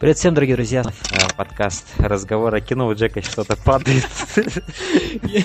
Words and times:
Привет 0.00 0.16
всем, 0.16 0.32
дорогие 0.32 0.56
друзья. 0.56 0.82
Э, 1.12 1.18
подкаст 1.36 1.84
«Разговор 1.98 2.54
о 2.54 2.62
кино». 2.62 2.86
У 2.86 2.94
Джека 2.94 3.20
что-то 3.20 3.54
падает. 3.54 4.08
Я 5.22 5.42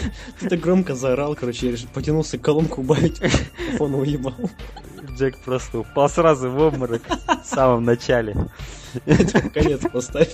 так 0.50 0.62
громко 0.62 0.96
заорал, 0.96 1.36
короче, 1.36 1.66
я 1.66 1.72
решил, 1.74 1.90
потянулся 1.94 2.38
колонку 2.38 2.80
убавить, 2.80 3.22
фон 3.78 3.96
уебал. 3.96 4.34
Джек 5.12 5.38
просто 5.40 5.80
упал 5.80 6.08
сразу 6.08 6.50
в 6.50 6.58
обморок 6.58 7.02
в 7.44 7.46
самом 7.46 7.84
начале. 7.84 8.34
Конец 9.54 9.82
поставь. 9.92 10.34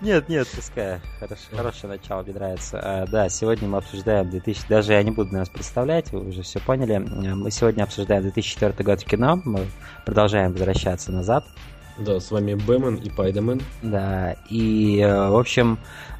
Нет, 0.00 0.28
нет, 0.28 0.48
пускай. 0.52 0.98
Хорош, 1.20 1.38
хорошее 1.52 1.92
начало, 1.92 2.22
мне 2.24 2.32
нравится. 2.32 2.80
А, 2.82 3.06
да, 3.06 3.28
сегодня 3.28 3.68
мы 3.68 3.78
обсуждаем 3.78 4.28
2000... 4.28 4.66
Даже 4.68 4.94
я 4.94 5.02
не 5.04 5.12
буду 5.12 5.32
нас 5.32 5.48
представлять, 5.48 6.10
вы 6.10 6.28
уже 6.28 6.42
все 6.42 6.58
поняли. 6.58 6.98
Мы 6.98 7.50
сегодня 7.52 7.84
обсуждаем 7.84 8.22
2004 8.22 8.72
год 8.82 9.02
в 9.02 9.04
кино. 9.04 9.40
Мы 9.44 9.68
продолжаем 10.04 10.52
возвращаться 10.52 11.12
назад. 11.12 11.44
Да, 11.98 12.20
с 12.20 12.30
вами 12.30 12.54
Бэмен 12.54 12.96
и 12.96 13.10
Пайдамен. 13.10 13.60
Да, 13.82 14.36
и, 14.48 15.00
э, 15.00 15.28
в 15.30 15.36
общем, 15.38 15.78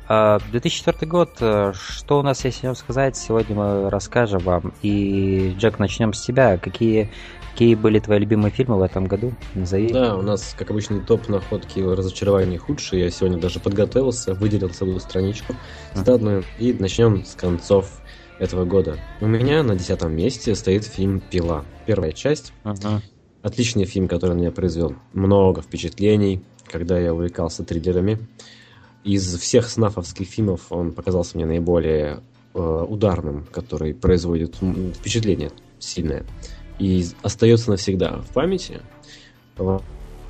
2004 0.09 0.99
э, 1.01 1.07
год, 1.07 1.31
э, 1.41 1.73
что 1.75 2.19
у 2.19 2.23
нас 2.23 2.45
есть 2.45 2.65
о 2.65 2.67
нем 2.67 2.75
сказать, 2.75 3.17
сегодня 3.17 3.55
мы 3.55 3.91
расскажем 3.91 4.41
вам. 4.41 4.73
И, 4.83 5.55
Джек, 5.57 5.79
начнем 5.79 6.13
с 6.13 6.21
тебя. 6.21 6.59
Какие, 6.59 7.11
какие 7.53 7.77
были 7.77 8.01
твои 8.01 8.19
любимые 8.19 8.51
фильмы 8.51 8.77
в 8.79 8.83
этом 8.83 9.07
году? 9.07 9.33
Назови. 9.55 9.93
Да, 9.93 10.17
у 10.17 10.23
нас, 10.23 10.55
как 10.59 10.71
обычно, 10.71 11.01
топ 11.01 11.29
находки 11.29 11.79
разочарования 11.79 12.59
худшие. 12.59 13.05
Я 13.05 13.11
сегодня 13.11 13.39
даже 13.39 13.61
подготовился, 13.61 14.35
выделил 14.35 14.69
целую 14.71 14.99
страничку 14.99 15.55
стадную. 15.95 16.45
И 16.59 16.73
начнем 16.73 17.25
с 17.25 17.37
концов 17.37 18.01
этого 18.41 18.65
года. 18.65 18.99
У 19.21 19.27
меня 19.27 19.63
на 19.63 19.77
десятом 19.77 20.17
месте 20.17 20.57
стоит 20.57 20.85
фильм 20.85 21.21
«Пила». 21.21 21.65
Первая 21.87 22.11
часть. 22.13 22.53
Uh-huh. 22.65 23.01
Отличный 23.43 23.85
фильм, 23.85 24.07
который 24.07 24.35
на 24.35 24.41
меня 24.41 24.51
произвел 24.51 24.95
много 25.13 25.63
впечатлений, 25.63 26.43
когда 26.67 26.99
я 26.99 27.15
увлекался 27.15 27.65
триллерами. 27.65 28.19
Из 29.03 29.35
всех 29.39 29.69
снафовских 29.69 30.29
фильмов 30.29 30.67
он 30.71 30.93
показался 30.93 31.37
мне 31.37 31.47
наиболее 31.47 32.21
э, 32.55 32.87
ударным, 32.89 33.47
который 33.51 33.95
производит 33.95 34.57
впечатление 34.95 35.53
сильное. 35.79 36.25
И 36.79 37.07
остается 37.23 37.71
навсегда 37.71 38.21
в 38.21 38.33
памяти. 38.33 38.81
Во 39.57 39.83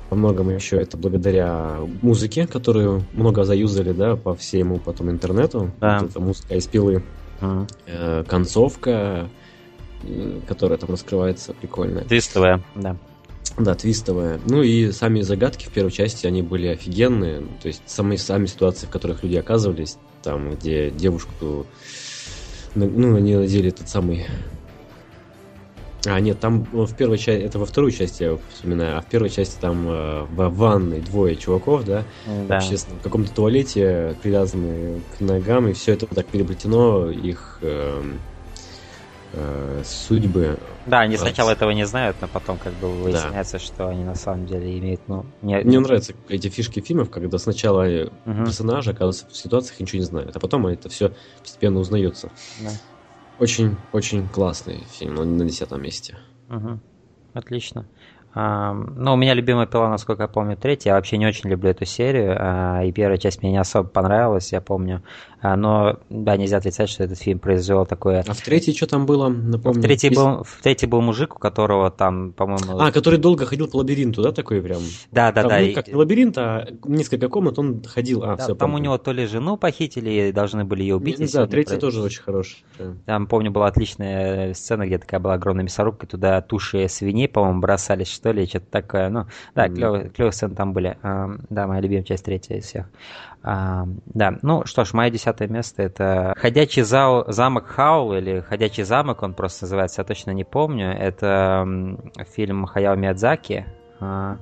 многом 0.09 0.49
еще 0.49 0.77
это 0.77 0.97
благодаря 0.97 1.79
музыке, 2.01 2.47
которую 2.47 3.05
много 3.13 3.43
заюзали, 3.43 3.91
да, 3.93 4.15
по 4.15 4.35
всему 4.35 4.77
потом 4.77 5.09
интернету. 5.09 5.71
Да. 5.79 5.99
Вот 5.99 6.09
эта 6.09 6.19
музыка 6.19 6.55
из 6.55 6.67
пилы. 6.67 7.03
Uh-huh. 7.39 7.67
Э, 7.87 8.23
концовка, 8.27 9.29
которая 10.47 10.77
там 10.77 10.89
раскрывается 10.91 11.53
прикольная. 11.53 12.03
Твистовая, 12.03 12.61
да. 12.75 12.97
Да, 13.57 13.75
твистовая. 13.75 14.39
Ну 14.47 14.61
и 14.61 14.91
сами 14.91 15.21
загадки 15.21 15.65
в 15.65 15.69
первой 15.71 15.91
части, 15.91 16.25
они 16.25 16.41
были 16.41 16.67
офигенные. 16.67 17.41
То 17.61 17.67
есть 17.67 17.81
сами, 17.85 18.15
сами 18.15 18.45
ситуации, 18.45 18.85
в 18.85 18.89
которых 18.89 19.23
люди 19.23 19.35
оказывались, 19.35 19.97
там, 20.23 20.51
где 20.51 20.89
девушку, 20.89 21.65
ну, 22.75 23.15
они 23.15 23.35
надели 23.35 23.69
этот 23.69 23.89
самый... 23.89 24.25
А, 26.05 26.19
нет, 26.19 26.39
там 26.39 26.63
в 26.71 26.95
первой 26.95 27.19
части, 27.19 27.43
это 27.43 27.59
во 27.59 27.65
второй 27.65 27.91
части 27.91 28.23
я 28.23 28.37
вспоминаю, 28.55 28.97
а 28.97 29.01
в 29.01 29.05
первой 29.05 29.29
части 29.29 29.55
там 29.61 29.87
э, 29.87 30.23
в 30.23 30.49
ванной 30.49 30.99
двое 30.99 31.35
чуваков, 31.35 31.85
да, 31.85 32.05
да. 32.47 32.59
в 32.59 33.03
каком-то 33.03 33.31
туалете, 33.31 34.15
привязанные 34.23 35.01
к 35.15 35.21
ногам, 35.21 35.67
и 35.67 35.73
все 35.73 35.93
это 35.93 36.07
так 36.07 36.25
переплетено, 36.27 37.11
их... 37.11 37.59
Э, 37.61 38.01
э, 39.33 39.81
судьбы. 39.85 40.57
Да, 40.85 41.01
они 41.01 41.17
сначала 41.17 41.51
этого 41.51 41.71
не 41.71 41.85
знают, 41.85 42.17
но 42.21 42.27
потом 42.27 42.57
как 42.57 42.73
бы 42.73 42.89
выясняется, 42.89 43.57
да. 43.57 43.63
что 43.63 43.87
они 43.87 44.03
на 44.03 44.15
самом 44.15 44.45
деле 44.45 44.77
имеют, 44.79 45.01
ну... 45.07 45.25
Не... 45.41 45.59
Мне 45.61 45.79
нравятся 45.79 46.13
эти 46.29 46.49
фишки 46.49 46.79
фильмов, 46.79 47.09
когда 47.09 47.37
сначала 47.37 47.83
угу. 48.25 48.45
персонажи 48.45 48.91
оказываются 48.91 49.27
в 49.27 49.35
ситуациях 49.35 49.79
и 49.79 49.83
ничего 49.83 49.99
не 49.99 50.05
знают, 50.05 50.35
а 50.35 50.39
потом 50.39 50.67
это 50.67 50.89
все 50.89 51.11
постепенно 51.39 51.79
узнается. 51.79 52.29
Да. 52.61 52.71
Очень, 53.39 53.77
очень 53.91 54.27
классный 54.27 54.83
фильм, 54.91 55.19
он 55.19 55.37
на 55.37 55.45
десятом 55.45 55.81
месте. 55.81 56.17
Угу. 56.49 56.79
Отлично. 57.33 57.85
Ну, 58.33 59.13
у 59.13 59.17
меня 59.17 59.33
любимая 59.33 59.65
пила, 59.67 59.89
насколько 59.89 60.23
я 60.23 60.27
помню, 60.29 60.55
третья. 60.55 60.91
Я 60.91 60.95
вообще 60.95 61.17
не 61.17 61.27
очень 61.27 61.49
люблю 61.49 61.69
эту 61.69 61.83
серию. 61.83 62.37
А, 62.39 62.81
и 62.81 62.91
первая 62.93 63.17
часть 63.17 63.41
мне 63.41 63.51
не 63.51 63.57
особо 63.57 63.89
понравилась, 63.89 64.53
я 64.53 64.61
помню. 64.61 65.03
А, 65.41 65.55
но, 65.55 65.97
да, 66.09 66.37
нельзя 66.37 66.57
отрицать, 66.57 66.89
что 66.89 67.03
этот 67.03 67.17
фильм 67.17 67.39
произвел 67.39 67.85
такое... 67.85 68.23
А 68.27 68.33
в 68.33 68.41
третьей 68.41 68.75
что 68.75 68.85
там 68.85 69.07
было, 69.07 69.27
напомню? 69.27 69.79
В 69.79 69.81
третьей, 69.81 70.13
был, 70.13 70.43
в 70.43 70.59
третьей 70.61 70.87
был 70.87 71.01
мужик, 71.01 71.35
у 71.35 71.39
которого 71.39 71.89
там, 71.89 72.31
по-моему... 72.33 72.79
А, 72.79 72.91
который 72.91 73.17
долго 73.17 73.47
ходил 73.47 73.67
по 73.67 73.77
лабиринту, 73.77 74.21
да, 74.21 74.31
такой 74.31 74.61
прям? 74.61 74.81
Да, 75.11 75.31
да, 75.31 75.41
там, 75.41 75.49
да. 75.49 75.59
Ну, 75.59 75.73
как 75.73 75.87
не 75.87 75.95
лабиринт, 75.95 76.37
а 76.37 76.67
несколько 76.85 77.27
комнат 77.27 77.57
он 77.57 77.83
ходил. 77.83 78.23
А, 78.23 78.35
да, 78.35 78.43
все, 78.43 78.47
там 78.49 78.71
помню. 78.71 78.75
у 78.75 78.83
него 78.83 78.97
то 78.99 79.11
ли 79.11 79.25
жену 79.25 79.57
похитили, 79.57 80.29
и 80.29 80.31
должны 80.31 80.63
были 80.63 80.83
ее 80.83 80.95
убить. 80.95 81.33
Да, 81.33 81.47
третья 81.47 81.77
тоже 81.77 82.01
очень 82.01 82.21
хорошая. 82.21 82.61
Там, 83.05 83.25
помню, 83.25 83.49
была 83.49 83.65
отличная 83.67 84.53
сцена, 84.53 84.85
где 84.85 84.99
такая 84.99 85.19
была 85.19 85.33
огромная 85.33 85.63
мясорубка, 85.63 86.05
туда 86.05 86.41
туши 86.41 86.87
свиней, 86.87 87.27
по-моему, 87.27 87.61
бросались, 87.61 88.11
что 88.11 88.31
ли, 88.31 88.45
что-то 88.45 88.67
такое. 88.69 89.09
Ну, 89.09 89.25
да, 89.55 89.65
mm-hmm. 89.65 89.73
клевые, 89.75 90.09
клевые 90.09 90.33
сцены 90.33 90.53
там 90.53 90.73
были. 90.73 90.97
Да, 91.01 91.67
моя 91.67 91.81
любимая 91.81 92.03
часть 92.03 92.25
третья 92.25 92.57
из 92.57 92.65
всех. 92.65 92.85
А, 93.43 93.85
да, 94.05 94.37
ну 94.43 94.65
что 94.65 94.85
ж, 94.85 94.93
мое 94.93 95.09
десятое 95.09 95.47
место 95.47 95.81
это 95.81 96.33
«Ходячий 96.37 96.83
зал, 96.83 97.25
замок 97.27 97.67
Хаул» 97.67 98.13
или 98.13 98.41
«Ходячий 98.41 98.83
замок», 98.83 99.23
он 99.23 99.33
просто 99.33 99.65
называется, 99.65 100.01
я 100.01 100.05
точно 100.05 100.31
не 100.31 100.43
помню. 100.43 100.91
Это 100.91 101.65
фильм 102.35 102.65
Хаяо 102.65 102.95
Миядзаки. 102.95 103.65
А, 103.99 104.37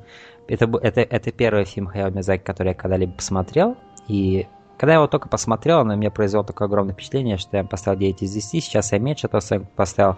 это, 0.48 0.70
это, 0.82 1.02
это 1.02 1.32
первый 1.32 1.66
фильм 1.66 1.88
Хаяо 1.88 2.10
Миядзаки, 2.10 2.44
который 2.44 2.70
я 2.70 2.74
когда-либо 2.74 3.14
посмотрел. 3.14 3.78
И 4.08 4.48
когда 4.78 4.94
я 4.94 4.98
его 5.00 5.08
только 5.08 5.30
посмотрел, 5.30 5.80
он 5.80 5.88
на 5.88 5.96
меня 5.96 6.12
произвел 6.12 6.44
такое 6.44 6.68
огромное 6.68 6.94
впечатление, 6.94 7.38
что 7.38 7.58
я 7.58 7.64
поставил 7.64 8.00
9 8.00 8.24
из 8.24 8.34
10, 8.34 8.64
сейчас 8.64 8.92
я 8.92 9.00
меньше 9.00 9.28
оценку 9.28 9.70
поставил. 9.76 10.18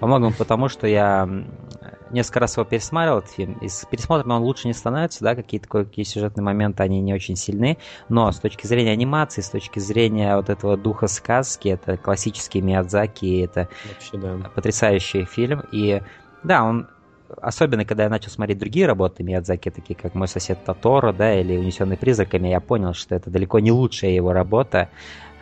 Во 0.00 0.06
многом 0.06 0.32
потому, 0.32 0.68
что 0.68 0.86
я 0.86 1.28
несколько 2.12 2.40
раз 2.40 2.56
его 2.56 2.64
пересматривал, 2.64 3.18
этот 3.18 3.30
фильм, 3.30 3.54
и 3.60 3.68
с 3.68 3.86
пересмотром 3.90 4.32
он 4.32 4.42
лучше 4.42 4.68
не 4.68 4.74
становится, 4.74 5.24
да, 5.24 5.34
какие-то 5.34 5.68
какие 5.68 6.04
сюжетные 6.04 6.44
моменты, 6.44 6.82
они 6.82 7.00
не 7.00 7.14
очень 7.14 7.36
сильны, 7.36 7.78
но 8.08 8.30
с 8.30 8.38
точки 8.38 8.66
зрения 8.66 8.92
анимации, 8.92 9.40
с 9.40 9.50
точки 9.50 9.78
зрения 9.78 10.36
вот 10.36 10.50
этого 10.50 10.76
духа 10.76 11.06
сказки, 11.06 11.68
это 11.68 11.96
классический 11.96 12.60
Миядзаки, 12.60 13.42
это 13.42 13.68
Вообще, 13.88 14.18
да. 14.18 14.50
потрясающий 14.54 15.24
фильм, 15.24 15.62
и 15.72 16.02
да, 16.42 16.64
он 16.64 16.88
особенно 17.40 17.84
когда 17.84 18.04
я 18.04 18.10
начал 18.10 18.30
смотреть 18.30 18.58
другие 18.58 18.86
работы 18.86 19.22
Миядзаки, 19.22 19.70
такие 19.70 19.94
как 19.94 20.14
«Мой 20.14 20.28
сосед 20.28 20.64
Тоторо», 20.64 21.12
да, 21.12 21.38
или 21.40 21.56
«Унесенный 21.56 21.96
призраками», 21.96 22.48
я 22.48 22.60
понял, 22.60 22.92
что 22.92 23.14
это 23.14 23.30
далеко 23.30 23.58
не 23.58 23.72
лучшая 23.72 24.10
его 24.10 24.32
работа, 24.32 24.90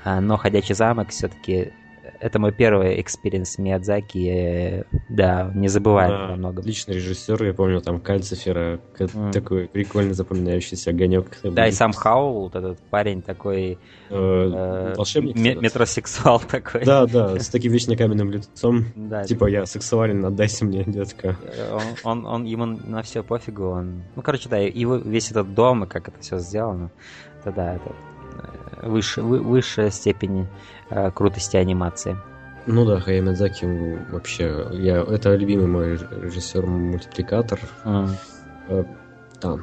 а, 0.04 0.20
но 0.20 0.36
«Ходячий 0.36 0.74
замок» 0.74 1.08
все-таки 1.08 1.72
это 2.20 2.38
мой 2.38 2.52
первый 2.52 3.00
experience 3.00 3.58
Миядзаки, 3.58 4.84
да, 5.08 5.50
не 5.54 5.68
забываю 5.68 6.28
да, 6.28 6.36
много. 6.36 6.60
Отличный 6.60 6.96
режиссер, 6.96 7.42
я 7.44 7.54
помню, 7.54 7.80
там 7.80 8.00
Кальцифера, 8.00 8.80
mm. 8.98 9.32
такой 9.32 9.68
прикольно 9.68 10.14
запоминающийся 10.14 10.90
огонек. 10.90 11.38
Да, 11.42 11.66
и 11.66 11.72
сам 11.72 11.92
Хаул, 11.92 12.42
вот 12.42 12.54
этот 12.54 12.78
парень 12.90 13.22
такой, 13.22 13.78
э, 14.10 14.14
э 14.14 14.94
волшебник. 14.96 15.36
метросексуал 15.36 16.40
такой. 16.40 16.84
Да, 16.84 17.06
да, 17.06 17.38
с 17.38 17.48
таким 17.48 17.72
вечно 17.72 17.96
каменным 17.96 18.30
лицом, 18.30 18.84
да, 18.94 19.24
типа 19.24 19.46
я 19.46 19.64
сексуален, 19.64 20.24
отдайся 20.24 20.64
мне, 20.64 20.84
детка. 20.84 21.36
Он, 21.72 21.82
он, 22.04 22.26
он, 22.26 22.44
ему 22.44 22.66
на 22.66 23.02
все 23.02 23.22
пофигу, 23.22 23.64
он, 23.70 24.02
ну, 24.14 24.22
короче, 24.22 24.48
да, 24.48 24.58
его 24.58 24.96
весь 24.96 25.30
этот 25.30 25.54
дом 25.54 25.84
и 25.84 25.86
как 25.86 26.08
это 26.08 26.20
все 26.20 26.38
сделано, 26.38 26.90
это 27.40 27.52
да, 27.52 27.74
это 27.74 27.94
выше, 28.82 29.22
вы, 29.22 29.40
высшая 29.40 29.90
степень 29.90 30.46
э, 30.90 31.10
крутости 31.10 31.56
анимации. 31.56 32.16
Ну 32.66 32.84
да, 32.84 33.00
Хаяо 33.00 33.22
Мидзаки 33.22 33.66
вообще, 34.10 34.66
я, 34.72 35.02
это 35.02 35.34
любимый 35.34 35.66
мой 35.66 35.96
режиссер-мультипликатор. 35.96 37.60
Mm. 37.84 38.10
Э, 38.68 38.84
да. 39.40 39.58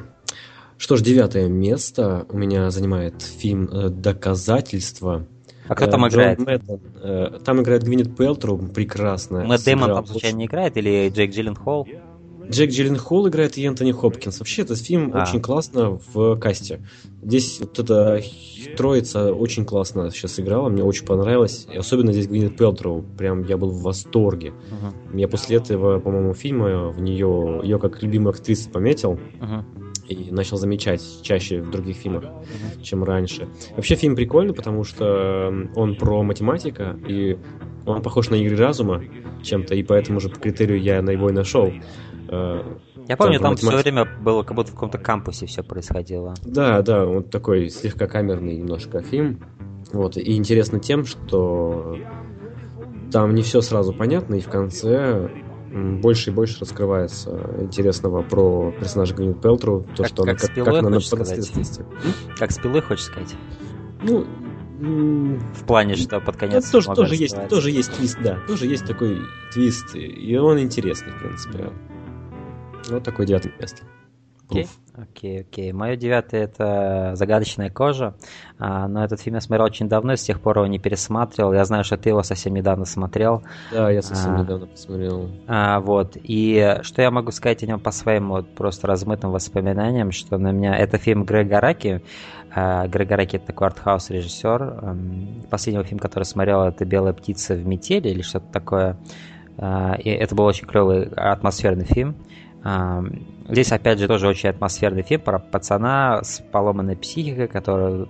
Что 0.76 0.96
ж, 0.96 1.02
девятое 1.02 1.48
место 1.48 2.26
у 2.28 2.38
меня 2.38 2.70
занимает 2.70 3.22
фильм 3.22 3.68
э, 3.68 3.88
«Доказательство». 3.88 5.26
А 5.66 5.74
кто 5.74 5.86
там 5.86 6.04
э, 6.04 6.08
играет? 6.08 6.38
Мэдден. 6.38 6.80
Э, 7.02 7.38
там 7.44 7.62
играет 7.62 7.82
Гвинет 7.82 8.16
Пелтру, 8.16 8.58
прекрасно. 8.58 9.44
Мэтт 9.44 9.64
Дэймон 9.64 9.94
там 9.94 10.06
случайно 10.06 10.36
не 10.36 10.46
играет 10.46 10.76
или 10.76 11.10
Джейк 11.10 11.32
Джилленхол? 11.32 11.86
Джек 12.48 12.70
Джилленхол 12.70 13.28
играет 13.28 13.58
и 13.58 13.64
Энтони 13.64 13.92
Хопкинс. 13.92 14.38
Вообще, 14.38 14.62
этот 14.62 14.78
фильм 14.78 15.12
а. 15.14 15.22
очень 15.22 15.40
классно 15.40 16.00
в 16.12 16.36
касте. 16.38 16.80
Здесь 17.22 17.60
вот 17.60 17.78
эта 17.78 18.22
троица 18.76 19.32
очень 19.32 19.64
классно 19.64 20.10
сейчас 20.10 20.40
играла, 20.40 20.68
мне 20.68 20.82
очень 20.82 21.04
понравилось. 21.04 21.66
И 21.72 21.76
особенно 21.76 22.12
здесь 22.12 22.26
Гвинет 22.26 22.56
Пелтроу. 22.56 23.02
Прям 23.16 23.44
я 23.44 23.56
был 23.56 23.70
в 23.70 23.82
восторге. 23.82 24.52
Uh-huh. 24.70 25.18
Я 25.18 25.28
после 25.28 25.56
этого, 25.56 26.00
по-моему, 26.00 26.34
фильма 26.34 26.88
в 26.88 27.00
нее, 27.00 27.60
ее 27.62 27.78
как 27.78 28.02
любимую 28.02 28.30
актрису 28.30 28.70
пометил. 28.70 29.18
Uh-huh 29.40 29.64
и 30.08 30.30
начал 30.30 30.56
замечать 30.56 31.02
чаще 31.20 31.60
в 31.60 31.70
других 31.70 31.96
фильмах, 31.96 32.24
uh-huh. 32.24 32.82
чем 32.82 33.04
раньше. 33.04 33.46
Вообще 33.76 33.94
фильм 33.94 34.16
прикольный, 34.16 34.54
потому 34.54 34.82
что 34.82 35.52
он 35.76 35.96
про 35.96 36.22
математика, 36.22 36.98
и 37.06 37.36
он 37.86 38.02
похож 38.02 38.30
на 38.30 38.36
игры 38.36 38.56
разума 38.56 39.02
чем-то, 39.42 39.74
и 39.74 39.82
поэтому 39.82 40.20
же 40.20 40.28
по 40.28 40.38
критерию 40.38 40.80
я 40.80 41.02
на 41.02 41.10
его 41.10 41.30
и 41.30 41.32
нашел. 41.32 41.72
Я 42.30 43.16
помню, 43.16 43.40
там, 43.40 43.56
все 43.56 43.76
время 43.76 44.06
было 44.20 44.42
как 44.42 44.56
будто 44.56 44.70
в 44.70 44.74
каком-то 44.74 44.98
кампусе 44.98 45.46
все 45.46 45.62
происходило. 45.62 46.34
Да, 46.44 46.82
да, 46.82 47.04
вот 47.04 47.30
такой 47.30 47.70
слегка 47.70 48.06
камерный 48.06 48.56
немножко 48.56 49.02
фильм. 49.02 49.40
Вот, 49.92 50.16
и 50.18 50.36
интересно 50.36 50.78
тем, 50.78 51.06
что 51.06 51.96
там 53.10 53.34
не 53.34 53.42
все 53.42 53.62
сразу 53.62 53.94
понятно, 53.94 54.34
и 54.34 54.40
в 54.40 54.48
конце 54.48 55.30
больше 55.72 56.30
и 56.30 56.32
больше 56.32 56.60
раскрывается 56.60 57.56
интересного 57.58 58.22
про 58.22 58.72
персонажа 58.78 59.14
Гвинет 59.14 59.40
Пелтру, 59.40 59.86
то, 59.96 60.02
как, 60.02 60.08
что 60.08 60.22
как 60.24 60.28
она 60.28 60.38
как, 60.38 60.64
как 60.64 60.74
она 60.74 60.90
на 60.90 61.00
подследственности. 61.00 61.84
Как 62.38 62.50
спилы, 62.50 62.82
хочешь 62.82 63.04
сказать? 63.04 63.34
Ну, 64.02 64.26
в 64.80 65.64
плане, 65.66 65.96
что 65.96 66.20
под 66.20 66.36
конец... 66.36 66.64
Это 66.64 66.72
тоже, 66.72 66.88
тоже, 66.94 67.14
есть, 67.16 67.48
тоже 67.48 67.70
есть 67.70 67.92
твист, 67.92 68.18
да. 68.22 68.38
Тоже 68.46 68.66
есть 68.66 68.86
такой 68.86 69.18
твист, 69.52 69.94
и 69.94 70.36
он 70.36 70.60
интересный, 70.60 71.12
в 71.12 71.18
принципе. 71.18 71.70
Вот 72.90 73.02
такое 73.02 73.26
девятое 73.26 73.52
место. 73.58 73.82
Окей, 74.50 74.66
окей, 74.96 75.40
окей. 75.42 75.72
Мое 75.72 75.96
девятое 75.96 76.44
это 76.44 77.10
«Загадочная 77.16 77.68
кожа». 77.68 78.14
А, 78.58 78.88
но 78.88 79.04
этот 79.04 79.20
фильм 79.20 79.34
я 79.36 79.42
смотрел 79.42 79.66
очень 79.66 79.90
давно, 79.90 80.16
с 80.16 80.22
тех 80.22 80.40
пор 80.40 80.56
его 80.56 80.66
не 80.66 80.78
пересматривал. 80.78 81.52
Я 81.52 81.66
знаю, 81.66 81.84
что 81.84 81.98
ты 81.98 82.08
его 82.08 82.22
совсем 82.22 82.54
недавно 82.54 82.86
смотрел. 82.86 83.42
Да, 83.70 83.90
я 83.90 84.00
совсем 84.00 84.36
а, 84.36 84.40
недавно 84.40 84.66
посмотрел. 84.66 85.30
А, 85.46 85.80
вот. 85.80 86.16
И 86.22 86.78
что 86.80 87.02
я 87.02 87.10
могу 87.10 87.30
сказать 87.30 87.62
о 87.62 87.66
нем 87.66 87.78
по 87.78 87.90
своим 87.90 88.30
вот 88.30 88.54
просто 88.54 88.86
размытым 88.86 89.32
воспоминаниям, 89.32 90.12
что 90.12 90.38
на 90.38 90.50
меня... 90.50 90.78
Это 90.78 90.96
фильм 90.96 91.24
Грега 91.24 91.60
Раки. 91.60 92.02
А, 92.50 92.88
Грега 92.88 93.16
Раки 93.16 93.36
это 93.36 93.48
такой 93.48 93.66
артхаус 93.66 94.08
режиссер. 94.08 94.96
Последний 95.50 95.84
фильм, 95.84 95.98
который 95.98 96.24
смотрел, 96.24 96.62
это 96.62 96.86
«Белая 96.86 97.12
птица 97.12 97.54
в 97.54 97.66
метели» 97.66 98.08
или 98.08 98.22
что-то 98.22 98.50
такое. 98.50 98.96
А, 99.58 99.94
и 99.98 100.08
это 100.08 100.34
был 100.34 100.44
очень 100.44 100.66
клевый 100.66 101.08
атмосферный 101.14 101.84
фильм. 101.84 102.16
Здесь, 103.48 103.72
опять 103.72 103.98
же, 103.98 104.08
тоже 104.08 104.28
очень 104.28 104.50
атмосферный 104.50 105.02
фильм 105.02 105.20
про 105.20 105.38
пацана 105.38 106.22
с 106.22 106.42
поломанной 106.52 106.96
психикой, 106.96 107.48
который 107.48 108.08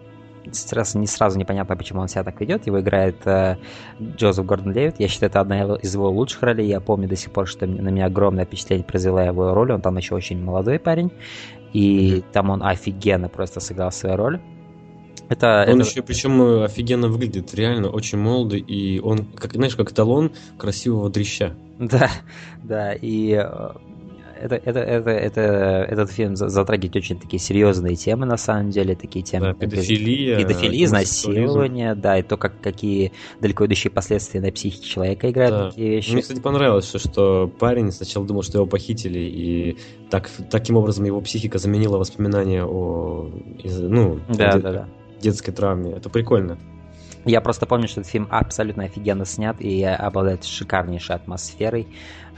сразу, 0.52 0.98
не 0.98 1.06
сразу 1.06 1.38
непонятно, 1.38 1.76
почему 1.76 2.00
он 2.00 2.08
себя 2.08 2.24
так 2.24 2.40
ведет. 2.40 2.66
Его 2.66 2.80
играет 2.80 3.26
э, 3.26 3.56
Джозеф 4.00 4.44
Гордон 4.46 4.72
Левит. 4.72 4.96
Я 4.98 5.08
считаю, 5.08 5.30
это 5.30 5.40
одна 5.40 5.76
из 5.76 5.94
его 5.94 6.10
лучших 6.10 6.42
ролей. 6.42 6.66
Я 6.66 6.80
помню 6.80 7.08
до 7.08 7.16
сих 7.16 7.32
пор, 7.32 7.46
что 7.46 7.66
на 7.66 7.88
меня 7.88 8.06
огромное 8.06 8.44
впечатление 8.44 8.84
произвела 8.84 9.24
его 9.24 9.54
роль. 9.54 9.72
Он 9.72 9.80
там 9.80 9.96
еще 9.96 10.14
очень 10.14 10.42
молодой 10.42 10.78
парень. 10.78 11.12
И 11.72 12.16
mm-hmm. 12.16 12.24
там 12.32 12.50
он 12.50 12.62
офигенно 12.62 13.28
просто 13.28 13.60
сыграл 13.60 13.92
свою 13.92 14.16
роль. 14.16 14.40
Это, 15.28 15.66
он 15.68 15.80
это... 15.80 15.88
еще, 15.88 16.02
причем, 16.02 16.62
офигенно 16.62 17.08
выглядит, 17.08 17.54
реально 17.54 17.90
очень 17.90 18.16
молодый, 18.16 18.60
и 18.60 18.98
он, 18.98 19.26
как, 19.26 19.52
знаешь, 19.52 19.76
как 19.76 19.92
эталон 19.92 20.32
красивого 20.56 21.10
дрища. 21.10 21.54
Да, 21.78 22.10
да, 22.64 22.92
и 22.92 23.34
э, 23.34 23.68
это, 24.40 24.56
это, 24.56 24.80
это, 24.80 25.10
это, 25.10 25.40
этот 25.88 26.10
фильм 26.10 26.36
затрагивает 26.36 26.96
очень 26.96 27.18
такие 27.18 27.40
серьезные 27.40 27.96
темы, 27.96 28.26
на 28.26 28.36
самом 28.36 28.70
деле, 28.70 28.94
такие 28.94 29.24
темы. 29.24 29.46
Да, 29.46 29.54
педофилия. 29.54 30.38
Педофилия, 30.38 30.84
изнасилование, 30.84 31.94
да, 31.94 32.18
и 32.18 32.22
то, 32.22 32.36
как, 32.36 32.60
какие 32.60 33.12
далеко 33.40 33.66
идущие 33.66 33.90
последствия 33.90 34.40
на 34.40 34.52
психике 34.52 34.86
человека 34.86 35.30
играют 35.30 35.54
да. 35.54 35.70
такие 35.70 35.90
вещи. 35.90 36.12
Мне, 36.12 36.22
кстати, 36.22 36.40
понравилось, 36.40 36.86
что, 36.88 36.98
что 36.98 37.48
парень 37.48 37.92
сначала 37.92 38.26
думал, 38.26 38.42
что 38.42 38.58
его 38.58 38.66
похитили, 38.66 39.18
и 39.18 39.76
так, 40.10 40.30
таким 40.50 40.76
образом 40.76 41.04
его 41.04 41.20
психика 41.20 41.58
заменила 41.58 41.98
воспоминания 41.98 42.64
о, 42.64 43.30
ну, 43.64 44.20
да, 44.28 44.50
о 44.50 44.58
да, 44.58 44.72
да. 44.72 44.88
детской 45.20 45.52
травме. 45.52 45.92
Это 45.92 46.08
прикольно. 46.08 46.58
Я 47.24 47.40
просто 47.40 47.66
помню, 47.66 47.88
что 47.88 48.00
этот 48.00 48.10
фильм 48.10 48.26
абсолютно 48.30 48.84
офигенно 48.84 49.24
снят 49.24 49.60
и 49.60 49.82
обладает 49.82 50.44
шикарнейшей 50.44 51.16
атмосферой. 51.16 51.88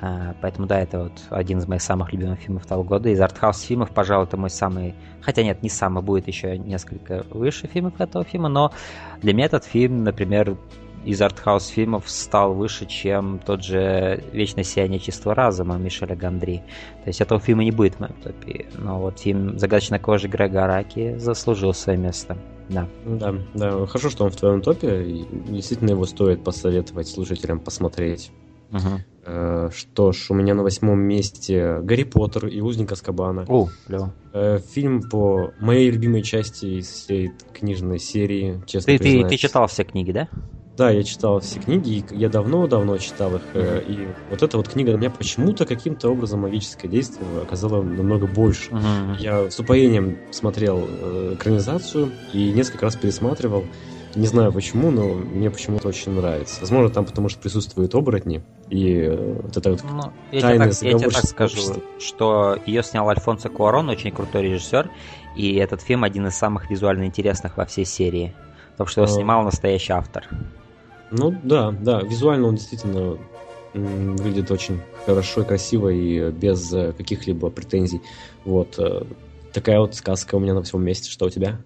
А, 0.00 0.34
поэтому, 0.40 0.66
да, 0.66 0.80
это 0.80 1.04
вот 1.04 1.12
один 1.28 1.58
из 1.58 1.68
моих 1.68 1.82
самых 1.82 2.12
любимых 2.12 2.40
фильмов 2.40 2.66
того 2.66 2.82
года. 2.82 3.10
Из 3.10 3.20
артхаус 3.20 3.60
фильмов, 3.60 3.90
пожалуй, 3.90 4.26
это 4.26 4.36
мой 4.36 4.50
самый... 4.50 4.94
Хотя 5.20 5.42
нет, 5.42 5.62
не 5.62 5.68
самый, 5.68 6.02
будет 6.02 6.26
еще 6.26 6.56
несколько 6.56 7.24
выше 7.30 7.66
фильмов 7.66 8.00
этого 8.00 8.24
фильма, 8.24 8.48
но 8.48 8.72
для 9.20 9.34
меня 9.34 9.46
этот 9.46 9.64
фильм, 9.64 10.04
например, 10.04 10.56
из 11.04 11.20
артхаус 11.20 11.68
фильмов 11.68 12.10
стал 12.10 12.54
выше, 12.54 12.86
чем 12.86 13.40
тот 13.44 13.64
же 13.64 14.22
«Вечное 14.32 14.64
сияние 14.64 15.00
чистого 15.00 15.34
разума» 15.34 15.76
Мишеля 15.76 16.14
Гандри. 16.14 16.62
То 17.04 17.08
есть 17.08 17.20
этого 17.20 17.40
фильма 17.40 17.64
не 17.64 17.70
будет 17.70 17.94
в 17.94 18.00
моем 18.00 18.14
топе. 18.22 18.66
Но 18.76 19.00
вот 19.00 19.18
фильм 19.18 19.58
«Загадочная 19.58 19.98
кожа» 19.98 20.28
Грега 20.28 20.64
Араки 20.64 21.16
заслужил 21.16 21.72
свое 21.72 21.98
место. 21.98 22.36
Да. 22.68 22.86
Да, 23.04 23.34
да. 23.54 23.86
Хорошо, 23.86 24.10
что 24.10 24.24
он 24.24 24.30
в 24.30 24.36
твоем 24.36 24.60
топе. 24.60 25.02
И 25.02 25.26
действительно 25.48 25.90
его 25.90 26.04
стоит 26.04 26.44
посоветовать 26.44 27.08
слушателям 27.08 27.60
посмотреть. 27.60 28.30
Угу. 28.70 29.19
Что 29.22 30.12
ж, 30.12 30.26
у 30.30 30.34
меня 30.34 30.54
на 30.54 30.62
восьмом 30.62 31.00
месте 31.00 31.80
Гарри 31.82 32.04
Поттер 32.04 32.46
и 32.46 32.60
Узник 32.60 32.92
Аскабана. 32.92 33.44
О, 33.48 33.68
клево. 33.86 34.14
Э, 34.32 34.58
фильм 34.72 35.02
по 35.02 35.52
моей 35.60 35.90
любимой 35.90 36.22
части 36.22 36.66
из 36.80 36.88
всей 36.88 37.32
книжной 37.52 37.98
серии, 37.98 38.62
честно 38.66 38.96
ты, 38.96 38.98
ты, 38.98 39.28
ты 39.28 39.36
читал 39.36 39.66
все 39.66 39.84
книги, 39.84 40.12
да? 40.12 40.28
Да, 40.76 40.90
я 40.90 41.02
читал 41.02 41.40
все 41.40 41.60
книги, 41.60 41.98
и 41.98 42.04
я 42.16 42.30
давно-давно 42.30 42.96
читал 42.96 43.36
их, 43.36 43.42
mm-hmm. 43.52 43.84
и 43.86 44.08
вот 44.30 44.42
эта 44.42 44.56
вот 44.56 44.68
книга 44.68 44.92
на 44.92 44.96
меня 44.96 45.10
почему-то 45.10 45.66
каким-то 45.66 46.08
образом 46.08 46.40
магическое 46.40 46.88
действие 46.88 47.26
оказало 47.42 47.82
намного 47.82 48.26
больше. 48.26 48.70
Mm-hmm. 48.70 49.16
Я 49.18 49.50
с 49.50 49.58
упоением 49.58 50.16
смотрел 50.30 50.88
экранизацию 51.34 52.12
и 52.32 52.52
несколько 52.52 52.86
раз 52.86 52.96
пересматривал. 52.96 53.64
Не 54.14 54.26
знаю 54.26 54.52
почему, 54.52 54.90
но 54.90 55.14
мне 55.14 55.50
почему-то 55.50 55.88
очень 55.88 56.12
нравится. 56.12 56.60
Возможно, 56.60 56.90
там 56.90 57.04
потому 57.04 57.28
что 57.28 57.40
присутствуют 57.40 57.94
оборотни, 57.94 58.42
и 58.68 59.02
э, 59.02 59.40
вот 59.42 59.56
это 59.56 59.70
вот 59.70 59.84
ну, 59.84 60.12
я 60.32 60.40
тайное 60.40 60.72
так, 60.72 60.82
я 60.82 60.98
тебе 60.98 61.10
так 61.10 61.24
скажу, 61.24 61.82
что 62.00 62.58
ее 62.66 62.82
снял 62.82 63.08
Альфонсо 63.08 63.48
Куарон, 63.48 63.88
очень 63.88 64.10
крутой 64.10 64.42
режиссер, 64.42 64.90
и 65.36 65.54
этот 65.54 65.80
фильм 65.82 66.02
один 66.02 66.26
из 66.26 66.34
самых 66.34 66.70
визуально 66.70 67.04
интересных 67.04 67.56
во 67.56 67.66
всей 67.66 67.84
серии. 67.84 68.34
Потому 68.72 68.88
что 68.88 69.02
его 69.02 69.12
снимал 69.12 69.42
настоящий 69.42 69.92
автор. 69.92 70.26
Ну 71.10 71.34
да, 71.42 71.70
да, 71.70 72.00
визуально 72.00 72.48
он 72.48 72.56
действительно 72.56 73.18
выглядит 73.74 74.50
очень 74.50 74.80
хорошо 75.06 75.42
и 75.42 75.44
красиво 75.44 75.88
и 75.88 76.30
без 76.30 76.72
э, 76.72 76.92
каких-либо 76.92 77.50
претензий. 77.50 78.02
Вот 78.44 78.78
э, 78.78 79.04
такая 79.52 79.78
вот 79.80 79.94
сказка 79.94 80.34
у 80.34 80.40
меня 80.40 80.54
на 80.54 80.62
всем 80.62 80.82
месте. 80.82 81.10
Что 81.10 81.26
у 81.26 81.30
тебя? 81.30 81.60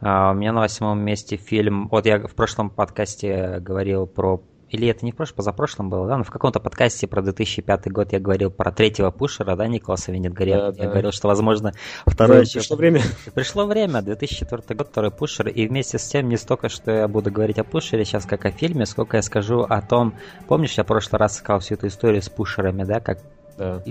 А, 0.00 0.32
у 0.32 0.34
меня 0.34 0.52
на 0.52 0.60
восьмом 0.60 1.00
месте 1.00 1.36
фильм. 1.36 1.88
Вот 1.88 2.06
я 2.06 2.18
в 2.18 2.34
прошлом 2.34 2.70
подкасте 2.70 3.58
говорил 3.60 4.06
про 4.06 4.42
или 4.74 4.88
это 4.88 5.04
не 5.04 5.12
в 5.12 5.16
прошлом, 5.16 5.36
позапрошлом 5.36 5.88
было, 5.88 6.08
да, 6.08 6.16
но 6.16 6.24
в 6.24 6.30
каком-то 6.30 6.58
подкасте 6.58 7.06
про 7.06 7.22
2005 7.22 7.92
год 7.92 8.12
я 8.12 8.18
говорил 8.18 8.50
про 8.50 8.72
третьего 8.72 9.12
пушера, 9.12 9.54
да, 9.54 9.68
Николаса 9.68 10.10
Венедгорела. 10.10 10.72
Да, 10.72 10.78
я 10.78 10.84
да. 10.84 10.90
говорил, 10.90 11.12
что, 11.12 11.28
возможно, 11.28 11.72
второе... 12.06 12.44
Да, 12.44 12.50
пришло 12.52 12.76
время. 12.76 13.02
Пришло 13.34 13.66
время, 13.66 14.02
2004 14.02 14.76
год, 14.76 14.88
второй 14.88 15.10
пушер, 15.12 15.46
и 15.48 15.68
вместе 15.68 15.98
с 15.98 16.08
тем 16.08 16.28
не 16.28 16.36
столько, 16.36 16.68
что 16.68 16.90
я 16.90 17.06
буду 17.06 17.30
говорить 17.30 17.58
о 17.58 17.64
пушере 17.64 18.04
сейчас, 18.04 18.26
как 18.26 18.44
о 18.46 18.50
фильме, 18.50 18.84
сколько 18.84 19.16
я 19.16 19.22
скажу 19.22 19.60
о 19.60 19.80
том... 19.80 20.14
Помнишь, 20.48 20.76
я 20.76 20.82
в 20.82 20.88
прошлый 20.88 21.20
раз 21.20 21.36
сказал 21.36 21.60
всю 21.60 21.74
эту 21.74 21.86
историю 21.86 22.20
с 22.20 22.28
пушерами, 22.28 22.82
да, 22.82 22.98
как 22.98 23.20
да. 23.56 23.82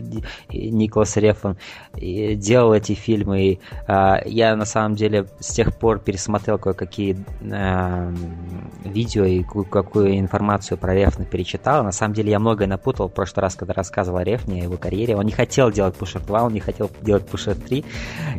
Николас 0.50 1.16
Рефан 1.18 1.58
делал 1.94 2.74
эти 2.74 2.94
фильмы. 2.94 3.44
И, 3.44 3.60
а, 3.88 4.22
я 4.26 4.56
на 4.56 4.66
самом 4.66 4.96
деле 4.96 5.28
с 5.40 5.54
тех 5.54 5.76
пор 5.78 6.00
пересмотрел 6.00 6.58
кое-какие 6.58 7.18
а, 7.52 8.14
видео 8.84 9.26
и 9.26 9.44
какую 9.44 10.20
информацию 10.20 10.78
про 10.78 10.94
Рефна 10.94 11.26
перечитал. 11.26 11.84
На 11.84 11.92
самом 11.92 12.14
деле 12.14 12.32
я 12.32 12.40
многое 12.40 12.68
напутал 12.68 13.08
в 13.08 13.14
прошлый 13.14 13.44
раз, 13.44 13.56
когда 13.56 13.74
рассказывал 13.74 14.20
о 14.20 14.24
Рефне, 14.24 14.62
о 14.62 14.64
его 14.66 14.78
карьере. 14.78 15.16
Он 15.16 15.26
не 15.26 15.32
хотел 15.32 15.72
делать 15.72 15.96
Пушер 15.96 16.22
2, 16.22 16.44
он 16.44 16.54
не 16.54 16.60
хотел 16.60 16.90
делать 17.02 17.28
Пушер 17.28 17.56
3. 17.56 17.86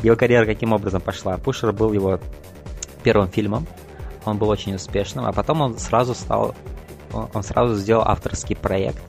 Его 0.03 0.17
карьера 0.17 0.47
каким 0.47 0.73
образом 0.73 1.01
пошла? 1.01 1.37
Пушер 1.39 1.73
был 1.73 1.93
его 1.93 2.21
первым 3.03 3.29
фильмом, 3.29 3.67
он 4.25 4.39
был 4.39 4.49
очень 4.49 4.75
успешным, 4.75 5.27
а 5.27 5.33
потом 5.33 5.61
он 5.61 5.79
сразу 5.79 6.15
стал 6.15 6.55
он 7.13 7.43
сразу 7.43 7.75
сделал 7.77 8.03
авторский 8.05 8.57
проект 8.57 9.03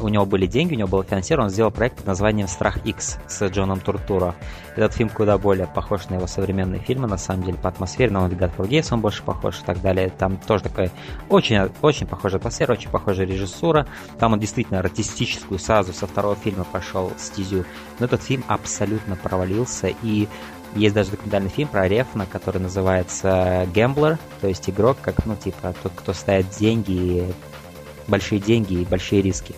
у 0.00 0.08
него 0.08 0.26
были 0.26 0.46
деньги, 0.46 0.74
у 0.74 0.78
него 0.78 0.88
было 0.88 1.04
финансирование, 1.04 1.46
он 1.46 1.50
сделал 1.50 1.70
проект 1.70 1.96
под 1.96 2.06
названием 2.06 2.48
«Страх 2.48 2.84
X» 2.84 3.18
с 3.26 3.46
Джоном 3.48 3.80
Туртуро. 3.80 4.34
Этот 4.76 4.94
фильм 4.94 5.08
куда 5.08 5.38
более 5.38 5.66
похож 5.66 6.08
на 6.08 6.14
его 6.14 6.26
современные 6.26 6.80
фильмы, 6.80 7.06
на 7.06 7.16
самом 7.16 7.44
деле, 7.44 7.58
по 7.58 7.68
атмосфере, 7.68 8.10
на 8.10 8.26
«God 8.26 8.56
Forgives» 8.56 8.88
он 8.92 9.00
больше 9.00 9.22
похож 9.22 9.60
и 9.60 9.64
так 9.64 9.80
далее. 9.80 10.10
Там 10.10 10.36
тоже 10.36 10.64
такая 10.64 10.90
очень, 11.28 11.70
очень 11.82 12.06
похожая 12.06 12.38
атмосфера, 12.38 12.72
очень 12.72 12.90
похожая 12.90 13.26
режиссура. 13.26 13.86
Там 14.18 14.32
он 14.32 14.40
действительно 14.40 14.80
артистическую 14.80 15.58
сразу 15.58 15.92
со 15.92 16.06
второго 16.06 16.36
фильма 16.36 16.64
пошел 16.64 17.12
стезю. 17.16 17.64
Но 17.98 18.06
этот 18.06 18.22
фильм 18.22 18.44
абсолютно 18.48 19.16
провалился, 19.16 19.88
и 20.02 20.28
есть 20.74 20.94
даже 20.94 21.12
документальный 21.12 21.50
фильм 21.50 21.68
про 21.68 21.86
Рефна, 21.86 22.26
который 22.26 22.60
называется 22.60 23.68
«Гэмблер», 23.72 24.18
то 24.40 24.48
есть 24.48 24.68
игрок, 24.68 24.98
как, 25.00 25.24
ну, 25.24 25.36
типа, 25.36 25.72
тот, 25.82 25.92
кто 25.94 26.12
ставит 26.12 26.50
деньги 26.50 27.32
большие 28.08 28.40
деньги 28.40 28.74
и 28.74 28.84
большие 28.84 29.22
риски. 29.22 29.54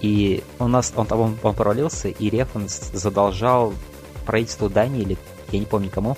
И 0.00 0.42
у 0.58 0.66
нас 0.66 0.92
он, 0.96 1.06
он, 1.10 1.36
он 1.42 1.54
провалился, 1.54 2.08
и 2.08 2.30
Рефан 2.30 2.68
задолжал 2.68 3.74
правительству 4.26 4.68
Дании, 4.68 5.02
или 5.02 5.18
я 5.50 5.58
не 5.58 5.66
помню 5.66 5.90
кому, 5.90 6.16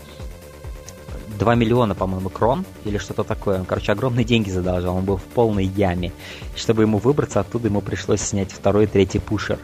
2 1.38 1.54
миллиона, 1.54 1.94
по-моему, 1.94 2.28
крон 2.28 2.64
или 2.84 2.98
что-то 2.98 3.24
такое. 3.24 3.60
Он, 3.60 3.64
короче, 3.64 3.92
огромные 3.92 4.24
деньги 4.24 4.50
задолжал. 4.50 4.96
Он 4.96 5.04
был 5.04 5.16
в 5.16 5.24
полной 5.24 5.64
яме. 5.64 6.12
И 6.54 6.58
чтобы 6.58 6.82
ему 6.82 6.98
выбраться 6.98 7.40
оттуда, 7.40 7.68
ему 7.68 7.80
пришлось 7.80 8.20
снять 8.20 8.52
второй 8.52 8.86
третий 8.86 9.18
пушер. 9.18 9.58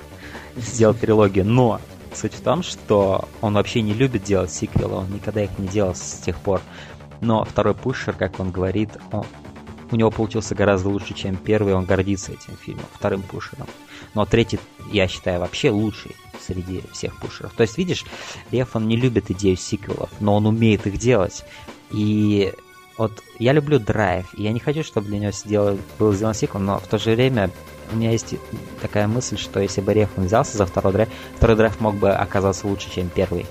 сделать 0.57 0.99
трилогию, 0.99 1.45
но 1.45 1.81
суть 2.15 2.35
в 2.35 2.41
том, 2.41 2.65
что 2.65 3.29
он 3.41 3.55
вообще 3.55 3.81
не 3.83 3.93
любит 3.93 4.25
делать 4.25 4.51
сиквелы, 4.51 4.97
он 4.97 5.13
никогда 5.13 5.45
их 5.45 5.57
не 5.59 5.69
делал 5.69 5.95
с 5.95 6.21
тех 6.25 6.37
пор. 6.39 6.61
Но 7.21 7.45
второй 7.45 7.75
пушер, 7.75 8.15
как 8.15 8.41
он 8.41 8.51
говорит, 8.51 8.91
он, 9.13 9.25
у 9.91 9.97
него 9.97 10.11
получился 10.11 10.55
гораздо 10.55 10.89
лучше, 10.89 11.15
чем 11.15 11.37
первый, 11.37 11.75
он 11.75 11.85
гордится 11.85 12.33
этим 12.33 12.57
фильмом, 12.57 12.87
вторым 12.93 13.23
пушером. 13.23 13.67
Но 14.15 14.25
третий, 14.27 14.59
я 14.91 15.09
считаю, 15.09 15.41
вообще 15.41 15.71
лучший 15.71 16.15
среди 16.41 16.83
всех 16.93 17.17
пушеров. 17.19 17.53
То 17.55 17.63
есть, 17.63 17.79
видишь, 17.79 18.05
Лев, 18.51 18.75
он 18.75 18.89
не 18.89 18.97
любит 18.97 19.31
идею 19.31 19.57
сиквелов, 19.57 20.11
но 20.21 20.37
он 20.37 20.47
умеет 20.47 20.87
их 20.87 20.99
делать. 20.99 21.45
И 21.91 22.53
вот 22.97 23.13
я 23.39 23.53
люблю 23.53 23.79
драйв, 23.79 24.27
и 24.37 24.43
я 24.43 24.53
не 24.53 24.61
хочу, 24.61 24.83
чтобы 24.83 25.07
для 25.09 25.19
него 25.21 25.33
сделал, 25.33 25.79
был 25.99 26.13
сделан 26.13 26.35
сиквел, 26.35 26.61
но 26.61 26.79
в 26.79 26.87
то 26.87 26.99
же 26.99 27.15
время 27.15 27.51
у 27.93 27.97
меня 27.97 28.11
есть 28.11 28.35
такая 28.83 29.07
мысль, 29.07 29.39
что 29.39 29.61
если 29.61 29.81
бы 29.81 29.95
Реф 29.95 30.11
взялся 30.17 30.57
за 30.57 30.67
второй 30.67 30.93
драйв, 30.93 31.09
второй 31.37 31.57
драйв 31.57 31.81
мог 31.81 31.95
бы 31.95 32.11
оказаться 32.11 32.67
лучше, 32.67 32.91
чем 32.93 33.09
первый. 33.09 33.47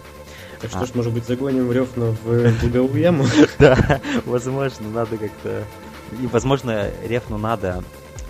Так 0.59 0.71
что 0.71 0.81
а. 0.81 0.85
ж, 0.85 0.95
может 0.95 1.13
быть, 1.13 1.25
загоним 1.25 1.71
Рефна 1.71 2.15
в 2.23 2.71
долговую 2.71 3.01
яму? 3.01 3.25
Да, 3.59 4.01
возможно, 4.25 4.89
надо 4.89 5.17
как-то... 5.17 5.63
И, 6.21 6.27
возможно, 6.27 6.89
Рефну 7.03 7.37
надо 7.37 7.83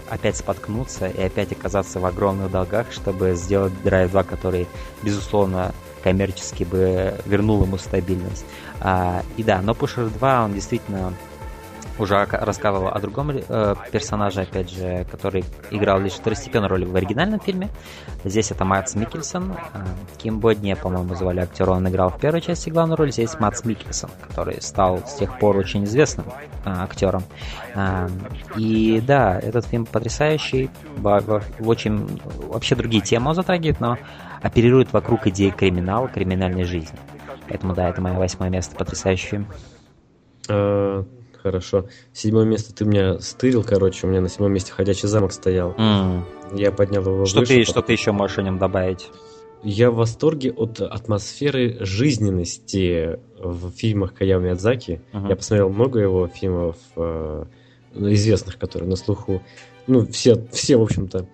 опять 0.09 0.37
споткнуться 0.37 1.07
и 1.07 1.21
опять 1.21 1.51
оказаться 1.51 1.99
в 1.99 2.05
огромных 2.05 2.51
долгах, 2.51 2.91
чтобы 2.91 3.35
сделать 3.35 3.73
Drive 3.83 4.09
2, 4.09 4.23
который, 4.23 4.67
безусловно, 5.03 5.73
коммерчески 6.03 6.63
бы 6.63 7.19
вернул 7.25 7.63
ему 7.63 7.77
стабильность. 7.77 8.45
А, 8.79 9.23
и 9.35 9.43
да, 9.43 9.61
но 9.61 9.73
Pusher 9.73 10.09
2, 10.09 10.45
он 10.45 10.53
действительно 10.53 11.13
уже 11.99 12.25
рассказывал 12.25 12.89
о 12.89 12.99
другом 12.99 13.31
э, 13.31 13.75
персонаже, 13.91 14.41
опять 14.41 14.69
же, 14.69 15.05
который 15.09 15.43
играл 15.71 15.99
лишь 15.99 16.13
второстепенную 16.13 16.69
роль 16.69 16.85
в 16.85 16.95
оригинальном 16.95 17.39
фильме. 17.39 17.69
Здесь 18.23 18.51
это 18.51 18.65
Матс 18.65 18.95
Микельсон. 18.95 19.53
Э, 19.73 19.85
Ким 20.17 20.39
Бодни, 20.39 20.73
по-моему, 20.73 21.15
звали 21.15 21.39
актера, 21.39 21.71
он 21.71 21.87
играл 21.87 22.09
в 22.09 22.19
первой 22.19 22.41
части 22.41 22.69
главную 22.69 22.97
роль. 22.97 23.11
Здесь 23.11 23.39
Матс 23.39 23.65
Микельсон, 23.65 24.09
который 24.27 24.61
стал 24.61 24.99
с 25.05 25.15
тех 25.15 25.37
пор 25.39 25.57
очень 25.57 25.83
известным 25.85 26.27
э, 26.27 26.31
актером. 26.65 27.23
Э, 27.75 28.07
и 28.55 29.01
да, 29.05 29.39
этот 29.39 29.65
фильм 29.65 29.85
потрясающий, 29.85 30.69
в, 30.97 31.19
в, 31.19 31.43
в 31.59 31.67
очень 31.67 32.21
вообще 32.47 32.75
другие 32.75 33.01
темы 33.01 33.29
он 33.29 33.35
затрагивает, 33.35 33.79
но 33.79 33.97
оперирует 34.41 34.93
вокруг 34.93 35.27
идеи 35.27 35.49
криминала, 35.49 36.07
криминальной 36.07 36.63
жизни. 36.63 36.97
Поэтому 37.47 37.73
да, 37.73 37.89
это 37.89 38.01
мое 38.01 38.13
восьмое 38.13 38.49
место, 38.49 38.75
потрясающий 38.75 39.27
фильм. 39.27 39.47
Хорошо. 41.47 41.87
Седьмое 42.11 42.43
место 42.43 42.75
ты 42.75 42.83
меня 42.83 43.19
стырил, 43.19 43.63
короче, 43.63 44.05
у 44.05 44.09
меня 44.09 44.19
на 44.19 44.27
седьмом 44.27 44.51
месте 44.51 44.73
ходячий 44.73 45.07
замок 45.07 45.31
стоял. 45.31 45.71
Mm. 45.77 46.23
Я 46.55 46.73
поднял 46.73 47.01
его 47.03 47.25
что 47.25 47.39
выше. 47.39 47.53
Ты, 47.53 47.59
потом... 47.59 47.71
Что 47.71 47.81
ты 47.81 47.93
еще 47.93 48.11
можешь 48.11 48.37
о 48.37 48.41
нем 48.41 48.57
добавить? 48.57 49.09
Я 49.63 49.89
в 49.91 49.95
восторге 49.95 50.51
от 50.51 50.81
атмосферы 50.81 51.77
жизненности 51.79 53.17
в 53.39 53.71
фильмах 53.71 54.13
Каяо 54.13 54.39
Миядзаки. 54.39 55.01
Uh-huh. 55.13 55.29
Я 55.29 55.35
посмотрел 55.37 55.69
много 55.69 55.99
его 55.99 56.27
фильмов 56.27 56.75
э, 56.97 57.45
известных, 57.95 58.57
которые 58.57 58.89
на 58.89 58.97
слуху. 58.97 59.41
Ну, 59.87 60.05
все, 60.05 60.45
все 60.51 60.75
в 60.75 60.81
общем-то. 60.83 61.27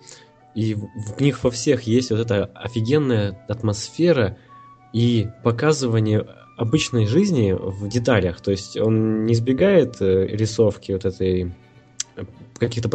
И 0.54 0.74
в 0.74 1.20
них 1.20 1.42
во 1.42 1.50
всех 1.50 1.82
есть 1.82 2.10
вот 2.10 2.20
эта 2.20 2.44
офигенная 2.54 3.44
атмосфера 3.48 4.38
и 4.92 5.28
показывание 5.42 6.24
обычной 6.56 7.06
жизни 7.06 7.52
в 7.52 7.88
деталях. 7.88 8.40
То 8.40 8.50
есть 8.50 8.76
он 8.76 9.24
не 9.26 9.32
избегает 9.32 10.00
э, 10.00 10.26
рисовки 10.26 10.92
вот 10.92 11.04
этой 11.04 11.52
э, 12.16 12.24
каких-то 12.58 12.90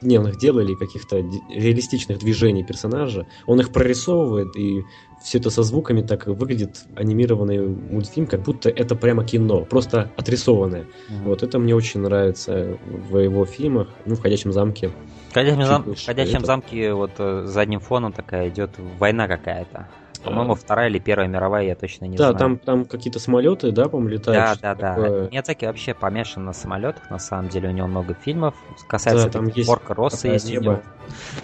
дневных 0.00 0.38
дел 0.38 0.58
или 0.60 0.74
каких-то 0.74 1.16
реалистичных 1.50 2.18
движений 2.18 2.64
персонажа. 2.64 3.26
Он 3.46 3.60
их 3.60 3.72
прорисовывает, 3.72 4.56
и 4.56 4.82
все 5.22 5.38
это 5.38 5.50
со 5.50 5.62
звуками 5.62 6.02
так 6.02 6.26
выглядит 6.26 6.84
анимированный 6.94 7.66
мультфильм, 7.66 8.26
как 8.26 8.42
будто 8.42 8.68
это 8.68 8.94
прямо 8.94 9.24
кино, 9.24 9.64
просто 9.64 10.10
отрисованное. 10.16 10.82
Mm-hmm. 10.82 11.24
Вот 11.24 11.42
это 11.42 11.58
мне 11.58 11.74
очень 11.74 12.00
нравится 12.00 12.78
в 12.86 13.18
его 13.18 13.44
фильмах, 13.44 13.88
ну, 14.06 14.14
в 14.14 14.20
«Ходячем 14.20 14.52
замке». 14.52 14.90
В 15.30 15.34
«Ходячем, 15.34 15.64
зам... 15.64 15.82
в 15.82 16.06
«Ходячем 16.06 16.44
замке» 16.44 16.92
вот 16.94 17.12
э, 17.18 17.42
задним 17.46 17.80
фоном 17.80 18.12
такая 18.12 18.48
идет 18.48 18.70
война 18.98 19.26
какая-то. 19.26 19.88
По-моему, 20.24 20.54
вторая 20.54 20.88
или 20.88 20.98
первая 20.98 21.28
мировая, 21.28 21.64
я 21.64 21.74
точно 21.74 22.06
не 22.06 22.16
да, 22.16 22.24
знаю. 22.24 22.32
Да, 22.34 22.38
там, 22.38 22.58
там 22.58 22.84
какие-то 22.84 23.18
самолеты, 23.18 23.72
да, 23.72 23.88
по-моему, 23.88 24.10
летают. 24.10 24.60
Да, 24.60 24.74
да, 24.74 24.90
такое... 24.90 25.22
да. 25.22 25.30
Миядзаки 25.30 25.64
вообще 25.64 25.94
помешан 25.94 26.44
на 26.44 26.52
самолетах, 26.52 27.10
на 27.10 27.18
самом 27.18 27.48
деле, 27.48 27.68
у 27.68 27.72
него 27.72 27.86
много 27.86 28.14
фильмов. 28.14 28.54
Касается 28.86 29.26
да, 29.26 29.32
там 29.32 29.48
есть 29.48 29.68
Порка 29.68 29.94
Росса 29.94 30.28
есть 30.28 30.48
небо, 30.48 30.60
у 30.60 30.64
него. 30.64 30.82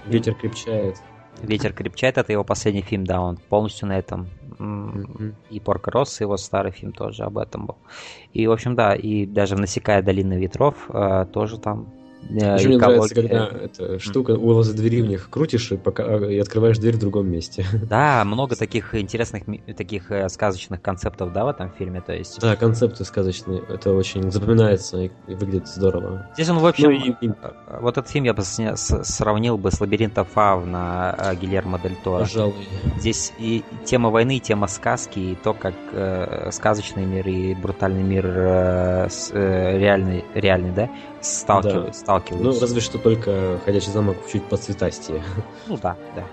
Ветер 0.07 0.35
крепчает. 0.35 0.97
Ветер 1.43 1.73
крепчает, 1.73 2.19
это 2.19 2.33
его 2.33 2.45
последний 2.45 2.83
фильм, 2.83 3.05
да, 3.05 3.21
он 3.21 3.37
полностью 3.37 3.89
на 3.89 3.99
этом. 3.99 4.29
Mm-hmm. 4.59 5.35
И 5.51 5.61
Порка 5.61 5.91
Росса, 5.91 6.25
его 6.25 6.37
старый 6.37 6.73
фильм 6.73 6.93
тоже 6.93 7.25
об 7.25 7.39
этом 7.39 7.67
был. 7.67 7.77
И, 8.33 8.47
в 8.47 8.53
общем, 8.53 8.75
да, 8.75 8.95
и 8.95 9.27
даже 9.27 9.57
в 9.57 9.61
«Насекая 9.61 10.03
долины 10.03 10.35
ветров» 10.35 10.77
э, 10.89 11.27
тоже 11.33 11.59
там 11.59 11.93
еще 12.31 12.69
мне 12.69 12.79
нравится, 12.79 13.15
когда 13.15 13.47
эта 13.47 13.99
штука 13.99 14.33
у 14.33 14.55
вас 14.55 14.73
двери 14.73 15.03
в 15.03 15.07
них 15.07 15.29
крутишь 15.31 15.73
и, 15.73 15.77
пока, 15.77 16.17
и 16.27 16.39
открываешь 16.39 16.79
дверь 16.79 16.97
в 16.97 16.99
другом 16.99 17.31
месте. 17.31 17.67
Да, 17.95 18.25
много 18.25 18.57
таких 18.57 18.95
интересных, 18.95 19.45
таких 19.77 20.11
э, 20.11 20.29
сказочных 20.29 20.81
концептов, 20.83 21.33
да, 21.33 21.45
в 21.45 21.49
этом 21.49 21.71
фильме, 21.71 22.01
то 22.01 22.13
есть... 22.13 22.41
Да, 22.41 22.57
концепты 22.57 23.05
сказочные, 23.05 23.63
это 23.69 23.93
очень 23.93 24.31
запоминается 24.31 24.99
и, 25.03 25.11
выглядит 25.29 25.69
здорово. 25.69 26.29
Здесь 26.35 26.49
он, 26.49 26.59
в 26.59 26.67
общем, 26.67 26.91
ну, 26.91 27.17
и. 27.21 27.29
Э, 27.29 27.79
вот 27.81 27.99
этот 27.99 28.11
фильм 28.11 28.25
я 28.25 28.35
бы 28.35 28.43
сравнил 28.43 29.59
бы 29.59 29.71
с 29.71 29.81
«Лабиринтом 29.81 30.25
Фавна» 30.25 31.15
э, 31.19 31.37
Гильермо 31.37 31.79
Дель 31.79 31.97
Торо. 32.03 32.21
Пожалуй. 32.21 32.55
Здесь 32.99 33.33
и 33.39 33.63
тема 33.85 34.11
войны, 34.11 34.39
и 34.39 34.41
тема 34.41 34.67
сказки, 34.67 35.19
и 35.19 35.35
то, 35.35 35.53
как 35.53 35.75
э, 35.93 36.51
сказочный 36.51 37.05
мир 37.05 37.27
и 37.29 37.55
брутальный 37.55 38.03
мир 38.03 38.27
э, 38.27 39.09
э, 39.33 39.79
реальный, 39.79 40.25
реальный, 40.35 40.73
да, 40.73 40.91
сталкиваются. 41.21 42.05
Да. 42.07 42.14
Сталкиваются. 42.21 42.61
Ну, 42.61 42.61
разве 42.61 42.81
что 42.81 42.99
только 42.99 43.61
«Ходячий 43.65 43.93
замок» 43.93 44.17
чуть 44.31 44.45
поцветастее. 44.45 45.23
Ну 45.67 45.77
да, 45.77 45.97
да. 46.15 46.25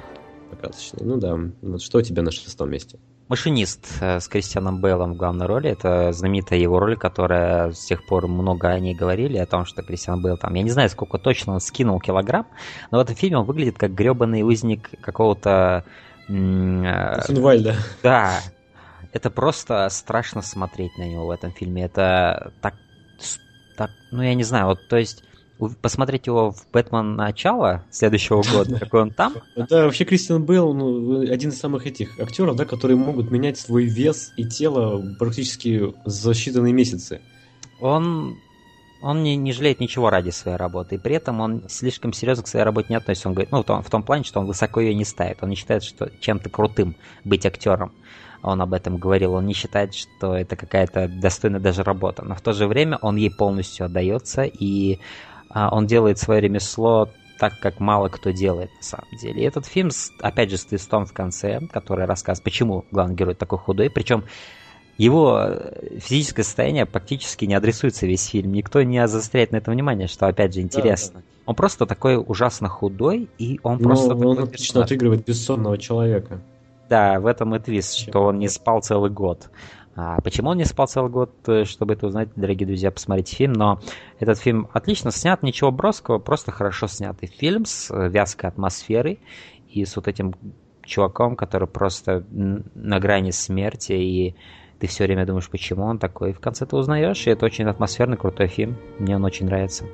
Покрасочный. 0.50 1.06
Ну 1.06 1.18
да. 1.18 1.38
Вот 1.62 1.82
что 1.82 2.00
у 2.00 2.02
тебя 2.02 2.22
на 2.22 2.32
шестом 2.32 2.70
месте? 2.70 3.00
Машинист 3.30 3.88
э, 4.02 4.20
с 4.20 4.28
Кристианом 4.28 4.82
Бейлом 4.82 5.14
в 5.14 5.18
главной 5.18 5.46
роли. 5.46 5.70
Это 5.70 6.12
знаменитая 6.12 6.60
его 6.60 6.80
роль, 6.80 6.98
которая 6.98 7.72
с 7.72 7.86
тех 7.86 8.06
пор 8.06 8.28
много 8.28 8.68
о 8.68 8.80
ней 8.80 8.94
говорили, 8.94 9.38
о 9.38 9.46
том, 9.46 9.66
что 9.66 9.84
Кристиан 9.84 10.22
Бейл 10.22 10.38
там, 10.38 10.54
я 10.54 10.64
не 10.64 10.70
знаю, 10.70 10.90
сколько 10.90 11.18
точно 11.18 11.54
он 11.54 11.62
скинул 11.62 12.00
килограмм, 12.02 12.48
но 12.92 12.98
в 12.98 13.02
этом 13.02 13.16
фильме 13.16 13.38
он 13.38 13.46
выглядит 13.46 13.78
как 13.78 13.94
гребаный 13.94 14.44
узник 14.44 14.90
какого-то... 15.02 15.86
Хинвальда. 16.28 17.76
Да. 18.04 18.40
Это 19.14 19.30
просто 19.30 19.88
страшно 19.90 20.42
смотреть 20.42 20.98
на 20.98 21.04
него 21.04 21.26
в 21.28 21.32
этом 21.32 21.52
фильме. 21.52 21.86
Это 21.86 22.52
так 22.62 22.76
так, 23.78 23.90
ну 24.12 24.22
я 24.22 24.36
не 24.36 24.44
знаю, 24.44 24.68
вот 24.68 24.88
то 24.90 24.98
есть 24.98 25.24
посмотреть 25.82 26.27
его 26.27 26.51
в 26.51 26.65
Бэтмен 26.72 27.15
начало 27.15 27.84
следующего 27.91 28.44
года, 28.44 28.80
какой 28.80 29.01
он 29.01 29.12
там. 29.12 29.36
Да, 29.56 29.86
вообще 29.86 30.06
Кристиан 30.06 30.44
Бейл 30.44 30.74
ну, 30.74 31.22
один 31.22 31.50
из 31.50 31.60
самых 31.60 31.86
этих 31.88 32.20
актеров, 32.20 32.56
да, 32.56 32.65
которые 32.65 32.98
могут 32.98 33.32
менять 33.32 33.58
свой 33.58 33.86
вес 33.86 34.34
и 34.38 34.46
тело 34.46 35.03
практически 35.20 35.94
за 36.06 36.32
считанные 36.32 36.72
месяцы. 36.72 37.22
Он 37.80 38.38
он 39.01 39.24
не, 39.24 39.36
не 39.36 39.51
жалеет 39.51 39.80
ничего 39.80 40.12
ради 40.12 40.30
своей 40.30 40.58
работы, 40.58 40.96
и 40.96 40.98
при 41.00 41.15
этом 41.15 41.39
он 41.39 41.63
слишком 41.68 42.13
серьезно 42.13 42.44
к 42.44 42.48
своей 42.48 42.63
работе 42.63 42.88
не 42.89 42.96
относится. 42.96 43.30
Он 43.30 43.34
говорит, 43.34 43.51
ну, 43.51 43.62
в 43.62 43.65
том, 43.65 43.82
в 43.82 43.89
том 43.89 44.03
плане, 44.03 44.24
что 44.24 44.39
он 44.39 44.46
высоко 44.46 44.80
ее 44.80 44.94
не 44.94 45.06
ставит. 45.06 45.41
Он 45.41 45.50
не 45.50 45.56
считает, 45.56 45.84
что 45.84 46.12
чем-то 46.22 46.51
крутым 46.51 46.96
быть 47.24 47.46
актером 47.46 47.94
он 48.44 48.62
об 48.62 48.74
этом 48.74 48.98
говорил, 48.98 49.34
он 49.34 49.46
не 49.46 49.53
считает, 49.53 49.94
что 49.94 50.36
это 50.36 50.56
какая-то 50.56 51.08
достойная 51.08 51.60
даже 51.60 51.84
работа, 51.84 52.24
но 52.24 52.36
в 52.36 52.41
то 52.41 52.53
же 52.53 52.68
время 52.68 52.98
он 53.01 53.15
ей 53.15 53.30
полностью 53.30 53.86
отдается, 53.86 54.44
и 54.44 55.00
он 55.53 55.88
делает 55.88 56.20
свое 56.20 56.41
ремесло 56.41 57.10
так, 57.39 57.60
как 57.60 57.79
мало 57.79 58.08
кто 58.10 58.29
делает 58.29 58.70
на 58.77 58.84
самом 58.84 59.08
деле. 59.20 59.41
И 59.41 59.46
этот 59.46 59.65
фильм, 59.65 59.89
опять 60.20 60.51
же, 60.51 60.58
с 60.58 60.65
твистом 60.65 61.05
в 61.05 61.13
конце, 61.13 61.60
который 61.72 62.05
рассказывает, 62.05 62.43
почему 62.43 62.86
главный 62.91 63.15
герой 63.15 63.34
такой 63.34 63.58
худой, 63.58 63.89
причем 63.89 64.25
его 64.98 65.39
э, 65.39 65.98
физическое 66.00 66.43
состояние 66.43 66.86
практически 66.86 67.46
не 67.46 67.55
адресуется 67.55 68.05
весь 68.05 68.27
фильм. 68.27 68.51
Никто 68.51 68.84
не 68.84 69.08
заостряет 69.08 69.51
на 69.51 69.58
это 69.58 69.72
внимание, 69.72 70.08
что, 70.08 70.27
опять 70.27 70.53
же, 70.53 70.62
интересно. 70.62 71.15
Да, 71.15 71.20
да. 71.22 71.41
Он 71.48 71.55
просто 71.55 71.88
такой 71.88 72.24
ужасно 72.24 72.70
худой, 72.70 73.27
и 73.39 73.60
он 73.63 73.79
Но 73.79 73.89
просто... 73.89 74.15
Он 74.15 74.38
отлично 74.38 74.84
отыгрывает 74.84 75.25
бессонного 75.25 75.79
человека. 75.79 76.41
Да, 76.89 77.20
в 77.20 77.25
этом 77.25 77.55
и 77.55 77.60
твист, 77.60 77.96
что 77.96 78.20
он 78.20 78.38
не 78.38 78.50
спал 78.50 78.81
целый 78.81 79.10
год. 79.10 79.50
А 80.03 80.20
почему 80.22 80.50
он 80.50 80.58
не 80.58 80.65
спал 80.65 80.88
целый 80.88 81.12
год, 81.12 81.31
э, 81.48 81.63
чтобы 81.65 81.93
это 81.93 82.08
узнать, 82.08 82.29
дорогие 82.36 82.65
друзья, 82.65 82.89
посмотрите 82.89 83.36
фильм. 83.36 83.53
Но 83.53 83.79
этот 84.20 84.39
фильм 84.39 84.67
отлично 84.74 85.12
снят, 85.12 85.43
ничего 85.43 85.72
броского, 85.72 86.17
просто 86.17 86.51
хорошо 86.51 86.88
снятый 86.88 87.29
фильм 87.29 87.65
с 87.65 87.91
э, 87.91 88.10
вязкой 88.10 88.50
атмосферой 88.50 89.20
и 89.70 89.86
с 89.86 89.96
вот 89.96 90.08
этим 90.08 90.34
чуваком, 90.84 91.36
который 91.36 91.67
просто 91.67 92.25
на 92.31 93.00
грани 93.00 93.29
смерти, 93.29 93.93
и 93.93 94.36
ты 94.79 94.88
все 94.88 95.03
время 95.03 95.27
думаешь, 95.27 95.50
почему 95.50 95.86
он 95.86 96.00
такой. 96.00 96.31
И 96.31 96.34
в 96.34 96.39
конце 96.39 96.65
ты 96.65 96.75
узнаешь, 96.75 97.27
и 97.27 97.29
это 97.29 97.46
очень 97.46 97.65
атмосферный, 97.65 98.17
крутой 98.17 98.48
фильм. 98.48 98.77
Мне 98.98 99.15
он 99.15 99.24
очень 99.24 99.46
нравится. 99.46 99.86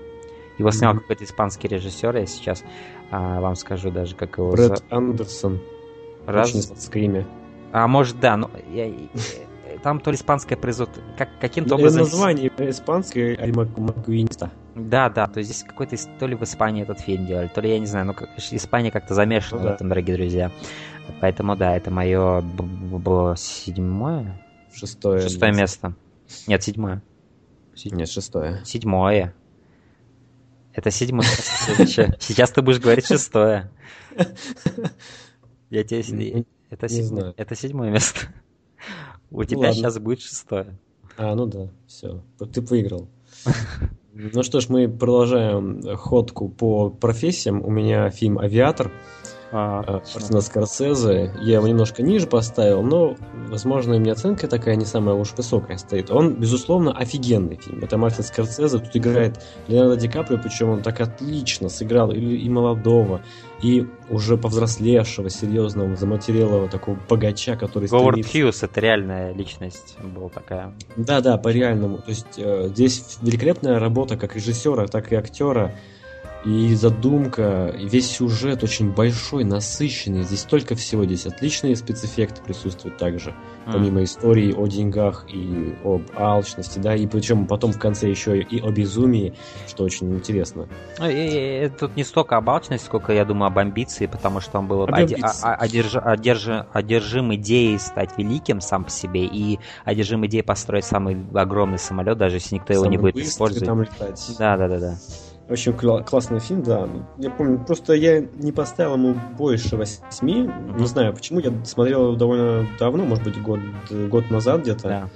Его 0.57 0.71
снял 0.71 0.93
mm-hmm. 0.93 0.99
какой-то 0.99 1.23
испанский 1.25 1.67
режиссер, 1.67 2.15
я 2.15 2.25
сейчас 2.25 2.63
а, 3.11 3.41
вам 3.41 3.55
скажу 3.55 3.91
даже, 3.91 4.15
как 4.15 4.37
его... 4.37 4.51
Брэд 4.51 4.83
Андерсон. 4.89 5.59
Раз... 6.25 6.55
Очень 6.55 7.03
имя. 7.03 7.27
А 7.73 7.87
может, 7.87 8.19
да, 8.19 8.37
но 8.37 8.49
я, 8.73 8.91
там 9.83 9.99
то 9.99 10.11
ли 10.11 10.17
испанское 10.17 10.57
производство, 10.57 11.01
как, 11.17 11.29
каким-то 11.39 11.71
ну, 11.71 11.75
образом... 11.77 12.01
Название 12.03 12.51
испанское, 12.57 13.37
а 13.39 13.79
Маквинста. 13.79 14.51
Да, 14.75 15.09
да, 15.09 15.27
то 15.27 15.39
есть 15.39 15.51
здесь 15.51 15.63
какой-то, 15.63 15.95
то 16.19 16.27
ли 16.27 16.35
в 16.35 16.43
Испании 16.43 16.83
этот 16.83 16.99
фильм 16.99 17.25
делали, 17.25 17.47
то 17.47 17.61
ли 17.61 17.71
я 17.71 17.79
не 17.79 17.85
знаю, 17.85 18.05
но 18.05 18.13
как, 18.13 18.29
Испания 18.37 18.91
как-то 18.91 19.13
замешана 19.13 19.61
ну, 19.61 19.69
в 19.69 19.71
этом, 19.71 19.89
дорогие 19.89 20.17
друзья. 20.17 20.51
Поэтому 21.19 21.55
да, 21.55 21.75
это 21.75 21.89
мое 21.89 22.41
было 22.41 23.35
седьмое? 23.35 24.43
Шестое. 24.73 25.21
Шестое 25.21 25.53
место. 25.53 25.95
Нет, 26.45 26.63
седьмое. 26.63 27.01
Нет, 27.85 28.09
шестое. 28.09 28.63
Седьмое. 28.65 29.33
Это 30.73 30.91
седьмое. 30.91 31.25
Сейчас 31.25 32.51
ты 32.51 32.61
будешь 32.61 32.79
говорить 32.79 33.07
шестое. 33.07 33.71
Я 35.69 35.83
тебе... 35.83 36.45
Это 36.69 36.89
седьмое, 36.89 37.33
это 37.37 37.55
седьмое 37.55 37.91
место. 37.91 38.27
У 39.31 39.43
тебя 39.43 39.73
сейчас 39.73 39.99
будет 39.99 40.21
шестое. 40.21 40.77
А, 41.17 41.35
ну 41.35 41.45
да, 41.45 41.69
все. 41.87 42.21
Ты 42.53 42.61
выиграл. 42.61 43.07
Ну 44.19 44.41
что 44.41 44.61
ж, 44.61 44.69
мы 44.69 44.89
продолжаем 44.89 45.95
ходку 45.95 46.49
по 46.49 46.89
профессиям. 46.89 47.63
У 47.63 47.69
меня 47.69 48.09
фильм 48.09 48.39
«Авиатор». 48.39 48.91
А, 49.51 50.01
Мартина 50.13 50.41
Скорсезе. 50.41 51.31
Я 51.41 51.55
его 51.55 51.67
немножко 51.67 52.03
ниже 52.03 52.27
поставил, 52.27 52.81
но, 52.81 53.15
возможно, 53.47 53.95
у 53.95 53.99
меня 53.99 54.13
оценка 54.13 54.47
такая 54.47 54.75
не 54.75 54.85
самая 54.85 55.15
уж 55.15 55.33
высокая 55.37 55.77
стоит. 55.77 56.11
Он, 56.11 56.33
безусловно, 56.33 56.91
офигенный 56.91 57.55
фильм. 57.55 57.83
Это 57.83 57.97
Мартин 57.97 58.23
Скорсезе, 58.23 58.79
тут 58.79 58.95
играет 58.95 59.41
Леонардо 59.67 59.97
Ди 60.01 60.09
Каприо, 60.09 60.39
причем 60.39 60.69
он 60.69 60.81
так 60.81 60.99
отлично 60.99 61.69
сыграл 61.69 62.11
и, 62.11 62.19
и 62.19 62.49
молодого, 62.49 63.21
и 63.61 63.87
уже 64.09 64.37
повзрослевшего, 64.37 65.29
серьезного, 65.29 65.95
заматерелого 65.95 66.69
такого 66.69 66.97
богача, 67.09 67.55
который 67.55 67.87
Говард 67.87 68.19
стремится... 68.19 68.31
Хьюз, 68.31 68.63
это 68.63 68.79
реальная 68.79 69.33
личность 69.33 69.97
была 70.01 70.29
такая. 70.29 70.73
Да-да, 70.95 71.37
по-реальному. 71.37 71.97
То 71.97 72.09
есть 72.09 72.37
э, 72.37 72.67
здесь 72.69 73.17
великолепная 73.21 73.79
работа 73.79 74.15
как 74.17 74.35
режиссера, 74.35 74.87
так 74.87 75.11
и 75.11 75.15
актера. 75.15 75.73
И 76.47 76.73
задумка, 76.75 77.75
и 77.77 77.89
весь 77.89 78.09
сюжет 78.09 78.63
очень 78.63 78.93
большой, 78.93 79.43
насыщенный. 79.43 80.23
Здесь 80.23 80.39
столько 80.39 80.75
всего. 80.75 81.03
Здесь 81.03 81.25
отличные 81.25 81.75
спецэффекты 81.75 82.41
присутствуют 82.41 82.97
также. 82.97 83.31
Mm. 83.65 83.73
Помимо 83.73 84.03
истории 84.05 84.53
о 84.53 84.65
деньгах 84.65 85.25
и 85.27 85.75
об 85.83 86.03
алчности, 86.15 86.79
да, 86.79 86.95
и 86.95 87.05
причем 87.05 87.47
потом 87.47 87.73
в 87.73 87.77
конце 87.77 88.09
еще 88.09 88.39
и 88.39 88.61
о 88.61 88.71
безумии, 88.71 89.33
что 89.67 89.83
очень 89.83 90.13
интересно. 90.15 90.69
Ну, 90.99 91.09
и, 91.09 91.69
тут 91.77 91.97
не 91.97 92.05
столько 92.05 92.37
об 92.37 92.49
алчности, 92.49 92.85
сколько, 92.85 93.11
я 93.11 93.25
думаю, 93.25 93.47
об 93.47 93.57
амбиции, 93.57 94.05
потому 94.05 94.39
что 94.39 94.59
он 94.59 94.67
был 94.67 94.83
оди, 94.83 95.17
одерж, 95.41 95.97
одерж, 95.97 96.47
одержим 96.71 97.35
идеей 97.35 97.77
стать 97.77 98.11
великим 98.17 98.61
сам 98.61 98.85
по 98.85 98.89
себе 98.89 99.25
и 99.25 99.59
одержим 99.83 100.25
идеей 100.27 100.43
построить 100.43 100.85
самый 100.85 101.17
огромный 101.33 101.77
самолет, 101.77 102.17
даже 102.17 102.37
если 102.37 102.55
никто 102.55 102.73
самый 102.73 102.85
его 102.85 102.89
не 102.89 102.97
будет 102.97 103.17
использовать. 103.17 103.65
Там 103.65 103.81
летать. 103.81 104.35
Да, 104.39 104.55
да, 104.55 104.69
да, 104.69 104.79
да. 104.79 104.97
Очень 105.49 105.73
классный 105.73 106.39
фильм, 106.39 106.61
да. 106.63 106.89
Я 107.17 107.29
помню, 107.29 107.63
просто 107.65 107.93
я 107.93 108.19
не 108.19 108.51
поставил 108.51 108.95
ему 108.95 109.15
больше 109.37 109.77
восьми. 109.77 110.49
Не 110.77 110.85
знаю 110.85 111.13
почему. 111.13 111.39
Я 111.39 111.53
смотрел 111.63 112.07
его 112.07 112.15
довольно 112.15 112.67
давно, 112.77 113.05
может 113.05 113.23
быть, 113.23 113.41
год, 113.41 113.59
год 113.89 114.29
назад 114.29 114.61
где-то. 114.61 114.87
Да. 114.87 115.09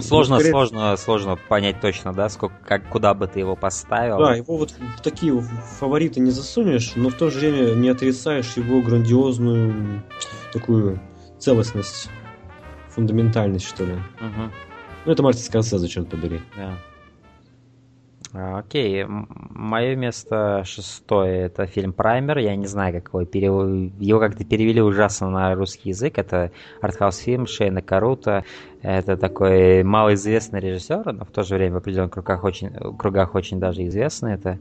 Сложно, 0.00 0.36
скорее... 0.36 0.50
сложно, 0.50 0.96
сложно 0.96 1.36
понять 1.48 1.80
точно, 1.80 2.12
да, 2.12 2.28
сколько, 2.28 2.54
как, 2.62 2.88
куда 2.88 3.14
бы 3.14 3.26
ты 3.26 3.38
его 3.38 3.56
поставил. 3.56 4.18
Да, 4.18 4.34
его 4.34 4.58
вот 4.58 4.70
в 4.70 5.00
такие 5.00 5.38
фавориты 5.78 6.20
не 6.20 6.30
засунешь, 6.30 6.92
но 6.94 7.08
в 7.08 7.14
то 7.14 7.30
же 7.30 7.38
время 7.38 7.74
не 7.74 7.88
отрицаешь 7.88 8.56
его 8.56 8.82
грандиозную 8.82 10.02
такую 10.52 11.00
целостность, 11.38 12.10
фундаментальность, 12.90 13.66
что 13.66 13.84
ли. 13.84 13.92
Угу. 13.94 14.52
Ну, 15.06 15.12
это 15.12 15.22
Мартин 15.22 15.44
Скорсезе, 15.44 15.78
зачем 15.78 16.04
побери. 16.04 16.42
Да. 16.56 16.74
Окей, 18.32 19.04
мое 19.06 19.96
место 19.96 20.62
шестое 20.64 21.46
это 21.46 21.66
фильм 21.66 21.92
Праймер. 21.92 22.38
Я 22.38 22.56
не 22.56 22.66
знаю, 22.66 22.92
как 22.94 23.08
его 23.08 23.24
перевели. 23.24 23.92
Его 23.98 24.20
как-то 24.20 24.44
перевели 24.44 24.80
ужасно 24.80 25.30
на 25.30 25.54
русский 25.54 25.90
язык. 25.90 26.18
Это 26.18 26.50
артхаус 26.80 27.18
фильм 27.18 27.46
Шейна 27.46 27.82
Карута. 27.82 28.44
Это 28.82 29.16
такой 29.16 29.82
малоизвестный 29.82 30.60
режиссер, 30.60 31.12
но 31.12 31.24
в 31.24 31.30
то 31.30 31.42
же 31.42 31.56
время 31.56 31.74
в 31.74 31.78
определенных 31.78 32.12
кругах 32.12 32.44
очень, 32.44 32.70
кругах 32.96 33.34
очень 33.34 33.58
даже 33.58 33.84
известный. 33.86 34.34
Это 34.34 34.58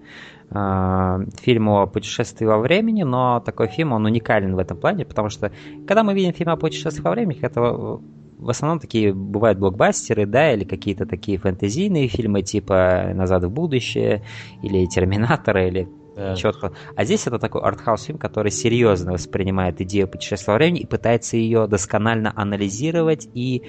э, 0.50 1.26
фильм 1.42 1.70
о 1.70 1.86
путешествии 1.86 2.46
во 2.46 2.58
времени, 2.58 3.04
но 3.04 3.40
такой 3.46 3.68
фильм, 3.68 3.92
он 3.92 4.06
уникален 4.06 4.56
в 4.56 4.60
этом 4.60 4.78
плане, 4.78 5.06
потому 5.06 5.30
что 5.30 5.52
когда 5.86 6.04
мы 6.04 6.14
видим 6.14 6.34
фильм 6.34 6.50
о 6.50 6.58
путешествии 6.58 7.04
во 7.04 7.12
времени, 7.12 7.40
это 7.42 8.00
в 8.46 8.50
основном 8.50 8.80
такие 8.80 9.14
бывают 9.14 9.58
блокбастеры, 9.58 10.26
да, 10.26 10.54
или 10.54 10.64
какие-то 10.64 11.06
такие 11.06 11.38
фэнтезийные 11.38 12.08
фильмы 12.08 12.44
типа 12.44 13.12
«Назад 13.14 13.44
в 13.44 13.50
будущее» 13.50 14.24
или 14.62 14.86
«Терминаторы», 14.86 15.68
или 15.68 15.90
да. 16.16 16.36
четко. 16.36 16.72
А 16.96 17.06
здесь 17.06 17.26
это 17.28 17.40
такой 17.40 17.62
артхаус 17.62 18.04
фильм, 18.04 18.18
который 18.18 18.52
серьезно 18.52 19.14
воспринимает 19.14 19.82
идею 19.82 20.08
путешествия 20.08 20.54
во 20.54 20.58
времени 20.58 20.82
и 20.82 20.86
пытается 20.86 21.38
ее 21.38 21.68
досконально 21.68 22.32
анализировать 22.36 23.28
и 23.34 23.64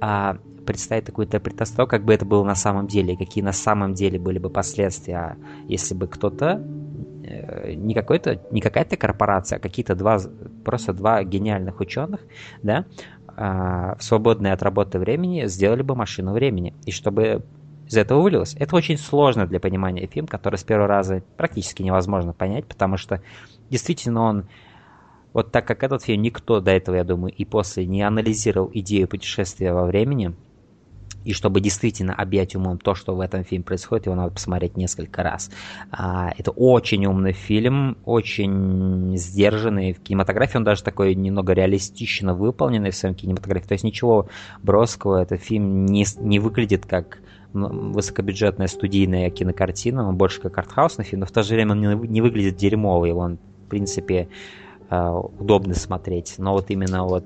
а, 0.00 0.38
представить 0.64 1.04
такую 1.04 1.26
интерпретацию 1.26 1.76
того, 1.76 1.86
как 1.86 2.04
бы 2.04 2.14
это 2.14 2.24
было 2.24 2.44
на 2.44 2.54
самом 2.54 2.86
деле, 2.86 3.16
какие 3.16 3.44
на 3.44 3.52
самом 3.52 3.94
деле 3.94 4.18
были 4.18 4.38
бы 4.38 4.50
последствия, 4.50 5.36
если 5.68 5.94
бы 5.94 6.08
кто-то 6.08 6.66
э, 7.24 7.74
не 7.74 7.94
какой-то 7.94 8.42
не 8.50 8.60
какая-то 8.60 8.96
корпорация, 8.96 9.58
а 9.58 9.60
какие-то 9.60 9.94
два 9.94 10.18
просто 10.64 10.92
два 10.92 11.22
гениальных 11.22 11.80
ученых, 11.80 12.20
да, 12.62 12.78
а, 12.78 12.86
в 13.36 13.96
свободное 14.00 14.52
от 14.52 14.62
работы 14.62 14.98
времени 14.98 15.46
сделали 15.46 15.82
бы 15.82 15.94
машину 15.94 16.32
времени. 16.32 16.74
И 16.86 16.90
чтобы 16.90 17.44
из 17.86 17.96
этого 17.96 18.22
вылилось. 18.22 18.56
Это 18.58 18.76
очень 18.76 18.96
сложно 18.96 19.46
для 19.46 19.60
понимания 19.60 20.06
фильм, 20.06 20.26
который 20.26 20.56
с 20.56 20.64
первого 20.64 20.88
раза 20.88 21.22
практически 21.36 21.82
невозможно 21.82 22.32
понять, 22.32 22.66
потому 22.66 22.96
что 22.96 23.20
действительно 23.70 24.22
он 24.22 24.44
вот 25.32 25.50
так 25.50 25.66
как 25.66 25.82
этот 25.82 26.02
фильм 26.02 26.22
никто 26.22 26.60
до 26.60 26.70
этого, 26.70 26.96
я 26.96 27.04
думаю, 27.04 27.32
и 27.34 27.44
после 27.44 27.84
не 27.86 28.02
анализировал 28.02 28.70
идею 28.72 29.08
путешествия 29.08 29.72
во 29.72 29.84
времени, 29.84 30.34
и 31.24 31.32
чтобы 31.32 31.60
действительно 31.60 32.14
объять 32.14 32.54
умом 32.54 32.78
то, 32.78 32.94
что 32.94 33.14
в 33.14 33.20
этом 33.20 33.44
фильме 33.44 33.64
происходит, 33.64 34.06
его 34.06 34.14
надо 34.14 34.32
посмотреть 34.32 34.76
несколько 34.76 35.22
раз. 35.22 35.50
А, 35.90 36.32
это 36.36 36.50
очень 36.50 37.06
умный 37.06 37.32
фильм, 37.32 37.96
очень 38.04 39.16
сдержанный. 39.16 39.92
В 39.92 40.00
кинематографии 40.00 40.58
он 40.58 40.64
даже 40.64 40.82
такой 40.82 41.14
немного 41.14 41.52
реалистично 41.52 42.34
выполненный 42.34 42.90
в 42.90 42.96
своем 42.96 43.14
кинематографе. 43.14 43.68
То 43.68 43.74
есть 43.74 43.84
ничего 43.84 44.28
броского. 44.62 45.22
Этот 45.22 45.42
фильм 45.42 45.86
не, 45.86 46.04
не 46.18 46.38
выглядит 46.38 46.86
как 46.86 47.18
высокобюджетная 47.54 48.66
студийная 48.66 49.30
кинокартина, 49.30 50.08
он 50.08 50.16
больше 50.16 50.40
как 50.40 50.58
артхаусный 50.58 51.04
фильм, 51.04 51.20
но 51.20 51.26
в 51.26 51.30
то 51.30 51.44
же 51.44 51.54
время 51.54 51.72
он 51.72 51.80
не, 51.80 52.08
не 52.08 52.20
выглядит 52.20 52.56
дерьмовый, 52.56 53.12
он, 53.12 53.38
в 53.64 53.68
принципе, 53.68 54.28
э, 54.90 55.08
удобно 55.38 55.74
смотреть. 55.74 56.34
Но 56.38 56.52
вот 56.52 56.70
именно 56.70 57.04
вот 57.04 57.24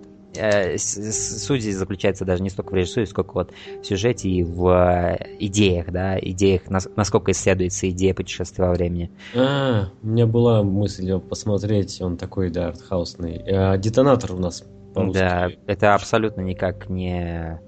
суть 0.79 1.63
здесь 1.63 1.77
заключается 1.77 2.25
даже 2.25 2.43
не 2.43 2.51
столько 2.51 2.73
в 2.73 2.75
режиссуре, 2.75 3.07
сколько 3.07 3.35
вот 3.35 3.53
в 3.83 3.85
сюжете 3.85 4.29
и 4.29 4.43
в 4.43 4.69
э, 4.69 5.37
идеях, 5.41 5.91
да, 5.91 6.19
идеях, 6.19 6.63
насколько 6.69 7.33
исследуется 7.33 7.89
идея 7.91 8.15
путешествия 8.15 8.65
во 8.65 8.73
времени. 8.73 9.11
А, 9.35 9.89
у 10.03 10.07
меня 10.07 10.27
была 10.27 10.63
мысль 10.63 11.19
посмотреть, 11.19 12.01
он 12.01 12.17
такой, 12.17 12.51
да, 12.51 12.69
артхаусный. 12.69 13.43
А, 13.47 13.77
детонатор 13.77 14.35
у 14.35 14.39
нас 14.39 14.65
Да, 14.95 15.51
это 15.67 15.95
абсолютно 15.95 16.41
никак 16.41 16.89
не 16.89 17.61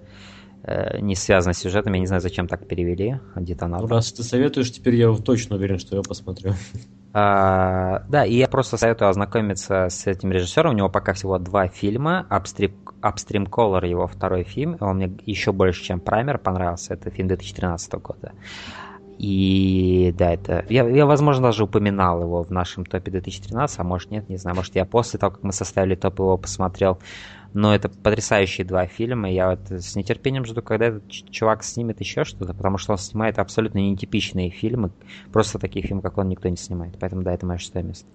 не 1.01 1.15
связано 1.17 1.55
с 1.55 1.59
сюжетом. 1.59 1.95
Я 1.95 2.01
не 2.01 2.07
знаю, 2.07 2.21
зачем 2.21 2.47
так 2.47 2.69
перевели 2.69 3.19
детонатор. 3.35 3.89
Раз 3.89 4.13
ты 4.13 4.23
советуешь, 4.23 4.71
теперь 4.71 4.95
я 4.95 5.11
точно 5.15 5.57
уверен, 5.57 5.79
что 5.79 5.97
я 5.97 6.03
посмотрю. 6.03 6.53
А, 7.13 8.05
да, 8.09 8.25
и 8.25 8.35
я 8.35 8.47
просто 8.47 8.77
советую 8.77 9.09
ознакомиться 9.09 9.89
с 9.89 10.07
этим 10.07 10.31
режиссером. 10.31 10.73
У 10.73 10.77
него 10.77 10.89
пока 10.89 11.13
всего 11.13 11.39
два 11.39 11.67
фильма. 11.67 12.27
Upstream, 12.31 12.73
Upstream 13.03 13.49
Color 13.49 13.87
его 13.87 14.07
второй 14.07 14.45
фильм. 14.45 14.77
Он 14.81 14.97
мне 14.97 15.13
еще 15.27 15.53
больше, 15.53 15.83
чем 15.83 16.01
Праймер 16.01 16.39
понравился. 16.39 16.95
Это 16.95 17.11
фильм 17.11 17.29
2013 17.29 17.93
года. 17.95 18.33
И 19.19 20.15
да, 20.17 20.33
это... 20.33 20.65
Я, 20.71 20.89
я, 20.89 21.05
возможно, 21.05 21.49
даже 21.49 21.65
упоминал 21.65 22.23
его 22.23 22.43
в 22.43 22.51
нашем 22.51 22.87
топе 22.87 23.11
2013, 23.11 23.79
а 23.79 23.85
может 23.85 24.11
нет, 24.11 24.29
не 24.31 24.39
знаю. 24.39 24.57
Может, 24.57 24.77
я 24.77 24.87
после 24.87 25.19
того, 25.19 25.33
как 25.33 25.43
мы 25.43 25.53
составили 25.53 25.95
топ, 25.95 26.21
его 26.21 26.39
посмотрел. 26.39 26.99
Но 27.53 27.75
это 27.75 27.89
потрясающие 27.89 28.65
два 28.65 28.87
фильма. 28.87 29.31
Я 29.31 29.51
вот 29.51 29.71
с 29.71 29.97
нетерпением 29.97 30.45
жду, 30.45 30.63
когда 30.63 30.87
этот 30.87 31.11
чувак 31.11 31.65
снимет 31.65 32.01
еще 32.01 32.25
что-то, 32.25 32.55
потому 32.55 32.79
что 32.79 32.93
он 32.93 32.99
снимает 32.99 33.39
абсолютно 33.39 33.79
нетипичные 33.79 34.51
фильмы. 34.51 34.91
Просто 35.33 35.59
такие 35.59 35.85
фильмы, 35.85 36.03
как 36.03 36.19
он, 36.19 36.29
никто 36.29 36.49
не 36.49 36.57
снимает. 36.57 36.95
Поэтому 37.01 37.23
да, 37.23 37.33
это 37.33 37.47
мое 37.47 37.59
шестое 37.59 37.85
место. 37.85 38.07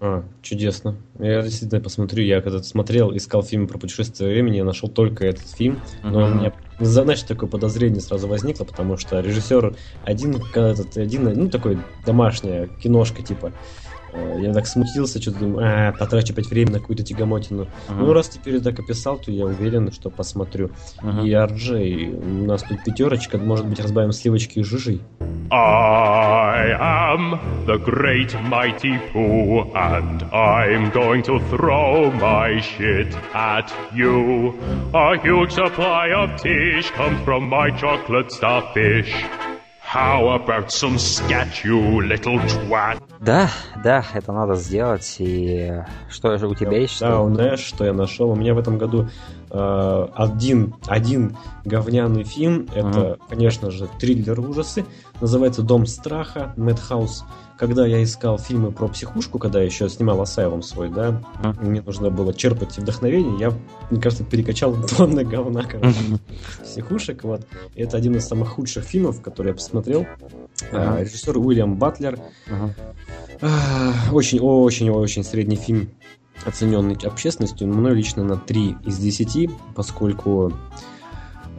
А, 0.00 0.22
чудесно. 0.42 0.96
Я 1.18 1.42
действительно 1.42 1.80
посмотрю. 1.80 2.22
Я 2.22 2.40
когда-то 2.40 2.64
смотрел, 2.64 3.16
искал 3.16 3.42
фильм 3.42 3.66
про 3.66 3.78
путешествие 3.78 4.30
времени, 4.30 4.58
я 4.58 4.64
нашел 4.64 4.88
только 4.88 5.26
этот 5.26 5.48
фильм, 5.48 5.80
но 6.04 6.20
uh-huh. 6.20 6.24
он 6.24 6.38
меня 6.38 6.52
знаешь, 6.80 7.22
такое 7.22 7.48
подозрение 7.48 8.00
сразу 8.00 8.28
возникло, 8.28 8.64
потому 8.64 8.96
что 8.96 9.20
режиссер 9.20 9.74
один, 10.04 10.36
этот, 10.54 10.96
один, 10.96 11.24
ну, 11.24 11.48
такой 11.48 11.78
домашняя 12.06 12.68
киношка, 12.68 13.22
типа, 13.22 13.52
я 14.40 14.52
так 14.52 14.66
смутился, 14.66 15.20
что-то 15.20 15.40
думаю, 15.40 15.88
а, 15.88 15.92
потрачу 15.92 16.32
опять 16.32 16.46
время 16.46 16.72
на 16.72 16.80
какую-то 16.80 17.02
тягомотину. 17.02 17.62
Uh-huh. 17.62 17.94
Ну, 17.98 18.12
раз 18.12 18.28
теперь 18.28 18.60
так 18.60 18.78
описал, 18.78 19.18
то 19.18 19.30
я 19.30 19.44
уверен, 19.44 19.92
что 19.92 20.10
посмотрю. 20.10 20.70
Uh-huh. 21.02 21.26
И 21.26 21.32
RJ, 21.32 22.42
у 22.42 22.46
нас 22.46 22.62
тут 22.62 22.82
пятерочка, 22.84 23.38
может 23.38 23.66
быть, 23.66 23.80
разбавим 23.80 24.12
сливочки 24.12 24.60
и 24.60 24.62
жижи. 24.62 25.00
I 25.50 26.76
am 26.78 27.64
the 27.66 27.78
great 27.78 28.34
mighty 28.44 28.98
Pooh, 29.12 29.72
and 29.74 30.22
I'm 30.24 30.90
going 30.90 31.22
to 31.22 31.38
throw 31.48 32.10
my 32.10 32.60
shit 32.60 33.14
at 33.32 33.72
you. 33.94 34.58
A 34.92 35.18
huge 35.18 35.52
supply 35.52 36.10
of 36.10 36.40
tish 36.42 36.90
comes 36.90 37.20
from 37.24 37.48
my 37.48 37.70
chocolate 37.70 38.30
starfish. 38.30 39.10
How 39.90 40.28
about 40.34 40.70
some 40.70 40.98
scat, 40.98 41.64
you 41.64 42.02
little 42.02 42.38
twat? 42.46 42.98
Да, 43.20 43.48
да, 43.82 44.04
это 44.12 44.32
надо 44.32 44.54
сделать. 44.54 45.16
И 45.18 45.82
что 46.10 46.36
же 46.36 46.46
у 46.46 46.54
тебя 46.54 46.76
есть? 46.76 47.00
Да, 47.00 47.22
у 47.22 47.30
Нэш, 47.30 47.60
что 47.60 47.86
я 47.86 47.94
нашел. 47.94 48.28
У 48.28 48.36
меня 48.36 48.52
в 48.52 48.58
этом 48.58 48.76
году 48.76 49.08
э, 49.50 50.08
один, 50.14 50.74
один 50.86 51.36
говняный 51.64 52.24
фильм. 52.24 52.68
Это, 52.74 52.88
uh-huh. 52.88 53.20
конечно 53.28 53.70
же, 53.70 53.88
триллер 53.98 54.38
ужасы. 54.40 54.84
Называется 55.20 55.62
«Дом 55.62 55.86
страха», 55.86 56.54
Мэтхаус 56.56 57.24
когда 57.58 57.84
я 57.84 58.02
искал 58.02 58.38
фильмы 58.38 58.70
про 58.70 58.86
психушку, 58.88 59.38
когда 59.38 59.58
я 59.58 59.66
еще 59.66 59.88
снимал 59.88 60.20
Асайлум 60.22 60.62
свой, 60.62 60.88
да, 60.88 61.20
mm-hmm. 61.42 61.66
мне 61.66 61.82
нужно 61.82 62.10
было 62.10 62.32
черпать 62.32 62.78
вдохновение, 62.78 63.36
я, 63.38 63.52
мне 63.90 64.00
кажется, 64.00 64.24
перекачал 64.24 64.74
тонны 64.96 65.24
говна, 65.24 65.64
короче, 65.64 65.98
mm-hmm. 65.98 66.62
психушек, 66.62 67.24
вот. 67.24 67.46
Это 67.74 67.96
один 67.96 68.14
из 68.14 68.26
самых 68.26 68.50
худших 68.50 68.84
фильмов, 68.84 69.20
которые 69.20 69.50
я 69.50 69.56
посмотрел. 69.56 70.06
Mm-hmm. 70.70 71.04
Режиссер 71.04 71.36
Уильям 71.36 71.76
Батлер. 71.76 72.18
Очень-очень-очень 74.12 75.24
средний 75.24 75.56
фильм, 75.56 75.90
оцененный 76.44 76.96
общественностью, 77.04 77.68
мной 77.68 77.94
лично 77.94 78.24
на 78.24 78.36
3 78.36 78.76
из 78.84 78.98
10, 78.98 79.50
поскольку 79.74 80.52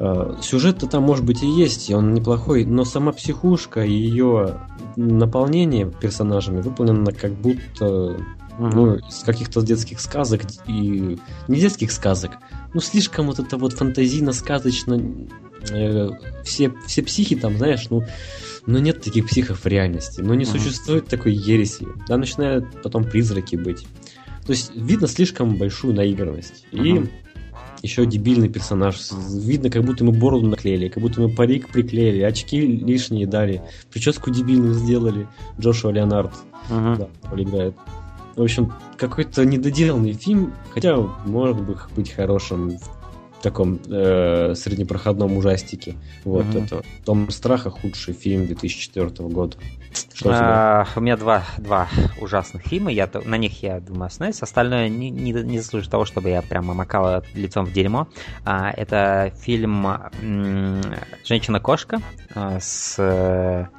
Э, 0.02 0.38
сюжет-то 0.42 0.88
там, 0.88 1.04
может 1.04 1.26
быть, 1.26 1.44
и 1.44 1.48
есть, 1.48 1.90
и 1.90 1.94
он 1.94 2.14
неплохой, 2.14 2.64
но 2.64 2.86
сама 2.86 3.12
психушка 3.12 3.84
и 3.84 3.92
ее 3.92 4.58
наполнение 4.96 5.92
персонажами 5.92 6.62
выполнено 6.62 7.12
как 7.12 7.34
будто 7.34 8.18
ну, 8.58 8.96
из 8.96 9.24
каких-то 9.26 9.62
детских 9.62 10.00
сказок 10.00 10.44
и 10.68 11.20
не 11.50 11.60
детских 11.60 11.92
сказок, 11.92 12.38
ну 12.74 12.80
слишком 12.80 13.28
вот 13.28 13.40
это 13.40 13.58
вот 13.58 13.74
фантазийно-сказочно. 13.74 15.02
Э, 15.70 16.12
все, 16.46 16.74
все 16.88 17.04
психи 17.04 17.36
там, 17.36 17.58
знаешь, 17.58 17.88
ну, 17.90 18.06
ну, 18.66 18.80
нет 18.80 19.02
таких 19.02 19.28
психов 19.28 19.66
в 19.66 19.68
реальности, 19.68 20.22
но 20.22 20.30
ну, 20.30 20.34
не 20.36 20.46
существует 20.46 21.08
такой 21.08 21.34
ереси. 21.34 21.86
Да, 22.08 22.16
начинают 22.16 22.82
потом 22.82 23.04
призраки 23.04 23.58
быть. 23.58 23.86
То 24.50 24.54
есть 24.54 24.72
видно 24.76 25.08
слишком 25.08 25.58
большую 25.58 25.94
наигранность. 25.94 26.66
Uh-huh. 26.72 27.08
И 27.84 27.86
еще 27.86 28.08
дебильный 28.08 28.50
персонаж. 28.50 28.96
Видно, 29.32 29.70
как 29.70 29.84
будто 29.84 30.04
ему 30.04 30.12
бороду 30.12 30.48
наклеили, 30.48 30.88
как 30.88 31.04
будто 31.04 31.22
ему 31.22 31.32
парик 31.36 31.70
приклеили, 31.70 32.24
очки 32.24 32.60
лишние 32.60 33.28
дали, 33.28 33.62
прическу 33.94 34.32
дебильную 34.32 34.74
сделали. 34.74 35.28
Джошуа 35.60 35.92
Леонард 35.92 36.34
uh-huh. 36.68 36.98
да, 36.98 37.40
играет. 37.40 37.76
В 38.36 38.42
общем, 38.42 38.74
какой-то 38.98 39.46
недоделанный 39.46 40.14
фильм, 40.14 40.52
хотя 40.74 40.98
может 40.98 41.58
быть 41.96 42.10
хорошим 42.10 42.80
в 42.80 42.99
таком 43.42 43.80
э, 43.88 44.54
среднепроходном 44.56 45.38
ужастике. 45.38 45.96
Вот 46.24 46.46
mm-hmm. 46.46 46.66
это 46.66 46.84
Том 47.06 47.30
страха 47.30 47.70
худший 47.70 48.14
фильм 48.14 48.46
2004 48.46 49.10
года. 49.30 49.58
Что 50.14 50.32
а, 50.34 50.88
у 50.96 51.00
меня 51.00 51.18
два, 51.18 51.44
два 51.58 51.88
ужасных 52.20 52.64
фильма, 52.64 52.92
я, 52.92 53.10
на 53.26 53.38
них 53.38 53.64
я 53.64 53.80
думаю 53.80 54.08
остановиться. 54.08 54.46
Остальное 54.46 54.90
не, 54.90 55.10
не, 55.10 55.32
не 55.32 55.60
заслужит 55.60 55.90
того, 55.90 56.06
чтобы 56.06 56.30
я 56.30 56.42
прямо 56.42 56.74
макал 56.74 57.24
лицом 57.34 57.66
в 57.66 57.74
дерьмо. 57.74 58.08
А, 58.46 58.72
это 58.72 59.34
фильм 59.40 59.88
«Женщина-кошка» 61.24 62.02
а, 62.36 62.60
с 62.60 63.70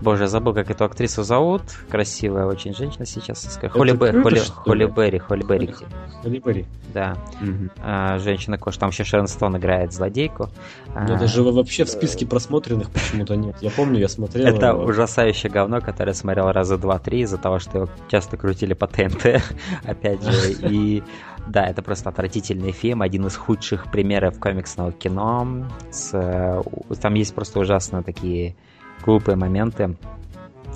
Боже, 0.00 0.24
я 0.24 0.28
забыл, 0.28 0.52
как 0.52 0.70
эту 0.70 0.84
актрису 0.84 1.22
зовут. 1.22 1.62
Красивая 1.90 2.46
очень 2.46 2.74
женщина 2.74 3.06
сейчас. 3.06 3.58
Холли, 3.70 3.92
Б... 3.92 4.12
Холли... 4.22 4.40
Холли 4.40 4.84
Берри. 4.84 5.18
Холли 5.18 5.42
Берри. 5.42 5.74
Холли 6.22 6.38
Берри. 6.38 6.66
Да. 6.92 7.16
Угу. 7.40 7.70
А, 7.82 8.18
женщина 8.18 8.58
кош. 8.58 8.76
Там 8.76 8.90
еще 8.90 9.04
Шерон 9.04 9.26
Стоун 9.26 9.56
играет 9.56 9.92
злодейку. 9.92 10.50
Ну, 10.88 11.14
а... 11.14 11.18
даже 11.18 11.42
вообще 11.42 11.84
в 11.84 11.88
списке 11.88 12.26
просмотренных 12.26 12.90
почему-то 12.90 13.36
нет. 13.36 13.56
Я 13.60 13.70
помню, 13.70 13.98
я 13.98 14.08
смотрел. 14.08 14.46
Это 14.46 14.68
его. 14.68 14.84
ужасающее 14.84 15.50
говно, 15.50 15.80
которое 15.80 16.10
я 16.10 16.14
смотрел 16.14 16.52
раза 16.52 16.76
два-три 16.76 17.20
из-за 17.20 17.38
того, 17.38 17.58
что 17.58 17.78
его 17.78 17.88
часто 18.08 18.36
крутили 18.36 18.74
по 18.74 18.86
ТНТ. 18.86 19.42
Опять 19.84 20.22
же. 20.22 20.52
И 20.70 21.02
да, 21.46 21.66
это 21.66 21.80
просто 21.82 22.10
отвратительный 22.10 22.72
фильм, 22.72 23.02
один 23.02 23.26
из 23.26 23.36
худших 23.36 23.90
примеров 23.90 24.38
комиксного 24.38 24.92
кино. 24.92 25.66
С... 25.90 26.62
Там 27.00 27.14
есть 27.14 27.34
просто 27.34 27.60
ужасно 27.60 28.02
такие 28.02 28.56
глупые 29.04 29.36
моменты. 29.36 29.96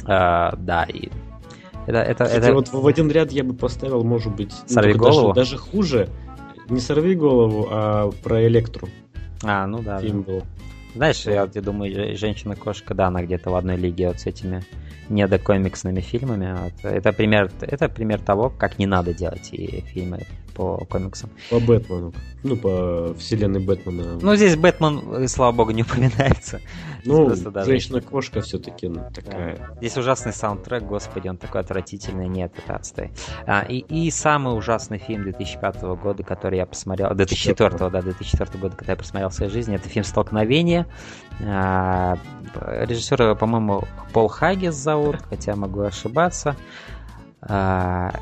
А, 0.06 0.54
да, 0.56 0.85
и 0.85 1.09
это, 1.87 1.98
это, 1.98 2.24
Кстати, 2.24 2.44
это... 2.44 2.54
вот 2.54 2.68
в 2.68 2.87
один 2.87 3.11
ряд 3.11 3.33
я 3.33 3.42
бы 3.42 3.54
поставил, 3.54 4.04
может 4.04 4.35
быть, 4.35 4.54
ну, 4.68 4.74
сорви 4.74 4.94
ну, 4.94 4.98
голову. 4.98 5.33
Даже, 5.33 5.52
даже 5.52 5.62
хуже. 5.62 6.09
Не 6.68 6.80
сорви 6.80 7.14
голову, 7.14 7.66
а 7.70 8.11
про 8.22 8.46
электру. 8.46 8.88
А, 9.42 9.66
ну 9.66 9.83
да. 9.83 9.98
Фильм 9.98 10.22
да. 10.22 10.33
был. 10.33 10.42
Знаешь, 10.94 11.24
я, 11.26 11.48
я 11.52 11.62
думаю, 11.62 12.16
женщина-кошка, 12.16 12.94
да, 12.94 13.09
она 13.09 13.22
где-то 13.22 13.50
в 13.50 13.54
одной 13.54 13.76
лиге 13.76 14.09
вот 14.09 14.20
с 14.20 14.26
этими 14.26 14.62
недокомиксными 15.11 16.01
фильмами. 16.01 16.57
Вот. 16.62 16.73
Это 16.85 17.12
пример, 17.12 17.51
это 17.61 17.88
пример 17.88 18.20
того, 18.20 18.51
как 18.51 18.79
не 18.79 18.87
надо 18.87 19.12
делать 19.12 19.49
и 19.53 19.81
фильмы 19.83 20.27
по 20.55 20.85
комиксам. 20.90 21.31
По 21.49 21.59
Бэтмену. 21.59 22.12
Ну, 22.42 22.57
по 22.57 23.14
вселенной 23.18 23.61
Бэтмена. 23.61 24.18
Ну, 24.20 24.37
здесь 24.37 24.57
Бэтмен, 24.57 25.29
слава 25.29 25.53
богу, 25.53 25.70
не 25.70 25.83
упоминается. 25.83 26.61
Ну, 27.05 27.35
женщина-кошка 27.64 28.40
все-таки 28.42 28.88
ну, 28.88 29.11
такая. 29.14 29.57
Да. 29.57 29.77
Здесь 29.79 29.96
ужасный 29.96 30.33
саундтрек, 30.33 30.83
господи, 30.83 31.29
он 31.29 31.37
такой 31.37 31.62
отвратительный. 31.62 32.29
Нет, 32.29 32.53
это 32.57 32.77
отстой. 32.77 33.11
А, 33.46 33.62
и, 33.62 33.79
и 33.79 34.11
самый 34.11 34.57
ужасный 34.57 34.99
фильм 34.99 35.23
2005 35.23 35.83
года, 35.83 36.23
который 36.23 36.59
я 36.59 36.66
посмотрел, 36.66 37.14
2004, 37.14 37.90
да, 37.90 38.03
2004 38.03 38.59
года, 38.59 38.77
который 38.77 38.90
я 38.90 38.96
посмотрел 38.96 39.31
в 39.31 39.35
своей 39.35 39.51
жизни, 39.51 39.77
это 39.77 39.88
фильм 39.88 40.05
«Столкновение». 40.05 40.87
А, 41.46 42.18
режиссера, 42.55 43.35
по-моему, 43.35 43.85
Пол 44.12 44.29
Хаггис 44.29 44.74
зовут, 44.74 45.16
хотя 45.29 45.57
могу 45.57 45.81
ошибаться. 45.81 46.57
А, 47.42 48.12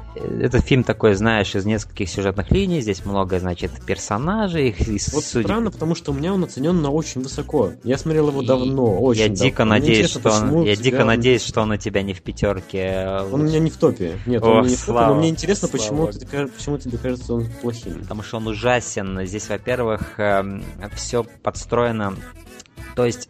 этот 0.40 0.64
фильм 0.64 0.84
такой, 0.84 1.14
знаешь, 1.14 1.54
из 1.56 1.64
нескольких 1.64 2.08
сюжетных 2.08 2.52
линий. 2.52 2.80
Здесь 2.80 3.04
много, 3.04 3.40
значит, 3.40 3.72
персонажей. 3.84 4.68
Их 4.68 5.08
вот 5.12 5.24
судеб... 5.24 5.46
странно, 5.46 5.70
потому 5.72 5.96
что 5.96 6.12
у 6.12 6.14
меня 6.14 6.32
он 6.32 6.44
оценен 6.44 6.80
на 6.80 6.90
очень 6.90 7.22
высоко. 7.22 7.72
Я 7.82 7.98
смотрел 7.98 8.28
его 8.28 8.42
давно, 8.42 9.00
очень 9.00 9.22
Я 9.22 9.28
дико 9.28 9.58
давно. 9.58 9.74
надеюсь, 9.74 10.10
что 10.10 10.30
он, 10.30 10.62
я 10.62 10.76
дико 10.76 11.04
надеюсь, 11.04 11.42
что 11.42 11.62
он 11.62 11.72
у 11.72 11.76
тебя 11.76 12.02
не 12.02 12.14
в 12.14 12.22
пятерке. 12.22 13.22
Он 13.32 13.40
у 13.40 13.44
меня 13.44 13.58
не 13.58 13.70
в 13.70 13.76
топе. 13.76 14.18
Нет, 14.26 14.40
Ох, 14.42 14.48
он 14.50 14.66
не 14.68 14.76
в 14.76 14.86
топе, 14.86 15.06
но 15.06 15.14
мне 15.16 15.30
интересно, 15.30 15.66
почему, 15.66 16.06
ты, 16.12 16.46
почему 16.46 16.78
тебе 16.78 16.96
кажется 16.98 17.34
он 17.34 17.46
плохим. 17.60 18.00
Потому 18.00 18.22
что 18.22 18.36
он 18.36 18.46
ужасен. 18.46 19.26
Здесь, 19.26 19.48
во-первых, 19.48 20.20
эм, 20.20 20.62
все 20.94 21.24
подстроено 21.24 22.14
то 22.98 23.06
есть 23.06 23.28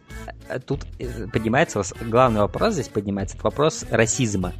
тут 0.65 0.85
э, 0.97 1.27
поднимается, 1.27 1.83
главный 2.01 2.41
вопрос 2.41 2.73
здесь 2.73 2.87
поднимается, 2.87 3.37
вопрос 3.43 3.85
расизма 3.91 4.53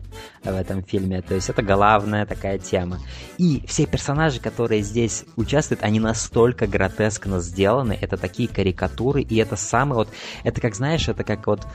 в 0.43 0.47
этом 0.55 0.83
фильме. 0.83 1.21
То 1.21 1.33
есть 1.33 1.49
это 1.49 1.63
главная 1.63 2.25
такая 2.25 2.59
тема. 2.59 2.99
И 3.37 3.63
все 3.67 3.85
персонажи, 3.87 4.39
которые 4.39 4.81
здесь 4.81 5.25
участвуют, 5.35 5.83
они 5.83 5.99
настолько 5.99 6.67
гротескно 6.67 7.39
сделаны. 7.39 7.97
Это 7.99 8.17
такие 8.17 8.47
карикатуры, 8.47 9.21
и 9.21 9.37
это 9.37 9.55
самый 9.55 9.95
вот... 9.95 10.09
Это 10.43 10.61
как, 10.61 10.75
знаешь, 10.75 11.09
это 11.09 11.23
как 11.23 11.47
вот 11.47 11.65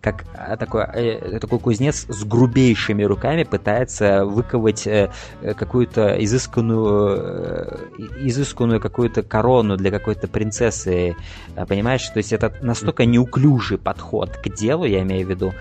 как 0.00 0.26
э, 0.34 0.56
такой, 0.58 0.84
э, 0.84 1.38
такой 1.40 1.58
кузнец 1.58 2.04
с 2.06 2.24
грубейшими 2.24 3.02
руками 3.04 3.44
пытается 3.44 4.26
выковать 4.26 4.86
какую-то 5.56 6.22
изысканную, 6.22 7.90
изысканную 8.20 8.80
какую-то 8.80 9.22
корону 9.22 9.78
для 9.78 9.90
какой-то 9.90 10.28
принцессы, 10.28 11.16
понимаешь? 11.66 12.06
То 12.08 12.18
есть 12.18 12.34
это 12.34 12.54
настолько 12.60 13.06
неуклюжий 13.64 13.78
подход 13.78 14.36
к 14.36 14.48
делу, 14.48 14.84
я 14.84 15.02
имею 15.02 15.26
в 15.26 15.30
виду, 15.30 15.54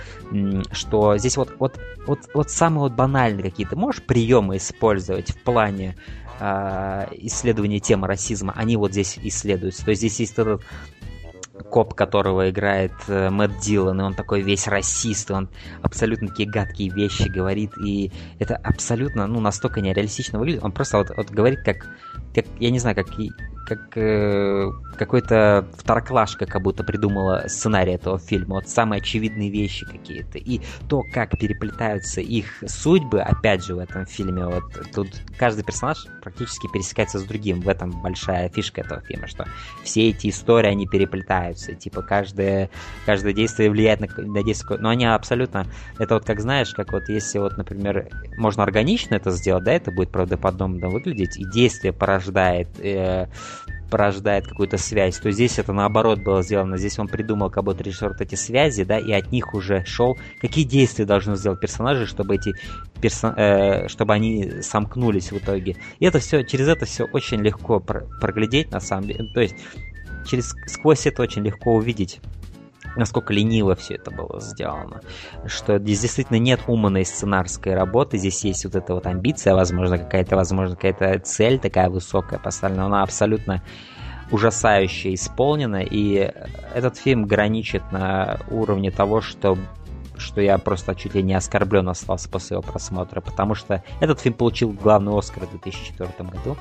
что 0.72 1.18
здесь 1.18 1.38
вот, 1.38 1.56
вот, 1.60 1.80
вот, 2.06 2.20
вот 2.34 2.50
самые 2.50 2.84
вот 2.84 2.94
банальные 2.94 3.44
какие-то 3.44 3.76
можешь 3.76 4.02
приемы 4.02 4.58
использовать 4.58 5.32
в 5.32 5.42
плане 5.44 5.96
исследования 6.40 7.80
темы 7.80 8.08
расизма, 8.08 8.54
они 8.56 8.76
вот 8.76 8.92
здесь 8.92 9.18
исследуются. 9.22 9.86
То 9.86 9.92
есть 9.92 10.02
здесь 10.02 10.20
есть 10.20 10.34
этот 10.34 10.62
коп, 11.70 11.94
которого 11.94 12.50
играет 12.50 12.92
э, 13.08 13.30
Мэтт 13.30 13.60
Дилан, 13.60 14.02
и 14.02 14.04
он 14.04 14.16
такой 14.16 14.42
весь 14.42 14.68
расист, 14.68 15.30
и 15.30 15.34
он 15.34 15.50
абсолютно 15.84 16.28
такие 16.28 16.50
гадкие 16.50 16.90
вещи 16.90 17.30
говорит, 17.30 17.78
и 17.78 18.12
это 18.40 18.56
абсолютно, 18.56 19.28
ну, 19.28 19.40
настолько 19.40 19.80
нереалистично 19.80 20.40
выглядит. 20.40 20.64
Он 20.64 20.72
просто 20.72 20.98
вот, 20.98 21.12
вот 21.16 21.30
говорит 21.30 21.62
как 21.64 21.88
как, 22.34 22.46
я 22.60 22.72
не 22.72 22.80
знаю, 22.80 22.96
как, 22.96 23.08
как 23.66 23.98
э, 23.98 24.72
какой-то 24.98 25.68
второклашка 25.78 26.46
как 26.46 26.62
будто 26.62 26.84
придумала 26.84 27.46
сценарий 27.48 27.94
этого 27.94 28.20
фильма. 28.20 28.56
Вот 28.56 28.68
самые 28.68 29.00
очевидные 29.00 29.50
вещи 29.50 29.86
какие-то. 29.86 30.38
И 30.38 30.62
то, 30.90 31.04
как 31.14 31.38
переплетаются 31.38 32.22
их 32.22 32.64
судьбы, 32.66 33.22
опять 33.22 33.64
же, 33.64 33.76
в 33.76 33.80
этом 33.80 34.06
фильме. 34.06 34.46
Вот 34.46 34.64
тут 34.94 35.08
каждый 35.38 35.64
персонаж 35.64 36.06
практически 36.22 36.68
пересекается 36.72 37.20
с 37.20 37.24
другим. 37.24 37.62
В 37.62 37.70
этом 37.70 37.92
большая 38.02 38.50
фишка 38.50 38.82
этого 38.82 39.02
фильма, 39.02 39.28
что 39.28 39.46
все 39.84 40.10
эти 40.10 40.30
истории, 40.30 40.70
они 40.70 40.88
переплетаются. 40.88 41.74
Типа, 41.74 42.02
каждое, 42.02 42.70
каждое 43.06 43.34
действие 43.34 43.70
влияет 43.70 44.00
на, 44.00 44.08
на 44.24 44.44
действие. 44.44 44.80
Но 44.80 44.90
они 44.90 45.06
абсолютно... 45.06 45.66
Это 45.98 46.16
вот 46.16 46.26
как 46.26 46.40
знаешь, 46.40 46.74
как 46.74 46.92
вот 46.92 47.10
если 47.10 47.40
вот, 47.40 47.58
например, 47.58 48.10
можно 48.38 48.64
органично 48.64 49.16
это 49.16 49.32
сделать, 49.32 49.64
да, 49.64 49.74
это 49.74 49.92
будет 49.92 50.12
правдоподобно 50.12 50.90
выглядеть, 50.90 51.38
и 51.38 51.46
действие 51.46 51.94
порождает 52.24 52.68
э, 52.80 53.28
порождает 53.90 54.48
какую-то 54.48 54.78
связь, 54.78 55.20
то 55.20 55.30
здесь 55.30 55.60
это 55.60 55.72
наоборот 55.72 56.20
было 56.20 56.42
сделано. 56.42 56.78
Здесь 56.78 56.98
он 56.98 57.08
придумал 57.08 57.52
как 57.52 57.64
будто 57.64 57.84
режиссер 57.84 58.10
вот 58.10 58.22
эти 58.22 58.34
связи, 58.34 58.84
да, 58.84 58.98
и 58.98 59.12
от 59.12 59.32
них 59.32 59.54
уже 59.54 59.86
шел, 59.86 60.18
какие 60.42 60.64
действия 60.66 61.06
должны 61.06 61.36
сделать 61.36 61.60
персонажи, 61.60 62.08
чтобы 62.08 62.34
эти 62.34 62.56
персон... 63.00 63.36
э, 63.38 63.88
чтобы 63.90 64.14
они 64.14 64.62
сомкнулись 64.62 65.32
в 65.32 65.38
итоге. 65.38 65.76
И 66.00 66.06
это 66.06 66.18
все, 66.18 66.44
через 66.44 66.70
это 66.70 66.88
все 66.88 67.04
очень 67.04 67.42
легко 67.42 67.80
про- 67.80 68.06
проглядеть, 68.20 68.72
на 68.72 68.80
самом 68.80 69.10
деле. 69.10 69.30
То 69.32 69.42
есть 69.42 69.56
через 70.26 70.56
сквозь 70.66 71.06
это 71.06 71.22
очень 71.22 71.44
легко 71.44 71.76
увидеть 71.76 72.20
насколько 72.96 73.34
лениво 73.34 73.76
все 73.76 73.96
это 73.96 74.12
было 74.12 74.40
сделано. 74.40 75.02
Что 75.46 75.80
здесь 75.80 76.02
действительно 76.02 76.38
нет 76.38 76.62
умной 76.68 77.06
сценарской 77.06 77.74
работы, 77.74 78.18
здесь 78.18 78.44
есть 78.44 78.66
вот 78.66 78.76
эта 78.76 78.94
вот 78.94 79.06
амбиция, 79.06 79.56
возможно, 79.56 79.98
какая-то, 79.98 80.36
возможно, 80.36 80.76
какая-то 80.76 81.20
цель 81.20 81.60
такая 81.60 81.90
высокая 81.90 82.40
поставлена, 82.40 82.86
она 82.86 83.04
абсолютно 83.04 83.62
ужасающе 84.32 85.14
исполнена, 85.14 85.82
и 85.84 86.32
этот 86.74 86.98
фильм 86.98 87.26
граничит 87.26 87.84
на 87.92 88.40
уровне 88.50 88.90
того, 88.92 89.22
что 89.22 89.58
что 90.16 90.42
я 90.42 90.58
просто 90.58 90.96
чуть 90.96 91.16
ли 91.16 91.24
не 91.24 91.34
оскорблен 91.34 91.90
остался 91.90 92.30
после 92.30 92.56
его 92.56 92.62
просмотра, 92.62 93.20
потому 93.20 93.56
что 93.56 93.84
этот 94.00 94.20
фильм 94.20 94.36
получил 94.36 94.70
главный 94.72 95.18
Оскар 95.18 95.46
в 95.46 95.50
2004 95.52 96.30
году, 96.30 96.56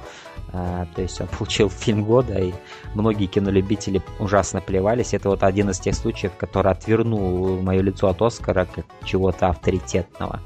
то 0.53 1.01
есть 1.03 1.21
он 1.21 1.29
получил 1.29 1.71
фильм 1.71 2.05
года, 2.05 2.35
и 2.35 2.53
многие 2.95 3.27
кинолюбители 3.27 4.03
ужасно 4.19 4.61
плевались. 4.61 5.15
Это 5.15 5.31
вот 5.31 5.43
один 5.43 5.71
из 5.71 5.79
тех 5.79 5.95
случаев, 5.95 6.33
который 6.37 6.71
отвернул 6.71 7.61
мое 7.62 7.81
лицо 7.81 8.09
от 8.09 8.21
Оскара 8.21 8.67
как 8.67 8.85
чего-то 9.05 9.49
авторитетного. 9.49 10.41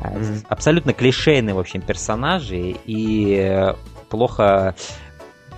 Mm-hmm. 0.00 0.46
Абсолютно 0.48 0.94
клишейные, 0.94 1.54
в 1.54 1.58
общем, 1.58 1.82
персонажи, 1.82 2.74
и 2.86 3.74
плохо 4.08 4.74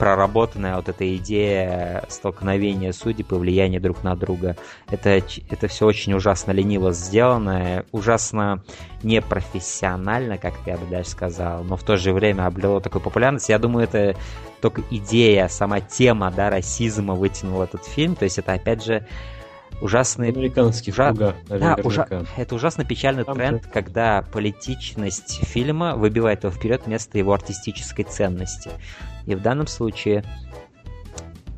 проработанная 0.02 0.74
вот 0.74 0.88
эта 0.88 1.16
идея 1.16 2.04
столкновения 2.08 2.90
судеб 2.90 3.30
и 3.30 3.34
влияния 3.36 3.78
друг 3.78 4.02
на 4.02 4.16
друга. 4.16 4.56
Это, 4.90 5.22
это 5.48 5.68
все 5.68 5.86
очень 5.86 6.12
ужасно 6.14 6.50
лениво 6.50 6.90
сделано, 6.92 7.84
ужасно 7.92 8.64
непрофессионально, 9.04 10.38
как 10.38 10.54
я 10.66 10.76
бы 10.76 10.86
даже 10.90 11.08
сказал, 11.08 11.62
но 11.62 11.76
в 11.76 11.84
то 11.84 11.96
же 11.96 12.12
время 12.12 12.46
обрело 12.46 12.80
такую 12.80 13.00
популярность. 13.00 13.48
Я 13.48 13.60
думаю, 13.60 13.84
это 13.84 14.16
только 14.60 14.82
идея, 14.90 15.46
сама 15.46 15.78
тема 15.78 16.32
да, 16.32 16.50
расизма 16.50 17.14
вытянула 17.14 17.62
этот 17.62 17.84
фильм. 17.84 18.16
То 18.16 18.24
есть 18.24 18.38
это 18.38 18.54
опять 18.54 18.84
же 18.84 19.06
ужасный... 19.80 20.30
Американский 20.30 20.90
ужа... 20.90 21.10
фуга, 21.10 21.36
да, 21.48 21.78
ужа... 21.84 22.26
Это 22.36 22.56
ужасно 22.56 22.84
печальный 22.84 23.22
Там 23.22 23.36
тренд, 23.36 23.62
же. 23.62 23.70
когда 23.70 24.24
политичность 24.32 25.44
фильма 25.44 25.94
выбивает 25.94 26.42
его 26.42 26.52
вперед 26.52 26.82
вместо 26.86 27.18
его 27.18 27.32
артистической 27.32 28.04
ценности. 28.04 28.72
И 29.26 29.34
в 29.34 29.42
данном 29.42 29.66
случае 29.66 30.24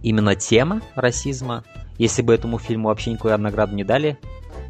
именно 0.02 0.34
тема 0.34 0.82
расизма, 0.94 1.64
если 1.98 2.22
бы 2.22 2.34
этому 2.34 2.58
фильму 2.58 2.88
вообще 2.88 3.12
никакую 3.12 3.38
награду 3.38 3.74
не 3.74 3.84
дали, 3.84 4.18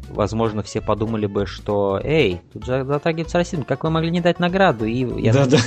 возможно, 0.09 0.63
все 0.63 0.81
подумали 0.81 1.25
бы, 1.25 1.45
что 1.45 1.99
«Эй, 2.03 2.41
тут 2.53 2.65
же 2.65 2.83
затрагивается 2.83 3.37
расизм, 3.37 3.63
как 3.63 3.83
вы 3.83 3.89
могли 3.89 4.11
не 4.11 4.21
дать 4.21 4.39
награду?» 4.39 4.85
И 4.85 5.21
я, 5.21 5.33
да, 5.33 5.45
да. 5.45 5.57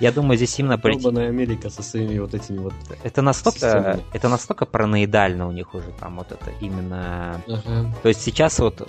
я 0.00 0.12
думаю, 0.12 0.36
здесь 0.36 0.58
именно... 0.58 0.76
Долбаная 0.76 1.28
Америка 1.28 1.70
со 1.70 1.82
своими 1.82 2.18
вот 2.18 2.34
этими 2.34 2.58
вот... 2.58 2.74
Это 3.02 3.22
настолько, 3.22 4.00
это 4.12 4.28
настолько 4.28 4.66
параноидально 4.66 5.48
у 5.48 5.52
них 5.52 5.74
уже 5.74 5.90
там 5.98 6.16
вот 6.16 6.32
это 6.32 6.50
именно... 6.60 7.40
Ага. 7.46 7.94
То 8.02 8.08
есть 8.08 8.22
сейчас 8.22 8.58
вот 8.58 8.86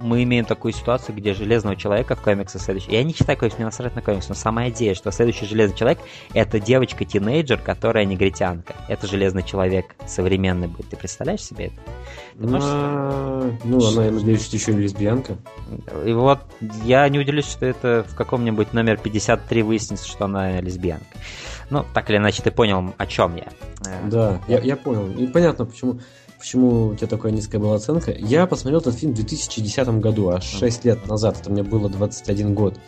мы 0.00 0.22
имеем 0.22 0.44
такую 0.44 0.72
ситуацию, 0.72 1.16
где 1.16 1.34
Железного 1.34 1.76
Человека 1.76 2.16
в 2.16 2.22
комиксах 2.22 2.62
следующий... 2.62 2.92
Я 2.92 3.02
не 3.04 3.14
читаю 3.14 3.38
комиксы, 3.38 3.58
мне 3.58 3.66
насрать 3.66 3.94
на 3.94 4.02
комикс, 4.02 4.28
но 4.28 4.34
сама 4.34 4.68
идея, 4.68 4.94
что 4.94 5.10
следующий 5.10 5.46
Железный 5.46 5.76
Человек— 5.76 5.98
это 6.34 6.60
девочка-тинейджер, 6.60 7.58
которая 7.58 8.04
негритянка. 8.04 8.74
Это 8.88 9.06
Железный 9.06 9.42
Человек 9.42 9.94
современный 10.06 10.68
будет. 10.68 10.90
Ты 10.90 10.96
представляешь 10.96 11.42
себе 11.42 11.66
это? 11.66 11.74
Ты 12.38 12.46
можешь... 12.46 12.68
а, 12.68 13.52
ну, 13.64 13.86
она, 13.88 14.04
я 14.06 14.10
надеюсь, 14.12 14.46
еще 14.48 14.72
и 14.72 14.76
лесбиянка. 14.76 15.36
И 16.04 16.12
вот 16.12 16.40
я 16.84 17.08
не 17.08 17.18
удивлюсь, 17.18 17.46
что 17.46 17.66
это 17.66 18.04
в 18.08 18.14
каком-нибудь 18.14 18.72
номер 18.72 18.98
53 18.98 19.62
выяснится, 19.62 20.06
что 20.06 20.26
она 20.26 20.60
лесбиянка. 20.60 21.06
Ну, 21.70 21.84
так 21.94 22.10
или 22.10 22.18
иначе, 22.18 22.42
ты 22.42 22.50
понял, 22.50 22.94
о 22.96 23.06
чем 23.06 23.36
я. 23.36 23.48
Э, 23.86 24.08
да, 24.08 24.40
я, 24.46 24.60
я 24.60 24.76
понял. 24.76 25.10
И 25.10 25.26
понятно, 25.26 25.64
почему 25.64 25.98
почему 26.38 26.88
у 26.88 26.94
тебя 26.94 27.06
такая 27.06 27.32
низкая 27.32 27.60
была 27.60 27.76
оценка. 27.76 28.12
Я 28.12 28.46
посмотрел 28.46 28.80
этот 28.80 28.94
фильм 28.94 29.12
в 29.12 29.16
2010 29.16 29.88
году, 30.00 30.28
аж 30.28 30.44
6 30.44 30.84
лет 30.84 31.06
назад. 31.06 31.40
Это 31.40 31.50
мне 31.50 31.62
было 31.62 31.88
21 31.88 32.54
год. 32.54 32.78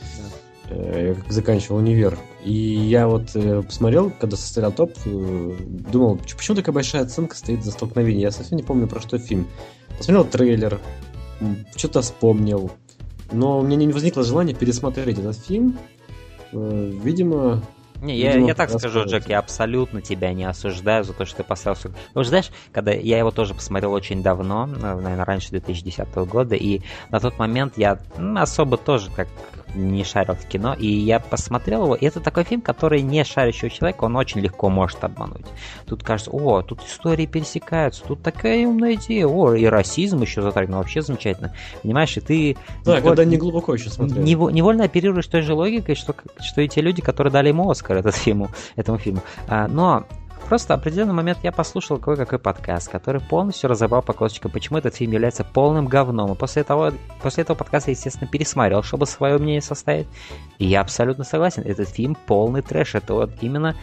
Э, 0.70 1.14
я 1.16 1.32
заканчивал 1.32 1.78
универ. 1.78 2.18
И 2.44 2.52
я 2.52 3.08
вот 3.08 3.30
э, 3.34 3.62
посмотрел, 3.62 4.10
когда 4.10 4.36
составлял 4.36 4.72
топ, 4.72 4.92
э, 5.04 5.56
думал, 5.90 6.18
почему 6.36 6.56
такая 6.56 6.74
большая 6.74 7.02
оценка 7.02 7.36
стоит 7.36 7.64
за 7.64 7.70
столкновение. 7.72 8.22
Я 8.22 8.30
совсем 8.30 8.56
не 8.56 8.62
помню, 8.62 8.86
про 8.86 9.00
что 9.00 9.18
фильм. 9.18 9.48
Посмотрел 9.96 10.24
трейлер, 10.24 10.80
что-то 11.76 12.02
вспомнил. 12.02 12.70
Но 13.32 13.58
у 13.58 13.62
меня 13.62 13.76
не 13.76 13.88
возникло 13.88 14.22
желания 14.22 14.54
пересмотреть 14.54 15.18
этот 15.18 15.38
фильм. 15.38 15.78
Видимо, 16.52 17.62
не, 18.00 18.16
я, 18.16 18.36
я 18.36 18.54
так 18.54 18.70
скажу, 18.70 19.04
Джек, 19.04 19.28
я 19.28 19.38
абсолютно 19.38 20.00
тебя 20.00 20.32
не 20.32 20.44
осуждаю 20.44 21.04
за 21.04 21.12
то, 21.12 21.24
что 21.24 21.38
ты 21.38 21.44
поставил... 21.44 21.76
Потому 21.76 22.24
что, 22.24 22.24
знаешь, 22.24 22.50
когда 22.72 22.92
я 22.92 23.18
его 23.18 23.30
тоже 23.30 23.54
посмотрел 23.54 23.92
очень 23.92 24.22
давно, 24.22 24.66
наверное, 24.66 25.24
раньше 25.24 25.50
2010 25.50 26.08
года, 26.14 26.54
и 26.54 26.82
на 27.10 27.20
тот 27.20 27.38
момент 27.38 27.74
я 27.76 27.98
особо 28.36 28.76
тоже 28.76 29.10
как 29.10 29.28
не 29.74 30.04
шарил 30.04 30.34
в 30.34 30.46
кино, 30.46 30.74
и 30.74 30.86
я 30.86 31.20
посмотрел 31.20 31.84
его, 31.84 31.94
и 31.94 32.06
это 32.06 32.20
такой 32.20 32.44
фильм, 32.44 32.60
который 32.60 33.02
не 33.02 33.22
шарящего 33.24 33.70
человека, 33.70 34.04
он 34.04 34.16
очень 34.16 34.40
легко 34.40 34.70
может 34.70 35.02
обмануть. 35.04 35.46
Тут 35.86 36.02
кажется, 36.02 36.30
о, 36.30 36.62
тут 36.62 36.82
истории 36.82 37.26
пересекаются, 37.26 38.02
тут 38.04 38.22
такая 38.22 38.66
умная 38.66 38.94
идея, 38.94 39.26
о, 39.26 39.54
и 39.54 39.66
расизм 39.66 40.22
еще 40.22 40.42
затрагивает, 40.42 40.70
ну 40.70 40.76
вообще 40.78 41.02
замечательно. 41.02 41.54
Понимаешь, 41.82 42.16
и 42.16 42.20
ты... 42.20 42.56
Да, 42.84 42.96
неволь... 42.96 43.02
когда 43.02 43.24
не 43.24 43.36
глубоко 43.36 43.74
еще 43.74 43.90
смотрел. 43.90 44.24
Невольно 44.24 44.84
оперируешь 44.84 45.26
той 45.26 45.42
же 45.42 45.54
логикой, 45.54 45.94
что, 45.94 46.14
что 46.40 46.60
и 46.62 46.68
те 46.68 46.80
люди, 46.80 47.02
которые 47.02 47.32
дали 47.32 47.48
ему 47.48 47.70
Оскар 47.70 47.87
этот 47.96 48.14
фильму, 48.14 48.50
этому 48.76 48.98
фильму. 48.98 49.22
А, 49.48 49.66
но 49.68 50.06
Просто 50.48 50.74
в 50.74 50.80
определенный 50.80 51.12
момент 51.12 51.40
я 51.42 51.52
послушал 51.52 51.98
кое-какой 51.98 52.38
подкаст, 52.38 52.88
который 52.88 53.20
полностью 53.20 53.68
разобрал 53.68 54.00
по 54.00 54.14
косточкам, 54.14 54.50
почему 54.50 54.78
этот 54.78 54.94
фильм 54.94 55.12
является 55.12 55.44
полным 55.44 55.86
говном. 55.86 56.32
И 56.32 56.36
после, 56.36 56.64
того, 56.64 56.92
после 57.22 57.42
этого 57.42 57.54
подкаста, 57.54 57.90
естественно, 57.90 58.30
пересмотрел, 58.30 58.82
чтобы 58.82 59.04
свое 59.04 59.36
мнение 59.36 59.60
составить. 59.60 60.06
И 60.58 60.64
я 60.64 60.80
абсолютно 60.80 61.24
согласен. 61.24 61.62
Этот 61.66 61.90
фильм 61.90 62.16
полный 62.26 62.62
трэш. 62.62 62.94
Это 62.94 63.12
вот 63.12 63.30
именно 63.42 63.76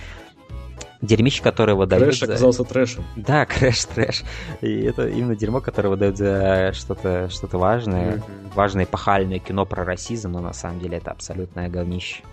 дерьмище, 1.02 1.44
которое 1.44 1.76
выдают... 1.76 2.06
Crash 2.06 2.24
оказался 2.24 2.64
за... 2.64 2.70
трэшем. 2.70 3.04
Да, 3.16 3.46
Crash, 3.46 3.86
трэш. 3.86 4.24
И 4.62 4.86
это 4.86 5.08
именно 5.08 5.36
дерьмо, 5.36 5.62
которое 5.62 5.90
выдают 5.90 6.18
за 6.18 6.72
что-то 6.74 7.30
что 7.30 7.48
важное, 7.60 8.16
mm-hmm. 8.16 8.56
важное 8.56 8.86
эпохальное 8.86 9.38
кино 9.38 9.68
про 9.68 9.84
расизм, 9.84 10.32
но 10.32 10.40
на 10.40 10.54
самом 10.54 10.80
деле 10.80 10.98
это 10.98 11.12
абсолютное 11.12 11.70
говнище. 11.70 12.24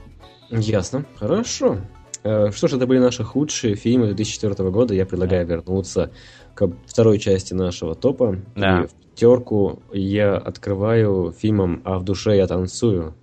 Ясно. 0.61 1.05
Хорошо. 1.17 1.79
Э, 2.25 2.51
что 2.53 2.69
ж, 2.69 2.75
это 2.75 2.87
были 2.87 2.99
наши 2.99 3.25
худшие 3.25 3.75
фильмы 3.75 4.07
2004 4.07 4.71
года. 4.71 4.95
Я 4.95 5.07
предлагаю 5.07 5.47
вернуться 5.47 6.13
к 6.55 6.71
второй 6.87 7.19
части 7.19 7.55
нашего 7.55 7.95
топа. 7.95 8.37
Да. 8.55 8.83
И 8.83 8.87
в 8.87 8.93
пятерку 8.93 9.83
я 9.93 10.37
открываю 10.37 11.33
фильмом 11.33 11.81
«А 11.85 11.99
в 11.99 12.05
душе 12.05 12.37
я 12.37 12.47
танцую». 12.47 13.15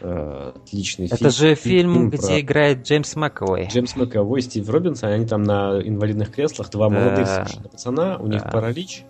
Э, 0.00 0.52
отличный 0.56 1.06
это 1.06 1.16
фильм. 1.16 1.28
Это 1.28 1.36
же 1.36 1.54
фильм, 1.54 1.94
фильм 1.94 2.10
где 2.10 2.26
про... 2.26 2.40
играет 2.40 2.86
Джеймс 2.86 3.16
Маковой. 3.16 3.68
Джеймс 3.68 3.96
Маковой, 3.96 4.42
Стив 4.42 4.68
Робинсон. 4.68 5.10
Они 5.10 5.26
там 5.26 5.42
на 5.42 5.80
инвалидных 5.82 6.30
креслах. 6.30 6.70
Два 6.70 6.88
да. 6.88 6.94
молодых 6.94 7.26
совершенно 7.26 7.68
пацана. 7.68 8.18
У 8.18 8.26
да. 8.26 8.34
них 8.34 8.42
паралич. 8.50 9.04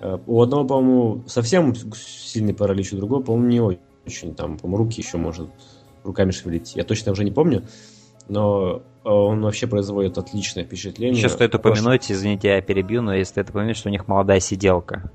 Э, 0.00 0.18
у 0.26 0.40
одного, 0.40 0.64
по-моему, 0.64 1.24
совсем 1.26 1.74
сильный 1.74 2.54
паралич, 2.54 2.92
у 2.92 2.96
другого, 2.96 3.22
по-моему, 3.22 3.48
не 3.48 3.60
очень. 4.06 4.34
Там, 4.34 4.58
по-моему, 4.58 4.84
руки 4.84 5.00
еще 5.00 5.16
может 5.16 5.48
руками 6.04 6.30
шевелить. 6.30 6.76
Я 6.76 6.84
точно 6.84 7.12
уже 7.12 7.24
не 7.24 7.32
помню 7.32 7.64
но 8.28 8.82
э, 9.04 9.08
он 9.08 9.42
вообще 9.42 9.66
производит 9.66 10.18
отличное 10.18 10.64
впечатление. 10.64 11.16
Еще 11.16 11.28
стоит 11.28 11.54
упомянуть, 11.54 12.10
извините, 12.10 12.48
я 12.48 12.60
перебью, 12.60 13.02
но 13.02 13.14
если 13.14 13.42
это 13.42 13.50
упомянуть, 13.50 13.76
что 13.76 13.88
у 13.88 13.92
них 13.92 14.08
молодая 14.08 14.40
сиделка. 14.40 15.10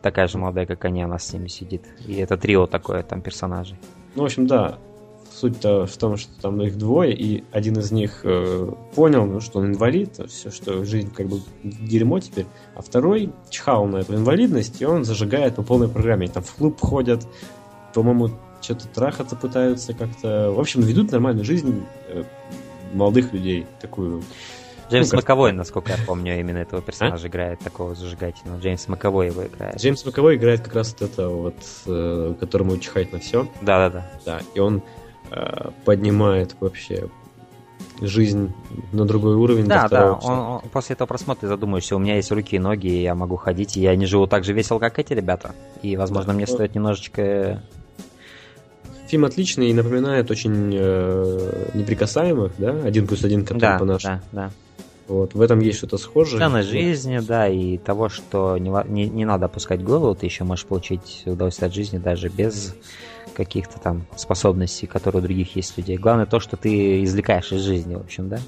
Такая 0.00 0.26
же 0.26 0.38
молодая, 0.38 0.66
как 0.66 0.84
они, 0.84 1.02
она 1.02 1.18
с 1.18 1.32
ними 1.32 1.48
сидит. 1.48 1.84
И 2.06 2.16
это 2.16 2.36
трио 2.36 2.66
такое 2.66 3.02
там 3.02 3.22
персонажей. 3.22 3.76
Ну, 4.16 4.22
в 4.22 4.26
общем, 4.26 4.46
да. 4.46 4.78
суть-то 5.32 5.86
в 5.86 5.96
том, 5.96 6.16
что 6.16 6.30
там 6.40 6.60
их 6.60 6.76
двое, 6.76 7.14
и 7.14 7.44
один 7.52 7.78
из 7.78 7.92
них 7.92 8.20
э, 8.24 8.72
понял, 8.94 9.26
ну, 9.26 9.40
что 9.40 9.60
он 9.60 9.66
инвалид, 9.66 10.20
все, 10.28 10.50
что 10.50 10.84
жизнь 10.84 11.12
как 11.14 11.28
бы 11.28 11.40
дерьмо 11.62 12.18
теперь, 12.18 12.46
а 12.74 12.82
второй 12.82 13.30
чихал 13.48 13.86
на 13.86 13.98
эту 13.98 14.16
инвалидность, 14.16 14.82
и 14.82 14.84
он 14.84 15.04
зажигает 15.04 15.54
по 15.54 15.62
полной 15.62 15.88
программе. 15.88 16.28
Там 16.28 16.42
в 16.42 16.52
клуб 16.52 16.80
ходят, 16.80 17.26
по-моему, 17.94 18.30
что-то 18.62 18.88
трахаться 18.88 19.36
пытаются 19.36 19.92
как-то. 19.92 20.52
В 20.52 20.60
общем, 20.60 20.82
ведут 20.82 21.12
нормальную 21.12 21.44
жизнь 21.44 21.84
э, 22.08 22.24
молодых 22.92 23.32
людей, 23.32 23.66
такую 23.80 24.22
Джеймс 24.92 25.10
ну, 25.10 25.16
Маковой, 25.16 25.52
насколько 25.52 25.92
я 25.92 25.98
помню, 26.06 26.38
именно 26.38 26.58
этого 26.58 26.82
персонажа 26.82 27.26
а? 27.26 27.28
играет, 27.28 27.60
такого 27.60 27.94
зажигательного. 27.94 28.60
Джеймс 28.60 28.88
Маковой 28.88 29.28
его 29.28 29.46
играет. 29.46 29.76
Джеймс 29.76 30.04
Маковой 30.04 30.36
играет 30.36 30.60
как 30.60 30.74
раз 30.74 30.94
вот 30.98 31.10
это 31.10 31.28
вот, 31.28 31.54
э, 31.86 32.34
которому 32.38 32.76
чихать 32.76 33.10
на 33.12 33.18
все. 33.18 33.48
Да-да-да. 33.62 34.10
Да, 34.26 34.40
и 34.54 34.60
он 34.60 34.82
э, 35.30 35.70
поднимает 35.86 36.56
вообще 36.60 37.08
жизнь 38.02 38.52
на 38.92 39.06
другой 39.06 39.34
уровень. 39.36 39.66
Да, 39.66 39.88
да. 39.88 40.12
Он, 40.12 40.38
он, 40.38 40.60
после 40.70 40.94
этого 40.94 41.06
просмотра 41.06 41.48
задумаешься, 41.48 41.96
у 41.96 41.98
меня 41.98 42.16
есть 42.16 42.30
руки 42.30 42.56
и 42.56 42.58
ноги, 42.58 42.88
и 42.88 43.02
я 43.02 43.14
могу 43.14 43.36
ходить, 43.36 43.76
и 43.76 43.80
я 43.80 43.96
не 43.96 44.04
живу 44.04 44.26
так 44.26 44.44
же 44.44 44.52
весело, 44.52 44.78
как 44.78 44.98
эти 44.98 45.14
ребята. 45.14 45.54
И, 45.80 45.96
возможно, 45.96 46.32
да, 46.32 46.36
мне 46.36 46.46
но... 46.48 46.52
стоит 46.52 46.74
немножечко 46.74 47.62
фильм 49.12 49.26
отличный 49.26 49.68
и 49.68 49.74
напоминает 49.74 50.30
очень 50.30 50.74
э, 50.74 51.70
неприкасаемых, 51.74 52.52
да, 52.56 52.70
один 52.82 53.06
плюс 53.06 53.22
один, 53.22 53.42
который 53.42 53.60
да, 53.60 53.78
по 53.78 53.84
нашему. 53.84 54.22
Да, 54.32 54.44
да. 54.46 54.50
Вот, 55.06 55.34
в 55.34 55.40
этом 55.42 55.60
есть 55.60 55.76
что-то 55.76 55.98
схожее. 55.98 56.38
Цены 56.38 56.62
жизни, 56.62 57.18
да, 57.18 57.46
и 57.46 57.76
того, 57.76 58.08
что 58.08 58.56
не, 58.56 58.70
не, 58.88 59.10
не 59.10 59.26
надо 59.26 59.46
опускать 59.46 59.84
голову, 59.84 60.14
ты 60.14 60.24
еще 60.24 60.44
можешь 60.44 60.64
получить 60.64 61.24
удовольствие 61.26 61.66
от 61.66 61.74
жизни 61.74 61.98
даже 61.98 62.30
без 62.30 62.74
каких-то 63.34 63.78
там 63.78 64.06
способностей, 64.16 64.86
которые 64.86 65.20
у 65.20 65.22
других 65.22 65.56
есть 65.56 65.76
людей. 65.76 65.98
Главное 65.98 66.24
то, 66.24 66.40
что 66.40 66.56
ты 66.56 67.04
извлекаешь 67.04 67.52
из 67.52 67.60
жизни, 67.60 67.94
в 67.94 68.00
общем, 68.00 68.30
да. 68.30 68.38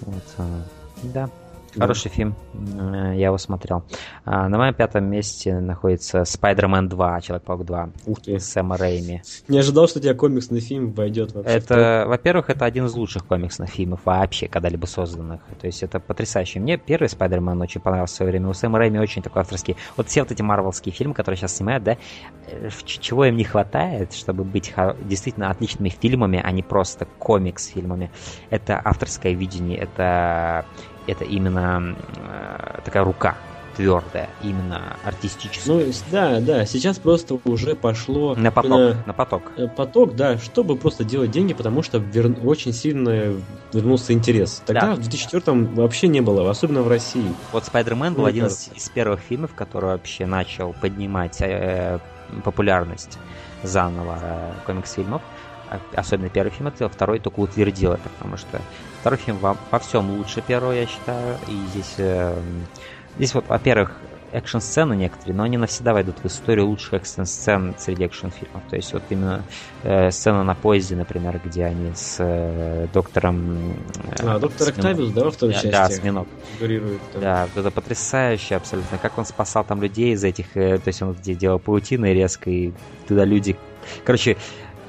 Вот, 0.00 0.24
а, 0.38 0.64
да. 1.04 1.30
Хороший 1.76 2.08
да. 2.08 2.14
фильм, 2.14 2.34
э, 2.54 3.14
я 3.16 3.26
его 3.26 3.38
смотрел. 3.38 3.84
А, 4.24 4.48
на 4.48 4.58
моем 4.58 4.74
пятом 4.74 5.04
месте 5.04 5.58
находится 5.58 6.20
Spider-Man 6.20 6.88
2, 6.88 7.20
Человек-паук 7.20 7.64
2. 7.64 7.90
Ух 8.06 8.20
ты. 8.20 8.38
Сэма 8.38 8.76
Рэйми. 8.76 9.22
Не 9.48 9.58
ожидал, 9.58 9.88
что 9.88 9.98
у 9.98 10.02
тебя 10.02 10.14
комиксный 10.14 10.60
фильм 10.60 10.92
войдет 10.92 11.32
вообще. 11.32 11.52
Это, 11.52 12.04
во-первых, 12.06 12.50
это 12.50 12.64
один 12.64 12.86
из 12.86 12.94
лучших 12.94 13.26
комиксных 13.26 13.70
фильмов 13.70 14.00
вообще 14.04 14.48
когда-либо 14.48 14.86
созданных. 14.86 15.40
То 15.60 15.66
есть 15.66 15.82
это 15.82 15.98
потрясающе. 16.00 16.60
Мне 16.60 16.76
первый 16.76 17.06
Spider-Man 17.06 17.62
очень 17.62 17.80
понравился 17.80 18.14
в 18.14 18.16
свое 18.18 18.32
время. 18.32 18.48
У 18.48 18.54
Сэма 18.54 18.78
Рэйми 18.78 18.98
очень 18.98 19.22
такой 19.22 19.42
авторский. 19.42 19.76
Вот 19.96 20.08
все 20.08 20.22
вот 20.22 20.30
эти 20.30 20.42
марвелские 20.42 20.94
фильмы, 20.94 21.14
которые 21.14 21.38
сейчас 21.38 21.56
снимают, 21.56 21.84
да, 21.84 21.96
э, 22.48 22.68
чего 22.84 23.24
им 23.24 23.36
не 23.36 23.44
хватает, 23.44 24.12
чтобы 24.12 24.44
быть 24.44 24.74
действительно 25.04 25.50
отличными 25.50 25.88
фильмами, 25.88 26.40
а 26.42 26.50
не 26.52 26.62
просто 26.62 27.06
комикс-фильмами. 27.18 28.10
Это 28.50 28.80
авторское 28.82 29.32
видение, 29.32 29.78
это 29.78 30.66
это 31.06 31.24
именно 31.24 31.96
э, 32.16 32.80
такая 32.84 33.04
рука 33.04 33.36
твердая, 33.76 34.28
именно 34.42 34.96
артистическая. 35.04 35.74
Ну, 35.74 35.92
да, 36.10 36.40
да, 36.40 36.66
сейчас 36.66 36.98
просто 36.98 37.38
уже 37.44 37.74
пошло... 37.74 38.34
На 38.34 38.50
поток, 38.50 38.70
на, 38.70 39.02
на 39.06 39.12
поток. 39.12 39.52
Э, 39.56 39.68
поток, 39.68 40.14
да, 40.14 40.38
чтобы 40.38 40.76
просто 40.76 41.04
делать 41.04 41.30
деньги, 41.30 41.54
потому 41.54 41.82
что 41.82 41.98
вер... 41.98 42.36
очень 42.44 42.72
сильно 42.72 43.34
вернулся 43.72 44.12
интерес. 44.12 44.62
Тогда 44.66 44.88
да. 44.88 44.94
в 44.94 44.98
2004-м 44.98 45.74
вообще 45.74 46.08
не 46.08 46.20
было, 46.20 46.48
особенно 46.50 46.82
в 46.82 46.88
России. 46.88 47.34
Вот 47.52 47.64
Spider-Man 47.64 48.14
был 48.14 48.26
один 48.26 48.46
из, 48.46 48.70
из 48.74 48.88
первых 48.90 49.20
фильмов, 49.20 49.54
который 49.54 49.86
вообще 49.86 50.26
начал 50.26 50.74
поднимать 50.74 51.40
э, 51.40 51.98
популярность 52.44 53.18
заново 53.62 54.18
э, 54.20 54.52
комикс-фильмов 54.66 55.22
особенно 55.94 56.28
первый 56.28 56.50
фильм 56.50 56.68
это, 56.68 56.88
второй 56.88 57.18
только 57.18 57.40
утвердил 57.40 57.92
это, 57.92 58.08
потому 58.18 58.36
что 58.36 58.60
второй 59.02 59.18
фильм 59.18 59.38
во, 59.38 59.56
во 59.72 59.78
всем 59.80 60.16
лучше 60.16 60.42
первого, 60.42 60.70
я 60.70 60.86
считаю, 60.86 61.36
и 61.48 61.56
здесь, 61.72 61.94
э, 61.98 62.38
здесь 63.16 63.34
вот, 63.34 63.48
во-первых, 63.48 63.96
экшн-сцены 64.30 64.94
некоторые, 64.94 65.34
но 65.34 65.42
они 65.42 65.56
навсегда 65.56 65.92
войдут 65.92 66.20
в 66.22 66.26
историю 66.26 66.68
лучших 66.68 66.94
экшн-сцен 66.94 67.74
среди 67.78 68.04
экшн-фильмов. 68.04 68.62
То 68.70 68.76
есть 68.76 68.92
вот 68.92 69.02
именно 69.10 69.42
э, 69.82 70.12
сцена 70.12 70.44
на 70.44 70.54
поезде, 70.54 70.94
например, 70.94 71.40
где 71.44 71.64
они 71.64 71.92
с 71.96 72.16
э, 72.20 72.86
доктором... 72.94 73.72
Э, 74.20 74.36
а, 74.36 74.38
доктор 74.38 74.68
Октавиус, 74.68 75.10
да, 75.10 75.24
во 75.24 75.30
второй 75.32 75.54
да, 75.54 75.60
части? 75.60 75.72
Да, 75.72 75.84
Осьминог. 75.86 76.28
Да, 77.20 77.48
это 77.56 77.70
потрясающе 77.72 78.54
абсолютно. 78.54 78.98
Как 78.98 79.18
он 79.18 79.26
спасал 79.26 79.64
там 79.64 79.82
людей 79.82 80.12
из 80.12 80.22
этих... 80.22 80.56
Э, 80.56 80.78
то 80.78 80.88
есть 80.88 81.02
он 81.02 81.12
где 81.12 81.34
делал 81.34 81.58
паутины 81.58 82.14
резко, 82.14 82.50
и 82.50 82.72
туда 83.08 83.24
люди... 83.24 83.56
Короче, 84.04 84.36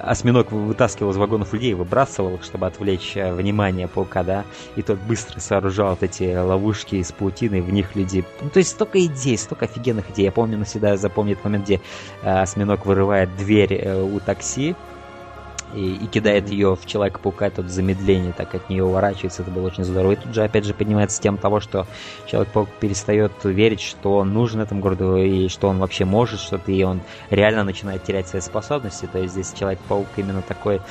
осьминог 0.04 0.52
вытаскивал 0.52 1.12
из 1.12 1.18
вагонов 1.18 1.54
людей, 1.54 1.74
выбрасывал 1.74 2.36
их, 2.36 2.44
чтобы 2.44 2.68
отвлечь 2.68 3.14
э, 3.16 3.34
внимание 3.34 3.88
паука, 3.88 4.24
да, 4.24 4.46
и 4.76 4.82
тот 4.82 5.00
быстро 5.00 5.40
сооружал 5.40 5.92
вот 5.92 6.04
эти 6.04 6.36
ловушки 6.36 6.96
из 6.96 7.12
паутины, 7.12 7.62
в 7.62 7.72
них 7.72 7.96
люди... 7.96 8.24
Ну, 8.42 8.50
то 8.50 8.60
есть 8.60 8.72
столько 8.72 9.04
идей, 9.04 9.38
столько 9.38 9.66
офигенных 9.66 10.10
идей. 10.12 10.26
Я 10.26 10.32
помню, 10.32 10.58
навсегда 10.58 10.98
запомню 10.98 11.34
этот 11.34 11.46
момент, 11.46 11.66
где 11.66 11.82
э, 12.22 12.42
осьминог 12.42 12.86
вырывает 12.86 13.36
дверь 13.38 13.74
э, 13.74 14.02
у 14.02 14.20
такси, 14.20 14.76
и, 15.76 15.96
и 15.96 16.08
кидает 16.08 16.50
ее 16.50 16.76
в 16.76 16.86
Человека-паука, 16.86 17.50
тот 17.50 17.68
замедление 17.68 18.34
так 18.34 18.54
от 18.56 18.70
нее 18.70 18.84
уворачивается, 18.84 19.42
это 19.42 19.52
было 19.52 19.68
очень 19.68 19.84
здорово. 19.84 20.14
И 20.14 20.16
тут 20.16 20.34
же 20.34 20.44
опять 20.44 20.66
же 20.66 20.74
поднимается 20.74 21.22
тема 21.22 21.38
того, 21.38 21.60
что 21.60 21.88
Человек-паук 22.28 22.70
перестает 22.80 23.32
верить, 23.44 23.82
что 23.82 24.18
он 24.18 24.34
нужен 24.34 24.62
этому 24.62 24.82
городу, 24.82 25.18
и 25.18 25.48
что 25.50 25.68
он 25.70 25.80
вообще 25.80 26.06
может 26.06 26.40
что-то, 26.40 26.72
и 26.72 26.84
он 26.84 27.02
реально 27.30 27.64
начинает 27.64 28.04
терять 28.04 28.28
свои 28.28 28.42
способности. 28.42 29.08
То 29.12 29.20
есть 29.20 29.34
здесь 29.34 29.54
Человек-паук 29.54 30.08
именно 30.18 30.42
такой, 30.42 30.82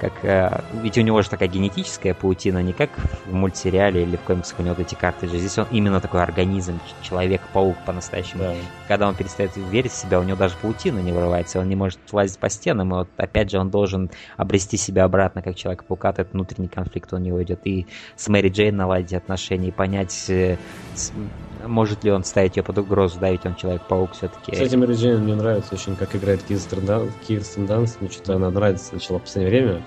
как... 0.00 0.24
Э, 0.24 0.62
ведь 0.82 0.98
у 0.98 1.00
него 1.00 1.22
же 1.22 1.30
такая 1.30 1.48
генетическая 1.48 2.14
паутина, 2.14 2.62
не 2.62 2.72
как 2.72 2.90
в 3.26 3.34
мультсериале 3.34 4.02
или 4.02 4.16
в 4.16 4.20
комиксах 4.20 4.58
у 4.58 4.62
него 4.62 4.74
вот 4.74 4.86
эти 4.86 4.94
картриджи. 4.94 5.38
Здесь 5.38 5.58
он 5.58 5.66
именно 5.70 6.00
такой 6.00 6.22
организм, 6.22 6.80
Человек-паук 7.02 7.76
по-настоящему. 7.84 8.42
Да. 8.42 8.54
Когда 8.88 9.08
он 9.08 9.14
перестает 9.14 9.56
верить 9.56 9.92
в 9.92 9.96
себя, 9.96 10.20
у 10.20 10.22
него 10.22 10.36
даже 10.36 10.54
паутина 10.60 10.98
не 10.98 11.12
вырывается, 11.12 11.60
он 11.60 11.68
не 11.68 11.76
может 11.76 11.98
лазить 12.12 12.38
по 12.38 12.48
стенам, 12.48 12.90
и 12.90 12.98
вот 12.98 13.08
опять 13.16 13.50
же 13.50 13.58
он 13.58 13.70
должен 13.70 14.10
обрести 14.36 14.76
себя 14.76 15.04
обратно 15.04 15.42
как 15.42 15.56
Человека-паука, 15.56 16.10
этот 16.10 16.32
внутренний 16.32 16.68
конфликт 16.68 17.12
у 17.12 17.18
него 17.18 17.42
идет. 17.42 17.60
И 17.64 17.86
с 18.16 18.28
Мэри 18.28 18.48
Джейн 18.48 18.76
наладить 18.76 19.14
отношения, 19.14 19.68
и 19.68 19.72
понять, 19.72 20.26
э, 20.28 20.56
может 21.66 22.04
ли 22.04 22.10
он 22.10 22.24
ставить 22.24 22.56
ее 22.56 22.62
под 22.62 22.78
угрозу, 22.78 23.18
да, 23.20 23.30
ведь 23.30 23.44
он 23.46 23.54
Человек-паук 23.54 24.12
все-таки. 24.12 24.52
Кстати, 24.52 24.76
Мэри 24.76 24.94
Джейн 24.94 25.22
мне 25.22 25.34
нравится 25.34 25.74
очень, 25.74 25.96
как 25.96 26.14
играет 26.14 26.42
Кирстен 26.42 27.66
Данс, 27.66 27.96
мне 28.00 28.10
что-то 28.10 28.36
она 28.36 28.50
нравится 28.50 28.86
сначала 28.86 29.18
в 29.18 29.22
последнее 29.22 29.50
время, 29.50 29.82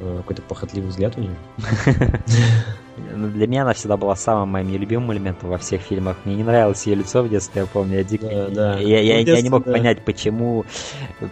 э, 0.00 0.16
какой-то 0.18 0.42
похотливый 0.42 0.90
взгляд 0.90 1.16
у 1.16 1.20
нее. 1.20 1.36
Ну, 2.96 3.28
для 3.28 3.46
меня 3.46 3.62
она 3.62 3.72
всегда 3.72 3.96
была 3.96 4.16
самым 4.16 4.50
моим 4.50 4.70
любимым 4.70 5.12
элементом 5.12 5.50
во 5.50 5.58
всех 5.58 5.80
фильмах. 5.82 6.16
Мне 6.24 6.36
не 6.36 6.44
нравилось 6.44 6.86
ее 6.86 6.96
лицо 6.96 7.22
в 7.22 7.28
детстве, 7.28 7.62
я 7.62 7.66
помню. 7.66 7.98
Я, 7.98 8.04
дико... 8.04 8.26
да, 8.26 8.48
да. 8.48 8.78
я, 8.78 9.00
я, 9.00 9.16
детстве, 9.18 9.34
я 9.36 9.42
не 9.42 9.50
мог 9.50 9.64
да. 9.64 9.72
понять, 9.72 10.04
почему 10.04 10.64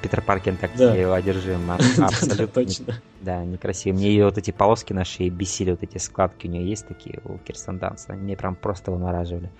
Питер 0.02 0.22
Паркер 0.22 0.56
так 0.56 0.70
да. 0.76 0.94
его 0.94 1.12
одержим. 1.12 1.70
Абсолютно. 1.98 2.46
точно. 2.46 2.94
Да, 3.20 3.44
некрасиво. 3.44 3.94
Мне 3.94 4.10
ее 4.10 4.26
вот 4.26 4.38
эти 4.38 4.52
полоски 4.52 4.92
на 4.92 5.04
шее 5.04 5.28
бесили, 5.30 5.72
вот 5.72 5.82
эти 5.82 5.98
складки 5.98 6.46
у 6.46 6.50
нее 6.50 6.68
есть 6.68 6.86
такие 6.86 7.20
у 7.24 7.38
Кирстен 7.38 7.78
Данс. 7.78 8.06
Они 8.08 8.22
мне 8.22 8.36
прям 8.36 8.54
просто 8.54 8.92
вымораживали. 8.92 9.50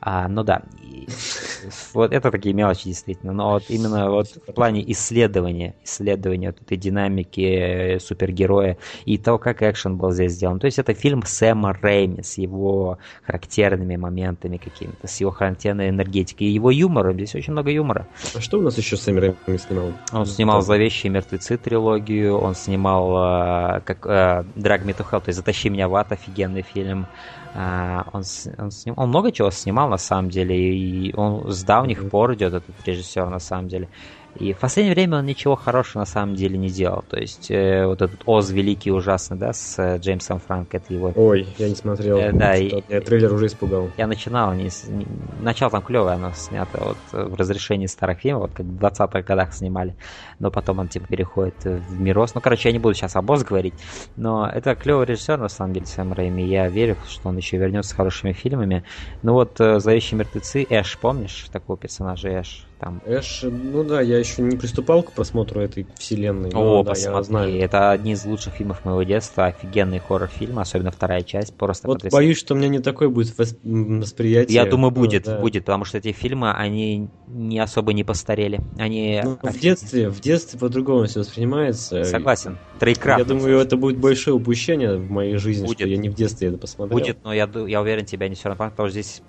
А, 0.00 0.28
ну 0.28 0.42
да, 0.42 0.62
и, 0.82 1.06
вот 1.94 2.12
это 2.12 2.30
такие 2.30 2.54
мелочи 2.54 2.84
действительно. 2.84 3.32
Но 3.32 3.50
вот 3.52 3.64
именно 3.68 4.10
вот 4.10 4.28
в 4.28 4.52
плане 4.52 4.90
исследования, 4.92 5.74
исследования 5.84 6.48
вот 6.48 6.62
этой 6.62 6.76
динамики 6.76 7.98
супергероя 7.98 8.78
и 9.04 9.18
того, 9.18 9.38
как 9.38 9.62
экшен 9.62 9.96
был 9.96 10.10
здесь 10.12 10.32
сделан. 10.32 10.58
То 10.58 10.66
есть 10.66 10.78
это 10.78 10.94
фильм 10.94 11.22
Сэма 11.42 11.72
Рэйми 11.72 12.22
с 12.22 12.38
его 12.38 12.98
характерными 13.26 13.96
моментами 13.96 14.58
какими-то, 14.58 15.08
с 15.08 15.20
его 15.20 15.32
характерной 15.32 15.88
энергетикой. 15.88 16.46
И 16.46 16.50
его 16.50 16.70
юмором, 16.70 17.14
здесь 17.14 17.34
очень 17.34 17.52
много 17.52 17.70
юмора. 17.70 18.06
А 18.36 18.40
что 18.40 18.58
у 18.58 18.62
нас 18.62 18.78
еще 18.78 18.96
Сэм 18.96 19.18
Рэйми 19.18 19.58
снимал? 19.58 19.92
Он 20.12 20.24
снимал 20.24 20.62
«Зловещие 20.62 21.10
мертвецы» 21.10 21.56
трилогию, 21.56 22.38
он 22.38 22.54
снимал 22.54 23.76
э, 23.76 23.80
как 23.80 24.06
э, 24.06 24.44
«Drag 24.54 24.84
Me 24.84 24.96
to 24.96 25.04
Hell», 25.10 25.20
то 25.20 25.28
есть 25.28 25.38
«Затащи 25.38 25.68
меня 25.68 25.88
в 25.88 25.96
ад», 25.96 26.12
офигенный 26.12 26.62
фильм. 26.62 27.06
Uh, 27.54 28.02
он, 28.14 28.22
он, 28.56 28.70
сним, 28.70 28.94
он 28.96 29.10
много 29.10 29.30
чего 29.30 29.50
снимал 29.50 29.86
на 29.90 29.98
самом 29.98 30.30
деле, 30.30 30.56
и 30.56 31.14
он 31.14 31.52
с 31.52 31.62
давних 31.64 32.02
mm-hmm. 32.02 32.08
пор 32.08 32.32
идет 32.32 32.54
этот 32.54 32.74
режиссер 32.86 33.28
на 33.28 33.40
самом 33.40 33.68
деле. 33.68 33.88
И 34.36 34.52
в 34.52 34.58
последнее 34.58 34.94
время 34.94 35.18
он 35.18 35.26
ничего 35.26 35.56
хорошего 35.56 36.00
на 36.00 36.06
самом 36.06 36.34
деле 36.34 36.56
не 36.56 36.68
делал. 36.68 37.04
То 37.08 37.18
есть 37.18 37.50
э, 37.50 37.86
вот 37.86 38.00
этот 38.00 38.22
Оз 38.24 38.50
великий 38.50 38.90
ужасный, 38.90 39.36
да, 39.36 39.52
с 39.52 39.78
э, 39.78 39.98
Джеймсом 39.98 40.40
Франко, 40.40 40.78
это 40.78 40.92
его. 40.92 41.12
Ой, 41.14 41.46
я 41.58 41.68
не 41.68 41.74
смотрел. 41.74 42.16
Э, 42.16 42.32
да, 42.32 42.56
и, 42.56 42.82
я 42.88 43.00
трейлер 43.00 43.32
уже 43.32 43.46
испугал. 43.46 43.90
Я 43.96 44.06
начинал, 44.06 44.54
не, 44.54 44.70
не, 44.88 45.06
начало 45.40 45.70
там 45.70 45.82
клевое, 45.82 46.14
оно 46.14 46.32
снято 46.32 46.80
вот 46.80 46.98
в 47.12 47.34
разрешении 47.34 47.86
старых 47.86 48.20
фильмов, 48.20 48.42
вот 48.42 48.52
как 48.54 48.66
в 48.66 48.78
20-х 48.78 49.22
годах 49.22 49.52
снимали, 49.52 49.94
но 50.38 50.50
потом 50.50 50.78
он 50.78 50.88
типа 50.88 51.06
переходит 51.06 51.64
в 51.64 52.00
Мирос. 52.00 52.34
Ну, 52.34 52.40
короче, 52.40 52.70
я 52.70 52.72
не 52.72 52.78
буду 52.78 52.94
сейчас 52.94 53.16
об 53.16 53.28
Оз 53.30 53.44
говорить, 53.44 53.74
но 54.16 54.48
это 54.48 54.74
клевый 54.74 55.06
режиссер 55.06 55.38
на 55.38 55.48
самом 55.48 55.74
деле 55.74 55.86
Сэм 55.86 56.12
Рэйми. 56.12 56.44
Я 56.46 56.68
верю, 56.68 56.96
что 57.08 57.28
он 57.28 57.36
еще 57.36 57.58
вернется 57.58 57.90
с 57.90 57.94
хорошими 57.94 58.32
фильмами. 58.32 58.84
Ну 59.22 59.34
вот 59.34 59.60
э, 59.60 59.78
«Зловещие 59.78 60.18
мертвецы», 60.18 60.66
Эш, 60.68 60.98
помнишь 60.98 61.48
такого 61.52 61.76
персонажа 61.76 62.40
Эш? 62.40 62.66
Там. 62.82 63.00
Эш, 63.06 63.44
ну 63.44 63.84
да, 63.84 64.00
я 64.00 64.18
еще 64.18 64.42
не 64.42 64.56
приступал 64.56 65.04
к 65.04 65.12
просмотру 65.12 65.60
этой 65.60 65.86
вселенной. 65.96 66.50
О, 66.52 66.82
да, 66.82 66.90
посмотри, 66.90 67.14
я 67.14 67.22
знаю. 67.22 67.58
это 67.60 67.90
одни 67.92 68.12
из 68.12 68.24
лучших 68.24 68.54
фильмов 68.54 68.84
моего 68.84 69.04
детства, 69.04 69.46
офигенный 69.46 70.00
хоррор-фильм, 70.00 70.58
особенно 70.58 70.90
вторая 70.90 71.22
часть, 71.22 71.54
просто 71.54 71.86
Вот 71.86 72.04
боюсь, 72.10 72.38
что 72.38 72.54
у 72.54 72.56
меня 72.56 72.68
не 72.68 72.80
такое 72.80 73.08
будет 73.08 73.32
восприятие. 73.38 74.54
Я 74.54 74.66
думаю, 74.66 74.90
будет, 74.90 75.24
да. 75.24 75.38
будет, 75.38 75.64
потому 75.64 75.84
что 75.84 75.98
эти 75.98 76.10
фильмы, 76.10 76.52
они 76.52 77.08
не 77.28 77.60
особо 77.60 77.92
не 77.92 78.02
постарели. 78.02 78.60
Они... 78.78 79.20
Ну, 79.22 79.38
в 79.40 79.58
детстве, 79.60 80.08
в 80.08 80.20
детстве 80.20 80.58
по-другому 80.58 81.04
все 81.04 81.20
воспринимается. 81.20 82.02
Согласен. 82.02 82.58
Троекратно. 82.80 83.22
Я 83.22 83.28
думаю, 83.28 83.60
это 83.60 83.76
будет 83.76 83.98
большое 83.98 84.34
упущение 84.34 84.96
в 84.96 85.08
моей 85.08 85.36
жизни, 85.36 85.66
Будет. 85.66 85.78
что 85.78 85.88
я 85.88 85.96
не 85.96 86.08
в 86.08 86.14
детстве 86.14 86.48
это 86.48 86.58
посмотрел. 86.58 86.98
Будет, 86.98 87.18
но 87.22 87.32
я, 87.32 87.48
я 87.68 87.80
уверен, 87.80 88.06
тебя 88.06 88.28
не 88.28 88.34
все 88.34 88.48
равно, 88.48 88.70
потому 88.70 88.88
что 88.88 89.00
здесь 89.00 89.22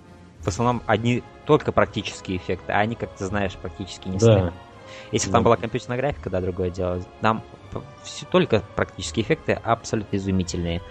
в 0.44 0.48
основном 0.48 0.82
одни 0.86 1.22
только 1.46 1.72
практические 1.72 2.36
эффекты, 2.36 2.72
а 2.72 2.80
они, 2.80 2.94
как 2.94 3.14
ты 3.16 3.24
знаешь, 3.24 3.54
практически 3.56 4.08
не 4.08 4.18
Да. 4.18 4.24
стоят. 4.24 4.54
Если 5.10 5.28
бы 5.28 5.32
там 5.32 5.44
была 5.44 5.56
компьютерная 5.56 5.96
графика, 5.96 6.28
да, 6.30 6.40
другое 6.40 6.70
дело. 6.70 7.00
Нам 7.22 7.42
п- 7.72 7.80
все 8.02 8.26
только 8.26 8.62
практические 8.76 9.24
эффекты 9.24 9.52
абсолютно 9.52 10.16
изумительные. 10.16 10.82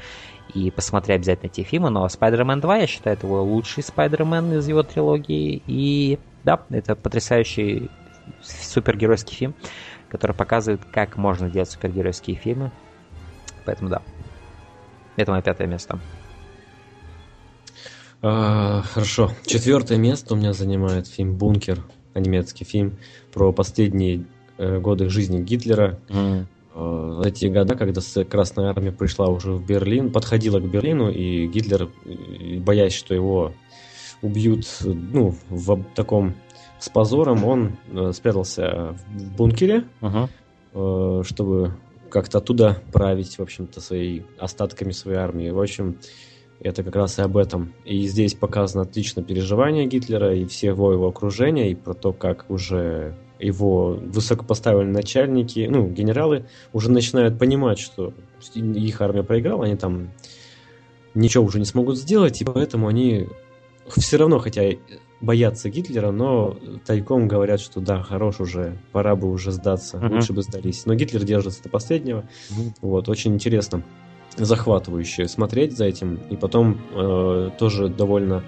И 0.53 0.71
посмотри 0.71 1.13
обязательно 1.13 1.47
эти 1.49 1.63
фильмы, 1.63 1.89
но 1.89 2.05
Spider-Man 2.07 2.59
2, 2.59 2.77
я 2.77 2.87
считаю, 2.87 3.15
это 3.15 3.27
его 3.27 3.43
лучший 3.43 3.83
Spider-Man 3.83 4.57
из 4.57 4.67
его 4.67 4.83
трилогии. 4.83 5.61
И 5.67 6.19
да, 6.43 6.65
это 6.69 6.95
потрясающий 6.95 7.91
супергеройский 8.41 9.35
фильм, 9.35 9.55
который 10.09 10.35
показывает, 10.35 10.81
как 10.91 11.17
можно 11.17 11.49
делать 11.49 11.69
супергеройские 11.69 12.35
фильмы. 12.35 12.71
Поэтому 13.65 13.89
да. 13.89 14.01
Это 15.15 15.31
мое 15.31 15.41
пятое 15.41 15.67
место. 15.67 15.99
А, 18.25 18.81
хорошо. 18.83 19.31
Четвертое 19.45 19.97
место 19.97 20.33
у 20.33 20.37
меня 20.37 20.53
занимает 20.53 21.07
фильм 21.07 21.35
«Бункер», 21.35 21.83
а 22.13 22.21
немецкий 22.21 22.63
фильм 22.63 22.97
про 23.33 23.51
последние 23.51 24.25
э, 24.57 24.79
годы 24.79 25.09
жизни 25.09 25.41
Гитлера. 25.43 25.99
Э, 26.09 26.45
эти 27.25 27.47
года, 27.47 27.75
когда 27.75 28.01
Красная 28.23 28.69
Армия 28.69 28.93
пришла 28.93 29.27
уже 29.27 29.51
в 29.51 29.65
Берлин, 29.65 30.09
подходила 30.09 30.61
к 30.61 30.63
Берлину, 30.63 31.11
и 31.11 31.47
Гитлер, 31.47 31.89
боясь, 32.61 32.93
что 32.93 33.13
его 33.13 33.51
убьют, 34.21 34.65
ну, 34.85 35.35
в 35.49 35.83
таком 35.93 36.33
с 36.79 36.87
позором, 36.87 37.43
он 37.43 37.77
э, 37.91 38.13
спрятался 38.13 38.95
в 39.09 39.35
бункере, 39.35 39.83
Мгм. 39.99 40.29
э, 40.73 41.23
чтобы 41.25 41.73
как-то 42.09 42.37
оттуда 42.37 42.81
править, 42.93 43.37
в 43.37 43.41
общем-то, 43.41 43.81
своей 43.81 44.25
остатками 44.39 44.91
своей 44.91 45.17
армии. 45.17 45.49
В 45.49 45.59
общем, 45.59 45.97
это 46.63 46.83
как 46.83 46.95
раз 46.95 47.19
и 47.19 47.21
об 47.21 47.37
этом. 47.37 47.73
И 47.85 48.07
здесь 48.07 48.33
показано 48.33 48.83
отлично 48.83 49.21
переживание 49.21 49.85
Гитлера 49.85 50.33
и 50.33 50.45
всего 50.45 50.91
его 50.93 51.07
окружения, 51.07 51.71
и 51.71 51.75
про 51.75 51.93
то, 51.93 52.13
как 52.13 52.49
уже 52.49 53.15
его 53.39 53.99
высокопоставленные 54.01 54.93
начальники, 54.93 55.67
ну, 55.69 55.87
генералы, 55.89 56.45
уже 56.71 56.89
начинают 56.89 57.37
понимать, 57.37 57.79
что 57.79 58.13
их 58.55 59.01
армия 59.01 59.23
проиграла, 59.23 59.65
они 59.65 59.75
там 59.75 60.09
ничего 61.13 61.43
уже 61.43 61.59
не 61.59 61.65
смогут 61.65 61.97
сделать, 61.97 62.41
и 62.41 62.45
поэтому 62.45 62.87
они 62.87 63.27
все 63.97 64.17
равно, 64.17 64.39
хотя 64.39 64.63
боятся 65.19 65.69
Гитлера, 65.69 66.11
но 66.11 66.57
тайком 66.85 67.27
говорят, 67.27 67.59
что 67.59 67.79
да, 67.79 68.01
хорош 68.01 68.39
уже, 68.39 68.77
пора 68.91 69.15
бы 69.15 69.29
уже 69.29 69.51
сдаться, 69.51 69.97
Мгм. 69.97 70.15
лучше 70.15 70.33
бы 70.33 70.41
сдались. 70.41 70.85
Но 70.85 70.95
Гитлер 70.95 71.23
держится 71.23 71.63
до 71.63 71.69
последнего. 71.69 72.25
Мгм. 72.49 72.73
Вот, 72.81 73.09
очень 73.09 73.33
интересно, 73.33 73.83
захватывающе 74.37 75.27
смотреть 75.27 75.77
за 75.77 75.85
этим. 75.85 76.19
И 76.29 76.35
потом 76.35 76.81
э, 76.93 77.51
тоже 77.57 77.89
довольно 77.89 78.43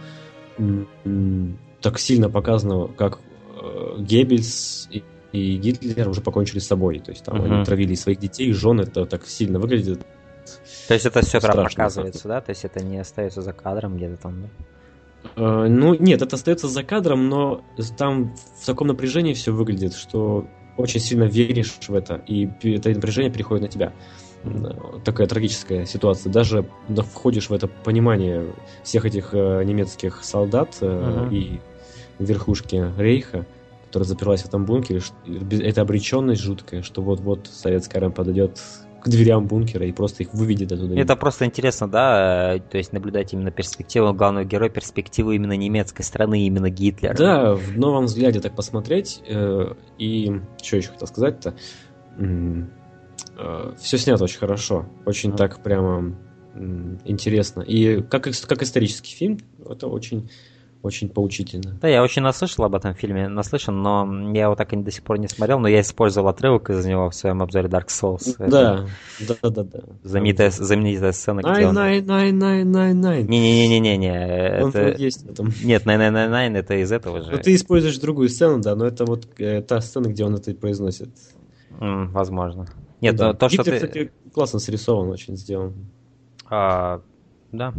так 1.81 1.99
сильно 1.99 2.29
показано, 2.29 2.87
как 2.87 3.19
э, 3.61 3.95
Геббельс 3.99 4.87
и, 4.91 5.03
и 5.31 5.57
Гитлер 5.57 6.09
уже 6.09 6.21
покончили 6.21 6.59
с 6.59 6.67
собой. 6.67 6.99
То 6.99 7.11
есть 7.11 7.23
там 7.23 7.37
Мгм. 7.37 7.53
они 7.53 7.65
травили 7.65 7.95
своих 7.95 8.19
детей, 8.19 8.51
жен, 8.53 8.79
это 8.79 9.05
так 9.05 9.25
сильно 9.27 9.59
выглядит. 9.59 10.05
То 10.87 10.93
есть 10.93 11.05
это 11.05 11.21
все 11.21 11.39
прям 11.41 11.65
показывается, 11.65 12.27
да? 12.27 12.41
То 12.41 12.51
есть 12.51 12.65
это 12.65 12.83
не 12.83 12.99
остается 12.99 13.41
за 13.41 13.53
кадром 13.53 13.97
где-то 13.97 14.17
там, 14.17 14.41
да? 14.43 14.49
Э, 15.35 15.67
ну, 15.67 15.95
нет, 15.95 16.21
это 16.21 16.35
остается 16.35 16.67
за 16.67 16.83
кадром, 16.83 17.29
но 17.29 17.63
там 17.97 18.35
в 18.61 18.65
таком 18.65 18.87
напряжении 18.87 19.33
все 19.33 19.51
выглядит, 19.51 19.93
что 19.93 20.47
очень 20.77 20.99
сильно 20.99 21.23
веришь 21.23 21.77
в 21.87 21.93
это, 21.93 22.15
и 22.27 22.47
это 22.75 22.89
напряжение 22.89 23.31
переходит 23.31 23.63
на 23.63 23.69
тебя. 23.69 23.93
М, 24.45 25.01
Такая 25.03 25.27
трагическая 25.27 25.85
ситуация. 25.85 26.31
Даже 26.31 26.65
да, 26.87 27.03
входишь 27.03 27.49
в 27.49 27.53
это 27.53 27.67
понимание 27.67 28.45
всех 28.83 29.05
этих 29.05 29.29
э, 29.33 29.63
немецких 29.63 30.23
солдат 30.23 30.77
э, 30.81 30.87
Мгм. 31.25 31.33
и 31.33 31.59
верхушки 32.19 32.93
Рейха, 32.97 33.45
которая 33.87 34.07
заперлась 34.07 34.41
в 34.43 34.47
этом 34.47 34.65
бункере. 34.65 35.01
Это 35.61 35.81
обреченность 35.81 36.41
жуткая, 36.41 36.81
что 36.81 37.01
вот-вот 37.01 37.47
советская 37.51 38.01
армия 38.01 38.13
подойдет 38.15 38.59
к 39.01 39.07
дверям 39.07 39.45
бункера 39.45 39.85
и 39.85 39.91
просто 39.91 40.23
их 40.23 40.33
выведет 40.33 40.71
оттуда. 40.71 40.99
Это 40.99 41.15
просто 41.15 41.45
интересно, 41.45 41.87
да, 41.87 42.55
э, 42.55 42.59
то 42.59 42.77
есть 42.77 42.91
наблюдать 42.93 43.33
именно 43.33 43.51
перспективу 43.51 44.13
главного 44.13 44.45
героя, 44.45 44.69
перспективу 44.69 45.31
именно 45.31 45.55
немецкой 45.55 46.01
страны, 46.01 46.47
именно 46.47 46.69
Гитлера. 46.71 47.13
Да, 47.15 47.53
в 47.53 47.77
новом 47.77 48.05
взгляде 48.05 48.39
так 48.41 48.55
посмотреть. 48.55 49.21
э, 49.27 49.73
и 49.99 50.41
что 50.63 50.77
еще 50.77 50.89
хотел 50.89 51.07
сказать-то? 51.07 51.53
Все 53.79 53.97
снято 53.97 54.23
очень 54.23 54.39
хорошо. 54.39 54.85
Очень 55.05 55.29
Мгм. 55.29 55.37
так 55.37 55.61
прямо 55.63 56.15
м, 56.55 56.99
интересно. 57.03 57.61
И 57.61 58.01
как, 58.01 58.29
как 58.47 58.63
исторический 58.63 59.13
фильм, 59.13 59.39
это 59.69 59.87
очень, 59.87 60.29
очень 60.83 61.09
поучительно. 61.09 61.77
Да, 61.81 61.89
я 61.89 62.01
очень 62.01 62.21
наслышал 62.21 62.63
об 62.63 62.75
этом 62.75 62.93
фильме, 62.93 63.27
наслышан, 63.27 63.81
но 63.81 64.31
я 64.33 64.43
его 64.43 64.55
так 64.55 64.71
и 64.71 64.77
до 64.77 64.89
сих 64.89 65.03
пор 65.03 65.19
не 65.19 65.27
смотрел, 65.27 65.59
но 65.59 65.67
я 65.67 65.81
использовал 65.81 66.29
отрывок 66.29 66.69
из 66.69 66.85
него 66.85 67.09
в 67.09 67.15
своем 67.15 67.41
обзоре 67.41 67.67
Dark 67.67 67.87
Souls. 67.87 68.35
Это 68.39 68.49
Да, 68.49 68.85
да, 69.19 69.35
да, 69.41 69.49
да, 69.49 69.63
да. 69.63 69.79
Знаменитая, 70.03 70.49
знаменитая 70.49 71.11
сцена, 71.11 71.41
где 71.41 71.49
Найн, 71.49 71.67
он... 71.67 71.75
найн, 71.75 72.05
найн, 72.05 72.37
найн, 72.39 72.71
найн, 72.71 73.01
найн. 73.01 73.27
Не-не-не-не-не, 73.27 74.27
это... 74.27 74.95
есть 74.97 75.25
в 75.25 75.31
этом. 75.31 75.47
Нет, 75.61 75.83
999 75.83 76.57
это 76.57 76.75
из 76.75 76.91
этого 76.91 77.21
же. 77.21 77.31
Ну, 77.31 77.37
ты 77.37 77.53
используешь 77.53 77.97
другую 77.97 78.29
сцену, 78.29 78.61
да, 78.61 78.75
но 78.75 78.85
это 78.85 79.03
вот 79.03 79.27
э, 79.39 79.61
та 79.61 79.81
сцена, 79.81 80.07
где 80.07 80.23
он 80.23 80.35
это 80.35 80.53
произносит. 80.53 81.09
М, 81.81 82.11
возможно. 82.11 82.67
Нет, 83.01 83.15
Да. 83.15 83.33
то, 83.33 83.49
что 83.49 83.63
Гитлер, 83.63 83.79
ты... 83.79 83.87
кстати, 83.87 84.11
классно 84.33 84.59
срисован, 84.59 85.09
очень 85.09 85.35
сделан. 85.37 85.73
А, 86.49 87.01
да. 87.51 87.73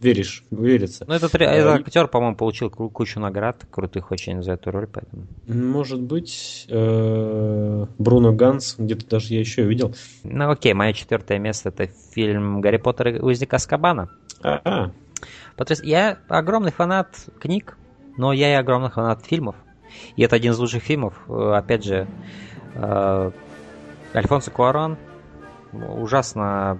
Веришь, 0.00 0.44
верится. 0.50 1.04
Ну, 1.06 1.12
этот, 1.12 1.34
А, 1.34 1.74
актер, 1.74 2.08
по-моему, 2.08 2.34
получил 2.34 2.70
ку- 2.70 2.88
кучу 2.88 3.20
наград, 3.20 3.66
крутых 3.70 4.10
очень 4.10 4.42
за 4.42 4.52
эту 4.52 4.70
роль, 4.70 4.86
поэтому... 4.86 5.26
Может 5.46 6.00
быть, 6.00 6.64
э, 6.70 7.86
Бруно 7.98 8.32
Ганс, 8.32 8.76
где-то 8.78 9.06
даже 9.06 9.34
я 9.34 9.40
еще 9.40 9.62
видел. 9.64 9.94
Ну, 10.24 10.50
окей, 10.50 10.72
мое 10.72 10.94
четвертое 10.94 11.38
место 11.38 11.68
это 11.68 11.86
фильм 12.14 12.62
«Гарри 12.62 12.78
Поттер 12.78 13.08
и 13.16 13.20
узник 13.20 13.52
Аскабана». 13.52 14.08
А, 14.42 14.60
а, 14.64 14.90
Потряс- 15.58 15.84
Я 15.84 16.16
огромный 16.28 16.72
фанат 16.72 17.26
книг, 17.38 17.76
но 18.16 18.32
я 18.32 18.52
и 18.52 18.54
огромный 18.54 18.88
фанат 18.90 19.26
фильмов. 19.26 19.54
И 20.16 20.22
это 20.22 20.36
один 20.36 20.52
из 20.52 20.58
лучших 20.58 20.82
фильмов. 20.82 21.12
Э, 21.28 21.52
Опять 21.58 21.84
же, 21.84 22.06
э, 22.74 23.30
Альфонсо 24.14 24.50
Куарон, 24.50 24.96
ужасно 25.72 26.78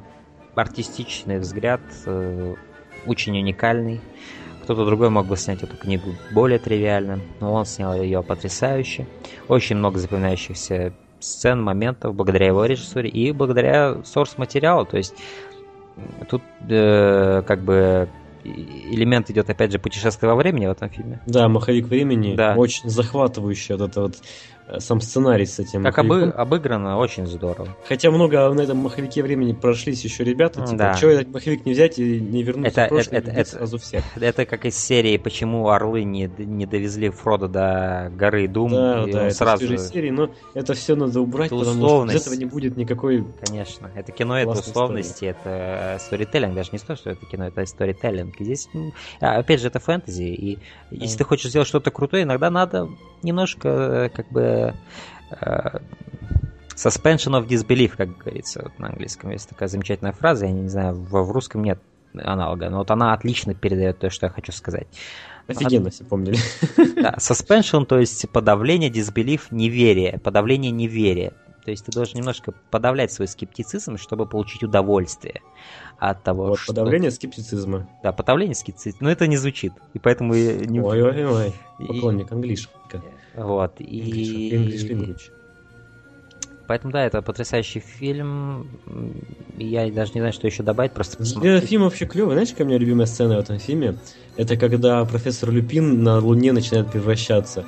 артистичный 0.55 1.39
взгляд, 1.39 1.81
э, 2.07 2.55
очень 3.07 3.39
уникальный. 3.39 4.01
Кто-то 4.65 4.85
другой 4.85 5.11
мог 5.11 5.27
бы 5.27 5.37
снять 5.37 5.63
эту 5.63 5.77
книгу 5.77 6.11
более 6.33 6.59
тривиально, 6.59 7.21
но 7.41 7.53
он 7.55 7.65
снял 7.65 7.95
ее 7.95 8.23
потрясающе. 8.23 9.07
Очень 9.49 9.77
много 9.77 9.99
запоминающихся 9.99 10.93
сцен, 11.19 11.63
моментов, 11.63 12.15
благодаря 12.15 12.47
его 12.47 12.65
режиссуре 12.65 13.09
и 13.09 13.33
благодаря 13.33 14.03
сорс-материалу. 14.05 14.87
То 14.87 14.97
есть 14.97 15.15
тут 16.29 16.43
э, 16.69 17.43
как 17.47 17.63
бы 17.63 18.09
элемент 18.45 19.31
идет, 19.31 19.51
опять 19.51 19.73
же, 19.73 19.79
путешествие 19.79 20.31
во 20.31 20.37
времени 20.37 20.67
в 20.67 20.71
этом 20.71 20.89
фильме. 20.89 21.21
да, 21.27 21.49
«Маховик 21.49 21.87
времени». 21.87 22.35
Да. 22.35 22.55
Очень 22.57 22.89
захватывающий 22.89 23.75
вот 23.77 23.91
это 23.91 24.01
вот 24.03 24.17
сам 24.79 25.01
сценарий 25.01 25.47
с 25.47 25.59
этим 25.59 25.83
Как 25.83 25.99
обы- 25.99 26.31
обыграно, 26.31 26.99
очень 26.99 27.27
здорово. 27.27 27.77
Хотя 27.89 28.11
много 28.11 28.53
на 28.53 28.61
этом 28.61 28.79
маховике 28.79 29.23
времени 29.23 29.53
прошлись 29.53 30.05
еще 30.05 30.25
ребята. 30.25 30.61
Типа, 30.63 30.77
Да. 30.79 30.95
чего 30.95 31.11
этот 31.11 31.29
маховик 31.33 31.67
не 31.67 31.73
взять 31.73 31.99
и 31.99 32.21
не 32.21 32.43
вернуться 32.43 32.83
Это- 32.83 32.87
в 32.87 32.97
прошлое 32.97 33.19
это- 33.21 33.31
это- 33.33 33.51
сразу 33.51 33.79
всех. 33.79 34.05
Это 34.21 34.47
как 34.47 34.65
из 34.65 34.77
серии 34.77 35.17
«Почему 35.17 35.69
орлы 35.71 36.05
не, 36.05 36.31
не 36.39 36.67
довезли 36.67 37.11
Фрода 37.11 37.49
до 37.49 38.13
горы 38.17 38.47
Дум?» 38.49 38.71
Да, 38.71 39.05
и 39.09 39.13
да, 39.13 39.27
это 39.27 39.35
сразу 39.35 39.67
же... 39.67 39.79
серии, 39.79 40.11
но 40.11 40.31
это 40.55 40.75
все 40.75 40.95
надо 40.95 41.21
убрать, 41.21 41.47
Это 41.49 41.57
потому 41.57 41.77
что 41.77 41.85
условность. 41.87 42.17
из 42.17 42.23
этого 42.27 42.35
не 42.35 42.45
будет 42.45 42.77
никакой... 42.77 43.25
Конечно, 43.45 43.91
это 43.95 44.13
кино, 44.13 44.39
это 44.39 44.51
условности, 44.51 45.25
это 45.25 45.97
сторителлинг, 46.01 46.55
даже 46.55 46.71
не 46.73 46.79
то, 46.79 46.95
что 46.97 47.11
это 47.11 47.25
кино, 47.27 47.49
это 47.49 47.65
сторителлинг. 47.67 48.35
Здесь, 48.39 48.69
а, 49.21 49.39
опять 49.39 49.61
же, 49.61 49.67
это 49.69 49.81
фэнтези, 49.81 50.23
и 50.23 50.59
если 50.91 51.15
Да. 51.17 51.19
ты 51.19 51.25
хочешь 51.25 51.51
сделать 51.51 51.67
что-то 51.69 51.91
крутое, 51.91 52.23
иногда 52.25 52.51
надо 52.51 52.89
немножко, 53.23 53.69
э, 53.69 54.09
как 54.11 54.29
бы, 54.31 54.41
э, 55.31 55.79
suspension 56.77 57.39
of 57.39 57.47
disbelief, 57.47 57.97
как 57.97 58.17
говорится 58.17 58.63
вот 58.63 58.79
на 58.79 58.89
английском. 58.89 59.31
Есть 59.31 59.49
такая 59.49 59.69
замечательная 59.69 60.13
фраза, 60.13 60.47
я 60.47 60.53
не 60.53 60.69
знаю, 60.69 60.95
в, 60.95 61.11
в 61.11 61.31
русском 61.31 61.63
нет 61.63 61.79
аналога, 62.15 62.71
но 62.71 62.79
вот 62.79 62.91
она 62.91 63.13
отлично 63.13 63.55
передает 63.55 63.99
то, 63.99 64.11
что 64.11 64.27
я 64.27 64.31
хочу 64.31 64.53
сказать. 64.53 64.89
Офигенно 65.47 65.91
все 65.91 66.05
помнили. 66.05 66.39
Да, 67.01 67.15
suspension, 67.19 67.85
то 67.87 67.99
есть 67.99 68.29
подавление, 68.31 68.91
дисбелив, 68.91 69.51
неверие. 69.51 70.19
Подавление 70.19 70.71
неверия. 70.71 71.33
То 71.65 71.71
есть 71.71 71.85
ты 71.85 71.93
должен 71.93 72.19
немножко 72.19 72.53
подавлять 72.71 73.13
свой 73.13 73.29
скептицизм, 73.29 73.97
чтобы 73.97 74.27
получить 74.27 74.63
удовольствие 74.63 75.43
от 75.99 76.23
того, 76.23 76.49
вот, 76.49 76.59
что... 76.59 76.73
подавление 76.73 77.11
скептицизма. 77.11 77.89
Да, 78.03 78.13
подавление 78.13 78.55
скептицизма. 78.55 78.99
Но 79.03 79.11
это 79.11 79.27
не 79.27 79.37
звучит. 79.37 79.73
И 79.93 79.99
поэтому... 79.99 80.35
Не... 80.35 80.81
Ой-ой-ой, 80.81 81.53
поклонник 81.87 82.33
английского. 82.33 82.80
Вот, 83.35 83.75
и... 83.79 84.51
English 84.55 84.89
language. 84.89 85.31
Поэтому, 86.71 86.93
да, 86.93 87.05
это 87.05 87.21
потрясающий 87.21 87.81
фильм. 87.81 88.69
Я 89.59 89.91
даже 89.91 90.13
не 90.15 90.21
знаю, 90.21 90.33
что 90.33 90.47
еще 90.47 90.63
добавить, 90.63 90.93
просто 90.93 91.17
посмотреть. 91.17 91.65
Фильм 91.65 91.83
вообще 91.83 92.07
клевый. 92.07 92.35
Знаете, 92.35 92.53
какая 92.53 92.65
у 92.65 92.69
меня 92.69 92.79
любимая 92.79 93.07
сцена 93.07 93.37
в 93.37 93.41
этом 93.41 93.59
фильме? 93.59 93.97
Это 94.37 94.57
когда 94.57 95.05
профессор 95.05 95.51
Люпин 95.51 96.05
на 96.05 96.19
Луне 96.19 96.53
начинает 96.53 96.89
превращаться. 96.93 97.65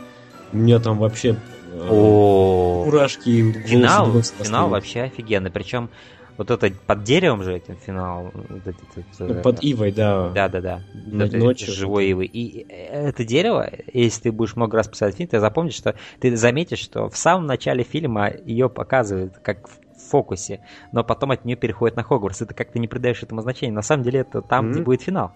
У 0.53 0.59
меня 0.59 0.79
там 0.79 0.99
вообще 0.99 1.37
э, 1.73 1.89
О, 1.91 2.85
мурашки. 2.85 3.51
Финал, 3.67 4.23
финал 4.23 4.69
вообще 4.69 5.01
офигенный. 5.03 5.51
Причем 5.51 5.91
вот 6.37 6.51
это 6.51 6.73
под 6.87 7.05
деревом 7.05 7.43
же 7.43 7.55
этим 7.55 7.77
финал. 7.77 8.31
Вот 8.35 8.67
этот, 8.67 8.85
ну, 9.19 9.43
под 9.43 9.63
ивой, 9.63 9.93
да. 9.93 10.31
Да, 10.31 10.49
да, 10.49 10.61
да. 10.61 10.81
Ночью. 10.95 11.73
Живой 11.73 12.09
ивы. 12.09 12.25
И 12.27 12.67
это 12.69 13.25
дерево, 13.25 13.71
если 13.93 14.23
ты 14.23 14.33
будешь 14.33 14.57
много 14.57 14.77
раз 14.77 14.89
посмотреть 14.89 15.19
фильм, 15.19 15.29
ты 15.29 15.41
запомнишь, 15.41 15.75
что 15.75 15.95
ты 16.21 16.37
заметишь, 16.37 16.81
что 16.81 17.09
в 17.09 17.17
самом 17.17 17.47
начале 17.47 17.85
фильма 17.85 18.31
ее 18.45 18.69
показывают 18.69 19.39
как 19.43 19.69
в 19.69 20.11
фокусе, 20.11 20.61
но 20.93 21.05
потом 21.05 21.31
от 21.31 21.45
нее 21.45 21.57
переходит 21.57 21.97
на 21.97 22.03
Хогвартс, 22.03 22.43
и 22.43 22.47
ты 22.47 22.55
как-то 22.55 22.79
не 22.79 22.89
придаешь 22.89 23.23
этому 23.23 23.41
значения. 23.41 23.73
На 23.73 23.83
самом 23.83 24.03
деле 24.03 24.21
это 24.21 24.43
там, 24.43 24.67
mm-hmm. 24.67 24.73
где 24.73 24.83
будет 24.83 25.03
финал. 25.03 25.33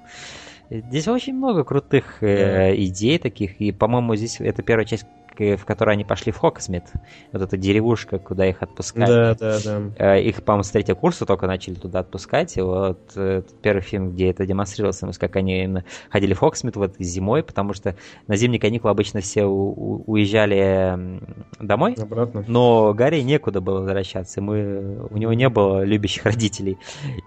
Здесь 0.69 1.07
очень 1.07 1.35
много 1.35 1.63
крутых 1.63 2.23
э, 2.23 2.75
идей 2.77 3.19
таких, 3.19 3.61
и, 3.61 3.71
по-моему, 3.71 4.17
здесь 4.17 4.41
это 4.41 4.63
первая 4.63 4.85
часть 4.85 5.07
в 5.41 5.65
которой 5.65 5.93
они 5.93 6.05
пошли 6.05 6.33
в 6.33 6.39
Хогсмид. 6.39 6.85
Вот 7.33 7.43
эта 7.43 7.57
деревушка, 7.57 8.19
куда 8.19 8.47
их 8.47 8.63
отпускали. 8.63 9.07
Да, 9.07 9.35
да, 9.35 9.59
да. 9.65 10.17
Э, 10.17 10.23
их, 10.23 10.43
по-моему, 10.43 10.63
с 10.65 10.71
третьего 10.71 10.97
курса 10.97 11.27
только 11.27 11.47
начали 11.47 11.75
туда 11.75 12.01
отпускать. 12.01 12.57
И 12.57 12.61
вот 12.61 13.13
э, 13.17 13.43
первый 13.63 13.81
фильм, 13.83 14.13
где 14.13 14.31
это 14.31 14.47
демонстрировалось, 14.47 15.19
как 15.19 15.37
они 15.37 15.63
именно 15.63 15.85
ходили 16.11 16.35
в 16.35 16.39
Хогсмид 16.41 16.77
вот 16.77 16.95
зимой, 16.99 17.43
потому 17.43 17.73
что 17.73 17.97
на 18.27 18.37
зимние 18.37 18.61
каникулы 18.61 18.91
обычно 18.91 19.21
все 19.21 19.45
уезжали 19.45 21.21
домой. 21.61 21.95
Обратно. 21.95 22.45
Но 22.47 22.95
Гарри 22.95 23.21
некуда 23.21 23.61
было 23.61 23.81
возвращаться. 23.81 24.41
Мы, 24.41 25.07
у 25.11 25.17
него 25.17 25.33
не 25.33 25.49
было 25.49 25.83
любящих 25.83 26.25
родителей. 26.25 26.79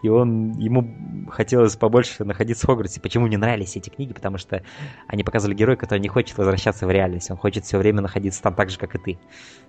И 0.04 0.10
он, 0.10 0.52
ему 0.58 1.28
хотелось 1.30 1.76
побольше 1.76 2.24
находиться 2.24 2.66
в 2.66 2.70
Хогвартсе. 2.70 3.02
Почему 3.02 3.28
мне 3.28 3.38
нравились 3.38 3.76
эти 3.76 3.90
книги? 3.90 4.14
Потому 4.14 4.38
что 4.38 4.64
они 5.08 5.24
показывали 5.24 5.56
героя, 5.56 5.76
который 5.76 6.00
не 6.00 6.08
хочет 6.08 6.38
возвращаться 6.38 6.86
в 6.86 6.92
реальность. 6.92 7.32
Он 7.32 7.38
хочет 7.38 7.66
все 7.66 7.78
время 7.78 7.99
время 8.00 8.02
находиться 8.02 8.42
там 8.42 8.56
так 8.56 8.70
же, 8.70 8.78
как 8.78 8.96
и 8.96 8.98
ты. 8.98 9.20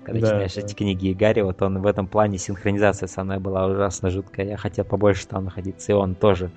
Когда 0.04 0.20
да, 0.20 0.26
читаешь 0.26 0.54
да. 0.54 0.60
эти 0.62 0.74
книги 0.74 1.08
и 1.08 1.14
Гарри, 1.14 1.42
вот 1.42 1.60
он 1.62 1.80
в 1.80 1.86
этом 1.86 2.06
плане 2.06 2.38
синхронизация 2.38 3.06
со 3.06 3.24
мной 3.24 3.38
была 3.38 3.66
ужасно 3.66 4.10
жуткая. 4.10 4.46
Я 4.46 4.56
хотел 4.56 4.84
побольше 4.84 5.26
там 5.26 5.44
находиться, 5.44 5.92
и 5.92 5.94
он 5.94 6.14
тоже. 6.14 6.50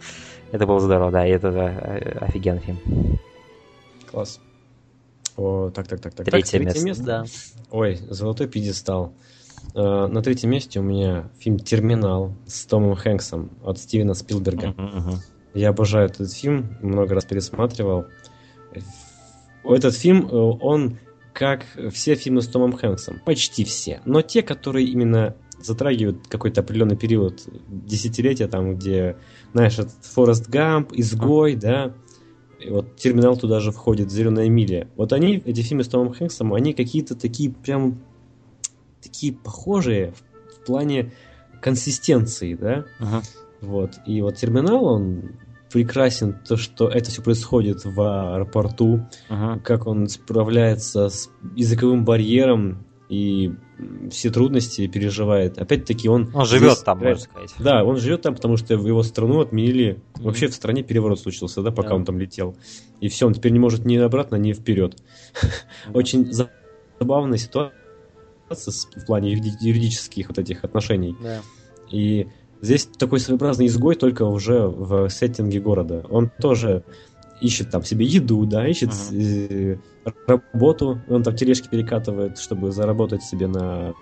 Это 0.51 0.65
было 0.65 0.79
здорово, 0.79 1.11
да, 1.11 1.27
и 1.27 1.31
это 1.31 1.47
э, 1.49 2.17
офигенный 2.19 2.61
фильм. 2.61 2.79
Класс. 4.09 4.39
О, 5.35 5.71
так, 5.71 5.87
так, 5.87 5.99
так, 5.99 6.13
так. 6.13 6.25
Третье, 6.25 6.59
так, 6.59 6.73
третье 6.73 6.85
место. 6.85 6.85
место. 6.85 7.03
Да. 7.03 7.25
Ой, 7.71 7.95
золотой 8.09 8.47
пьедестал. 8.47 9.13
Uh, 9.73 10.07
на 10.07 10.21
третьем 10.21 10.49
месте 10.51 10.81
у 10.81 10.83
меня 10.83 11.29
фильм 11.39 11.57
«Терминал» 11.57 12.33
с 12.45 12.65
Томом 12.65 12.95
Хэнксом 12.95 13.49
от 13.63 13.79
Стивена 13.79 14.13
Спилберга. 14.13 14.67
Uh-huh, 14.67 14.97
uh-huh. 14.97 15.15
Я 15.53 15.69
обожаю 15.69 16.07
этот 16.07 16.31
фильм, 16.31 16.77
много 16.81 17.15
раз 17.15 17.25
пересматривал. 17.25 18.05
Этот 19.63 19.95
фильм, 19.95 20.27
э, 20.27 20.31
он 20.31 20.97
как 21.33 21.65
все 21.91 22.15
фильмы 22.15 22.41
с 22.41 22.47
Томом 22.47 22.73
Хэнксом. 22.73 23.21
Почти 23.25 23.63
все. 23.63 24.01
Но 24.05 24.21
те, 24.21 24.43
которые 24.43 24.87
именно 24.87 25.35
затрагивают 25.59 26.27
какой-то 26.27 26.61
определенный 26.61 26.97
период 26.97 27.43
десятилетия, 27.67 28.47
там, 28.47 28.75
где, 28.75 29.17
знаешь, 29.53 29.79
этот 29.79 30.05
Форест 30.05 30.49
Гамп, 30.49 30.91
Изгой, 30.93 31.55
да, 31.55 31.93
и 32.59 32.69
вот 32.69 32.95
Терминал 32.95 33.37
туда 33.37 33.59
же 33.59 33.71
входит, 33.71 34.11
Зеленая 34.11 34.49
миля. 34.49 34.87
Вот 34.95 35.13
они, 35.13 35.41
эти 35.45 35.61
фильмы 35.61 35.83
с 35.83 35.87
Томом 35.87 36.13
Хэнксом, 36.13 36.53
они 36.53 36.73
какие-то 36.73 37.15
такие 37.15 37.51
прям 37.51 37.99
такие 39.01 39.33
похожие 39.33 40.13
в, 40.13 40.55
в 40.55 40.65
плане 40.65 41.11
консистенции, 41.61 42.53
да. 42.55 42.85
Uh-huh. 42.99 43.23
Вот. 43.61 43.99
И 44.05 44.21
вот 44.21 44.35
Терминал, 44.35 44.85
он 44.85 45.31
прекрасен 45.73 46.33
то, 46.47 46.55
что 46.55 46.87
это 46.87 47.09
все 47.09 47.23
происходит 47.23 47.83
в 47.83 47.99
аэропорту, 48.35 49.07
ага. 49.27 49.59
как 49.59 49.87
он 49.87 50.07
справляется 50.07 51.09
с 51.09 51.31
языковым 51.55 52.05
барьером 52.05 52.85
и 53.09 53.51
все 54.11 54.29
трудности 54.29 54.87
переживает. 54.87 55.57
Опять-таки 55.57 56.07
он... 56.07 56.31
Он 56.33 56.45
живет 56.45 56.83
там, 56.85 56.99
можно 56.99 57.19
сказать. 57.19 57.53
Да, 57.59 57.83
он 57.83 57.97
живет 57.97 58.21
там, 58.21 58.35
потому 58.35 58.55
что 58.57 58.77
в 58.77 58.87
его 58.87 59.03
страну 59.03 59.41
отменили... 59.41 59.95
Mm-hmm. 59.95 60.23
Вообще 60.23 60.47
в 60.47 60.53
стране 60.53 60.83
переворот 60.83 61.19
случился, 61.19 61.61
да, 61.61 61.71
пока 61.71 61.89
yeah. 61.89 61.95
он 61.95 62.05
там 62.05 62.17
летел. 62.19 62.55
И 63.01 63.09
все, 63.09 63.27
он 63.27 63.33
теперь 63.33 63.51
не 63.51 63.59
может 63.59 63.83
ни 63.85 63.97
обратно, 63.97 64.35
ни 64.35 64.53
вперед. 64.53 64.95
Mm-hmm. 64.95 65.91
Очень 65.93 66.31
забавная 66.99 67.37
ситуация 67.37 67.73
в 68.49 69.05
плане 69.05 69.31
юридических 69.31 70.29
вот 70.29 70.37
этих 70.37 70.63
отношений. 70.63 71.15
Yeah. 71.21 71.41
И 71.91 72.27
Здесь 72.63 72.85
такой 72.85 73.19
своеобразный 73.19 73.67
изгой 73.67 73.95
только 73.95 74.23
уже 74.23 74.67
в 74.67 75.09
сеттинге 75.09 75.59
города. 75.59 76.05
Он 76.09 76.31
тоже 76.39 76.85
ищет 77.41 77.69
там 77.69 77.83
себе 77.83 78.05
еду, 78.05 78.45
да, 78.45 78.65
ищет 78.65 78.91
uh-huh. 78.91 79.77
работу, 80.25 81.01
он 81.09 81.23
там 81.23 81.35
тележки 81.35 81.67
перекатывает, 81.67 82.37
чтобы 82.37 82.71
заработать 82.71 83.21
себе 83.21 83.47
на 83.47 83.93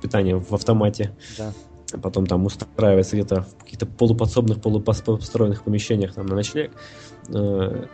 питание 0.00 0.40
в 0.40 0.50
автомате. 0.54 1.14
Да. 1.36 1.52
Потом 2.02 2.24
там 2.24 2.46
устраивается 2.46 3.16
где-то 3.16 3.42
в 3.42 3.64
каких-то 3.64 3.84
полуподсобных, 3.84 4.62
полупостроенных 4.62 5.62
помещениях 5.62 6.14
там 6.14 6.24
на 6.24 6.36
ночлег. 6.36 6.72
Э, 7.28 7.84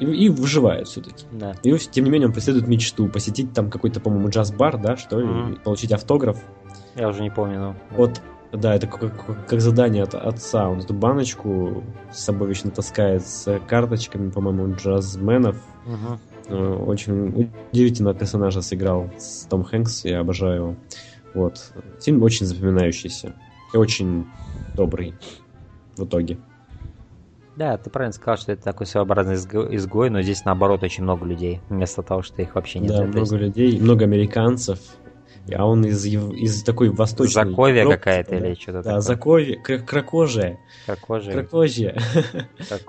и, 0.00 0.06
и 0.06 0.28
выживает 0.30 0.88
все-таки. 0.88 1.26
Да. 1.30 1.54
И 1.62 1.76
тем 1.76 2.06
не 2.06 2.10
менее 2.10 2.28
он 2.28 2.32
преследует 2.32 2.68
мечту 2.68 3.06
посетить 3.06 3.52
там 3.52 3.68
какой-то, 3.68 4.00
по-моему, 4.00 4.30
джаз-бар, 4.30 4.80
да, 4.80 4.96
что 4.96 5.20
ли, 5.20 5.26
mm-hmm. 5.26 5.60
получить 5.60 5.92
автограф. 5.92 6.42
Я 6.96 7.10
уже 7.10 7.20
не 7.20 7.30
помню, 7.30 7.60
но... 7.60 7.76
Вот 7.90 8.22
да, 8.52 8.74
это 8.74 8.86
как, 8.86 9.46
как, 9.46 9.60
задание 9.60 10.02
от 10.02 10.14
отца. 10.14 10.68
Он 10.68 10.80
эту 10.80 10.94
баночку 10.94 11.84
с 12.12 12.20
собой 12.20 12.48
вечно 12.48 12.70
таскает 12.70 13.26
с 13.26 13.60
карточками, 13.68 14.30
по-моему, 14.30 14.74
джазменов. 14.74 15.56
Угу. 15.86 16.56
Очень 16.86 17.52
удивительного 17.70 18.14
персонажа 18.14 18.60
сыграл 18.60 19.08
с 19.16 19.46
Том 19.46 19.62
Хэнкс, 19.62 20.04
я 20.04 20.20
обожаю 20.20 20.54
его. 20.54 20.76
Вот. 21.34 21.72
Фильм 22.00 22.22
очень 22.22 22.46
запоминающийся 22.46 23.34
и 23.72 23.76
очень 23.76 24.26
добрый 24.74 25.14
в 25.96 26.04
итоге. 26.04 26.38
Да, 27.56 27.76
ты 27.76 27.90
правильно 27.90 28.12
сказал, 28.12 28.38
что 28.38 28.52
это 28.52 28.62
такой 28.62 28.86
своеобразный 28.86 29.34
изгой, 29.34 30.08
но 30.08 30.22
здесь 30.22 30.44
наоборот 30.44 30.82
очень 30.82 31.04
много 31.04 31.26
людей, 31.26 31.60
вместо 31.68 32.02
того, 32.02 32.22
что 32.22 32.40
их 32.40 32.54
вообще 32.54 32.78
нет. 32.78 32.90
Да, 32.90 33.04
много 33.04 33.36
людей, 33.36 33.78
много 33.78 34.04
американцев, 34.04 34.78
а 35.54 35.64
он 35.66 35.84
из, 35.84 36.04
из 36.04 36.62
такой 36.62 36.90
восточной... 36.90 37.50
Заковья 37.50 37.88
какая-то 37.88 38.36
или 38.36 38.54
что-то 38.54 38.82
Да, 38.82 39.00
такое. 39.00 39.00
Заковья, 39.00 39.58
кракожия. 39.86 40.58
Кракожия. 40.86 41.32
Кракожия. 41.34 41.98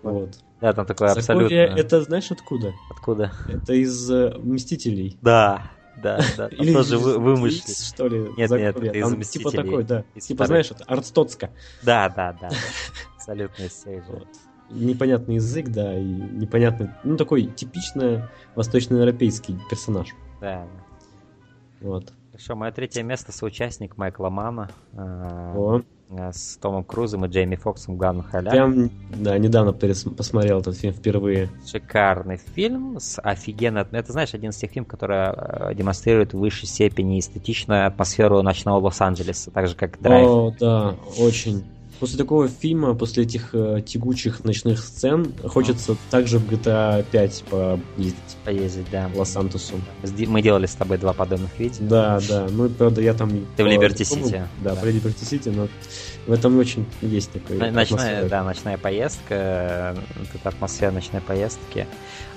Вот. 0.03 0.29
Да, 0.61 0.73
там 0.73 0.85
такое 0.85 1.09
абсолютно... 1.09 1.49
Заковья, 1.49 1.75
это 1.75 2.01
знаешь 2.01 2.31
откуда? 2.31 2.73
Откуда? 2.89 3.31
Это 3.49 3.73
из 3.73 4.11
uh, 4.11 4.37
Мстителей. 4.39 5.17
Да, 5.21 5.71
да, 6.01 6.19
да. 6.37 6.47
Или 6.51 6.73
тоже 6.73 6.97
вы, 6.97 7.49
что 7.49 8.07
ли? 8.07 8.19
Нет, 8.37 8.49
нет, 8.51 8.77
это 8.77 8.97
из 8.97 9.13
Мстителей. 9.13 9.51
Типа 9.51 9.63
такой, 9.63 9.83
да. 9.83 10.03
Из 10.15 10.25
типа, 10.25 10.45
знаешь, 10.45 10.71
это 10.71 10.83
Арстоцка. 10.85 11.51
Да, 11.83 12.09
да, 12.09 12.37
да. 12.39 12.49
Абсолютно 13.15 13.63
из 13.63 13.83
же. 13.83 14.27
Непонятный 14.69 15.35
язык, 15.35 15.67
да, 15.67 15.97
и 15.97 16.03
непонятный, 16.03 16.91
ну, 17.03 17.17
такой 17.17 17.43
типично 17.43 18.31
восточноевропейский 18.55 19.59
персонаж. 19.69 20.07
Да. 20.39 20.65
Вот. 21.81 22.13
Хорошо, 22.31 22.55
мое 22.55 22.71
третье 22.71 23.03
место 23.03 23.31
соучастник 23.31 23.97
Майкла 23.97 24.29
Мана 24.29 24.69
э. 24.93 25.81
Э, 26.11 26.31
с 26.33 26.57
Томом 26.57 26.83
Крузом 26.83 27.25
и 27.25 27.29
Джейми 27.29 27.55
Фоксом 27.55 27.95
в 27.95 27.97
главных 27.97 28.33
ролях. 28.33 28.53
Прям, 28.53 28.89
да, 29.15 29.37
недавно 29.37 29.73
посмотрел 29.73 30.59
этот 30.59 30.77
фильм 30.77 30.93
впервые. 30.93 31.49
Шикарный 31.65 32.37
фильм 32.37 32.99
с 32.99 33.19
офигенно... 33.21 33.87
Это, 33.91 34.11
знаешь, 34.11 34.33
один 34.33 34.51
из 34.51 34.57
тех 34.57 34.71
фильмов, 34.71 34.89
который 34.89 35.17
э, 35.17 35.75
демонстрирует 35.75 36.33
в 36.33 36.39
высшей 36.39 36.67
степени 36.67 37.19
эстетичную 37.19 37.87
атмосферу 37.87 38.41
ночного 38.41 38.79
Лос-Анджелеса, 38.79 39.51
так 39.51 39.67
же, 39.67 39.75
как 39.75 40.01
Драйв. 40.01 40.27
О, 40.27 40.55
да, 40.59 40.95
очень. 41.17 41.63
После 42.01 42.17
такого 42.17 42.47
фильма, 42.47 42.95
после 42.95 43.23
этих 43.23 43.51
э, 43.53 43.83
тягучих 43.85 44.43
ночных 44.43 44.79
сцен, 44.79 45.33
хочется 45.45 45.95
также 46.09 46.39
в 46.39 46.51
GTA 46.51 47.05
5 47.11 47.43
поездить. 47.47 48.15
Поездить, 48.43 48.87
да. 48.91 49.07
Лос-Сантосу. 49.13 49.75
Мы 50.27 50.41
делали 50.41 50.65
с 50.65 50.73
тобой 50.73 50.97
два 50.97 51.13
подобных 51.13 51.57
видео. 51.59 51.85
Да, 51.87 52.19
да. 52.27 52.47
Ну, 52.49 52.69
правда, 52.69 53.01
я 53.01 53.13
там... 53.13 53.45
Ты 53.55 53.63
в 53.63 53.67
Либерти-Сити. 53.67 54.47
Да, 54.63 54.73
да, 54.73 54.81
в 54.81 54.83
Либерти-Сити, 54.83 55.49
но 55.49 55.67
в 56.27 56.31
этом 56.31 56.57
очень 56.59 56.85
есть 57.01 57.31
такой... 57.31 57.57
Ночная, 57.71 58.27
да, 58.27 58.43
ночная 58.43 58.77
поездка, 58.77 59.95
это 60.33 60.49
атмосфера 60.49 60.91
ночной 60.91 61.21
поездки. 61.21 61.87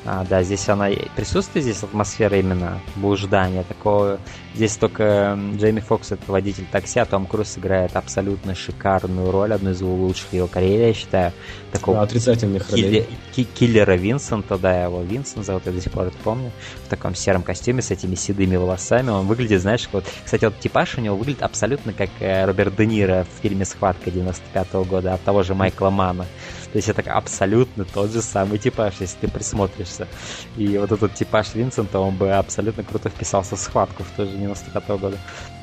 А, 0.07 0.25
да, 0.29 0.43
здесь 0.43 0.69
она 0.69 0.89
присутствует, 1.17 1.65
здесь 1.65 1.83
атмосфера 1.83 2.39
именно 2.39 2.81
блуждания 2.97 3.63
такого. 3.63 4.19
Здесь 4.55 4.77
только 4.77 5.39
Джейми 5.57 5.81
Фокс 5.81 6.13
это 6.13 6.31
водитель 6.31 6.67
такси, 6.71 7.01
а 7.01 7.07
Том 7.07 7.27
Круз 7.27 7.57
играет 7.57 7.97
абсолютно 7.97 8.55
шикарную 8.55 9.31
роль, 9.31 9.55
одну 9.55 9.71
из 9.71 9.81
лучших 9.81 10.33
его 10.33 10.47
карьеры, 10.47 10.89
я 10.89 10.95
считаю. 10.95 11.33
Такого 11.73 11.97
да, 11.97 12.03
отрицательных 12.03 12.67
килли, 12.67 13.07
ролей. 13.35 13.49
Киллера 13.55 13.97
Винсента, 13.97 14.59
да, 14.59 14.85
его 14.85 15.03
Винсент 15.03 15.47
зовут, 15.47 15.65
я 15.67 15.73
до 15.73 15.81
сих 15.81 15.91
пор 15.91 16.09
это 16.09 16.17
помню. 16.23 16.53
В 16.85 16.89
таком 16.89 17.15
сером 17.15 17.43
костюме 17.43 17.81
с 17.81 17.91
этими 17.91 18.15
седыми 18.15 18.57
волосами. 18.57 19.09
Он 19.09 19.27
выглядит, 19.27 19.63
знаешь, 19.63 19.89
вот, 19.91 20.05
кстати, 20.25 20.45
вот 20.45 20.59
типаж 20.61 20.99
у 20.99 21.01
него 21.01 21.17
выглядит 21.17 21.43
абсолютно 21.43 21.95
как 21.95 22.11
э, 22.21 22.45
Роберт 22.45 22.77
Де 22.77 22.87
Ниро 22.87 23.25
в 23.25 23.43
фильме 23.43 23.65
«Схватка» 23.75 24.11
95 24.11 24.69
-го 24.73 24.85
года 24.85 25.15
от 25.15 25.23
того 25.23 25.43
же 25.43 25.55
Майкла 25.55 25.91
Мана. 25.91 26.27
То 26.73 26.79
есть 26.79 26.89
это 26.89 27.03
абсолютно 27.13 27.85
тот 27.85 28.11
же 28.11 28.21
самый 28.21 28.59
типаж, 28.59 28.95
если 29.01 29.17
ты 29.21 29.29
присмотришься. 29.29 30.09
И 30.57 30.79
вот 30.79 30.91
этот 30.91 31.15
типаж 31.15 31.55
Винсента, 31.55 32.01
он 32.01 32.17
бы 32.17 32.33
абсолютно 32.33 32.83
круто 32.83 33.09
вписался 33.09 33.57
в 33.57 33.61
схватку 33.61 34.03
в 34.03 34.11
той 34.17 34.27
же 34.27 34.37
95 34.37 34.89
-го 34.89 34.99
года. 34.99 35.19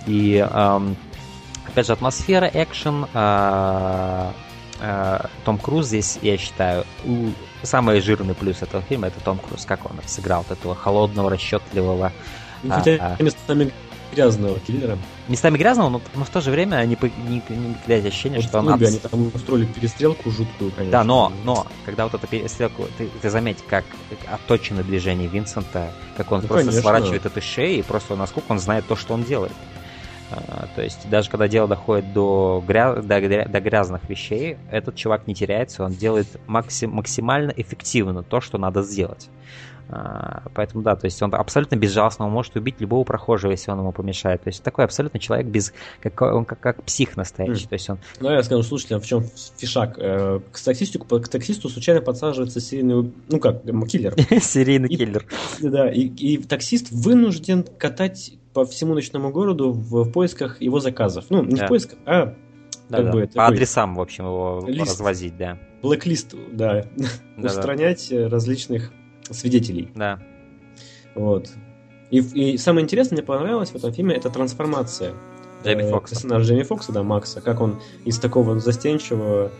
И 0.07 0.36
эм, 0.38 0.95
опять 1.68 1.88
же, 1.88 1.93
атмосфера, 1.93 2.49
экшен, 2.53 3.07
э, 3.14 4.32
э, 4.80 5.20
том 5.45 5.57
Круз 5.57 5.88
здесь, 5.88 6.20
я 6.22 6.38
считаю, 6.38 6.86
самый 7.64 8.01
жирный 8.01 8.34
плюс 8.34 8.62
этого 8.62 8.84
фильма 8.84 9.07
это 9.07 9.20
Том 9.22 9.38
Круз, 9.38 9.66
как 9.66 9.86
он 9.86 9.99
сыграл 10.05 10.45
вот 10.47 10.57
этого 10.57 10.76
холодного, 10.76 11.30
расчетливого. 11.30 12.12
Ну, 12.64 12.74
хотя 12.74 13.16
а, 13.20 13.24
местами 13.24 13.72
грязного 14.12 14.59
киллера. 14.59 14.97
Местами 15.28 15.57
грязного, 15.57 15.89
но, 15.89 16.01
но 16.16 16.24
в 16.24 16.30
то 16.30 16.41
же 16.41 16.51
время 16.51 16.84
не, 16.86 16.97
не, 17.28 17.41
не 17.49 17.76
кидать 17.86 18.05
ощущение, 18.05 18.39
вот 18.39 18.49
что 18.49 18.59
он... 18.59 18.70
Они 18.74 18.97
там 18.97 19.32
устроили 19.34 19.66
перестрелку 19.66 20.30
жуткую, 20.30 20.72
конечно. 20.72 20.91
Да, 20.91 21.03
но, 21.03 21.32
но, 21.43 21.68
когда 21.86 22.05
вот 22.05 22.14
эта 22.14 22.28
перестрелку, 22.28 22.88
ты, 22.97 23.09
ты 23.22 23.30
заметь, 23.30 23.57
как 23.68 23.86
отточено 24.32 24.84
движение 24.84 25.28
Винсента, 25.28 25.91
как 26.18 26.32
он 26.32 26.41
ну, 26.41 26.47
просто 26.47 26.66
конечно. 26.66 26.82
сворачивает 26.82 27.26
эту 27.26 27.41
шею, 27.41 27.80
и 27.80 27.82
просто 27.82 28.16
насколько 28.16 28.51
он 28.51 28.59
знает 28.59 28.86
то, 28.88 28.95
что 28.95 29.14
он 29.14 29.24
делает. 29.24 29.53
А, 30.32 30.68
то 30.76 30.82
есть 30.82 31.09
даже 31.09 31.30
когда 31.30 31.47
дело 31.47 31.68
доходит 31.68 32.14
до, 32.14 32.64
гряз, 32.66 33.03
до, 33.03 33.20
до 33.20 33.59
грязных 33.59 34.09
вещей, 34.09 34.57
этот 34.72 34.95
чувак 34.95 35.28
не 35.28 35.36
теряется, 35.36 35.84
он 35.84 35.91
делает 35.91 36.28
максим, 36.47 36.91
максимально 36.91 37.51
эффективно 37.55 38.24
то, 38.24 38.39
что 38.39 38.57
надо 38.57 38.82
сделать. 38.82 39.30
А, 39.93 40.43
поэтому 40.53 40.83
да, 40.83 40.95
то 40.95 41.05
есть 41.05 41.21
он 41.21 41.35
абсолютно 41.35 41.75
безжалостно 41.75 42.25
он 42.25 42.31
может 42.31 42.55
убить 42.55 42.79
любого 42.79 43.03
прохожего, 43.03 43.51
если 43.51 43.71
он 43.71 43.79
ему 43.79 43.91
помешает. 43.91 44.41
То 44.43 44.47
есть 44.47 44.63
такой 44.63 44.85
абсолютно 44.85 45.19
человек 45.19 45.47
без, 45.47 45.73
как, 45.99 46.21
он 46.21 46.45
как, 46.45 46.61
как 46.61 46.83
псих 46.83 47.17
настоящий. 47.17 47.65
Mm. 47.65 47.69
То 47.69 47.73
есть 47.73 47.89
он... 47.89 47.99
Ну, 48.21 48.31
я 48.31 48.41
скажу 48.43 48.63
слушателям, 48.63 49.01
в 49.01 49.05
чем 49.05 49.25
фишак. 49.57 49.95
Э, 49.97 50.39
к 50.51 50.59
таксисту, 50.59 50.99
к 50.99 51.27
таксисту 51.27 51.67
случайно 51.67 52.01
подсаживается 52.01 52.61
серийный, 52.61 53.11
ну 53.27 53.39
как, 53.39 53.63
киллер. 53.63 54.15
Серийный 54.41 54.89
киллер. 54.89 55.25
Да, 55.61 55.89
и, 55.89 56.37
таксист 56.37 56.87
вынужден 56.91 57.63
катать 57.63 58.33
по 58.53 58.65
всему 58.65 58.93
ночному 58.93 59.31
городу 59.31 59.71
в, 59.71 60.09
поисках 60.11 60.61
его 60.61 60.79
заказов. 60.79 61.25
Ну, 61.29 61.43
не 61.43 61.55
да. 61.55 61.65
в 61.65 61.69
поисках, 61.69 61.99
а 62.05 62.35
да, 62.89 62.97
как 62.97 63.05
да. 63.05 63.11
бы, 63.11 63.27
по 63.27 63.47
адресам, 63.47 63.95
в 63.95 64.01
общем, 64.01 64.25
его 64.25 64.63
лист. 64.67 64.91
развозить, 64.91 65.37
да. 65.37 65.57
Блэк-лист, 65.81 66.35
да. 66.51 66.85
да 67.37 67.47
Устранять 67.47 68.07
да. 68.09 68.29
различных 68.29 68.91
свидетелей. 69.32 69.89
Да. 69.95 70.19
Вот. 71.15 71.49
И, 72.09 72.19
и 72.19 72.57
самое 72.57 72.84
интересное, 72.84 73.17
мне 73.17 73.25
понравилось 73.25 73.69
в 73.69 73.75
этом 73.75 73.93
фильме, 73.93 74.15
это 74.15 74.29
трансформация. 74.29 75.13
Джейми 75.63 75.84
э, 75.84 75.89
Фокса. 75.89 76.15
Персонаж 76.15 76.45
Джейми 76.45 76.63
Фокса, 76.63 76.91
да, 76.91 77.03
Макса, 77.03 77.41
как 77.41 77.61
он 77.61 77.79
из 78.03 78.19
такого 78.19 78.59
застенчивого 78.59 79.51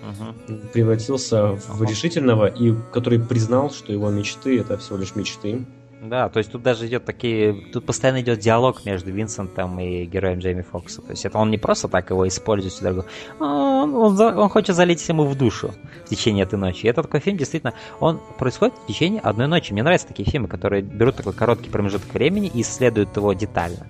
uh-huh. 0.47 0.72
превратился 0.74 1.55
в 1.55 1.82
uh-huh. 1.82 1.89
решительного, 1.89 2.47
и 2.47 2.74
который 2.91 3.19
признал, 3.19 3.72
что 3.72 3.91
его 3.91 4.09
мечты 4.09 4.59
это 4.59 4.78
всего 4.78 4.97
лишь 4.97 5.15
мечты. 5.15 5.65
Да, 6.02 6.30
то 6.30 6.39
есть 6.39 6.52
тут 6.52 6.64
даже 6.64 6.88
идет 6.88 7.06
такие... 7.06 7.54
Тут 7.72 7.86
постоянно 7.86 8.22
идет 8.22 8.39
диалог 8.39 8.86
между 8.86 9.12
Винсентом 9.12 9.80
и 9.80 10.06
героем 10.06 10.39
Джейми 10.39 10.64
Фокса. 10.64 11.04
То 11.04 11.12
есть 11.12 11.26
это 11.26 11.38
он 11.38 11.52
не 11.52 11.60
просто 11.60 11.88
так 11.88 12.10
его 12.10 12.28
использует 12.28 12.74
сюда, 12.74 13.06
он, 13.38 13.93
он, 13.93 14.20
он 14.20 14.49
хочет 14.49 14.76
залить 14.76 15.08
ему 15.08 15.26
в 15.26 15.38
душу 15.38 15.76
в 16.06 16.10
течение 16.10 16.45
этой 16.45 16.58
ночи. 16.58 16.88
И 16.88 16.89
этот 16.89 17.06
такой 17.06 17.20
фильм 17.20 17.38
действительно, 17.38 17.76
он 17.99 18.20
происходит 18.39 18.74
в 18.80 18.88
течение 18.88 19.22
одной 19.22 19.45
ночи. 19.45 19.74
Мне 19.74 19.84
нравятся 19.84 20.08
такие 20.08 20.28
фильмы, 20.28 20.47
которые 20.47 20.82
берут 20.82 21.18
такой 21.18 21.34
короткий 21.34 21.70
промежуток 21.70 22.12
времени 22.16 22.49
и 22.52 22.62
исследуют 22.62 23.16
его 23.16 23.34
детально. 23.34 23.86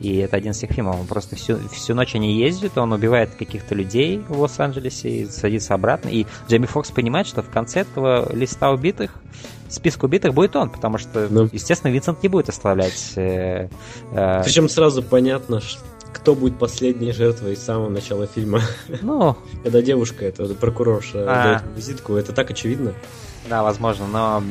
И 0.00 0.18
это 0.18 0.36
один 0.36 0.52
из 0.52 0.58
тех 0.58 0.70
фильмов. 0.70 1.00
Он 1.00 1.06
просто 1.06 1.34
всю, 1.34 1.56
всю 1.70 1.94
ночь 1.94 2.14
они 2.14 2.34
ездят, 2.34 2.76
он 2.76 2.92
убивает 2.92 3.30
каких-то 3.36 3.74
людей 3.74 4.18
в 4.28 4.38
Лос-Анджелесе 4.38 5.08
и 5.08 5.24
садится 5.24 5.72
обратно. 5.72 6.10
И 6.10 6.26
Джейми 6.46 6.66
Фокс 6.66 6.90
понимает, 6.90 7.26
что 7.26 7.40
в 7.40 7.48
конце 7.48 7.80
этого 7.80 8.30
листа 8.34 8.70
убитых 8.70 9.18
список 9.74 10.04
убитых 10.04 10.34
будет 10.34 10.56
он, 10.56 10.70
потому 10.70 10.98
что, 10.98 11.28
ну. 11.30 11.48
естественно, 11.52 11.92
Винсент 11.92 12.22
не 12.22 12.28
будет 12.28 12.48
оставлять... 12.48 13.12
Э, 13.16 13.68
э... 14.12 14.42
Причем 14.42 14.68
сразу 14.68 15.02
понятно, 15.02 15.60
кто 16.12 16.34
будет 16.34 16.58
последней 16.58 17.12
жертвой 17.12 17.56
с 17.56 17.62
самого 17.62 17.88
начала 17.88 18.26
фильма. 18.26 18.62
Ну... 19.02 19.36
Когда 19.62 19.82
девушка, 19.82 20.24
это 20.24 20.46
прокурорша, 20.54 21.24
а... 21.26 21.44
дает 21.44 21.76
визитку, 21.76 22.14
это 22.14 22.32
так 22.32 22.50
очевидно. 22.50 22.94
Да, 23.48 23.62
возможно, 23.62 24.06
но 24.06 24.42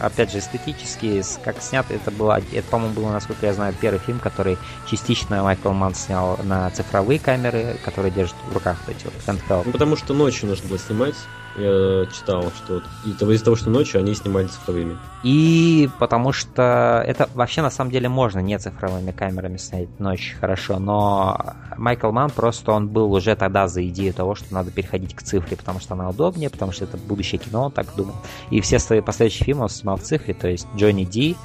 опять 0.00 0.30
же 0.30 0.38
эстетически, 0.38 1.22
как 1.44 1.60
снято, 1.60 1.92
это 1.92 2.12
было, 2.12 2.40
это, 2.52 2.68
по-моему, 2.70 2.94
было, 2.94 3.10
насколько 3.10 3.44
я 3.44 3.52
знаю, 3.52 3.74
первый 3.80 3.98
фильм, 3.98 4.20
который 4.20 4.56
частично 4.88 5.42
Майкл 5.42 5.70
Манн 5.70 5.94
снял 5.96 6.38
на 6.44 6.70
цифровые 6.70 7.18
камеры, 7.18 7.76
которые 7.84 8.12
держат 8.12 8.36
в 8.48 8.54
руках 8.54 8.78
эти 8.86 9.04
вот 9.04 9.14
handheld. 9.26 9.62
Ну, 9.66 9.72
потому 9.72 9.96
что 9.96 10.14
ночью 10.14 10.48
нужно 10.48 10.68
было 10.68 10.78
снимать, 10.78 11.16
я 11.58 12.06
читал, 12.06 12.50
что 12.54 12.82
из-за 13.04 13.44
того, 13.44 13.56
что 13.56 13.70
ночью 13.70 14.00
они 14.00 14.14
снимали 14.14 14.46
цифровыми. 14.46 14.96
И 15.22 15.88
потому 15.98 16.32
что 16.32 17.02
это 17.06 17.28
вообще 17.34 17.62
на 17.62 17.70
самом 17.70 17.90
деле 17.90 18.08
можно 18.08 18.40
не 18.40 18.58
цифровыми 18.58 19.10
камерами 19.10 19.56
снять 19.56 19.88
ночью 19.98 20.36
хорошо, 20.40 20.78
но 20.78 21.54
Майкл 21.76 22.10
Ман 22.10 22.30
просто 22.30 22.72
он 22.72 22.88
был 22.88 23.12
уже 23.12 23.34
тогда 23.36 23.68
за 23.68 23.86
идею 23.88 24.12
того, 24.14 24.34
что 24.34 24.52
надо 24.52 24.70
переходить 24.70 25.14
к 25.14 25.22
цифре, 25.22 25.56
потому 25.56 25.80
что 25.80 25.94
она 25.94 26.08
удобнее, 26.08 26.50
потому 26.50 26.72
что 26.72 26.84
это 26.84 26.96
будущее 26.96 27.38
кино, 27.38 27.64
он 27.64 27.72
так 27.72 27.86
думал. 27.96 28.14
И 28.50 28.60
все 28.60 28.78
свои 28.78 29.00
последующие 29.00 29.44
фильмы 29.44 29.62
он 29.62 29.68
снимал 29.68 29.96
в 29.96 30.02
цифре, 30.02 30.34
то 30.34 30.48
есть 30.48 30.66
Джонни 30.76 31.04
Ди, 31.04 31.36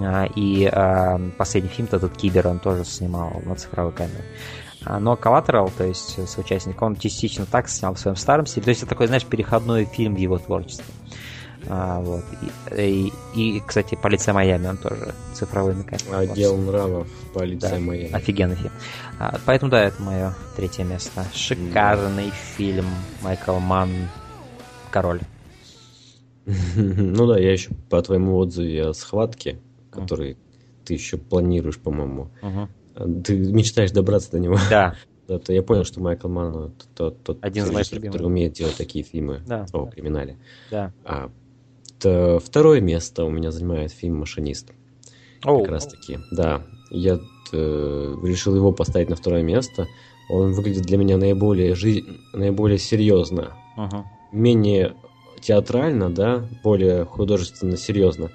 а, 0.00 0.26
и 0.34 0.68
э, 0.70 1.30
последний 1.38 1.70
фильм 1.70 1.88
этот 1.90 2.16
Кибер 2.16 2.46
он 2.46 2.58
тоже 2.58 2.84
снимал 2.84 3.40
на 3.44 3.54
цифровой 3.54 3.92
камере. 3.92 4.24
А, 4.88 4.98
но 4.98 5.14
Collateral, 5.16 5.70
то 5.76 5.84
есть 5.84 6.26
соучастник, 6.26 6.80
он 6.80 6.96
частично 6.96 7.44
так 7.44 7.68
снял 7.68 7.92
в 7.92 7.98
своем 7.98 8.16
старом 8.16 8.46
стиле. 8.46 8.64
То 8.64 8.70
есть 8.70 8.82
это 8.82 8.88
такой, 8.88 9.06
знаешь, 9.06 9.26
переходной 9.26 9.84
фильм 9.84 10.14
в 10.14 10.18
его 10.18 10.38
творчестве. 10.38 10.86
А, 11.66 12.00
вот. 12.00 12.24
И, 12.74 13.12
и, 13.34 13.56
и, 13.58 13.60
кстати, 13.60 13.98
«Полиция 14.02 14.32
Майами» 14.32 14.66
он 14.66 14.78
тоже 14.78 15.14
цифровыми 15.34 15.82
камерами. 15.82 16.32
Отдел 16.32 16.56
вот. 16.56 16.72
нравов 16.72 17.08
«Полиция 17.34 17.72
да, 17.72 17.78
Майами». 17.80 18.12
Офигенный 18.14 18.56
фильм. 18.56 18.72
А, 19.18 19.38
поэтому, 19.44 19.70
да, 19.70 19.82
это 19.84 20.02
мое 20.02 20.34
третье 20.56 20.84
место. 20.84 21.22
Шикарный 21.34 22.28
да. 22.28 22.36
фильм 22.56 22.86
Майкл 23.20 23.58
Манн 23.58 23.90
«Король». 24.90 25.20
Ну 26.46 27.26
да, 27.26 27.38
я 27.38 27.52
еще 27.52 27.72
по 27.90 28.00
твоему 28.00 28.38
отзыве 28.38 28.86
о 28.86 28.94
схватке, 28.94 29.58
который 29.90 30.38
ты 30.86 30.94
еще 30.94 31.18
планируешь, 31.18 31.78
по-моему. 31.78 32.30
Ты 33.24 33.36
мечтаешь 33.36 33.92
добраться 33.92 34.32
до 34.32 34.38
него. 34.38 34.58
Да. 34.70 34.94
Да, 35.28 35.38
то 35.38 35.52
я 35.52 35.62
понял, 35.62 35.84
что 35.84 36.00
Майкл 36.00 36.26
Манн 36.26 36.72
тот, 36.94 37.22
тот 37.22 37.38
один 37.42 37.64
из 37.64 37.70
моих 37.70 37.92
любимых, 37.92 38.14
который 38.14 38.28
умеет 38.28 38.54
делать 38.54 38.78
такие 38.78 39.04
фильмы 39.04 39.42
да, 39.46 39.66
о 39.74 39.84
да. 39.84 39.90
криминале. 39.90 40.38
Да. 40.70 40.94
А, 41.04 41.30
то, 42.00 42.38
второе 42.38 42.80
место 42.80 43.24
у 43.24 43.30
меня 43.30 43.50
занимает 43.50 43.92
фильм 43.92 44.20
«Машинист». 44.20 44.70
Оу. 45.44 45.60
Как 45.60 45.72
раз 45.72 45.86
таки, 45.86 46.18
да. 46.30 46.62
Я 46.90 47.20
э, 47.52 48.14
решил 48.24 48.56
его 48.56 48.72
поставить 48.72 49.10
на 49.10 49.16
второе 49.16 49.42
место. 49.42 49.86
Он 50.30 50.52
выглядит 50.52 50.84
для 50.84 50.96
меня 50.96 51.18
наиболее, 51.18 51.74
жи... 51.74 52.04
наиболее 52.32 52.78
серьезно. 52.78 53.52
Uh-huh. 53.76 54.04
Менее 54.32 54.94
театрально, 55.40 56.10
да, 56.10 56.48
более 56.62 57.04
художественно 57.04 57.76
серьезно. 57.76 58.30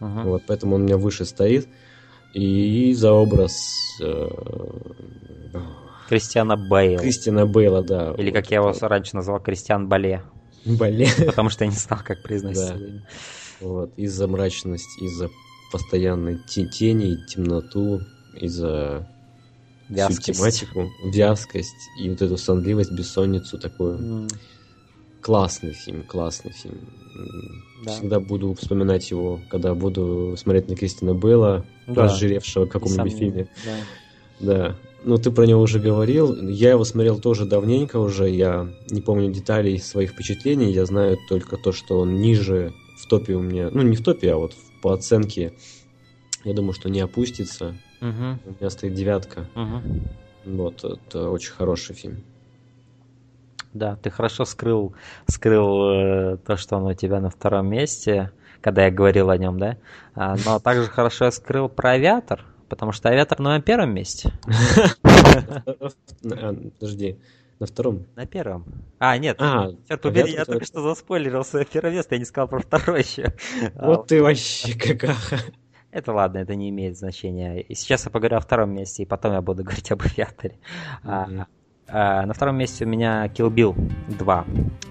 Uh-huh. 0.00 0.24
Вот, 0.24 0.42
поэтому 0.46 0.76
он 0.76 0.82
у 0.82 0.84
меня 0.84 0.98
выше 0.98 1.24
стоит. 1.24 1.68
И 2.34 2.92
за 2.94 3.12
образ 3.12 3.96
э, 4.00 4.28
Кристиана 6.08 6.56
Бейла. 6.56 6.98
Кристиана 6.98 7.46
Бейла, 7.46 7.82
да. 7.82 8.14
Или 8.18 8.30
как 8.30 8.50
я 8.50 8.56
его 8.58 8.72
раньше 8.80 9.16
назвал, 9.16 9.40
Кристиан 9.40 9.88
Бале. 9.88 10.22
Бале. 10.64 11.08
Потому 11.26 11.48
что 11.48 11.64
я 11.64 11.70
не 11.70 11.76
знал, 11.76 12.00
как 12.04 12.22
произносить. 12.22 12.76
Да. 12.76 13.06
Вот, 13.60 13.92
из-за 13.96 14.26
мрачности, 14.26 15.04
из-за 15.04 15.30
постоянной 15.70 16.38
тени, 16.48 17.16
темноту, 17.28 18.00
из-за 18.40 19.08
вязкость. 19.88 20.22
всю 20.22 20.32
тематику, 20.32 20.90
вязкость 21.04 21.90
и 22.00 22.10
вот 22.10 22.20
эту 22.20 22.36
сонливость, 22.36 22.92
бессонницу 22.92 23.58
такую. 23.58 23.98
Mm. 23.98 24.32
Классный 25.24 25.72
фильм, 25.72 26.02
классный 26.02 26.52
фильм. 26.52 26.80
Да. 27.82 27.92
Всегда 27.92 28.20
буду 28.20 28.52
вспоминать 28.52 29.10
его, 29.10 29.40
когда 29.48 29.74
буду 29.74 30.34
смотреть 30.36 30.68
на 30.68 30.76
Кристина 30.76 31.14
Бейла, 31.14 31.64
да. 31.86 32.02
разжиревшего 32.02 32.66
в 32.66 32.68
каком-нибудь 32.68 33.14
фильме. 33.14 33.48
Да. 33.64 33.76
да. 34.40 34.76
Ну, 35.02 35.16
ты 35.16 35.30
про 35.30 35.46
него 35.46 35.62
уже 35.62 35.80
говорил. 35.80 36.34
Я 36.46 36.72
его 36.72 36.84
смотрел 36.84 37.18
тоже 37.18 37.46
давненько 37.46 37.96
уже. 38.00 38.28
Я 38.28 38.68
не 38.90 39.00
помню 39.00 39.32
деталей 39.32 39.78
своих 39.78 40.10
впечатлений. 40.10 40.70
Я 40.70 40.84
знаю 40.84 41.16
только 41.26 41.56
то, 41.56 41.72
что 41.72 42.00
он 42.00 42.20
ниже 42.20 42.74
в 42.98 43.08
топе 43.08 43.32
у 43.32 43.40
меня. 43.40 43.70
Ну, 43.72 43.80
не 43.80 43.96
в 43.96 44.04
топе, 44.04 44.30
а 44.30 44.36
вот 44.36 44.52
по 44.82 44.92
оценке. 44.92 45.54
Я 46.44 46.52
думаю, 46.52 46.74
что 46.74 46.90
не 46.90 47.00
опустится. 47.00 47.74
Угу. 48.02 48.10
У 48.44 48.60
меня 48.60 48.68
стоит 48.68 48.92
девятка. 48.92 49.48
Угу. 49.54 50.56
Вот, 50.56 50.84
это 50.84 51.30
очень 51.30 51.52
хороший 51.52 51.94
фильм. 51.94 52.22
Да, 53.74 53.96
ты 53.96 54.08
хорошо 54.08 54.44
скрыл, 54.44 54.94
скрыл 55.28 55.90
э, 55.90 56.36
то, 56.38 56.56
что 56.56 56.76
он 56.76 56.84
у 56.84 56.94
тебя 56.94 57.20
на 57.20 57.28
втором 57.28 57.66
месте, 57.66 58.30
когда 58.60 58.84
я 58.84 58.92
говорил 58.92 59.30
о 59.30 59.36
нем, 59.36 59.58
да? 59.58 59.78
А, 60.14 60.36
но 60.46 60.60
также 60.60 60.86
хорошо 60.86 61.24
я 61.24 61.32
скрыл 61.32 61.68
про 61.68 61.90
авиатор, 61.90 62.44
потому 62.68 62.92
что 62.92 63.08
авиатор 63.08 63.40
на 63.40 63.60
первом 63.60 63.92
месте. 63.92 64.32
А, 65.02 66.54
подожди, 66.78 67.18
на 67.58 67.66
втором? 67.66 68.06
На 68.14 68.26
первом. 68.26 68.64
А, 69.00 69.18
нет, 69.18 69.36
а, 69.40 69.72
черт 69.88 70.00
побери, 70.00 70.32
я 70.32 70.44
только 70.44 70.64
что 70.64 70.80
заспойлерил 70.80 71.44
свое 71.44 71.66
первое 71.66 71.90
место, 71.90 72.14
я 72.14 72.20
не 72.20 72.24
сказал 72.24 72.46
про 72.46 72.60
второе 72.60 73.00
еще. 73.00 73.34
Вот 73.74 74.06
ты 74.06 74.22
вообще 74.22 74.78
какаха. 74.78 75.38
Это 75.90 76.12
ладно, 76.12 76.38
это 76.38 76.54
не 76.54 76.70
имеет 76.70 76.96
значения. 76.96 77.60
И 77.60 77.74
сейчас 77.74 78.04
я 78.04 78.10
поговорю 78.12 78.36
о 78.36 78.40
втором 78.40 78.70
месте, 78.70 79.02
и 79.02 79.06
потом 79.06 79.32
я 79.32 79.42
буду 79.42 79.64
говорить 79.64 79.90
об 79.90 80.02
авиаторе. 80.02 80.58
Mm-hmm. 81.04 81.46
А, 81.96 82.26
на 82.26 82.34
втором 82.34 82.56
месте 82.56 82.84
у 82.84 82.88
меня 82.88 83.26
Kill 83.26 83.50
Bill 83.50 83.72
2. 84.18 84.44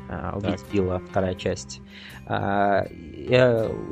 А, 0.08 0.38
Убить 0.38 0.62
так. 0.62 0.72
Билла, 0.72 1.02
вторая 1.10 1.36
часть. 1.36 1.82
А, 2.28 2.86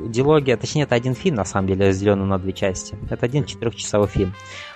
дилогия, 0.07 0.55
точнее, 0.55 0.83
это 0.83 0.95
один 0.95 1.13
фильм, 1.13 1.35
на 1.35 1.43
самом 1.43 1.67
деле, 1.67 1.89
разделенный 1.89 2.25
на 2.25 2.39
две 2.39 2.53
части. 2.53 2.95
Это 3.09 3.25
один 3.25 3.43
четырехчасовой 3.43 4.07
фильм. 4.07 4.33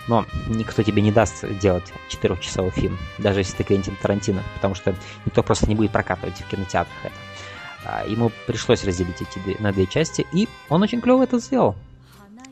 Но 0.09 0.25
никто 0.49 0.83
тебе 0.83 1.01
не 1.01 1.13
даст 1.13 1.45
делать 1.61 1.85
четырехчасовой 2.09 2.71
фильм, 2.71 2.97
даже 3.19 3.39
если 3.39 3.55
ты 3.55 3.63
Квентин 3.63 3.95
Тарантино, 4.01 4.43
потому 4.55 4.75
что 4.75 4.93
никто 5.25 5.41
просто 5.41 5.69
не 5.69 5.75
будет 5.75 5.91
прокатывать 5.91 6.35
в 6.35 6.49
кинотеатрах 6.49 7.05
это. 7.05 8.09
Ему 8.09 8.31
пришлось 8.47 8.83
разделить 8.83 9.21
эти 9.21 9.61
на 9.61 9.71
две 9.71 9.87
части, 9.87 10.25
и 10.33 10.49
он 10.67 10.81
очень 10.83 10.99
клево 10.99 11.23
это 11.23 11.39
сделал. 11.39 11.75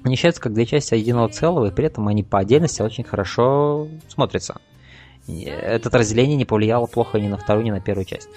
Они 0.03 0.15
считаются 0.15 0.41
как 0.41 0.53
две 0.53 0.65
части 0.65 0.93
единого 0.93 1.27
целого, 1.27 1.65
и 1.65 1.71
при 1.71 1.87
этом 1.87 2.07
они 2.07 2.23
по 2.23 2.39
отдельности 2.39 2.81
очень 2.81 3.03
хорошо 3.03 3.89
смотрятся 4.07 4.61
это 5.27 5.89
разделение 5.89 6.35
не 6.35 6.45
повлияло 6.45 6.85
плохо 6.85 7.19
ни 7.19 7.27
на 7.27 7.37
вторую, 7.37 7.65
ни 7.65 7.71
на 7.71 7.79
первую 7.79 8.05
часть. 8.05 8.29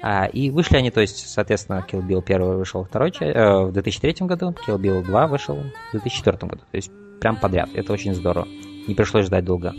А, 0.00 0.26
и 0.26 0.50
вышли 0.50 0.76
они, 0.76 0.90
то 0.90 1.00
есть, 1.00 1.28
соответственно, 1.28 1.86
Kill 1.88 2.06
Bill 2.06 2.22
1 2.24 2.58
вышел 2.58 2.84
второй, 2.84 3.12
э, 3.20 3.64
в 3.64 3.72
2003 3.72 4.26
году, 4.26 4.54
Kill 4.66 4.78
Bill 4.78 5.04
2 5.04 5.26
вышел 5.28 5.56
в 5.56 5.92
2004 5.92 6.38
году. 6.38 6.62
То 6.70 6.76
есть, 6.76 6.90
прям 7.20 7.36
подряд. 7.36 7.70
Это 7.74 7.92
очень 7.92 8.14
здорово. 8.14 8.48
Не 8.88 8.94
пришлось 8.94 9.26
ждать 9.26 9.44
долго. 9.44 9.74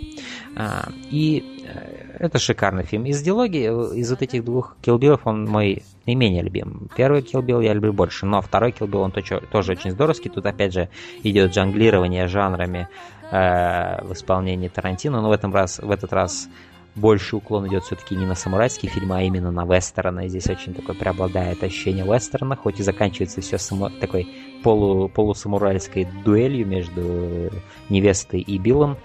А, 0.56 0.88
и 1.12 1.64
э, 1.68 2.04
это 2.20 2.40
шикарный 2.40 2.84
фильм. 2.86 3.06
Из 3.06 3.22
диалоги, 3.22 3.58
э, 3.58 3.96
из 3.98 4.10
вот 4.10 4.22
этих 4.22 4.46
двух 4.46 4.78
Kill 4.82 4.98
Bill 4.98 5.20
он 5.26 5.46
мой 5.46 5.84
наименее 6.06 6.42
любим. 6.42 6.90
Первый 6.96 7.22
Kill 7.22 7.42
Bill 7.42 7.62
я 7.64 7.74
люблю 7.74 7.92
больше, 7.92 8.26
но 8.26 8.42
второй 8.42 8.72
Kill 8.72 8.88
Bill 8.88 9.02
он 9.02 9.12
тоже 9.12 9.72
очень 9.74 9.92
здоровский. 9.92 10.32
Тут 10.32 10.46
опять 10.46 10.72
же 10.74 10.88
идет 11.24 11.54
жонглирование 11.54 12.28
жанрами 12.28 12.88
э, 13.34 14.06
в 14.06 14.14
исполнении 14.14 14.68
Тарантино, 14.68 15.22
но 15.22 15.30
в, 15.30 15.32
этом 15.32 15.54
раз, 15.54 15.80
в 15.80 15.90
этот 15.90 16.14
раз 16.14 16.48
больше 16.96 17.36
уклон 17.38 17.68
идет 17.68 17.84
все-таки 17.84 18.16
не 18.16 18.26
на 18.26 18.36
самурайские 18.36 18.92
фильмы, 18.92 19.18
а 19.18 19.22
именно 19.24 19.52
на 19.52 19.66
вестерны. 19.66 20.30
Здесь 20.30 20.48
очень 20.48 20.74
такое 20.74 20.96
преобладает 20.96 21.64
ощущение 21.64 22.06
вестерна, 22.06 22.56
хоть 22.56 22.80
и 22.80 22.84
заканчивается 22.84 23.42
все 23.42 23.58
само... 23.58 23.90
такой 23.90 24.28
полу... 24.64 25.10
полусамурайской 25.10 26.08
дуэлью 26.24 26.68
между 26.68 27.52
невестой 27.90 28.42
и 28.42 28.58
Биллом. 28.60 28.98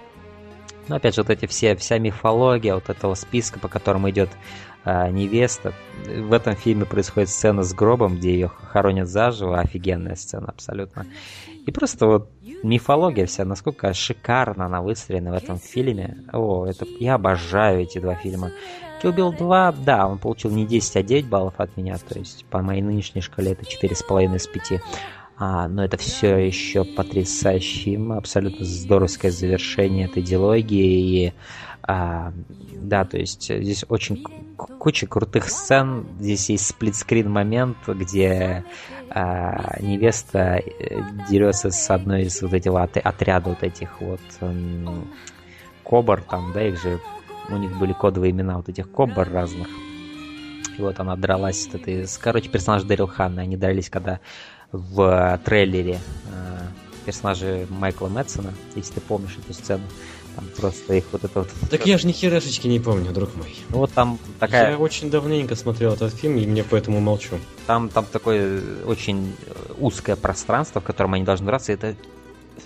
Но 0.87 0.95
опять 0.95 1.15
же, 1.15 1.21
вот 1.21 1.29
эти 1.29 1.45
все, 1.45 1.75
вся 1.75 1.99
мифология 1.99 2.73
вот 2.73 2.89
этого 2.89 3.13
списка, 3.15 3.59
по 3.59 3.67
которому 3.67 4.09
идет 4.09 4.29
э, 4.85 5.09
невеста. 5.11 5.73
В 6.05 6.33
этом 6.33 6.55
фильме 6.55 6.85
происходит 6.85 7.29
сцена 7.29 7.63
с 7.63 7.73
гробом, 7.73 8.17
где 8.17 8.33
ее 8.33 8.47
хоронят 8.47 9.07
заживо. 9.07 9.59
Офигенная 9.59 10.15
сцена 10.15 10.47
абсолютно. 10.47 11.05
И 11.65 11.71
просто 11.71 12.07
вот 12.07 12.31
мифология 12.63 13.25
вся, 13.25 13.45
насколько 13.45 13.93
шикарно 13.93 14.65
она 14.65 14.81
выстроена 14.81 15.31
в 15.31 15.35
этом 15.35 15.57
фильме. 15.57 16.17
О, 16.31 16.65
это 16.65 16.85
я 16.99 17.15
обожаю 17.15 17.81
эти 17.81 17.99
два 17.99 18.15
фильма. 18.15 18.51
Kill 19.01 19.15
Bill 19.15 19.37
2, 19.37 19.71
да, 19.85 20.07
он 20.07 20.17
получил 20.17 20.51
не 20.51 20.65
10, 20.65 20.97
а 20.97 21.03
9 21.03 21.27
баллов 21.27 21.53
от 21.57 21.77
меня, 21.77 21.97
то 21.97 22.19
есть 22.19 22.45
по 22.45 22.61
моей 22.61 22.81
нынешней 22.81 23.21
шкале 23.21 23.53
это 23.53 23.63
4,5 23.63 24.35
из 24.35 24.47
5. 24.47 24.81
А, 25.41 25.69
но 25.69 25.85
это 25.85 25.95
все 25.95 26.35
еще 26.35 26.83
потрясающий 26.83 27.79
фильм, 27.83 28.11
абсолютно 28.11 28.65
здоровское 28.65 29.31
завершение 29.31 30.07
этой 30.07 30.21
диалогии. 30.21 31.27
И, 31.27 31.33
а, 31.81 32.33
да, 32.73 33.05
то 33.05 33.17
есть 33.17 33.43
здесь 33.43 33.85
очень 33.87 34.21
куча 34.57 35.07
крутых 35.07 35.49
сцен. 35.49 36.05
Здесь 36.19 36.49
есть 36.49 36.67
сплитскрин 36.67 37.31
момент, 37.31 37.77
где 37.87 38.65
а, 39.09 39.77
невеста 39.79 40.57
э, 40.59 41.01
дерется 41.29 41.71
с 41.71 41.89
одной 41.89 42.23
из 42.23 42.41
вот 42.41 42.53
этих 42.53 42.73
от, 42.73 42.97
отряда 42.97 43.49
вот 43.49 43.63
этих 43.63 44.01
вот 44.01 44.21
м, 44.41 45.07
кобр, 45.83 46.21
там, 46.21 46.51
да, 46.53 46.67
их 46.67 46.81
же, 46.81 46.99
у 47.49 47.57
них 47.57 47.77
были 47.77 47.93
кодовые 47.93 48.31
имена 48.31 48.57
вот 48.57 48.69
этих 48.69 48.89
кобр 48.89 49.27
разных. 49.29 49.67
И 50.77 50.81
вот 50.81 50.99
она 50.99 51.15
дралась 51.15 51.63
с 51.63 51.73
этой, 51.73 52.05
короче, 52.21 52.49
персонаж 52.49 52.83
Дэрил 52.83 53.07
Ханна, 53.07 53.41
они 53.41 53.57
дрались, 53.57 53.89
когда 53.89 54.19
в 54.71 55.39
трейлере 55.43 55.99
э, 56.31 56.59
персонажи 57.05 57.67
Майкла 57.69 58.07
Мэтсона, 58.07 58.53
если 58.75 58.95
ты 58.95 59.01
помнишь 59.01 59.37
эту 59.43 59.53
сцену, 59.53 59.83
там 60.39 60.49
просто 60.55 60.93
их 60.93 61.03
вот 61.11 61.23
это 61.23 61.39
вот... 61.39 61.49
Так 61.69 61.85
я 61.85 61.97
же 61.97 62.07
ни 62.07 62.11
херашечки 62.11 62.67
не 62.67 62.79
помню, 62.79 63.11
друг 63.11 63.35
мой. 63.35 63.53
Ну 63.69 63.77
вот 63.79 63.91
там 63.91 64.17
такая... 64.39 64.71
Я 64.71 64.77
очень 64.77 65.09
давненько 65.09 65.55
смотрел 65.55 65.93
этот 65.93 66.13
фильм, 66.13 66.37
и 66.37 66.45
мне 66.45 66.63
поэтому 66.63 66.99
молчу. 66.99 67.37
Там, 67.67 67.89
там 67.89 68.05
такое 68.05 68.61
очень 68.85 69.35
узкое 69.77 70.15
пространство, 70.15 70.79
в 70.81 70.85
котором 70.85 71.13
они 71.13 71.25
должны 71.25 71.45
драться, 71.45 71.73
это 71.73 71.95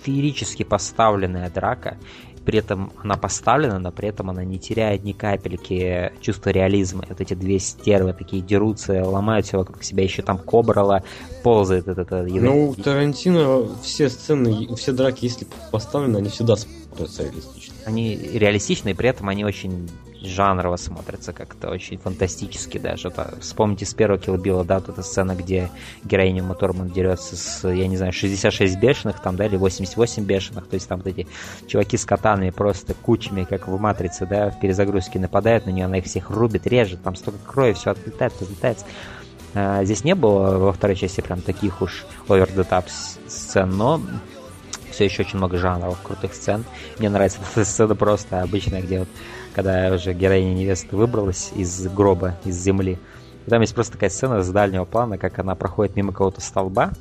феерически 0.02 0.62
поставленная 0.62 1.50
драка, 1.50 1.98
при 2.44 2.58
этом 2.58 2.92
она 3.02 3.16
поставлена, 3.16 3.78
но 3.78 3.90
при 3.90 4.08
этом 4.08 4.30
она 4.30 4.44
не 4.44 4.58
теряет 4.58 5.04
ни 5.04 5.12
капельки 5.12 6.12
чувства 6.20 6.50
реализма. 6.50 7.04
Вот 7.08 7.20
эти 7.20 7.34
две 7.34 7.58
стервы 7.58 8.12
такие 8.12 8.42
дерутся, 8.42 9.04
ломают 9.04 9.46
все 9.46 9.58
вокруг 9.58 9.82
себя, 9.82 10.02
еще 10.04 10.22
там 10.22 10.38
кобрала 10.38 11.02
ползает. 11.42 11.88
Это, 11.88 12.02
это, 12.02 12.22
ну, 12.22 12.74
Тарантино 12.74 13.68
все 13.82 14.08
сцены, 14.08 14.74
все 14.76 14.92
драки, 14.92 15.24
если 15.24 15.46
поставлены, 15.70 16.18
они 16.18 16.28
всегда 16.28 16.56
смотрятся 16.56 17.24
реалистично. 17.24 17.74
Они 17.86 18.16
реалистичны, 18.16 18.90
и 18.90 18.94
при 18.94 19.08
этом 19.08 19.28
они 19.28 19.44
очень 19.44 19.88
жанрово 20.26 20.76
смотрится 20.76 21.32
как-то 21.32 21.70
очень 21.70 21.98
фантастически 21.98 22.78
даже. 22.78 23.12
Вспомните 23.40 23.86
с 23.86 23.94
первого 23.94 24.18
Bill, 24.18 24.64
да, 24.64 24.80
вот 24.80 24.88
эта 24.88 25.02
сцена, 25.02 25.34
где 25.34 25.70
героиня 26.04 26.42
Моторман 26.42 26.88
дерется 26.88 27.36
с, 27.36 27.68
я 27.68 27.86
не 27.86 27.96
знаю, 27.96 28.12
66 28.12 28.78
бешеных 28.78 29.20
там, 29.20 29.36
да, 29.36 29.46
или 29.46 29.56
88 29.56 30.24
бешеных, 30.24 30.66
то 30.66 30.74
есть 30.74 30.88
там 30.88 30.98
вот 30.98 31.06
эти 31.06 31.26
чуваки 31.66 31.96
с 31.96 32.04
катанами 32.04 32.50
просто 32.50 32.94
кучами, 32.94 33.44
как 33.44 33.68
в 33.68 33.78
Матрице, 33.78 34.26
да, 34.26 34.50
в 34.50 34.60
перезагрузке 34.60 35.18
нападают 35.18 35.66
на 35.66 35.70
нее, 35.70 35.86
она 35.86 35.98
их 35.98 36.04
всех 36.04 36.30
рубит, 36.30 36.66
режет, 36.66 37.02
там 37.02 37.16
столько 37.16 37.38
крови, 37.46 37.72
все 37.72 37.90
отлетает, 37.90 38.32
разлетается. 38.40 38.86
А, 39.54 39.84
здесь 39.84 40.04
не 40.04 40.14
было 40.14 40.58
во 40.58 40.72
второй 40.72 40.96
части 40.96 41.20
прям 41.20 41.40
таких 41.40 41.80
уж 41.80 42.04
over 42.28 42.52
the 42.54 42.68
top 42.68 42.86
сцен, 43.26 43.70
но 43.70 44.00
все 44.90 45.04
еще 45.04 45.22
очень 45.22 45.38
много 45.38 45.58
жанров, 45.58 46.00
крутых 46.02 46.34
сцен. 46.34 46.64
Мне 46.98 47.10
нравится 47.10 47.38
эта 47.52 47.64
сцена 47.64 47.94
просто 47.94 48.42
обычная, 48.42 48.82
где 48.82 49.00
вот 49.00 49.08
когда 49.54 49.92
уже 49.92 50.12
героиня 50.12 50.54
невесты 50.54 50.96
выбралась 50.96 51.50
из 51.54 51.86
гроба, 51.88 52.36
из 52.44 52.56
земли. 52.56 52.98
И 53.46 53.50
там 53.50 53.60
есть 53.60 53.74
просто 53.74 53.92
такая 53.92 54.10
сцена 54.10 54.42
с 54.42 54.48
дальнего 54.50 54.84
плана, 54.84 55.18
как 55.18 55.38
она 55.38 55.54
проходит 55.54 55.96
мимо 55.96 56.12
какого-то 56.12 56.40
столба, 56.40 56.92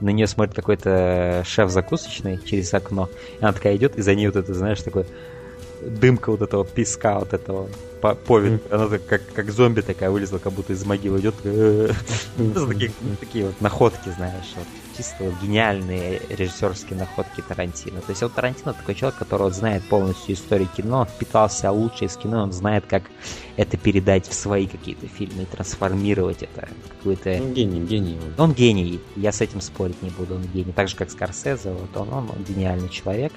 на 0.00 0.10
нее 0.10 0.26
смотрит 0.26 0.54
какой-то 0.54 1.42
шеф 1.46 1.70
закусочный 1.70 2.38
через 2.44 2.72
окно, 2.74 3.08
и 3.40 3.42
она 3.42 3.52
такая 3.52 3.76
идет, 3.76 3.96
и 3.96 4.02
за 4.02 4.14
ней 4.14 4.26
вот 4.26 4.36
это, 4.36 4.52
знаешь, 4.52 4.82
такой 4.82 5.06
дымка 5.82 6.30
вот 6.30 6.42
этого 6.42 6.64
песка, 6.64 7.18
вот 7.18 7.32
этого 7.32 7.68
по 8.00 8.14
повид. 8.14 8.62
Она 8.70 8.88
так, 8.88 9.06
как, 9.06 9.22
как 9.32 9.50
зомби 9.50 9.80
такая 9.80 10.10
вылезла, 10.10 10.38
как 10.38 10.52
будто 10.52 10.72
из 10.72 10.84
могилы 10.84 11.20
идет. 11.20 11.34
Такие, 12.36 12.92
такие 13.20 13.46
вот 13.46 13.60
находки, 13.60 14.10
знаешь, 14.10 14.52
вот, 14.56 14.66
чисто 14.96 15.24
вот 15.24 15.34
гениальные 15.42 16.22
режиссерские 16.28 16.98
находки 16.98 17.42
Тарантино. 17.46 18.00
То 18.00 18.10
есть 18.10 18.22
вот 18.22 18.34
Тарантино 18.34 18.74
такой 18.74 18.94
человек, 18.94 19.18
который 19.18 19.42
вот 19.42 19.54
знает 19.54 19.82
полностью 19.84 20.34
историю 20.34 20.68
кино, 20.76 21.00
он 21.00 21.06
впитался 21.06 21.70
лучше 21.70 22.06
из 22.06 22.16
кино, 22.16 22.42
он 22.42 22.52
знает, 22.52 22.84
как 22.86 23.04
это 23.56 23.76
передать 23.76 24.28
в 24.28 24.34
свои 24.34 24.66
какие-то 24.66 25.06
фильмы 25.06 25.42
и 25.42 25.46
трансформировать 25.46 26.42
это 26.42 26.68
в 26.84 26.88
какую-то... 26.88 27.30
Он 27.30 27.54
гений, 27.54 27.80
гений. 27.80 28.18
Он 28.38 28.52
гений, 28.52 29.00
я 29.16 29.32
с 29.32 29.40
этим 29.40 29.60
спорить 29.60 30.00
не 30.02 30.10
буду, 30.10 30.34
он 30.34 30.42
гений. 30.42 30.72
Так 30.72 30.88
же, 30.88 30.96
как 30.96 31.10
Скорсезе, 31.10 31.70
вот 31.70 31.96
он, 31.96 32.12
он, 32.12 32.30
он 32.30 32.44
гениальный 32.46 32.88
человек. 32.88 33.32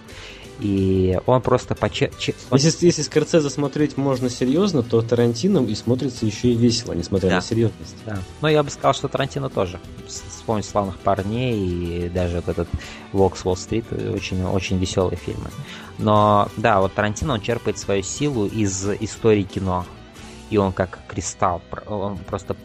И 0.60 1.18
он 1.26 1.42
просто 1.42 1.74
поче... 1.74 2.12
Если, 2.52 2.86
если 2.86 3.02
Скорсезе 3.02 3.50
смотреть 3.50 3.96
можно 3.98 4.30
серьезно, 4.30 4.84
то 4.84 5.02
Тарантино 5.02 5.60
и 5.60 5.74
смотрится 5.74 6.26
еще 6.26 6.50
и 6.50 6.56
весело, 6.56 6.94
несмотря 6.94 7.30
да. 7.30 7.36
на 7.36 7.42
серьезность. 7.42 7.96
Да. 8.06 8.20
Но 8.42 8.50
я 8.50 8.62
бы 8.62 8.70
сказал, 8.70 8.94
что 8.94 9.08
Тарантино 9.08 9.50
тоже. 9.50 9.80
Вспомнить 10.08 10.66
славных 10.66 10.98
парней 11.00 12.06
и 12.06 12.10
даже 12.10 12.38
вот 12.38 12.50
этот 12.50 12.68
Вокс 13.14 13.46
Уолл-стрит 13.46 13.86
очень, 13.92 14.44
очень 14.44 14.78
веселые 14.78 15.18
фильмы. 15.18 15.50
Но 15.98 16.50
да, 16.58 16.82
вот 16.82 16.94
Тарантино 16.94 17.34
он 17.34 17.42
черпает 17.42 17.78
свою 17.78 18.04
силу 18.04 18.46
из 18.46 18.90
истории 19.00 19.44
кино. 19.44 19.86
И 20.50 20.58
он 20.58 20.74
как 20.74 21.00
кристалл, 21.08 21.62
он 21.88 22.18
просто 22.18 22.56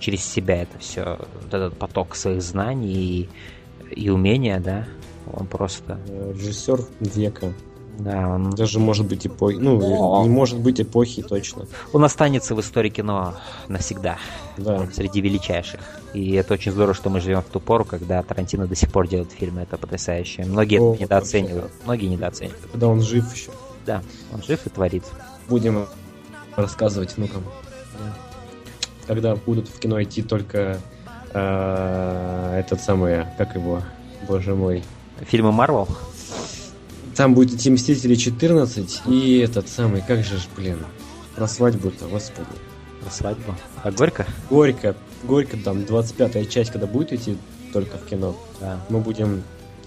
через 0.00 0.24
себя 0.24 0.62
это 0.62 0.78
все, 0.78 1.18
вот 1.42 1.52
этот 1.52 1.76
поток 1.76 2.14
своих 2.14 2.42
знаний 2.42 2.94
и, 2.94 3.28
и 3.90 4.10
умения, 4.10 4.60
да, 4.60 4.86
он 5.32 5.46
просто... 5.46 5.98
Режиссер 6.08 6.80
века. 7.00 7.52
Да, 7.98 8.28
он... 8.28 8.50
Даже 8.50 8.78
может 8.78 9.06
быть 9.06 9.26
эпохи. 9.26 9.56
Ну, 9.56 10.22
не 10.22 10.28
может 10.28 10.58
быть 10.58 10.80
эпохи 10.80 11.22
точно. 11.22 11.66
Он 11.92 12.04
останется 12.04 12.54
в 12.54 12.60
истории 12.60 12.88
кино 12.88 13.34
навсегда. 13.68 14.16
Да. 14.56 14.86
Среди 14.92 15.20
величайших. 15.20 15.80
И 16.14 16.32
это 16.32 16.54
очень 16.54 16.72
здорово, 16.72 16.94
что 16.94 17.10
мы 17.10 17.20
живем 17.20 17.42
в 17.42 17.46
ту 17.46 17.60
пору, 17.60 17.84
когда 17.84 18.22
Тарантино 18.22 18.66
до 18.66 18.74
сих 18.74 18.90
пор 18.90 19.08
делает 19.08 19.30
фильмы. 19.32 19.62
Это 19.62 19.76
потрясающе. 19.76 20.44
Многие 20.44 20.80
О, 20.80 20.94
это 20.94 21.02
недооценивают. 21.02 21.64
Вообще. 21.64 21.84
Многие 21.84 22.06
недооценивают. 22.06 22.62
Когда 22.72 22.88
он 22.88 23.02
жив 23.02 23.34
еще. 23.34 23.50
Да, 23.84 24.02
он 24.32 24.42
жив 24.42 24.66
и 24.66 24.70
творит. 24.70 25.04
Будем 25.48 25.86
рассказывать 26.56 27.16
внукам. 27.16 27.42
Да. 27.98 28.14
Когда 29.06 29.36
будут 29.36 29.68
в 29.68 29.78
кино 29.78 30.02
идти 30.02 30.22
только 30.22 30.78
э, 31.32 32.56
этот 32.58 32.80
самый, 32.80 33.26
как 33.36 33.54
его, 33.54 33.82
боже 34.26 34.54
мой, 34.54 34.82
фильмы 35.26 35.52
Марвел? 35.52 35.88
Там 37.16 37.34
будет 37.34 37.54
идти 37.54 37.70
Мстители 37.70 38.14
14 38.14 39.02
и 39.06 39.38
этот 39.38 39.68
самый, 39.68 40.02
как 40.06 40.24
же, 40.24 40.36
блин, 40.56 40.78
про 41.36 41.46
свадьбу-то, 41.46 42.06
господи. 42.06 42.48
Про 43.02 43.10
свадьбу? 43.10 43.54
А 43.82 43.90
Горько? 43.90 44.26
Горько. 44.48 44.96
Горько 45.24 45.56
там 45.56 45.78
25-я 45.78 46.44
часть, 46.46 46.70
когда 46.70 46.86
будет 46.86 47.12
идти 47.12 47.36
только 47.72 47.98
в 47.98 48.06
кино. 48.06 48.36
Да. 48.60 48.80
Мы 48.88 49.00
будем 49.00 49.42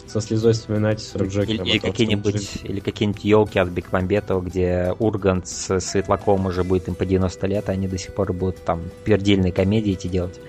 со 0.07 0.21
слезой 0.21 0.53
вспоминать 0.53 1.01
40 1.01 1.29
Джокером. 1.29 1.65
Или, 1.65 1.71
или 1.71 1.77
какие-нибудь 1.79 2.57
или 2.63 2.79
какие-нибудь 2.79 3.23
елки 3.23 3.59
от 3.59 3.69
Бекмамбетова, 3.69 4.41
где 4.41 4.93
Ургант 4.99 5.47
с 5.47 5.79
Светлаком 5.79 6.45
уже 6.45 6.63
будет 6.63 6.87
им 6.87 6.95
по 6.95 7.05
90 7.05 7.47
лет, 7.47 7.69
а 7.69 7.73
они 7.73 7.87
до 7.87 7.97
сих 7.97 8.13
пор 8.13 8.31
будут 8.33 8.63
там 8.63 8.81
пердельные 9.03 9.51
комедии 9.51 9.93
эти 9.93 10.07
делать. 10.07 10.39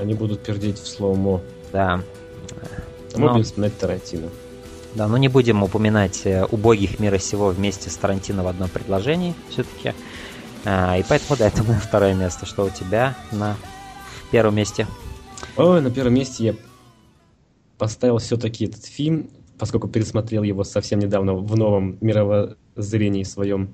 Они 0.00 0.14
будут 0.14 0.42
пердеть 0.42 0.78
в 0.78 0.86
слоумо. 0.86 1.42
Да. 1.72 2.02
Мы 3.14 3.26
но... 3.26 3.32
будем 3.32 3.44
вспоминать 3.44 3.78
Тарантино. 3.78 4.28
Да, 4.94 5.06
но 5.06 5.16
не 5.16 5.28
будем 5.28 5.62
упоминать 5.62 6.22
э, 6.24 6.44
убогих 6.44 6.98
мира 6.98 7.18
сего 7.18 7.48
вместе 7.48 7.90
с 7.90 7.96
Тарантино 7.96 8.42
в 8.42 8.48
одном 8.48 8.68
предложении 8.68 9.34
все-таки. 9.48 9.94
А, 10.64 10.98
и 10.98 11.04
поэтому, 11.08 11.38
да, 11.38 11.46
это 11.46 11.62
мое 11.62 11.78
второе 11.78 12.14
место. 12.14 12.44
Что 12.44 12.64
у 12.64 12.70
тебя 12.70 13.16
на 13.30 13.56
первом 14.30 14.56
месте? 14.56 14.86
Ой, 15.56 15.80
на 15.80 15.90
первом 15.90 16.14
месте 16.14 16.44
я 16.44 16.54
поставил 17.78 18.18
все-таки 18.18 18.66
этот 18.66 18.84
фильм, 18.84 19.30
поскольку 19.58 19.88
пересмотрел 19.88 20.42
его 20.42 20.64
совсем 20.64 20.98
недавно 20.98 21.34
в 21.34 21.56
новом 21.56 21.96
мировоззрении 22.00 23.22
своем. 23.22 23.70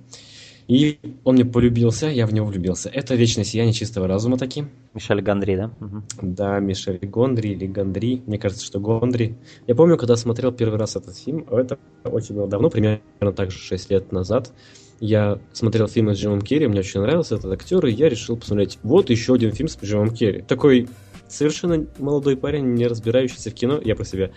И 0.68 0.98
он 1.22 1.36
мне 1.36 1.44
полюбился, 1.44 2.08
я 2.08 2.26
в 2.26 2.34
него 2.34 2.46
влюбился. 2.46 2.88
Это 2.88 3.14
«Вечное 3.14 3.44
сияние 3.44 3.72
чистого 3.72 4.08
разума» 4.08 4.36
таки. 4.36 4.64
Мишель 4.94 5.22
Гондри, 5.22 5.56
да? 5.56 5.70
Угу. 5.80 6.02
Да, 6.22 6.58
Мишель 6.58 6.98
Гондри 7.06 7.50
или 7.50 7.66
Гондри. 7.66 8.22
Мне 8.26 8.38
кажется, 8.38 8.64
что 8.64 8.80
Гондри. 8.80 9.36
Я 9.68 9.76
помню, 9.76 9.96
когда 9.96 10.16
смотрел 10.16 10.50
первый 10.50 10.78
раз 10.78 10.96
этот 10.96 11.16
фильм, 11.16 11.46
это 11.50 11.78
очень 12.04 12.34
было 12.34 12.48
давно, 12.48 12.68
примерно 12.68 13.32
так 13.34 13.52
же 13.52 13.58
6 13.58 13.90
лет 13.90 14.10
назад. 14.10 14.52
Я 14.98 15.38
смотрел 15.52 15.86
фильмы 15.86 16.14
с 16.14 16.18
Джимом 16.18 16.40
Керри, 16.40 16.66
мне 16.66 16.80
очень 16.80 17.00
нравился 17.00 17.36
этот 17.36 17.52
актер, 17.52 17.84
и 17.86 17.92
я 17.92 18.08
решил 18.08 18.36
посмотреть 18.36 18.78
вот 18.82 19.10
еще 19.10 19.34
один 19.34 19.52
фильм 19.52 19.68
с 19.68 19.78
Джимом 19.80 20.10
Керри. 20.10 20.42
Такой 20.42 20.88
совершенно 21.28 21.86
молодой 21.98 22.36
парень, 22.36 22.74
не 22.74 22.86
разбирающийся 22.86 23.50
в 23.50 23.54
кино, 23.54 23.78
я 23.84 23.94
про 23.94 24.04
себя. 24.04 24.30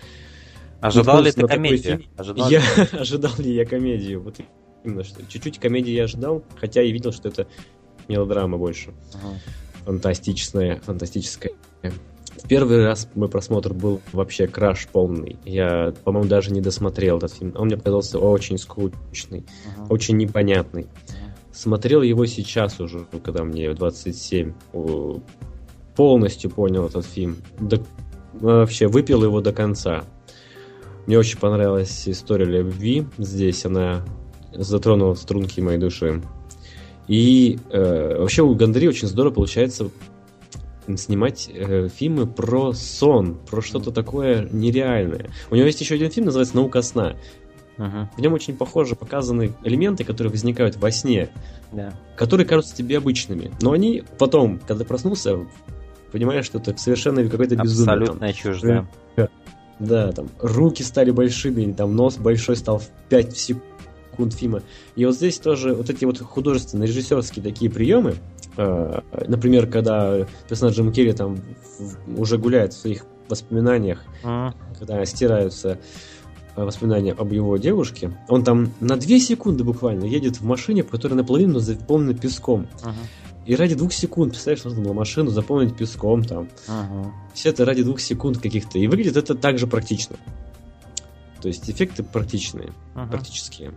Ожидал 0.81 1.23
ли 1.23 1.31
ты 1.31 1.47
комедию? 1.47 2.03
Ожидал 2.17 2.49
я 2.49 2.61
ожидал 2.91 3.31
ли 3.37 3.53
я 3.53 3.65
комедию? 3.65 4.21
Вот 4.21 4.39
Именно 4.83 5.03
что 5.03 5.25
чуть-чуть 5.25 5.59
комедии 5.59 5.91
я 5.91 6.05
ожидал, 6.05 6.43
хотя 6.59 6.81
и 6.81 6.91
видел, 6.91 7.11
что 7.11 7.27
это 7.29 7.47
мелодрама 8.07 8.57
больше. 8.57 8.93
Ага. 9.13 9.35
Фантастичная, 9.85 10.79
фантастическая. 10.81 11.53
В 11.81 12.47
первый 12.47 12.85
раз 12.85 13.09
мой 13.15 13.27
просмотр 13.27 13.73
был 13.73 14.01
вообще 14.13 14.47
краш 14.47 14.87
полный. 14.87 15.37
Я, 15.45 15.93
по-моему, 16.03 16.29
даже 16.29 16.51
не 16.51 16.61
досмотрел 16.61 17.17
этот 17.17 17.33
фильм. 17.33 17.53
Он 17.57 17.67
мне 17.67 17.77
показался 17.77 18.17
очень 18.17 18.57
скучный, 18.57 19.45
ага. 19.75 19.87
очень 19.89 20.17
непонятный. 20.17 20.87
Смотрел 21.51 22.01
его 22.01 22.25
сейчас 22.25 22.79
уже, 22.79 23.05
когда 23.23 23.43
мне 23.43 23.73
27. 23.73 24.53
Полностью 25.95 26.49
понял 26.49 26.85
этот 26.85 27.05
фильм. 27.05 27.37
До... 27.59 27.83
Вообще 28.33 28.87
выпил 28.87 29.23
его 29.23 29.41
до 29.41 29.51
конца. 29.51 30.05
Мне 31.05 31.19
очень 31.19 31.39
понравилась 31.39 32.07
история 32.07 32.45
любви. 32.45 33.05
Здесь 33.17 33.65
она 33.65 34.05
затронул 34.53 35.15
струнки 35.15 35.61
моей 35.61 35.79
души. 35.79 36.21
И 37.07 37.59
э, 37.71 38.19
вообще 38.19 38.43
у 38.43 38.53
Гандри 38.53 38.87
очень 38.87 39.07
здорово 39.07 39.33
получается 39.33 39.89
снимать 40.95 41.49
э, 41.53 41.87
фильмы 41.89 42.27
про 42.27 42.73
сон, 42.73 43.37
про 43.49 43.61
что-то 43.61 43.91
такое 43.91 44.47
нереальное. 44.51 45.29
У 45.49 45.55
него 45.55 45.65
есть 45.65 45.81
еще 45.81 45.95
один 45.95 46.11
фильм, 46.11 46.27
называется 46.27 46.55
«Наука 46.55 46.81
сна». 46.81 47.15
Uh-huh. 47.77 48.07
В 48.17 48.21
нем 48.21 48.33
очень 48.33 48.57
похоже 48.57 48.95
показаны 48.95 49.53
элементы, 49.63 50.03
которые 50.03 50.31
возникают 50.31 50.75
во 50.75 50.91
сне, 50.91 51.29
yeah. 51.71 51.93
которые 52.17 52.45
кажутся 52.45 52.75
тебе 52.75 52.97
обычными. 52.97 53.51
Но 53.61 53.71
они 53.71 54.03
потом, 54.17 54.59
когда 54.67 54.83
проснулся, 54.83 55.37
понимаешь, 56.11 56.45
что 56.45 56.59
это 56.59 56.75
совершенно 56.77 57.27
какой-то 57.27 57.55
безумие. 57.55 57.93
Абсолютная 57.93 58.33
чушь, 58.33 58.61
да. 58.61 58.87
Да, 59.79 60.11
там 60.11 60.27
руки 60.39 60.83
стали 60.83 61.09
большими, 61.09 61.71
там 61.71 61.95
нос 61.95 62.17
большой 62.17 62.57
стал 62.57 62.79
в 62.79 62.89
5 63.07 63.37
секунд 63.37 63.63
фильма. 64.27 64.61
И 64.95 65.05
вот 65.05 65.15
здесь 65.15 65.39
тоже 65.39 65.73
вот 65.73 65.89
эти 65.89 66.05
вот 66.05 66.19
художественные, 66.19 66.87
режиссерские 66.87 67.43
такие 67.43 67.71
приемы, 67.71 68.15
э, 68.57 69.01
например, 69.27 69.67
когда 69.67 70.27
персонаж 70.47 70.75
Джим 70.75 70.91
Керри 70.91 71.13
там 71.13 71.37
уже 72.17 72.37
гуляет 72.37 72.73
в 72.73 72.77
своих 72.77 73.05
воспоминаниях, 73.29 74.03
mm. 74.23 74.53
когда 74.77 75.05
стираются 75.05 75.79
э, 76.55 76.63
воспоминания 76.63 77.13
об 77.13 77.31
его 77.31 77.57
девушке, 77.57 78.11
он 78.27 78.43
там 78.43 78.73
на 78.79 78.97
две 78.97 79.19
секунды 79.19 79.63
буквально 79.63 80.05
едет 80.05 80.37
в 80.37 80.43
машине, 80.43 80.83
которая 80.83 81.17
наполовину 81.17 81.59
заполнена 81.59 82.13
песком. 82.13 82.67
Uh-huh. 82.81 82.93
И 83.45 83.55
ради 83.55 83.73
двух 83.75 83.93
секунд, 83.93 84.33
представляешь, 84.33 84.63
нужно 84.63 84.83
было 84.83 84.93
машину 84.93 85.31
заполнить 85.31 85.75
песком 85.75 86.23
там. 86.23 86.49
Uh-huh. 86.67 87.07
Все 87.33 87.49
это 87.49 87.65
ради 87.65 87.83
двух 87.83 87.99
секунд 87.99 88.37
каких-то. 88.37 88.77
И 88.77 88.87
выглядит 88.87 89.17
это 89.17 89.33
также 89.35 89.65
практично. 89.65 90.17
То 91.41 91.47
есть 91.47 91.69
эффекты 91.69 92.03
практичные, 92.03 92.73
uh-huh. 92.95 93.09
практические. 93.09 93.73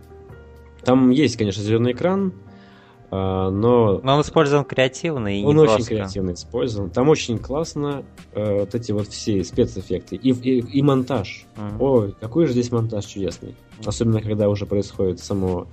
Там 0.85 1.09
есть, 1.11 1.37
конечно, 1.37 1.63
зеленый 1.63 1.93
экран, 1.93 2.33
а, 3.15 3.51
но... 3.51 3.99
Но 4.03 4.15
он 4.15 4.21
использован 4.21 4.65
креативно 4.65 5.39
и 5.39 5.43
Он 5.43 5.59
очень 5.59 5.73
просто. 5.75 5.89
креативно 5.89 6.31
использован. 6.31 6.89
Там 6.89 7.09
очень 7.09 7.37
классно 7.37 8.03
э, 8.31 8.59
вот 8.61 8.73
эти 8.73 8.91
вот 8.91 9.07
все 9.07 9.43
спецэффекты. 9.43 10.15
И, 10.15 10.31
и, 10.31 10.59
и 10.59 10.81
монтаж. 10.81 11.45
Uh-huh. 11.55 11.77
Ой, 11.79 12.15
какой 12.19 12.47
же 12.47 12.53
здесь 12.53 12.71
монтаж 12.71 13.05
чудесный. 13.05 13.55
Особенно, 13.85 14.19
когда 14.19 14.49
уже 14.49 14.65
происходит 14.65 15.19
само 15.19 15.67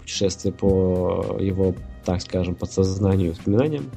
путешествие 0.00 0.54
по 0.54 1.36
его, 1.38 1.74
так 2.06 2.22
скажем, 2.22 2.54
подсознанию, 2.54 3.32
воспоминаниям 3.32 3.90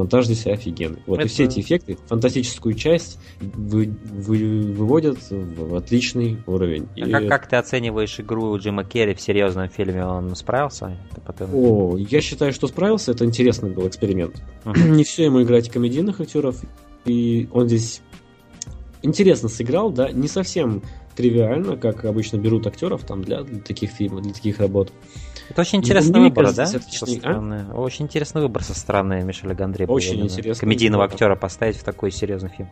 монтаж 0.00 0.26
здесь 0.26 0.46
офигенный. 0.46 1.02
Вот 1.06 1.18
Это... 1.18 1.26
и 1.26 1.30
все 1.30 1.44
эти 1.44 1.60
эффекты, 1.60 1.98
фантастическую 2.06 2.74
часть 2.74 3.18
вы, 3.40 3.94
вы, 4.04 4.72
выводят 4.72 5.18
в 5.30 5.74
отличный 5.76 6.38
уровень. 6.46 6.88
А 6.96 7.00
и... 7.00 7.10
как, 7.10 7.28
как 7.28 7.48
ты 7.48 7.56
оцениваешь 7.56 8.18
игру 8.18 8.56
Джима 8.58 8.84
Керри 8.84 9.14
в 9.14 9.20
серьезном 9.20 9.68
фильме? 9.68 10.04
Он 10.04 10.34
справился? 10.34 10.96
потом... 11.24 11.50
О, 11.54 11.96
я 11.96 12.20
считаю, 12.20 12.52
что 12.52 12.66
справился. 12.66 13.12
Это 13.12 13.24
интересный 13.24 13.70
был 13.70 13.86
эксперимент. 13.86 14.42
Uh-huh. 14.64 14.88
Не 14.88 15.04
все 15.04 15.24
ему 15.24 15.42
играть 15.42 15.70
комедийных 15.70 16.20
актеров, 16.20 16.56
и 17.04 17.48
он 17.52 17.68
здесь 17.68 18.02
интересно 19.02 19.48
сыграл, 19.48 19.90
да, 19.90 20.10
не 20.10 20.28
совсем 20.28 20.82
тривиально, 21.16 21.76
как 21.76 22.04
обычно 22.04 22.36
берут 22.36 22.66
актеров 22.66 23.04
там 23.04 23.22
для, 23.22 23.42
для 23.42 23.60
таких 23.60 23.90
фильмов, 23.90 24.22
для 24.22 24.32
таких 24.32 24.58
работ. 24.58 24.92
Это 25.50 25.62
очень 25.62 25.80
интересный 25.80 26.20
выбор, 26.20 26.54
да? 26.54 26.66
Со 26.66 26.78
стороны... 27.06 27.66
а? 27.68 27.74
Очень 27.74 28.04
интересный 28.04 28.40
выбор 28.40 28.62
со 28.62 28.72
стороны 28.72 29.22
Мишеля 29.24 29.54
Гандре. 29.54 29.84
Очень 29.86 30.20
интересный. 30.20 30.60
Комедийного 30.60 31.02
выбор. 31.02 31.14
актера 31.14 31.34
поставить 31.34 31.76
в 31.76 31.82
такой 31.82 32.12
серьезный 32.12 32.50
фильм. 32.50 32.70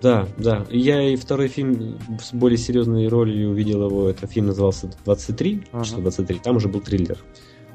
Да, 0.00 0.26
да. 0.38 0.64
Я 0.70 1.02
и 1.02 1.16
второй 1.16 1.48
фильм 1.48 1.98
с 2.22 2.32
более 2.32 2.56
серьезной 2.56 3.08
ролью 3.08 3.50
увидел 3.50 3.86
его. 3.86 4.08
Это 4.08 4.26
фильм 4.26 4.46
назывался 4.46 4.90
23, 5.04 5.64
ага. 5.72 5.84
что 5.84 6.00
23. 6.00 6.38
Там 6.38 6.56
уже 6.56 6.68
был 6.68 6.80
триллер. 6.80 7.18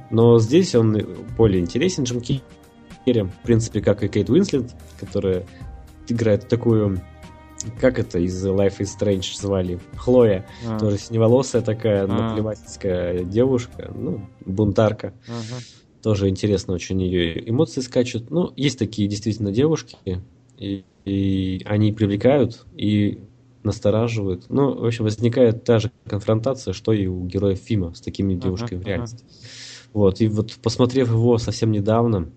Но 0.10 0.40
здесь 0.40 0.74
он 0.74 0.98
более 1.38 1.62
интересен, 1.62 2.06
чем 2.06 2.20
Кири. 2.20 2.42
В 3.06 3.44
принципе, 3.44 3.82
как 3.82 4.04
и 4.04 4.08
Кейт 4.08 4.30
Уинслет, 4.30 4.72
которая 5.00 5.46
играет 6.08 6.48
такую 6.48 7.02
как 7.80 8.00
это 8.00 8.20
из 8.20 8.46
Life 8.46 8.80
is 8.80 8.90
Strange 9.00 9.36
звали? 9.36 9.80
Хлоя. 9.96 10.46
А. 10.68 10.80
Тоже 10.80 10.98
синеволосая 10.98 11.62
такая, 11.62 12.04
а. 12.04 12.08
наплевательская 12.08 13.24
девушка, 13.24 13.92
ну, 13.96 14.22
бунтарка. 14.46 15.14
Ага. 15.28 15.62
Тоже 16.02 16.30
интересно 16.30 16.74
очень 16.74 17.02
ее 17.02 17.50
эмоции 17.50 17.82
скачут. 17.82 18.30
Ну, 18.30 18.52
есть 18.56 18.78
такие 18.78 19.08
действительно 19.08 19.52
девушки, 19.52 19.98
и, 20.58 20.84
и 21.06 21.62
они 21.66 21.94
привлекают 21.94 22.66
и 22.76 23.22
настораживают. 23.64 24.50
Ну, 24.50 24.74
в 24.76 24.86
общем, 24.86 25.06
возникает 25.06 25.64
та 25.64 25.80
же 25.80 25.92
конфронтация, 26.06 26.74
что 26.74 26.92
и 26.92 27.08
у 27.08 27.26
героев 27.26 27.60
Фима 27.60 27.94
с 27.94 28.02
такими 28.02 28.36
девушками 28.36 28.82
ага, 28.82 28.84
в 28.84 28.88
реальности. 28.88 29.24
Ага. 29.24 29.90
Вот, 29.94 30.22
и 30.22 30.28
вот 30.28 30.54
посмотрев 30.62 31.10
его 31.10 31.38
совсем 31.38 31.72
недавно, 31.72 32.30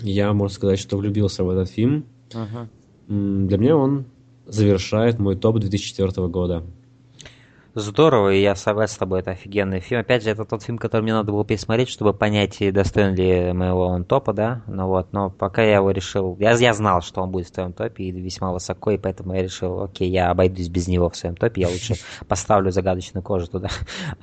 я, 0.00 0.32
можно 0.32 0.54
сказать, 0.54 0.78
что 0.78 0.96
влюбился 0.96 1.44
в 1.44 1.50
этот 1.50 1.70
фильм. 1.70 2.06
Ага. 2.34 2.68
Для 3.08 3.58
меня 3.58 3.76
он 3.76 4.06
завершает 4.46 5.18
мой 5.18 5.36
топ 5.36 5.58
2004 5.58 6.28
года. 6.28 6.64
Здорово, 7.78 8.32
и 8.32 8.40
я 8.40 8.54
согласен 8.54 8.94
с 8.94 8.96
тобой, 8.96 9.20
это 9.20 9.32
офигенный 9.32 9.80
фильм. 9.80 10.00
Опять 10.00 10.22
же, 10.22 10.30
это 10.30 10.46
тот 10.46 10.62
фильм, 10.62 10.78
который 10.78 11.02
мне 11.02 11.12
надо 11.12 11.30
было 11.30 11.44
пересмотреть, 11.44 11.90
чтобы 11.90 12.14
понять, 12.14 12.56
достоин 12.72 13.14
ли 13.14 13.52
моего 13.52 13.88
он 13.88 14.04
топа, 14.04 14.32
да. 14.32 14.62
Ну 14.66 14.86
вот, 14.86 15.12
но 15.12 15.28
пока 15.28 15.62
я 15.62 15.74
его 15.74 15.90
решил... 15.90 16.38
Я, 16.40 16.52
я 16.52 16.72
знал, 16.72 17.02
что 17.02 17.20
он 17.20 17.30
будет 17.30 17.48
в 17.48 17.50
твоем 17.50 17.74
топе, 17.74 18.04
и 18.04 18.10
весьма 18.12 18.50
высоко, 18.50 18.92
и 18.92 18.96
поэтому 18.96 19.34
я 19.34 19.42
решил, 19.42 19.82
окей, 19.82 20.08
я 20.08 20.30
обойдусь 20.30 20.70
без 20.70 20.88
него 20.88 21.10
в 21.10 21.16
своем 21.16 21.36
топе, 21.36 21.60
я 21.60 21.68
лучше 21.68 21.96
поставлю 22.28 22.70
загадочную 22.70 23.22
кожу 23.22 23.46
туда. 23.46 23.68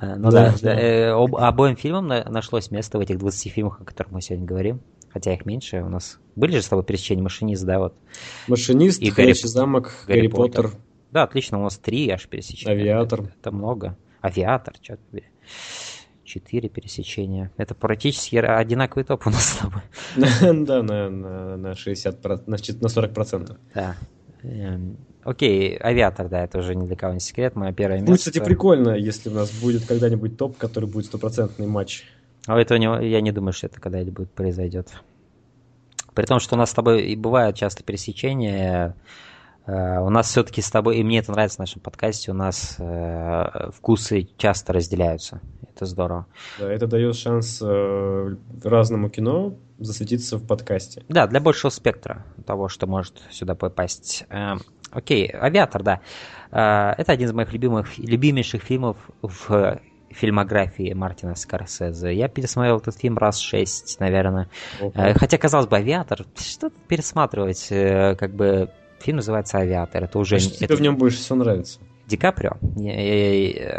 Ну 0.00 0.32
да, 0.32 0.52
э, 0.62 1.10
обоим 1.12 1.76
фильмам 1.76 2.08
нашлось 2.08 2.72
место 2.72 2.98
в 2.98 3.02
этих 3.02 3.18
20 3.18 3.52
фильмах, 3.52 3.80
о 3.80 3.84
которых 3.84 4.10
мы 4.10 4.20
сегодня 4.20 4.46
говорим 4.46 4.80
хотя 5.14 5.32
их 5.32 5.46
меньше. 5.46 5.82
У 5.82 5.88
нас 5.88 6.18
были 6.34 6.56
же 6.56 6.62
с 6.62 6.68
тобой 6.68 6.84
пересечения 6.84 7.22
машинист, 7.22 7.64
да, 7.64 7.78
вот. 7.78 7.94
Машинист, 8.48 9.00
и 9.00 9.10
Гарри 9.10 9.32
замок, 9.32 9.92
Гарри, 10.06 10.18
Гарри 10.18 10.28
Поттер. 10.28 10.62
Поттер. 10.64 10.80
Да, 11.12 11.22
отлично, 11.22 11.60
у 11.60 11.62
нас 11.62 11.78
три 11.78 12.10
аж 12.10 12.26
пересечения. 12.26 12.74
Авиатор. 12.74 13.20
Это, 13.20 13.30
это 13.40 13.52
много. 13.52 13.96
Авиатор, 14.20 14.74
что 14.82 14.96
побери. 14.96 15.28
Четыре 16.24 16.68
пересечения. 16.68 17.52
Это 17.56 17.76
практически 17.76 18.36
одинаковый 18.36 19.04
топ 19.04 19.26
у 19.26 19.30
нас 19.30 19.44
с 19.44 19.56
тобой. 19.58 19.82
Да, 20.66 20.82
на, 20.82 21.08
на, 21.08 21.56
на 21.56 21.72
60%, 21.72 22.42
на 22.46 22.56
40%. 22.56 23.56
Да. 23.72 23.96
Эм, 24.42 24.96
окей, 25.22 25.78
авиатор, 25.80 26.28
да, 26.28 26.42
это 26.42 26.58
уже 26.58 26.74
ни 26.74 26.86
для 26.86 26.96
кого 26.96 27.14
не 27.14 27.20
секрет, 27.20 27.54
мое 27.54 27.72
первое 27.72 27.98
место. 27.98 28.10
Будет, 28.10 28.18
кстати, 28.18 28.40
прикольно, 28.40 28.90
если 28.90 29.30
у 29.30 29.32
нас 29.32 29.52
будет 29.52 29.86
когда-нибудь 29.86 30.36
топ, 30.36 30.56
который 30.58 30.88
будет 30.88 31.06
стопроцентный 31.06 31.68
матч 31.68 32.04
а 32.46 32.58
этого 32.58 32.78
не, 32.78 33.08
я 33.08 33.20
не 33.20 33.32
думаю, 33.32 33.52
что 33.52 33.66
это 33.66 33.80
когда-нибудь 33.80 34.30
произойдет. 34.30 34.88
При 36.14 36.26
том, 36.26 36.40
что 36.40 36.54
у 36.54 36.58
нас 36.58 36.70
с 36.70 36.74
тобой 36.74 37.06
и 37.06 37.16
бывают 37.16 37.56
часто 37.56 37.82
пересечения, 37.82 38.94
э, 39.66 39.98
у 39.98 40.10
нас 40.10 40.28
все-таки 40.28 40.60
с 40.60 40.70
тобой, 40.70 40.98
и 40.98 41.04
мне 41.04 41.18
это 41.18 41.32
нравится 41.32 41.56
в 41.56 41.60
нашем 41.60 41.80
подкасте, 41.80 42.30
у 42.30 42.34
нас 42.34 42.76
э, 42.78 43.70
вкусы 43.74 44.28
часто 44.36 44.72
разделяются. 44.74 45.40
Это 45.74 45.86
здорово. 45.86 46.26
Да, 46.60 46.70
это 46.70 46.86
дает 46.86 47.16
шанс 47.16 47.60
э, 47.62 48.36
разному 48.62 49.08
кино 49.08 49.56
засветиться 49.78 50.36
в 50.36 50.46
подкасте. 50.46 51.02
Да, 51.08 51.26
для 51.26 51.40
большего 51.40 51.70
спектра 51.70 52.24
того, 52.46 52.68
что 52.68 52.86
может 52.86 53.22
сюда 53.30 53.56
попасть. 53.56 54.24
Окей, 54.92 55.28
«Авиатор», 55.28 55.82
да. 55.82 56.00
Это 56.52 57.10
один 57.10 57.26
из 57.26 57.32
моих 57.32 57.52
любимых, 57.52 57.98
любимейших 57.98 58.62
фильмов 58.62 58.96
в 59.20 59.80
фильмографии 60.14 60.92
Мартина 60.92 61.34
Скорсезе. 61.34 62.14
Я 62.14 62.28
пересмотрел 62.28 62.78
этот 62.78 62.96
фильм 62.96 63.18
раз 63.18 63.38
шесть, 63.38 63.98
наверное. 64.00 64.48
Okay. 64.80 65.18
Хотя, 65.18 65.38
казалось 65.38 65.66
бы, 65.66 65.76
«Авиатор», 65.76 66.24
что 66.36 66.70
пересматривать, 66.88 67.66
э, 67.70 68.14
как 68.16 68.34
бы, 68.34 68.70
фильм 69.00 69.16
называется 69.16 69.58
«Авиатор». 69.58 70.04
Это 70.04 70.18
уже... 70.18 70.38
Что 70.38 70.66
тебе 70.66 70.76
в 70.76 70.80
нем 70.80 70.96
больше 70.96 71.18
всего 71.18 71.36
нравится? 71.36 71.80
Ди 72.06 72.18
Каприо, 72.18 72.56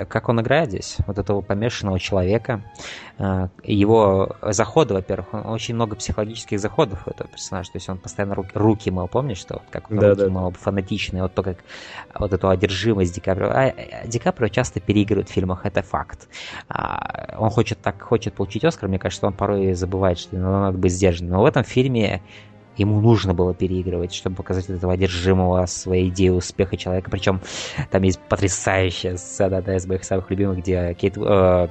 как 0.08 0.30
он 0.30 0.42
играет 0.42 0.70
здесь, 0.70 0.98
вот 1.06 1.20
этого 1.20 1.42
помешанного 1.42 2.00
человека, 2.00 2.64
э, 3.20 3.50
его 3.64 4.36
заходы, 4.42 4.96
во-первых, 4.96 5.28
очень 5.46 5.76
много 5.76 5.96
психологических 5.96 6.60
заходов 6.60 7.06
у 7.06 7.12
этого 7.12 7.30
персонажа, 7.30 7.72
то 7.72 7.78
есть 7.78 7.88
он 7.88 8.00
постоянно 8.00 8.34
руки, 8.34 8.52
руки 8.56 8.90
мыл, 8.90 9.08
помнишь, 9.08 9.38
что 9.38 9.56
вот 9.56 9.64
как 9.70 9.86
да, 9.90 10.10
руки 10.10 10.22
да. 10.22 10.30
мыл, 10.30 10.52
фанатичный, 10.52 11.22
вот 11.22 11.36
то, 11.36 11.44
как 11.44 11.58
вот 12.16 12.34
эту 12.34 12.50
одержимость 12.50 13.14
Ди 13.14 13.22
Каприо. 13.22 13.50
А, 13.50 13.66
а 13.68 14.08
Ди 14.08 14.18
Каприо 14.18 14.48
часто 14.48 14.80
переигрывает 14.80 15.30
в 15.30 15.32
фильмах, 15.32 15.66
это 15.66 15.84
факт. 15.84 16.28
А, 16.68 17.36
он 17.38 17.52
хочет 17.52 17.80
так, 17.80 18.02
хочет 18.02 18.34
получить 18.34 18.64
Оскар, 18.66 18.90
мне 18.90 18.98
кажется, 18.98 19.28
он 19.28 19.34
порой 19.34 19.74
забывает, 19.74 20.18
что 20.18 20.36
надо 20.38 20.78
быть 20.78 20.92
сдержанным. 20.92 21.34
Но 21.34 21.42
в 21.44 21.46
этом 21.46 21.64
фильме 21.64 22.24
ему 22.78 23.02
нужно 23.02 23.34
было 23.34 23.54
переигрывать, 23.54 24.14
чтобы 24.14 24.36
показать 24.36 24.70
этого 24.70 24.94
одержимого 24.94 25.66
своей 25.66 26.10
идеи 26.10 26.30
успеха 26.30 26.78
человека. 26.78 27.10
Причем 27.10 27.42
там 27.92 28.04
есть 28.04 28.20
потрясающая 28.20 29.18
сцена, 29.18 29.58
одна 29.58 29.76
из 29.76 29.86
моих 29.86 30.04
самых 30.04 30.30
любимых, 30.30 30.60
где 30.60 30.94
Кейт, 30.94 31.18
э, 31.18 31.68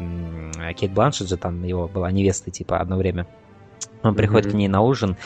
Кейт 0.76 0.92
Бланшет 0.92 1.28
же 1.28 1.36
там 1.36 1.62
его 1.64 1.88
была 1.88 2.10
невеста, 2.10 2.50
типа, 2.50 2.78
одно 2.78 2.96
время. 2.96 3.26
Он 4.02 4.14
приходит 4.14 4.48
mm-hmm. 4.48 4.50
к 4.50 4.54
ней 4.54 4.68
на 4.68 4.82
ужин, 4.82 5.16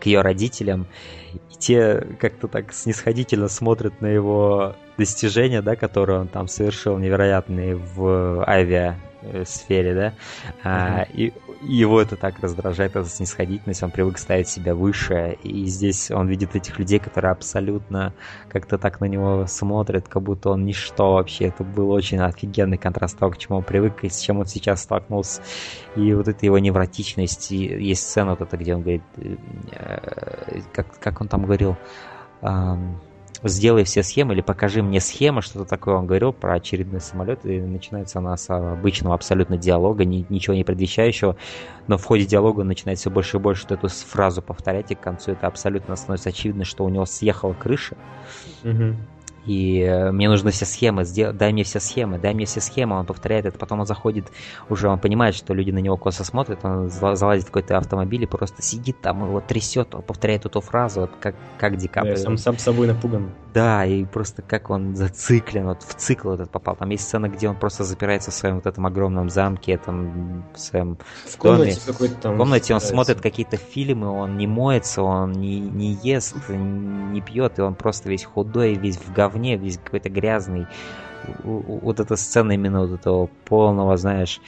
к 0.00 0.06
ее 0.06 0.20
родителям, 0.20 0.86
и 1.32 1.56
те 1.58 2.06
как-то 2.20 2.46
так 2.46 2.72
снисходительно 2.72 3.48
смотрят 3.48 4.00
на 4.00 4.06
его 4.06 4.76
достижения, 4.96 5.60
да, 5.60 5.74
которые 5.74 6.20
он 6.20 6.28
там 6.28 6.46
совершил 6.46 6.98
невероятные 6.98 7.74
в 7.74 8.48
авиа 8.48 8.96
сфере, 9.44 9.94
да, 9.94 10.06
uh-huh. 10.08 10.12
а, 10.64 11.06
и 11.12 11.32
его 11.62 12.00
это 12.00 12.16
так 12.16 12.38
раздражает, 12.40 12.96
эта 12.96 13.08
снисходительность, 13.08 13.82
он 13.82 13.90
привык 13.90 14.18
ставить 14.18 14.48
себя 14.48 14.74
выше, 14.74 15.36
и 15.42 15.64
здесь 15.66 16.10
он 16.10 16.28
видит 16.28 16.54
этих 16.54 16.78
людей, 16.78 16.98
которые 16.98 17.32
абсолютно 17.32 18.14
как-то 18.48 18.78
так 18.78 19.00
на 19.00 19.06
него 19.06 19.46
смотрят, 19.46 20.08
как 20.08 20.22
будто 20.22 20.50
он 20.50 20.64
ничто 20.64 21.14
вообще, 21.14 21.46
это 21.46 21.64
был 21.64 21.90
очень 21.90 22.18
офигенный 22.18 22.78
контраст 22.78 23.18
того, 23.18 23.32
к 23.32 23.38
чему 23.38 23.58
он 23.58 23.64
привык, 23.64 24.04
и 24.04 24.08
с 24.08 24.20
чем 24.20 24.38
он 24.38 24.46
сейчас 24.46 24.82
столкнулся, 24.82 25.42
и 25.96 26.12
вот 26.14 26.28
эта 26.28 26.46
его 26.46 26.58
невротичность, 26.58 27.50
и 27.52 27.56
есть 27.56 28.02
сцена 28.02 28.30
вот 28.30 28.42
эта, 28.42 28.56
где 28.56 28.74
он 28.74 28.82
говорит, 28.82 29.02
э, 29.16 30.60
как, 30.72 30.98
как 31.00 31.20
он 31.20 31.28
там 31.28 31.44
говорил, 31.44 31.76
сделай 33.42 33.84
все 33.84 34.02
схемы 34.02 34.34
или 34.34 34.40
покажи 34.40 34.82
мне 34.82 35.00
схемы, 35.00 35.42
что-то 35.42 35.64
такое 35.64 35.96
он 35.96 36.06
говорил 36.06 36.32
про 36.32 36.54
очередной 36.54 37.00
самолет, 37.00 37.44
и 37.44 37.60
начинается 37.60 38.18
она 38.18 38.36
с 38.36 38.50
обычного 38.50 39.14
абсолютно 39.14 39.56
диалога, 39.56 40.04
ни, 40.04 40.26
ничего 40.28 40.54
не 40.54 40.64
предвещающего, 40.64 41.36
но 41.86 41.98
в 41.98 42.04
ходе 42.04 42.26
диалога 42.26 42.60
он 42.60 42.68
начинает 42.68 42.98
все 42.98 43.10
больше 43.10 43.36
и 43.36 43.40
больше 43.40 43.66
эту 43.68 43.88
фразу 43.88 44.42
повторять, 44.42 44.90
и 44.90 44.94
к 44.94 45.00
концу 45.00 45.32
это 45.32 45.46
абсолютно 45.46 45.96
становится 45.96 46.30
очевидно, 46.30 46.64
что 46.64 46.84
у 46.84 46.88
него 46.88 47.06
съехала 47.06 47.54
крыша. 47.54 47.96
Угу 48.64 48.96
и 49.48 49.80
э, 49.80 50.12
мне 50.12 50.28
нужны 50.28 50.50
все 50.50 50.66
схемы, 50.66 51.04
сдел... 51.04 51.32
дай 51.32 51.52
мне 51.52 51.64
все 51.64 51.80
схемы, 51.80 52.18
дай 52.18 52.34
мне 52.34 52.44
все 52.44 52.60
схемы, 52.60 52.98
он 52.98 53.06
повторяет 53.06 53.46
это, 53.46 53.58
потом 53.58 53.80
он 53.80 53.86
заходит, 53.86 54.30
уже 54.68 54.88
он 54.88 54.98
понимает, 54.98 55.34
что 55.34 55.54
люди 55.54 55.70
на 55.70 55.78
него 55.78 55.96
косо 55.96 56.22
смотрят, 56.22 56.64
он 56.64 56.90
залазит 56.90 57.44
в 57.44 57.46
какой-то 57.46 57.78
автомобиль 57.78 58.24
и 58.24 58.26
просто 58.26 58.60
сидит 58.60 59.00
там, 59.00 59.24
его 59.24 59.40
трясет, 59.40 59.94
он 59.94 60.02
повторяет 60.02 60.44
эту 60.44 60.60
фразу, 60.60 61.00
вот 61.00 61.12
как, 61.18 61.34
как 61.56 61.78
Ди 61.78 61.88
Каприо. 61.88 62.14
Да, 62.14 62.20
сам, 62.20 62.36
сам 62.36 62.58
собой 62.58 62.88
напуган. 62.88 63.30
Да, 63.54 63.86
и 63.86 64.04
просто 64.04 64.42
как 64.42 64.68
он 64.68 64.94
зациклен, 64.94 65.64
вот 65.64 65.82
в 65.82 65.94
цикл 65.94 66.32
этот 66.32 66.50
попал. 66.50 66.76
Там 66.76 66.90
есть 66.90 67.04
сцена, 67.04 67.28
где 67.28 67.48
он 67.48 67.56
просто 67.56 67.82
запирается 67.82 68.30
в 68.30 68.34
своем 68.34 68.56
вот 68.56 68.66
этом 68.66 68.86
огромном 68.86 69.30
замке, 69.30 69.78
там, 69.78 70.44
в 70.54 70.58
своем 70.58 70.98
в 71.24 71.36
комнате 71.38 71.80
доме. 71.86 72.14
там. 72.20 72.34
В 72.34 72.38
комнате 72.38 72.74
он 72.74 72.80
смотрит 72.80 73.20
какие-то 73.22 73.56
фильмы, 73.56 74.10
он 74.10 74.36
не 74.36 74.46
моется, 74.46 75.02
он 75.02 75.32
не, 75.32 75.60
не 75.60 75.98
ест, 76.02 76.36
не 76.48 77.20
пьет, 77.22 77.58
и 77.58 77.62
он 77.62 77.74
просто 77.74 78.10
весь 78.10 78.24
худой, 78.24 78.74
весь 78.74 78.98
в 78.98 79.12
говне 79.12 79.37
говне, 79.38 79.56
весь 79.56 79.78
какой-то 79.78 80.10
грязный. 80.10 80.66
Вот 81.44 82.00
эта 82.00 82.16
сцена 82.16 82.52
именно 82.52 82.86
вот 82.86 83.00
этого 83.00 83.28
полного, 83.44 83.96
знаешь, 83.96 84.40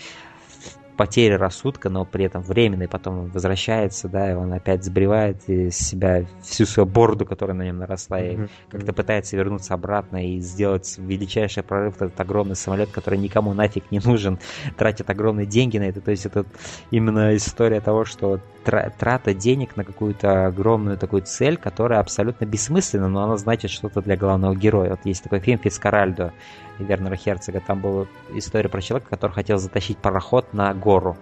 потере 1.00 1.36
рассудка, 1.36 1.88
но 1.88 2.04
при 2.04 2.26
этом 2.26 2.42
временный, 2.42 2.86
потом 2.86 3.20
он 3.20 3.30
возвращается, 3.30 4.06
да, 4.06 4.32
и 4.32 4.34
он 4.34 4.52
опять 4.52 4.84
сбривает 4.84 5.48
из 5.48 5.74
себя 5.74 6.26
всю 6.42 6.66
свою 6.66 6.86
бороду, 6.86 7.24
которая 7.24 7.56
на 7.56 7.62
нем 7.62 7.78
наросла, 7.78 8.20
и 8.20 8.34
mm-hmm. 8.34 8.50
как-то 8.68 8.92
пытается 8.92 9.34
вернуться 9.34 9.72
обратно 9.72 10.22
и 10.28 10.40
сделать 10.40 10.96
величайший 10.98 11.62
прорыв 11.62 12.02
этот 12.02 12.20
огромный 12.20 12.54
самолет, 12.54 12.90
который 12.90 13.18
никому 13.18 13.54
нафиг 13.54 13.90
не 13.90 13.98
нужен, 13.98 14.38
тратит 14.76 15.08
огромные 15.08 15.46
деньги 15.46 15.78
на 15.78 15.84
это. 15.84 16.02
То 16.02 16.10
есть 16.10 16.26
это 16.26 16.44
именно 16.90 17.34
история 17.34 17.80
того, 17.80 18.04
что 18.04 18.38
трата 18.62 19.32
денег 19.32 19.78
на 19.78 19.84
какую-то 19.84 20.48
огромную 20.48 20.98
такую 20.98 21.22
цель, 21.22 21.56
которая 21.56 22.00
абсолютно 22.00 22.44
бессмысленна, 22.44 23.08
но 23.08 23.24
она 23.24 23.38
значит 23.38 23.70
что-то 23.70 24.02
для 24.02 24.18
главного 24.18 24.54
героя. 24.54 24.90
Вот 24.90 25.00
есть 25.04 25.22
такой 25.22 25.40
фильм 25.40 25.58
«Фицкаральдо» 26.78 26.94
Вернера 26.94 27.16
Херцога, 27.16 27.60
там 27.60 27.80
была 27.80 28.06
история 28.34 28.68
про 28.68 28.80
человека, 28.80 29.10
который 29.10 29.32
хотел 29.32 29.58
затащить 29.58 29.98
пароход 29.98 30.52
на 30.52 30.72
гору. 30.74 31.16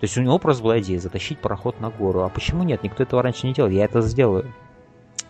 То 0.00 0.04
есть 0.04 0.18
у 0.18 0.22
него 0.22 0.38
просто 0.38 0.62
была 0.62 0.78
идея 0.80 0.98
затащить 0.98 1.38
пароход 1.38 1.80
на 1.80 1.90
гору. 1.90 2.22
А 2.22 2.28
почему 2.28 2.64
нет? 2.64 2.82
Никто 2.82 3.02
этого 3.02 3.22
раньше 3.22 3.46
не 3.46 3.54
делал. 3.54 3.70
Я 3.70 3.86
это 3.86 4.02
сделаю. 4.02 4.52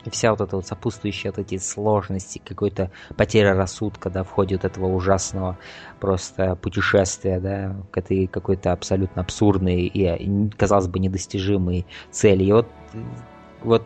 И 0.05 0.11
вся 0.11 0.31
вот 0.31 0.41
эта 0.41 0.57
вот 0.57 0.67
сопутствующая 0.67 1.33
вот 1.33 1.39
эти 1.39 1.59
сложности, 1.59 2.41
какой-то 2.45 2.93
потеря 3.17 3.55
рассудка, 3.55 4.09
да, 4.09 4.23
в 4.23 4.31
ходе 4.31 4.57
вот 4.57 4.65
этого 4.65 4.87
ужасного 4.87 5.59
просто 5.99 6.55
путешествия, 6.57 7.41
да, 7.41 7.77
к 7.91 7.99
этой 7.99 8.29
какой-то 8.29 8.73
абсолютно 8.73 9.23
абсурдной 9.23 9.87
и, 9.87 10.51
казалось 10.57 10.87
бы, 10.87 11.01
недостижимой 11.01 11.87
цели. 12.11 12.45
И 12.45 12.53
вот 12.53 12.69
вот 13.67 13.83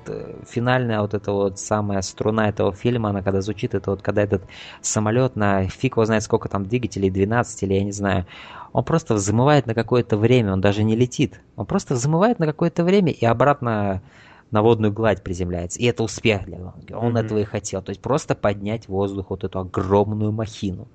финальная 0.48 1.00
вот 1.00 1.14
эта 1.14 1.32
вот 1.32 1.58
самая 1.58 2.02
струна 2.02 2.48
этого 2.48 2.72
фильма, 2.72 3.10
она 3.10 3.22
когда 3.22 3.40
звучит, 3.40 3.74
это 3.74 3.90
вот 3.90 4.02
когда 4.02 4.22
этот 4.22 4.42
самолет 4.80 5.36
на 5.36 5.68
фиг 5.68 5.94
его 5.94 6.04
знает 6.04 6.22
сколько 6.22 6.48
там 6.48 6.66
двигателей, 6.66 7.10
12 7.10 7.62
или 7.62 7.74
я 7.74 7.84
не 7.84 7.92
знаю, 7.92 8.26
он 8.72 8.84
просто 8.84 9.14
взмывает 9.14 9.66
на 9.66 9.74
какое-то 9.74 10.16
время, 10.16 10.52
он 10.52 10.60
даже 10.60 10.84
не 10.84 10.96
летит. 10.96 11.40
Он 11.56 11.66
просто 11.66 11.94
взмывает 11.94 12.38
на 12.38 12.46
какое-то 12.46 12.84
время 12.84 13.12
и 13.12 13.24
обратно 13.24 14.02
на 14.50 14.62
водную 14.62 14.92
гладь 14.92 15.22
приземляется. 15.22 15.78
И 15.78 15.84
это 15.84 16.02
успех 16.02 16.44
для 16.44 16.58
Лонги. 16.58 16.92
Он 16.92 17.16
mm-hmm. 17.16 17.24
этого 17.24 17.38
и 17.38 17.44
хотел. 17.44 17.82
То 17.82 17.90
есть 17.90 18.00
просто 18.00 18.34
поднять 18.34 18.86
в 18.86 18.88
воздух 18.90 19.30
вот 19.30 19.44
эту 19.44 19.60
огромную 19.60 20.32
махину. 20.32 20.88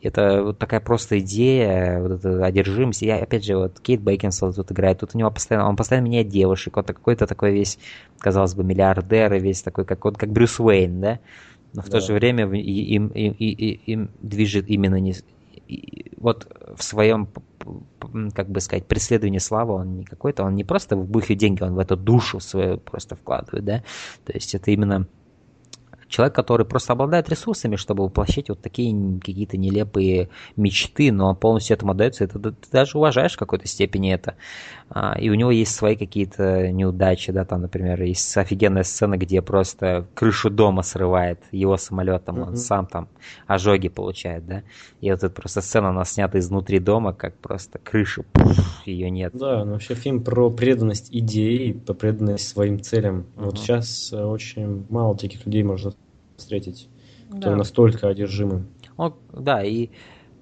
Это 0.00 0.44
вот 0.44 0.58
такая 0.58 0.80
просто 0.80 1.18
идея, 1.18 2.00
вот 2.00 2.12
эта 2.12 2.44
одержимость. 2.44 3.02
И 3.02 3.10
опять 3.10 3.44
же, 3.44 3.56
вот 3.56 3.80
Кейт 3.80 4.00
Бейкинсел 4.00 4.52
тут 4.52 4.70
играет, 4.70 5.00
тут 5.00 5.14
у 5.14 5.18
него 5.18 5.30
постоянно, 5.30 5.68
он 5.68 5.76
постоянно 5.76 6.06
меняет 6.06 6.28
девушек, 6.28 6.76
он 6.76 6.84
какой-то 6.84 7.26
такой 7.26 7.52
весь, 7.52 7.78
казалось 8.18 8.54
бы, 8.54 8.62
миллиардер, 8.62 9.34
и 9.34 9.40
весь 9.40 9.62
такой, 9.62 9.84
как, 9.84 10.04
вот, 10.04 10.16
как 10.16 10.30
Брюс 10.30 10.60
Уэйн, 10.60 11.00
да? 11.00 11.18
Но 11.72 11.82
в 11.82 11.86
да. 11.86 11.92
то 11.92 12.00
же 12.00 12.14
время 12.14 12.44
им, 12.44 13.08
им, 13.08 13.08
им, 13.08 13.76
им 13.86 14.10
движет 14.22 14.68
именно 14.68 14.96
не, 14.96 15.14
вот 16.16 16.46
в 16.76 16.82
своем 16.82 17.28
как 18.34 18.48
бы 18.48 18.60
сказать, 18.60 18.86
преследование 18.86 19.40
славы, 19.40 19.74
он 19.74 19.98
не 19.98 20.04
какой-то, 20.04 20.44
он 20.44 20.54
не 20.54 20.64
просто 20.64 20.96
в 20.96 21.06
бухе 21.06 21.34
деньги, 21.34 21.62
он 21.62 21.74
в 21.74 21.78
эту 21.78 21.96
душу 21.96 22.40
свою 22.40 22.78
просто 22.78 23.16
вкладывает, 23.16 23.64
да, 23.64 23.82
то 24.24 24.32
есть 24.32 24.54
это 24.54 24.70
именно 24.70 25.06
человек, 26.08 26.34
который 26.34 26.66
просто 26.66 26.92
обладает 26.92 27.28
ресурсами, 27.28 27.76
чтобы 27.76 28.04
воплощать 28.04 28.48
вот 28.48 28.60
такие 28.60 28.94
какие-то 29.20 29.56
нелепые 29.56 30.28
мечты, 30.56 31.12
но 31.12 31.34
полностью 31.34 31.76
этому 31.76 31.92
отдается, 31.92 32.24
это 32.24 32.38
ты 32.38 32.54
даже 32.72 32.98
уважаешь 32.98 33.34
в 33.34 33.38
какой-то 33.38 33.68
степени 33.68 34.12
это. 34.12 34.36
А, 34.90 35.18
и 35.18 35.28
у 35.28 35.34
него 35.34 35.50
есть 35.50 35.74
свои 35.74 35.96
какие-то 35.96 36.72
неудачи, 36.72 37.30
да, 37.30 37.44
там, 37.44 37.62
например, 37.62 38.02
есть 38.02 38.34
офигенная 38.36 38.84
сцена, 38.84 39.18
где 39.18 39.42
просто 39.42 40.06
крышу 40.14 40.48
дома 40.48 40.82
срывает 40.82 41.40
его 41.52 41.76
самолетом, 41.76 42.40
он 42.40 42.52
mm-hmm. 42.54 42.56
сам 42.56 42.86
там 42.86 43.08
ожоги 43.46 43.88
получает, 43.88 44.46
да. 44.46 44.62
И 45.00 45.10
вот 45.10 45.22
эта 45.22 45.30
просто 45.30 45.60
сцена, 45.60 45.90
она 45.90 46.04
снята 46.04 46.38
изнутри 46.38 46.78
дома, 46.78 47.12
как 47.12 47.36
просто 47.36 47.78
крыша, 47.78 48.22
пуф, 48.32 48.86
ее 48.86 49.10
нет. 49.10 49.32
Да, 49.34 49.64
но 49.64 49.72
вообще 49.72 49.94
фильм 49.94 50.24
про 50.24 50.50
преданность 50.50 51.08
идеи, 51.12 51.72
про 51.72 51.92
преданность 51.92 52.48
своим 52.48 52.80
целям. 52.80 53.26
Mm-hmm. 53.36 53.44
Вот 53.44 53.58
сейчас 53.58 54.12
э, 54.12 54.24
очень 54.24 54.86
мало 54.88 55.16
таких 55.16 55.44
людей 55.44 55.64
можно 55.64 55.92
встретить, 56.38 56.88
кто 57.28 57.50
да. 57.50 57.56
настолько 57.56 58.08
одержимы. 58.08 58.64
Он, 58.96 59.14
да, 59.32 59.62
и 59.62 59.90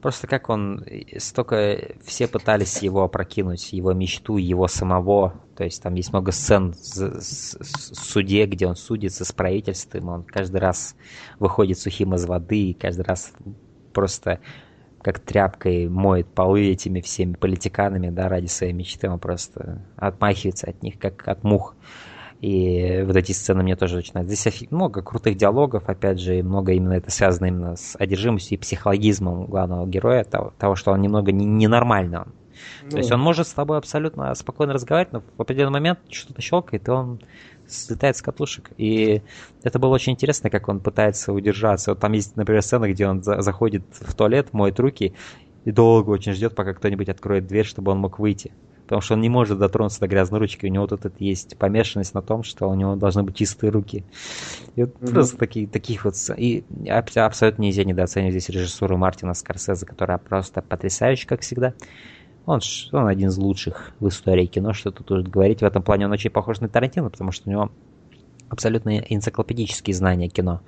просто 0.06 0.28
как 0.28 0.50
он, 0.50 0.84
столько 1.18 1.96
все 2.04 2.28
пытались 2.28 2.80
его 2.80 3.02
опрокинуть, 3.02 3.72
его 3.72 3.92
мечту, 3.92 4.36
его 4.36 4.68
самого. 4.68 5.34
То 5.56 5.64
есть 5.64 5.82
там 5.82 5.94
есть 5.94 6.12
много 6.12 6.30
сцен 6.30 6.74
в 6.74 7.20
суде, 7.20 8.46
где 8.46 8.68
он 8.68 8.76
судится 8.76 9.24
с 9.24 9.32
правительством, 9.32 10.08
он 10.08 10.22
каждый 10.22 10.60
раз 10.60 10.94
выходит 11.40 11.80
сухим 11.80 12.14
из 12.14 12.24
воды, 12.24 12.70
и 12.70 12.72
каждый 12.72 13.02
раз 13.02 13.32
просто 13.92 14.38
как 15.02 15.18
тряпкой 15.18 15.88
моет 15.88 16.28
полы 16.28 16.68
этими 16.68 17.00
всеми 17.00 17.32
политиканами, 17.32 18.10
да, 18.10 18.28
ради 18.28 18.46
своей 18.46 18.74
мечты, 18.74 19.10
он 19.10 19.18
просто 19.18 19.84
отмахивается 19.96 20.70
от 20.70 20.84
них, 20.84 21.00
как 21.00 21.26
от 21.26 21.42
мух. 21.42 21.74
И 22.40 23.02
вот 23.06 23.16
эти 23.16 23.32
сцены 23.32 23.62
мне 23.62 23.76
тоже 23.76 23.98
очень 23.98 24.12
нравятся. 24.14 24.36
Здесь 24.36 24.70
много 24.70 25.02
крутых 25.02 25.36
диалогов, 25.36 25.88
опять 25.88 26.20
же, 26.20 26.38
и 26.38 26.42
много 26.42 26.72
именно 26.72 26.94
это 26.94 27.10
связано 27.10 27.46
именно 27.46 27.76
с 27.76 27.96
одержимостью 27.98 28.58
и 28.58 28.60
психологизмом 28.60 29.46
главного 29.46 29.86
героя, 29.86 30.24
того, 30.24 30.52
того 30.58 30.74
что 30.74 30.92
он 30.92 31.00
немного 31.00 31.32
ненормальный. 31.32 32.18
Он. 32.18 32.32
Ну. 32.84 32.90
То 32.90 32.98
есть 32.98 33.12
он 33.12 33.20
может 33.20 33.48
с 33.48 33.52
тобой 33.52 33.78
абсолютно 33.78 34.34
спокойно 34.34 34.72
разговаривать, 34.72 35.12
но 35.12 35.22
в 35.36 35.40
определенный 35.40 35.72
момент 35.72 36.00
что-то 36.10 36.42
щелкает, 36.42 36.88
и 36.88 36.90
он 36.90 37.20
слетает 37.66 38.16
с 38.16 38.22
катушек. 38.22 38.70
И 38.76 39.22
это 39.62 39.78
было 39.78 39.94
очень 39.94 40.12
интересно, 40.12 40.50
как 40.50 40.68
он 40.68 40.80
пытается 40.80 41.32
удержаться. 41.32 41.92
Вот 41.92 42.00
там 42.00 42.12
есть, 42.12 42.36
например, 42.36 42.62
сцена, 42.62 42.90
где 42.90 43.06
он 43.06 43.22
за 43.22 43.40
заходит 43.40 43.82
в 44.00 44.14
туалет, 44.14 44.52
моет 44.52 44.78
руки, 44.78 45.14
и 45.64 45.72
долго 45.72 46.10
очень 46.10 46.32
ждет, 46.32 46.54
пока 46.54 46.74
кто-нибудь 46.74 47.08
откроет 47.08 47.46
дверь, 47.46 47.66
чтобы 47.66 47.92
он 47.92 47.98
мог 47.98 48.18
выйти 48.18 48.52
потому 48.86 49.00
что 49.02 49.14
он 49.14 49.20
не 49.20 49.28
может 49.28 49.58
дотронуться 49.58 49.98
до 49.98 50.06
грязной 50.06 50.38
ручки, 50.38 50.64
у 50.64 50.68
него 50.68 50.86
тут 50.86 51.04
это 51.04 51.16
есть 51.18 51.58
помешанность 51.58 52.14
на 52.14 52.22
том, 52.22 52.44
что 52.44 52.68
у 52.68 52.74
него 52.74 52.94
должны 52.94 53.24
быть 53.24 53.34
чистые 53.34 53.70
руки. 53.70 54.04
И 54.76 54.84
вот 54.84 54.94
mm-hmm. 54.94 55.10
просто 55.12 55.36
такие, 55.36 55.66
таких 55.66 56.04
вот... 56.04 56.14
И 56.36 56.64
абсолютно 56.88 57.62
нельзя 57.62 57.82
недооценивать 57.82 58.32
здесь 58.32 58.48
режиссуру 58.48 58.96
Мартина 58.96 59.34
Скорсезе, 59.34 59.84
которая 59.84 60.18
просто 60.18 60.62
потрясающая, 60.62 61.26
как 61.26 61.40
всегда. 61.40 61.74
Он, 62.44 62.60
он 62.92 63.08
один 63.08 63.28
из 63.30 63.36
лучших 63.38 63.90
в 63.98 64.06
истории 64.06 64.46
кино, 64.46 64.72
что 64.72 64.92
тут 64.92 65.10
уже 65.10 65.24
говорить. 65.24 65.62
В 65.62 65.64
этом 65.64 65.82
плане 65.82 66.06
он 66.06 66.12
очень 66.12 66.30
похож 66.30 66.60
на 66.60 66.68
Тарантино, 66.68 67.10
потому 67.10 67.32
что 67.32 67.48
у 67.48 67.52
него 67.52 67.72
абсолютно 68.48 68.98
энциклопедические 68.98 69.94
знания 69.94 70.28
кино. 70.28 70.60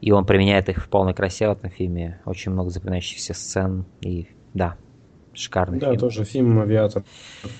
И 0.00 0.10
он 0.10 0.26
применяет 0.26 0.68
их 0.68 0.84
в 0.84 0.88
полной 0.88 1.14
красе 1.14 1.46
в 1.46 1.52
этом 1.52 1.70
фильме. 1.70 2.20
Очень 2.24 2.50
много 2.50 2.70
запоминающихся 2.70 3.32
сцен. 3.32 3.84
И 4.00 4.26
да, 4.54 4.76
Шикарный 5.34 5.78
да, 5.78 5.88
фильм. 5.88 6.00
тоже 6.00 6.24
фильм 6.24 6.58
«Авиатор». 6.60 7.04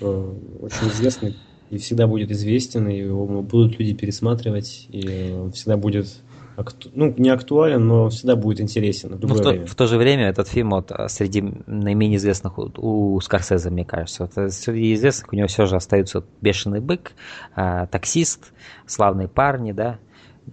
Э, 0.01 0.33
очень 0.61 0.87
известный 0.89 1.35
и 1.69 1.77
всегда 1.77 2.07
будет 2.07 2.31
известен, 2.31 2.87
и 2.87 2.97
его 2.97 3.25
будут 3.25 3.79
люди 3.79 3.93
пересматривать, 3.93 4.87
и 4.91 5.33
он 5.33 5.51
всегда 5.51 5.77
будет 5.77 6.07
акту... 6.57 6.89
ну, 6.93 7.13
не 7.17 7.29
актуален, 7.29 7.85
но 7.85 8.09
всегда 8.09 8.35
будет 8.35 8.61
интересен 8.61 9.17
в 9.17 9.21
любое 9.21 9.37
в, 9.37 9.41
то, 9.41 9.49
время. 9.49 9.65
в 9.65 9.75
то 9.75 9.87
же 9.87 9.97
время 9.97 10.29
этот 10.29 10.47
фильм 10.47 10.71
вот, 10.71 10.91
а, 10.91 11.07
среди 11.09 11.41
наименее 11.65 12.17
известных 12.17 12.57
у, 12.57 12.71
у 12.77 13.19
Скорсезе, 13.19 13.69
мне 13.69 13.85
кажется. 13.85 14.23
Вот, 14.23 14.37
э, 14.37 14.49
среди 14.49 14.93
известных 14.93 15.33
у 15.33 15.35
него 15.35 15.47
все 15.47 15.65
же 15.65 15.75
остаются 15.75 16.19
вот, 16.19 16.27
«Бешеный 16.41 16.79
бык», 16.79 17.13
а, 17.55 17.87
«Таксист», 17.87 18.53
«Славные 18.85 19.27
парни», 19.27 19.71
да, 19.71 19.99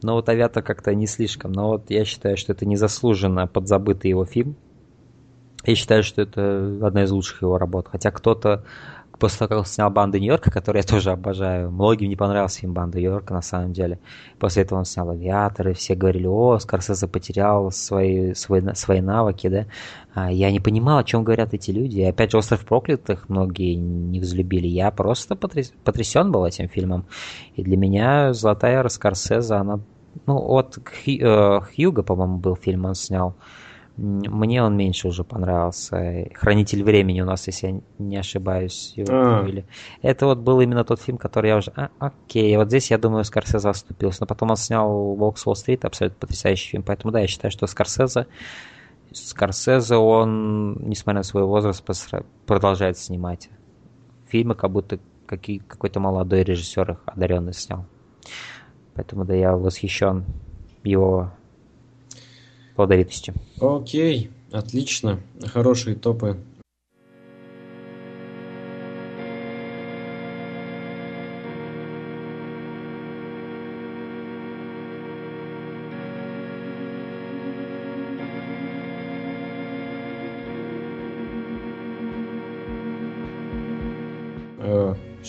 но 0.03 0.14
вот 0.14 0.29
«Авиатор» 0.29 0.62
как-то 0.62 0.95
не 0.95 1.07
слишком. 1.07 1.53
Но 1.53 1.68
вот 1.68 1.91
я 1.91 2.05
считаю, 2.05 2.37
что 2.37 2.53
это 2.53 2.64
незаслуженно 2.64 3.47
подзабытый 3.47 4.11
его 4.11 4.25
фильм. 4.25 4.57
Я 5.64 5.74
считаю, 5.74 6.02
что 6.02 6.22
это 6.22 6.78
одна 6.82 7.04
из 7.04 7.10
лучших 7.10 7.42
его 7.42 7.58
работ. 7.58 7.88
Хотя 7.90 8.10
кто-то 8.10 8.64
после 9.22 9.38
того, 9.38 9.48
как 9.50 9.58
он 9.58 9.64
снял 9.66 9.88
«Банду 9.88 10.18
Нью-Йорка», 10.18 10.50
которую 10.50 10.82
я 10.82 10.88
тоже 10.88 11.12
обожаю, 11.12 11.70
многим 11.70 12.08
не 12.08 12.16
понравился 12.16 12.58
фильм 12.58 12.72
«Банда 12.72 12.98
Нью-Йорка» 12.98 13.34
на 13.34 13.42
самом 13.42 13.72
деле. 13.72 14.00
После 14.40 14.64
этого 14.64 14.80
он 14.80 14.84
снял 14.84 15.08
«Авиатор», 15.10 15.68
и 15.68 15.74
все 15.74 15.94
говорили, 15.94 16.26
о, 16.26 16.58
Скорсезе 16.58 17.06
потерял 17.06 17.70
свои, 17.70 18.34
свои, 18.34 18.62
свои 18.74 19.00
навыки, 19.00 19.48
да. 19.48 19.66
А 20.12 20.32
я 20.32 20.50
не 20.50 20.58
понимал, 20.58 20.98
о 20.98 21.04
чем 21.04 21.22
говорят 21.22 21.54
эти 21.54 21.70
люди. 21.70 22.00
И 22.00 22.04
опять 22.04 22.32
же, 22.32 22.38
«Остров 22.38 22.64
проклятых» 22.64 23.28
многие 23.28 23.74
не 23.74 24.18
взлюбили. 24.18 24.66
Я 24.66 24.90
просто 24.90 25.36
потряс, 25.36 25.72
потрясен 25.84 26.32
был 26.32 26.44
этим 26.44 26.68
фильмом. 26.68 27.06
И 27.54 27.62
для 27.62 27.76
меня 27.76 28.32
«Золотая 28.32 28.80
эра 28.80 28.88
Скорсезе», 28.88 29.54
она... 29.54 29.78
Ну, 30.26 30.36
от 30.36 30.78
э, 31.06 31.60
Хьюга, 31.60 32.02
по-моему, 32.02 32.38
был 32.38 32.56
фильм, 32.56 32.86
он 32.86 32.94
снял. 32.94 33.36
Мне 33.97 34.62
он 34.62 34.76
меньше 34.76 35.09
уже 35.09 35.22
понравился. 35.22 36.28
Хранитель 36.34 36.82
времени 36.82 37.20
у 37.20 37.26
нас, 37.26 37.47
если 37.47 37.66
я 37.68 37.80
не 37.99 38.16
ошибаюсь, 38.16 38.95
его 38.97 39.09
а. 39.12 39.47
Это 40.01 40.26
вот 40.26 40.38
был 40.38 40.61
именно 40.61 40.82
тот 40.84 41.01
фильм, 41.01 41.18
который 41.18 41.49
я 41.49 41.57
уже... 41.59 41.72
А, 41.76 41.90
окей, 41.99 42.57
вот 42.57 42.68
здесь, 42.68 42.90
я 42.90 42.97
думаю, 42.97 43.24
Скорсезе 43.24 43.68
оступился. 43.68 44.22
Но 44.22 44.26
потом 44.26 44.51
он 44.51 44.57
снял 44.57 45.14
«Волк 45.14 45.38
с 45.38 45.47
Уолл-стрит», 45.47 45.84
абсолютно 45.84 46.18
потрясающий 46.18 46.70
фильм. 46.70 46.82
Поэтому, 46.84 47.12
да, 47.12 47.20
я 47.20 47.26
считаю, 47.26 47.51
что 47.51 47.66
Скорсезе... 47.66 48.26
Скорсезе, 49.12 49.97
он, 49.97 50.88
несмотря 50.88 51.18
на 51.18 51.22
свой 51.22 51.45
возраст, 51.45 51.84
продолжает 52.47 52.97
снимать 52.97 53.51
фильмы, 54.28 54.55
как 54.55 54.70
будто 54.70 55.01
какие, 55.26 55.59
какой-то 55.59 56.01
молодой 56.01 56.45
режиссер 56.45 56.93
их 56.93 56.99
одаренный 57.05 57.53
снял. 57.53 57.84
Поэтому, 58.95 59.26
да, 59.26 59.34
я 59.34 59.55
восхищен 59.55 60.24
его 60.82 61.30
плодовитостью. 62.75 63.35
Окей, 63.61 64.31
отлично. 64.51 65.20
Хорошие 65.45 65.97
топы 65.97 66.37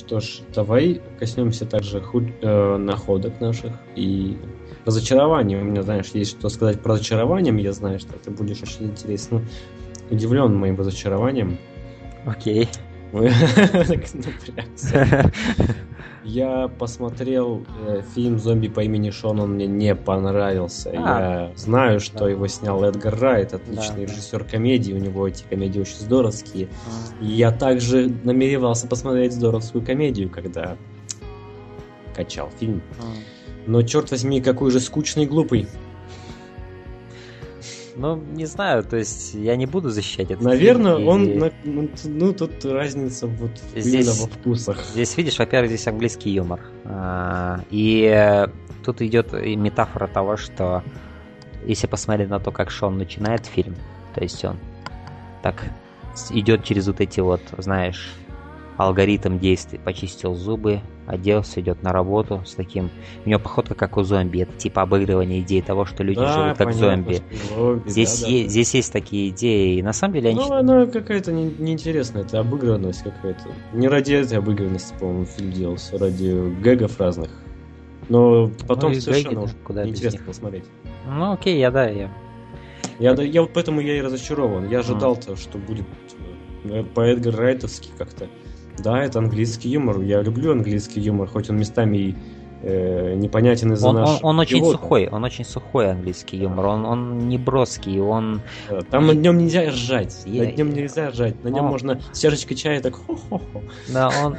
что 0.06 0.20
ж, 0.20 0.42
давай 0.54 1.02
коснемся 1.20 1.66
также 1.66 2.02
худ... 2.02 2.24
э, 2.42 2.78
находок 2.78 3.40
наших 3.40 3.72
и 3.96 4.38
разочарований. 4.86 5.56
У 5.56 5.64
меня, 5.64 5.84
знаешь, 5.84 6.10
есть 6.14 6.32
что 6.32 6.50
сказать 6.50 6.82
про 6.82 6.94
разочарованием. 6.94 7.58
Я 7.58 7.72
знаю, 7.72 8.00
что 8.00 8.14
ты 8.14 8.32
будешь 8.32 8.62
очень 8.62 8.88
интересно 8.88 9.42
удивлен 10.10 10.56
моим 10.56 10.78
разочарованием. 10.78 11.58
Окей. 12.26 12.68
Я 16.24 16.70
посмотрел 16.70 17.66
э, 17.86 18.02
фильм 18.16 18.40
«Зомби 18.40 18.70
по 18.70 18.80
имени 18.80 19.10
Шон», 19.10 19.42
он 19.42 19.56
мне 19.56 19.68
не 19.68 19.94
понравился. 19.94 20.90
А, 20.92 21.50
Я 21.50 21.58
знаю, 21.58 22.00
что 22.00 22.20
да. 22.20 22.30
его 22.30 22.48
снял 22.48 22.84
Эдгар 22.84 23.20
Райт, 23.20 23.54
отличный 23.54 24.06
да, 24.06 24.12
режиссер 24.14 24.46
комедии, 24.46 24.94
у 24.94 24.98
него 24.98 25.28
эти 25.28 25.44
комедии 25.44 25.82
очень 25.82 25.98
здоровские. 25.98 26.70
А. 27.20 27.24
Я 27.24 27.52
также 27.52 28.10
намеревался 28.24 28.88
посмотреть 28.88 29.34
здоровскую 29.34 29.86
комедию, 29.86 30.30
когда 30.30 30.78
качал 32.16 32.50
фильм. 32.58 32.82
А. 33.00 33.04
Но, 33.66 33.82
черт 33.82 34.12
возьми, 34.12 34.40
какой 34.42 34.72
же 34.72 34.80
скучный 34.80 35.24
и 35.24 35.28
глупый. 35.28 35.68
Ну, 37.96 38.16
не 38.16 38.46
знаю, 38.46 38.84
то 38.84 38.98
есть 38.98 39.34
я 39.36 39.56
не 39.56 39.66
буду 39.66 39.90
защищать 39.90 40.32
это. 40.32 40.44
Наверное, 40.44 40.98
фильм, 40.98 41.08
он, 41.08 41.26
и... 41.26 41.52
ну, 41.64 41.90
ну, 42.06 42.34
тут 42.34 42.66
разница 42.66 43.28
вот 43.28 43.52
здесь, 43.76 44.20
во 44.20 44.28
вкусах. 44.28 44.84
Здесь, 44.94 45.16
видишь, 45.16 45.38
во-первых, 45.38 45.70
здесь 45.70 45.88
английский 45.88 46.32
юмор. 46.32 46.60
А, 46.86 47.62
и 47.70 48.48
тут 48.84 49.02
идет 49.02 49.34
метафора 49.34 50.08
того, 50.08 50.38
что 50.38 50.84
если 51.66 51.88
посмотреть 51.88 52.30
на 52.30 52.40
то, 52.40 52.52
как 52.52 52.72
Шон 52.72 52.98
начинает 52.98 53.46
фильм, 53.46 53.76
то 54.16 54.24
есть 54.24 54.44
он 54.44 54.58
так 55.42 55.64
идет 56.32 56.64
через 56.64 56.88
вот 56.88 57.00
эти 57.00 57.20
вот, 57.20 57.42
знаешь, 57.58 58.16
алгоритм 58.78 59.40
действий. 59.40 59.80
Почистил 59.84 60.36
зубы, 60.36 60.82
оделся, 61.08 61.62
идет 61.62 61.84
на 61.84 61.92
работу 61.92 62.42
с 62.46 62.56
таким... 62.56 62.90
У 63.26 63.30
него 63.30 63.40
походка 63.40 63.76
как 63.76 63.98
у 63.98 64.04
зомби. 64.04 64.42
Это 64.42 64.54
типа 64.54 64.82
обыгрывание 64.82 65.42
идеи 65.42 65.62
того, 65.62 65.86
что 65.86 66.04
люди 66.04 66.20
да, 66.20 66.34
живут 66.34 66.58
как 66.58 66.68
понятно, 66.68 66.88
зомби. 66.88 67.22
зомби. 67.56 67.90
Здесь, 67.90 68.22
да, 68.22 68.28
е- 68.28 68.44
да. 68.44 68.50
здесь 68.50 68.74
есть 68.74 68.94
такие 68.94 69.30
идеи. 69.30 69.78
И 69.78 69.84
на 69.84 69.94
самом 69.94 70.16
деле 70.16 70.30
они... 70.30 70.40
Ну, 70.40 70.52
она 70.52 70.86
какая-то 70.86 71.32
не- 71.32 71.54
неинтересная. 71.58 72.24
Это 72.24 72.40
обыгранность 72.40 73.04
какая-то. 73.04 73.50
Не 73.74 73.88
ради 73.88 74.14
этой 74.14 74.38
обыгранности, 74.38 74.94
по-моему, 75.00 75.26
фильм 75.26 75.52
делался. 75.52 75.98
Ради 75.98 76.50
гэгов 76.62 77.00
разных. 77.00 77.30
Но 78.10 78.52
потом 78.68 78.94
ну, 78.94 79.00
совершенно 79.00 79.42
гэги, 79.42 79.52
куда 79.64 79.86
неинтересно 79.86 80.26
посмотреть. 80.26 80.66
Ну, 81.08 81.34
окей, 81.34 81.60
я 81.60 81.72
да, 81.72 81.90
я... 81.90 82.12
Я, 83.00 83.14
я 83.14 83.42
вот 83.42 83.52
поэтому 83.54 83.82
я 83.82 83.98
и 83.98 84.02
разочарован. 84.02 84.70
Я 84.70 84.80
ожидал-то, 84.80 85.36
что 85.36 85.58
будет 85.58 85.86
э, 86.66 86.84
по 86.84 87.02
Эдгар 87.02 87.36
Райтовски 87.36 87.90
как-то. 87.98 88.28
Да, 88.80 89.04
это 89.04 89.20
английский 89.20 89.70
юмор. 89.70 90.02
Я 90.02 90.22
люблю 90.22 90.52
английский 90.52 91.02
юмор, 91.02 91.28
хоть 91.28 91.50
он 91.50 91.58
местами 91.58 91.98
и 91.98 92.16
э, 92.64 93.14
непонятен 93.16 93.74
из-за 93.74 93.90
он, 93.90 93.96
наш... 93.96 94.10
он, 94.10 94.20
он 94.24 94.40
очень 94.40 94.64
сухой, 94.64 95.08
он 95.10 95.24
очень 95.24 95.46
сухой 95.46 95.92
английский 95.92 96.38
юмор, 96.38 96.66
он, 96.66 96.86
он 96.86 97.20
не 97.28 97.38
броский, 97.38 98.00
он... 98.00 98.42
Там 98.90 99.08
на 99.08 99.12
нем 99.12 99.38
нельзя 99.38 99.70
ржать, 99.70 100.24
я... 100.26 100.44
на 100.44 100.52
нем 100.52 100.70
нельзя 100.72 101.10
ржать, 101.10 101.44
на 101.44 101.50
нем 101.50 101.66
он... 101.66 101.72
можно 101.72 102.00
с 102.12 102.20
чашечкой 102.20 102.58
чая 102.58 102.82
так 102.82 102.96
хо-хо-хо. 102.96 103.62
Да, 103.90 104.10
он 104.24 104.38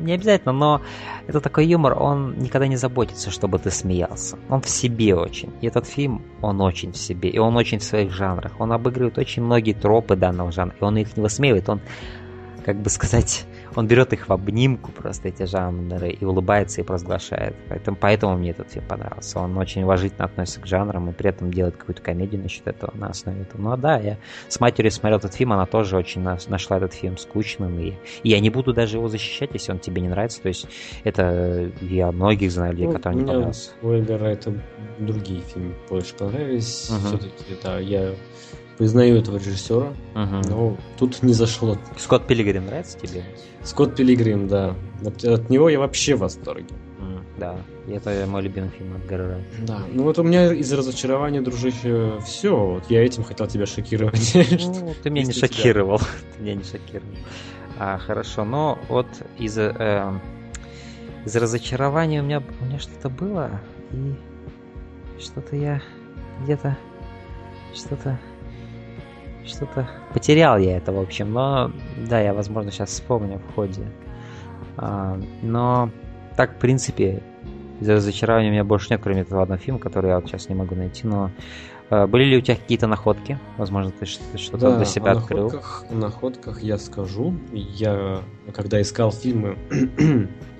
не 0.00 0.12
обязательно, 0.12 0.52
но 0.52 0.82
это 1.26 1.40
такой 1.40 1.66
юмор, 1.66 1.96
он 2.00 2.36
никогда 2.38 2.66
не 2.66 2.76
заботится, 2.76 3.30
чтобы 3.30 3.58
ты 3.58 3.70
смеялся. 3.70 4.36
Он 4.48 4.60
в 4.60 4.68
себе 4.68 5.14
очень. 5.14 5.50
И 5.60 5.66
этот 5.66 5.86
фильм, 5.86 6.22
он 6.40 6.60
очень 6.60 6.92
в 6.92 6.96
себе, 6.96 7.30
и 7.30 7.38
он 7.38 7.56
очень 7.56 7.78
в 7.78 7.84
своих 7.84 8.12
жанрах. 8.12 8.52
Он 8.60 8.72
обыгрывает 8.72 9.18
очень 9.18 9.42
многие 9.42 9.72
тропы 9.72 10.16
данного 10.16 10.50
жанра, 10.52 10.74
и 10.80 10.84
он 10.84 10.96
их 10.96 11.16
не 11.16 11.22
высмеивает, 11.22 11.68
он, 11.68 11.80
как 12.64 12.80
бы 12.82 12.90
сказать, 12.90 13.46
он 13.76 13.86
берет 13.86 14.12
их 14.12 14.28
в 14.28 14.32
обнимку 14.32 14.92
просто, 14.92 15.28
эти 15.28 15.44
жанры, 15.44 16.10
и 16.10 16.24
улыбается 16.24 16.80
и 16.80 16.84
провозглашает. 16.84 17.54
Поэтому, 17.68 17.96
поэтому 18.00 18.36
мне 18.36 18.50
этот 18.50 18.70
фильм 18.70 18.86
понравился. 18.86 19.38
Он 19.38 19.56
очень 19.56 19.82
уважительно 19.82 20.24
относится 20.24 20.60
к 20.60 20.66
жанрам 20.66 21.10
и 21.10 21.12
при 21.12 21.30
этом 21.30 21.52
делает 21.52 21.76
какую-то 21.76 22.02
комедию 22.02 22.42
насчет 22.42 22.66
этого, 22.66 22.96
на 22.96 23.08
основе 23.08 23.42
этого. 23.42 23.60
Ну 23.60 23.76
да, 23.76 23.98
я 23.98 24.18
с 24.48 24.60
матерью 24.60 24.90
смотрел 24.90 25.18
этот 25.18 25.34
фильм, 25.34 25.52
она 25.52 25.66
тоже 25.66 25.96
очень 25.96 26.22
нашла 26.22 26.76
этот 26.76 26.94
фильм 26.94 27.16
скучным. 27.16 27.78
И, 27.78 27.94
и 28.22 28.28
я 28.28 28.40
не 28.40 28.50
буду 28.50 28.72
даже 28.72 28.96
его 28.96 29.08
защищать, 29.08 29.50
если 29.52 29.72
он 29.72 29.78
тебе 29.78 30.02
не 30.02 30.08
нравится. 30.08 30.42
То 30.42 30.48
есть 30.48 30.66
это 31.04 31.70
я 31.80 32.12
многих 32.12 32.50
знаю 32.50 32.72
людей, 32.72 32.86
ну, 32.86 32.92
которые 32.92 33.20
не 33.20 33.26
понравился. 33.26 33.70
У 33.82 33.90
Эдгара 33.90 34.26
это 34.26 34.54
другие 34.98 35.40
фильмы 35.42 35.74
больше 35.88 36.14
понравились. 36.14 36.90
Угу. 36.90 37.06
Все-таки, 37.06 37.56
да, 37.62 37.78
я 37.78 38.14
признаю 38.78 39.16
этого 39.16 39.36
режиссера, 39.36 39.92
угу. 40.14 40.48
но 40.48 40.76
тут 40.98 41.22
не 41.22 41.32
зашло. 41.32 41.78
Скотт 41.96 42.26
Пилигрим 42.26 42.66
нравится 42.66 42.98
тебе? 42.98 43.22
Скотт 43.64 43.96
Пилигрим, 43.96 44.48
да. 44.48 44.74
От, 45.04 45.24
от 45.24 45.50
него 45.50 45.68
я 45.68 45.78
вообще 45.78 46.14
в 46.14 46.20
восторге. 46.20 46.74
Mm, 46.98 47.20
да, 47.38 47.56
это 47.88 48.26
мой 48.26 48.42
любимый 48.42 48.70
фильм 48.70 48.96
от 48.96 49.06
Гаррера. 49.06 49.40
Да, 49.66 49.80
ну 49.92 50.02
вот 50.04 50.18
у 50.18 50.22
меня 50.22 50.52
из 50.52 50.72
разочарования, 50.72 51.40
дружище, 51.40 52.18
все. 52.24 52.56
Вот 52.56 52.84
я 52.90 53.04
этим 53.04 53.24
хотел 53.24 53.46
тебя 53.46 53.66
шокировать. 53.66 54.32
Ну, 54.34 54.94
ты 55.02 55.10
меня 55.10 55.26
не 55.26 55.32
шокировал. 55.32 55.98
Ты 56.36 56.42
меня 56.42 56.54
не 56.54 56.64
шокировал. 56.64 57.14
А, 57.78 57.98
хорошо, 57.98 58.44
но 58.44 58.78
вот 58.88 59.06
из, 59.38 59.56
э, 59.58 60.12
из 61.24 61.36
разочарования 61.36 62.20
у 62.20 62.24
меня, 62.24 62.42
у 62.60 62.64
меня 62.64 62.78
что-то 62.78 63.08
было, 63.08 63.60
и 63.90 64.14
что-то 65.20 65.56
я 65.56 65.80
где-то 66.42 66.76
что-то 67.74 68.18
что-то 69.46 69.88
потерял 70.12 70.58
я 70.58 70.76
это, 70.76 70.92
в 70.92 70.98
общем. 70.98 71.32
Но 71.32 71.70
да, 72.08 72.20
я, 72.20 72.34
возможно, 72.34 72.70
сейчас 72.70 72.90
вспомню 72.90 73.38
в 73.38 73.54
ходе. 73.54 73.82
А, 74.76 75.18
но 75.42 75.90
так, 76.36 76.56
в 76.56 76.58
принципе, 76.58 77.22
из-за 77.80 77.94
разочарования 77.94 78.48
у 78.48 78.52
меня 78.52 78.64
больше 78.64 78.88
нет, 78.90 79.00
кроме 79.02 79.22
этого 79.22 79.42
одного 79.42 79.60
фильма, 79.60 79.80
который 79.80 80.10
я 80.10 80.16
вот 80.16 80.28
сейчас 80.28 80.48
не 80.48 80.54
могу 80.54 80.74
найти. 80.74 81.06
Но 81.06 81.30
а, 81.90 82.06
были 82.06 82.24
ли 82.24 82.38
у 82.38 82.40
тебя 82.40 82.56
какие-то 82.56 82.86
находки? 82.86 83.38
Возможно, 83.58 83.90
ты 83.90 84.06
что-то 84.06 84.70
да, 84.70 84.76
для 84.76 84.84
себя 84.84 85.12
о 85.12 85.18
открыл. 85.18 85.44
Находках, 85.44 85.84
о 85.90 85.94
находках 85.94 86.62
я 86.62 86.78
скажу. 86.78 87.34
Я, 87.52 88.20
когда 88.54 88.80
искал 88.80 89.12
фильмы 89.12 89.56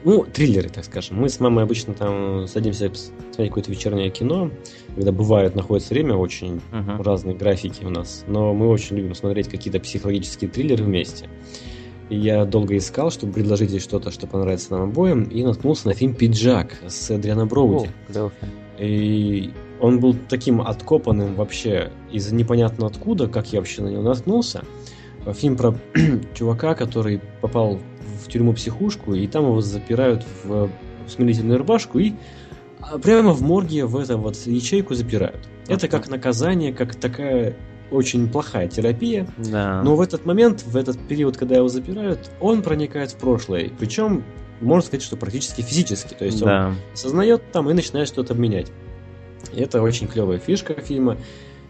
ну, 0.05 0.25
триллеры, 0.25 0.69
так 0.69 0.85
скажем. 0.85 1.19
Мы 1.19 1.29
с 1.29 1.39
мамой 1.41 1.65
обычно 1.65 1.95
там 1.95 2.47
садимся 2.47 2.91
смотреть 2.95 3.49
какое-то 3.49 3.71
вечернее 3.71 4.11
кино, 4.11 4.51
когда 4.95 5.13
бывает, 5.13 5.55
находится 5.55 5.95
время, 5.95 6.15
очень 6.15 6.61
uh-huh. 6.73 7.03
разные 7.03 7.37
графики 7.37 7.85
у 7.85 7.91
нас. 7.91 8.25
Но 8.27 8.53
мы 8.53 8.69
очень 8.69 8.97
любим 8.97 9.15
смотреть 9.15 9.49
какие-то 9.49 9.81
психологические 9.81 10.51
триллеры 10.51 10.85
вместе. 10.85 11.29
И 12.09 12.17
я 12.17 12.45
долго 12.45 12.77
искал, 12.77 13.11
чтобы 13.11 13.33
предложить 13.33 13.71
ей 13.71 13.81
что-то, 13.81 14.11
что 14.11 14.27
понравится 14.27 14.73
нам 14.73 14.83
обоим, 14.91 15.25
и 15.25 15.43
наткнулся 15.43 15.89
на 15.89 15.95
фильм 15.95 16.15
«Пиджак» 16.15 16.77
с 16.87 17.11
Эдрианом 17.11 17.49
Броуди. 17.49 17.91
Oh, 18.11 18.31
и 18.79 19.51
он 19.81 20.01
был 20.01 20.15
таким 20.29 20.61
откопанным 20.61 21.35
вообще 21.35 21.91
из 22.11 22.31
непонятно 22.33 22.87
откуда, 22.87 23.29
как 23.29 23.53
я 23.53 23.61
вообще 23.61 23.83
на 23.83 23.89
него 23.89 24.03
наткнулся. 24.03 24.65
Фильм 25.35 25.57
про 25.57 25.75
чувака, 26.35 26.75
который 26.75 27.21
попал 27.41 27.79
в 28.23 28.29
тюрьму-психушку, 28.29 29.15
и 29.15 29.27
там 29.27 29.45
его 29.45 29.61
запирают 29.61 30.25
в 30.45 30.71
смирительную 31.09 31.59
рубашку 31.59 31.99
и 31.99 32.13
а, 32.81 32.99
прямо 32.99 33.33
в 33.33 33.43
морге 33.43 33.85
в 33.85 33.97
эту 33.97 34.19
вот 34.19 34.37
ячейку 34.47 34.95
запирают. 34.95 35.49
Это 35.69 35.89
как 35.89 36.09
наказание, 36.09 36.73
как 36.73 36.95
такая 36.95 37.57
очень 37.91 38.29
плохая 38.29 38.69
терапия. 38.69 39.27
Да. 39.37 39.83
Но 39.83 39.97
в 39.97 40.01
этот 40.01 40.25
момент, 40.25 40.63
в 40.65 40.77
этот 40.77 40.99
период, 41.07 41.37
когда 41.37 41.57
его 41.57 41.69
запирают, 41.69 42.31
он 42.41 42.63
проникает 42.63 43.13
в 43.13 43.17
прошлое. 43.17 43.71
Причем, 43.79 44.25
можно 44.61 44.87
сказать, 44.87 45.03
что 45.03 45.17
практически 45.17 45.61
физически. 45.61 46.15
То 46.15 46.25
есть 46.25 46.41
да. 46.41 46.69
он 46.69 46.77
осознает 46.95 47.43
там 47.53 47.69
и 47.71 47.75
начинает 47.75 48.09
что-то 48.09 48.35
менять. 48.35 48.73
Это 49.55 49.83
очень 49.83 50.09
клевая 50.09 50.39
фишка 50.39 50.75
фильма. 50.75 51.19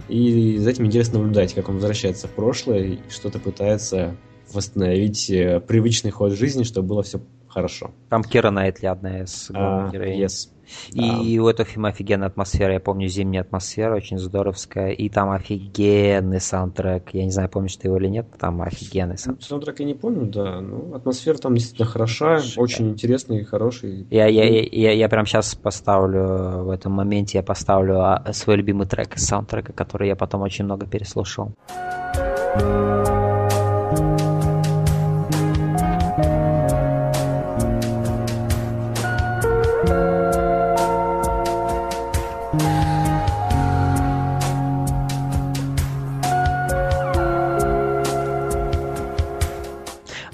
И 0.09 0.59
за 0.59 0.71
этим 0.71 0.87
интересно 0.87 1.19
наблюдать, 1.19 1.55
как 1.55 1.69
он 1.69 1.77
возвращается 1.77 2.29
в 2.29 2.31
прошлое 2.31 2.83
и 2.83 2.99
что-то 3.11 3.39
пытается 3.39 4.17
восстановить 4.53 5.31
э, 5.31 5.61
привычный 5.61 6.11
ход 6.11 6.33
жизни, 6.33 6.63
чтобы 6.63 6.89
было 6.89 7.03
все 7.03 7.21
хорошо. 7.53 7.91
Там 8.09 8.25
Кира 8.25 8.51
Найтли 8.51 8.87
одна 8.87 9.23
из 9.23 9.51
главных 9.51 9.95
uh, 9.95 10.19
Yes. 10.19 10.49
И 10.93 11.37
um. 11.37 11.43
у 11.43 11.49
этого 11.49 11.69
фильма 11.69 11.91
офигенная 11.91 12.29
атмосфера. 12.29 12.73
Я 12.73 12.81
помню 12.81 13.07
зимняя 13.09 13.43
атмосфера, 13.43 13.97
очень 13.97 14.19
здоровская. 14.19 14.91
И 14.91 15.09
там 15.11 15.31
офигенный 15.31 16.41
саундтрек. 16.41 17.11
Я 17.13 17.25
не 17.25 17.31
знаю, 17.31 17.51
помнишь 17.51 17.77
ты 17.77 17.89
его 17.89 17.99
или 17.99 18.09
нет, 18.09 18.27
там 18.39 18.63
офигенный 18.63 19.19
саундтрек. 19.19 19.47
Саундтрек 19.47 19.81
я 19.81 19.87
не 19.87 19.95
помню, 19.95 20.27
да. 20.27 20.61
Ну, 20.61 20.95
атмосфера 20.95 21.37
там 21.37 21.55
действительно 21.55 21.89
хороша, 21.89 22.39
Шикарно. 22.39 22.63
очень 22.63 22.91
интересный, 22.91 23.45
хороший. 23.45 24.07
Я, 24.11 24.27
я, 24.27 24.45
я, 24.45 24.63
я, 24.71 24.93
я 24.93 25.09
прям 25.09 25.27
сейчас 25.27 25.55
поставлю, 25.55 26.65
в 26.65 26.71
этом 26.71 26.93
моменте 26.93 27.39
я 27.39 27.43
поставлю 27.43 28.01
а, 28.01 28.33
свой 28.33 28.57
любимый 28.57 28.87
трек 28.87 29.17
из 29.17 29.27
саундтрека, 29.27 29.73
который 29.73 30.09
я 30.09 30.17
потом 30.17 30.43
очень 30.43 30.65
много 30.65 30.87
переслушал. 30.87 31.53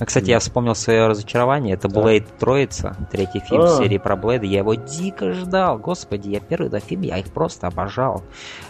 А, 0.00 0.04
кстати, 0.04 0.30
я 0.30 0.38
вспомнил 0.38 0.74
свое 0.74 1.08
разочарование. 1.08 1.74
Это 1.74 1.88
Блейд 1.88 2.26
Троица, 2.38 2.96
третий 3.10 3.40
фильм 3.40 3.62
в 3.62 3.76
серии 3.78 3.98
про 3.98 4.16
Блейда. 4.16 4.46
Я 4.46 4.58
его 4.58 4.74
дико 4.74 5.32
ждал. 5.32 5.78
Господи, 5.78 6.28
я 6.28 6.40
первый 6.40 6.68
два 6.68 6.80
фильма, 6.80 7.06
я 7.06 7.18
их 7.18 7.26
просто 7.32 7.66
обожал. 7.66 8.22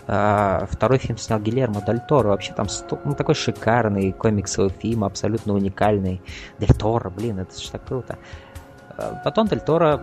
А, 0.07 0.67
второй 0.71 0.99
фильм 0.99 1.19
снял 1.19 1.39
Гильермо 1.39 1.83
Дель 1.87 2.01
Торо. 2.01 2.29
Вообще 2.29 2.55
там 2.55 2.67
ну, 3.05 3.15
такой 3.15 3.35
шикарный 3.35 4.13
комиксовый 4.13 4.71
фильм, 4.71 5.05
абсолютно 5.05 5.53
уникальный. 5.53 6.23
Дель 6.59 6.75
Торо, 6.75 7.11
блин, 7.11 7.41
это 7.41 7.61
же 7.61 7.71
так 7.71 7.85
круто. 7.85 8.19
А, 8.97 9.21
потом 9.23 9.49
Дель 9.49 9.61
Торо 9.61 10.01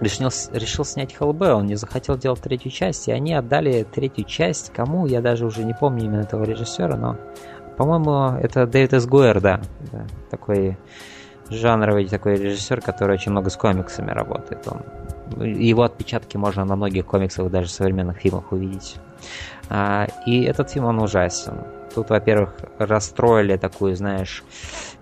решил, 0.00 0.30
решил 0.52 0.84
снять 0.84 1.14
ХЛБ, 1.14 1.42
он 1.42 1.66
не 1.66 1.74
захотел 1.74 2.16
делать 2.16 2.40
третью 2.40 2.70
часть, 2.70 3.08
и 3.08 3.12
они 3.12 3.34
отдали 3.34 3.84
третью 3.84 4.24
часть 4.24 4.72
кому, 4.72 5.06
я 5.06 5.20
даже 5.20 5.46
уже 5.46 5.64
не 5.64 5.74
помню 5.74 6.04
именно 6.04 6.22
этого 6.22 6.44
режиссера, 6.44 6.96
но, 6.96 7.16
по-моему, 7.76 8.38
это 8.40 8.66
Дэвид 8.66 8.92
С. 8.92 9.06
Да, 9.06 9.60
да, 9.92 10.06
такой 10.30 10.76
жанровый 11.50 12.08
такой 12.08 12.36
режиссер, 12.36 12.80
который 12.80 13.14
очень 13.14 13.32
много 13.32 13.50
с 13.50 13.56
комиксами 13.56 14.10
работает. 14.10 14.66
Он, 14.66 15.44
его 15.44 15.82
отпечатки 15.82 16.36
можно 16.36 16.64
на 16.64 16.76
многих 16.76 17.06
комиксах, 17.06 17.50
даже 17.50 17.68
современных 17.68 18.18
фильмах 18.18 18.52
увидеть. 18.52 18.96
А, 19.68 20.06
и 20.26 20.42
этот 20.42 20.70
фильм, 20.70 20.86
он 20.86 21.00
ужасен. 21.00 21.54
Тут, 21.94 22.10
во-первых, 22.10 22.54
расстроили 22.78 23.56
такую, 23.56 23.94
знаешь, 23.94 24.42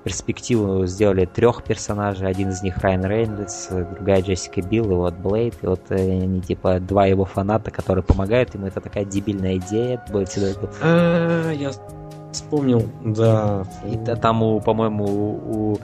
перспективу, 0.04 0.86
сделали 0.86 1.24
трех 1.24 1.62
персонажей. 1.64 2.28
Один 2.28 2.50
из 2.50 2.62
них 2.62 2.76
Райан 2.78 3.04
Рейнольдс, 3.04 3.68
другая 3.68 4.20
Джессика 4.20 4.60
Билл, 4.60 4.90
и 4.92 4.94
вот 4.94 5.14
Блейд. 5.14 5.54
И 5.62 5.66
вот 5.66 5.80
э, 5.88 5.94
они, 5.94 6.42
типа, 6.42 6.80
два 6.80 7.06
его 7.06 7.24
фаната, 7.24 7.70
которые 7.70 8.04
помогают 8.04 8.54
ему. 8.54 8.66
Это 8.66 8.80
такая 8.80 9.04
дебильная 9.06 9.56
идея. 9.56 10.02
А, 10.82 11.50
я 11.50 11.72
вспомнил, 12.32 12.88
да. 13.04 13.64
И 13.84 13.96
там, 13.96 14.60
по-моему, 14.60 15.04
у 15.04 15.78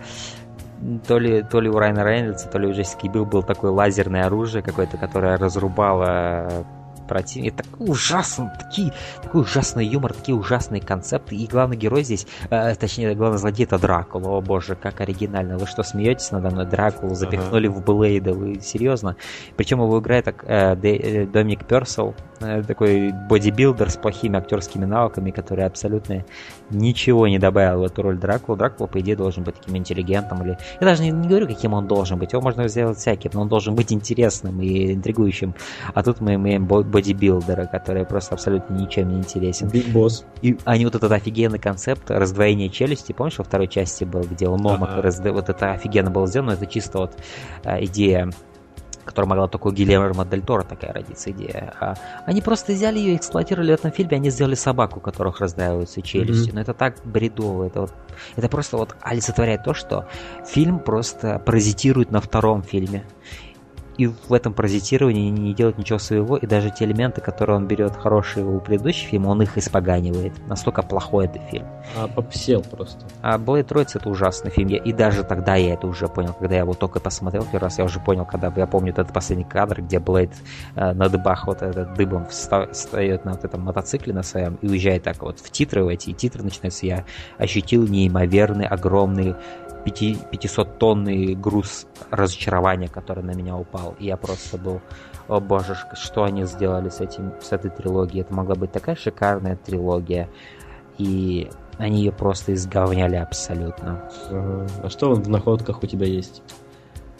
то 1.07 1.19
ли, 1.19 1.43
то 1.43 1.61
ли 1.61 1.69
у 1.69 1.79
Райана 1.79 2.05
Рейнольдса, 2.05 2.49
то 2.49 2.59
ли 2.59 2.69
у 2.69 2.73
Джессики 2.73 3.09
Билл 3.09 3.25
был 3.25 3.43
такое 3.43 3.71
лазерное 3.71 4.27
оружие 4.27 4.63
какое-то, 4.63 4.97
которое 4.97 5.37
разрубало 5.37 6.65
противник. 7.09 7.57
Так 7.57 7.67
ужасно, 7.81 8.53
такие, 8.59 8.93
такой 9.23 9.43
ужасный 9.43 9.87
юмор, 9.87 10.13
такие 10.13 10.37
ужасные 10.37 10.81
концепты. 10.81 11.35
И 11.35 11.47
главный 11.47 11.77
герой 11.77 12.05
здесь, 12.05 12.27
э, 12.51 12.75
точнее, 12.75 13.15
главный 13.15 13.39
злодей 13.39 13.67
это 13.67 13.79
Дракула. 13.79 14.39
О 14.39 14.41
боже, 14.41 14.77
как 14.77 15.01
оригинально. 15.01 15.59
Вы 15.59 15.67
что, 15.67 15.83
смеетесь 15.83 16.31
надо 16.31 16.51
мной? 16.51 16.67
Дракулу 16.67 17.15
запихнули 17.15 17.69
ага. 17.69 17.77
в 17.77 17.85
Блейда. 17.85 18.33
Вы 18.33 18.61
серьезно? 18.61 19.17
Причем 19.57 19.81
его 19.81 19.99
играет 19.99 20.27
так, 20.27 20.45
э, 20.47 20.77
э, 20.83 21.27
Доминик 21.27 21.67
Персел, 21.67 22.15
э, 22.41 22.63
такой 22.63 23.13
бодибилдер 23.29 23.91
с 23.91 23.97
плохими 23.97 24.39
актерскими 24.39 24.85
навыками, 24.85 25.31
который 25.31 25.65
абсолютно 25.65 26.25
ничего 26.71 27.27
не 27.27 27.39
добавил 27.39 27.81
в 27.81 27.85
эту 27.85 28.03
роль 28.03 28.19
Дракула. 28.19 28.59
Дракула, 28.59 28.87
по 28.87 29.01
идее, 29.01 29.17
должен 29.17 29.45
быть 29.45 29.57
таким 29.57 29.77
интеллигентом. 29.77 30.43
Или... 30.43 30.59
Я 30.81 30.87
даже 30.87 31.03
не, 31.03 31.11
не 31.11 31.29
говорю, 31.29 31.47
каким 31.47 31.73
он 31.73 31.87
должен 31.87 32.19
быть. 32.19 32.33
Его 32.33 32.43
можно 32.43 32.69
сделать 32.69 32.99
всяким, 32.99 33.31
но 33.35 33.43
он 33.43 33.49
должен 33.49 33.75
быть 33.75 33.93
интересным 33.93 34.61
и 34.61 34.95
интригующим. 34.95 35.55
А 35.95 36.03
тут 36.03 36.21
мы 36.21 36.35
имеем 36.35 36.67
бодибилдера, 36.99 37.67
который 37.67 38.05
просто 38.05 38.35
абсолютно 38.35 38.75
ничем 38.75 39.09
не 39.09 39.19
интересен. 39.19 39.69
Биг 39.69 39.87
Босс. 39.89 40.25
И 40.43 40.59
они 40.65 40.85
вот 40.85 40.97
этот 40.97 41.13
офигенный 41.13 41.59
концепт 41.59 42.11
раздвоения 42.11 42.69
челюсти, 42.69 43.13
помнишь, 43.13 43.39
во 43.39 43.45
второй 43.45 43.69
части 43.69 44.05
был, 44.05 44.23
где 44.23 44.49
он 44.49 44.61
Номак 44.61 44.91
ага. 44.91 45.03
разд... 45.03 45.25
вот 45.25 45.49
это 45.49 45.73
офигенно 45.73 46.11
было 46.11 46.27
сделано, 46.27 46.53
это 46.53 46.67
чисто 46.67 46.99
вот 46.99 47.17
а, 47.65 47.83
идея 47.85 48.31
которая 49.05 49.31
могла 49.31 49.49
только 49.49 49.69
у 49.69 49.73
Гильермо 49.73 50.27
Дель 50.27 50.43
Торо 50.43 50.65
такая 50.65 50.93
родиться 50.93 51.31
идея. 51.31 51.73
А 51.81 51.95
они 52.27 52.43
просто 52.43 52.75
взяли 52.75 52.99
ее, 52.99 53.17
эксплуатировали 53.17 53.71
в 53.71 53.75
этом 53.75 53.91
фильме, 53.91 54.19
они 54.19 54.29
сделали 54.29 54.55
собаку, 54.55 54.99
у 54.99 55.01
которых 55.01 55.41
раздваиваются 55.41 56.03
челюсти. 56.03 56.51
Mm-hmm. 56.51 56.55
Но 56.55 56.61
это 56.61 56.75
так 56.75 56.97
бредово, 57.07 57.65
это 57.65 57.81
вот, 57.81 57.95
это 58.37 58.49
просто 58.51 58.77
вот 58.77 58.97
олицетворяет 59.01 59.65
то, 59.65 59.73
что 59.73 60.07
фильм 60.47 60.79
просто 60.79 61.39
паразитирует 61.39 62.11
на 62.11 62.21
втором 62.21 62.63
фильме 62.63 63.07
и 63.99 64.07
в 64.07 64.33
этом 64.33 64.55
паразитировании 64.55 65.29
не 65.29 65.53
делать 65.53 65.77
ничего 65.77 65.99
своего, 65.99 66.37
и 66.37 66.47
даже 66.47 66.71
те 66.71 66.85
элементы, 66.85 67.21
которые 67.21 67.57
он 67.57 67.67
берет 67.67 67.97
хорошие 67.97 68.47
у 68.47 68.61
предыдущих 68.61 69.09
фильмов, 69.09 69.33
он 69.33 69.43
их 69.43 69.59
испоганивает. 69.59 70.33
Настолько 70.47 70.83
плохой 70.83 71.27
это 71.27 71.41
фильм. 71.51 71.67
А 71.97 72.07
попсел 72.07 72.63
просто. 72.63 73.05
А 73.23 73.37
Блейд 73.39 73.67
Троиц 73.67 73.97
это 73.97 74.09
ужасный 74.09 74.53
фильм. 74.53 74.69
Я, 74.69 74.79
и 74.79 74.93
даже 74.93 75.25
тогда 75.25 75.57
я 75.57 75.75
это 75.75 75.89
уже 75.89 76.07
понял, 76.07 76.33
когда 76.33 76.55
я 76.55 76.61
его 76.61 76.75
только 76.75 77.01
посмотрел 77.01 77.43
первый 77.43 77.65
раз, 77.65 77.79
я 77.79 77.85
уже 77.85 77.99
понял, 77.99 78.25
когда 78.25 78.53
я 78.57 78.67
помню 78.69 78.93
этот 78.93 79.13
последний 79.13 79.45
кадр, 79.45 79.83
где 79.83 79.99
Блейд 79.99 80.31
э, 80.77 80.93
на 80.93 81.09
дыбах 81.09 81.49
вот 81.49 81.63
этот 81.63 81.95
дыбом 81.95 82.27
встает 82.27 83.25
на 83.25 83.33
вот 83.33 83.45
этом 83.45 83.63
мотоцикле 83.63 84.15
на 84.15 84.23
своем 84.23 84.59
и 84.63 84.69
уезжает 84.69 85.03
так 85.03 85.21
вот 85.23 85.41
в 85.41 85.51
титры 85.51 85.83
в 85.83 85.89
эти, 85.89 86.11
и 86.11 86.15
титры 86.15 86.45
начинаются. 86.45 86.87
Я 86.87 87.05
ощутил 87.37 87.89
неимоверный, 87.89 88.67
огромный 88.67 89.35
500-тонный 89.89 91.35
груз 91.35 91.87
разочарования, 92.11 92.89
который 92.89 93.25
на 93.25 93.33
меня 93.33 93.57
упал. 93.57 93.95
И 93.99 94.07
я 94.07 94.17
просто 94.17 94.59
был, 94.59 94.81
о 95.29 95.41
боже, 95.41 95.77
что 95.95 96.25
они 96.25 96.45
сделали 96.45 96.89
с, 96.89 97.01
этим, 97.01 97.33
с 97.41 97.53
этой 97.53 97.71
трилогией. 97.71 98.23
Это 98.23 98.35
могла 98.35 98.55
быть 98.55 98.73
такая 98.73 98.97
шикарная 98.97 99.57
трилогия. 99.57 100.29
И 100.99 101.51
они 101.79 101.99
ее 101.99 102.13
просто 102.13 102.55
изговняли 102.55 103.17
абсолютно. 103.17 104.11
А 104.31 104.89
что 104.89 105.13
в 105.15 105.29
находках 105.29 105.83
у 105.83 105.87
тебя 105.87 106.07
есть? 106.07 106.43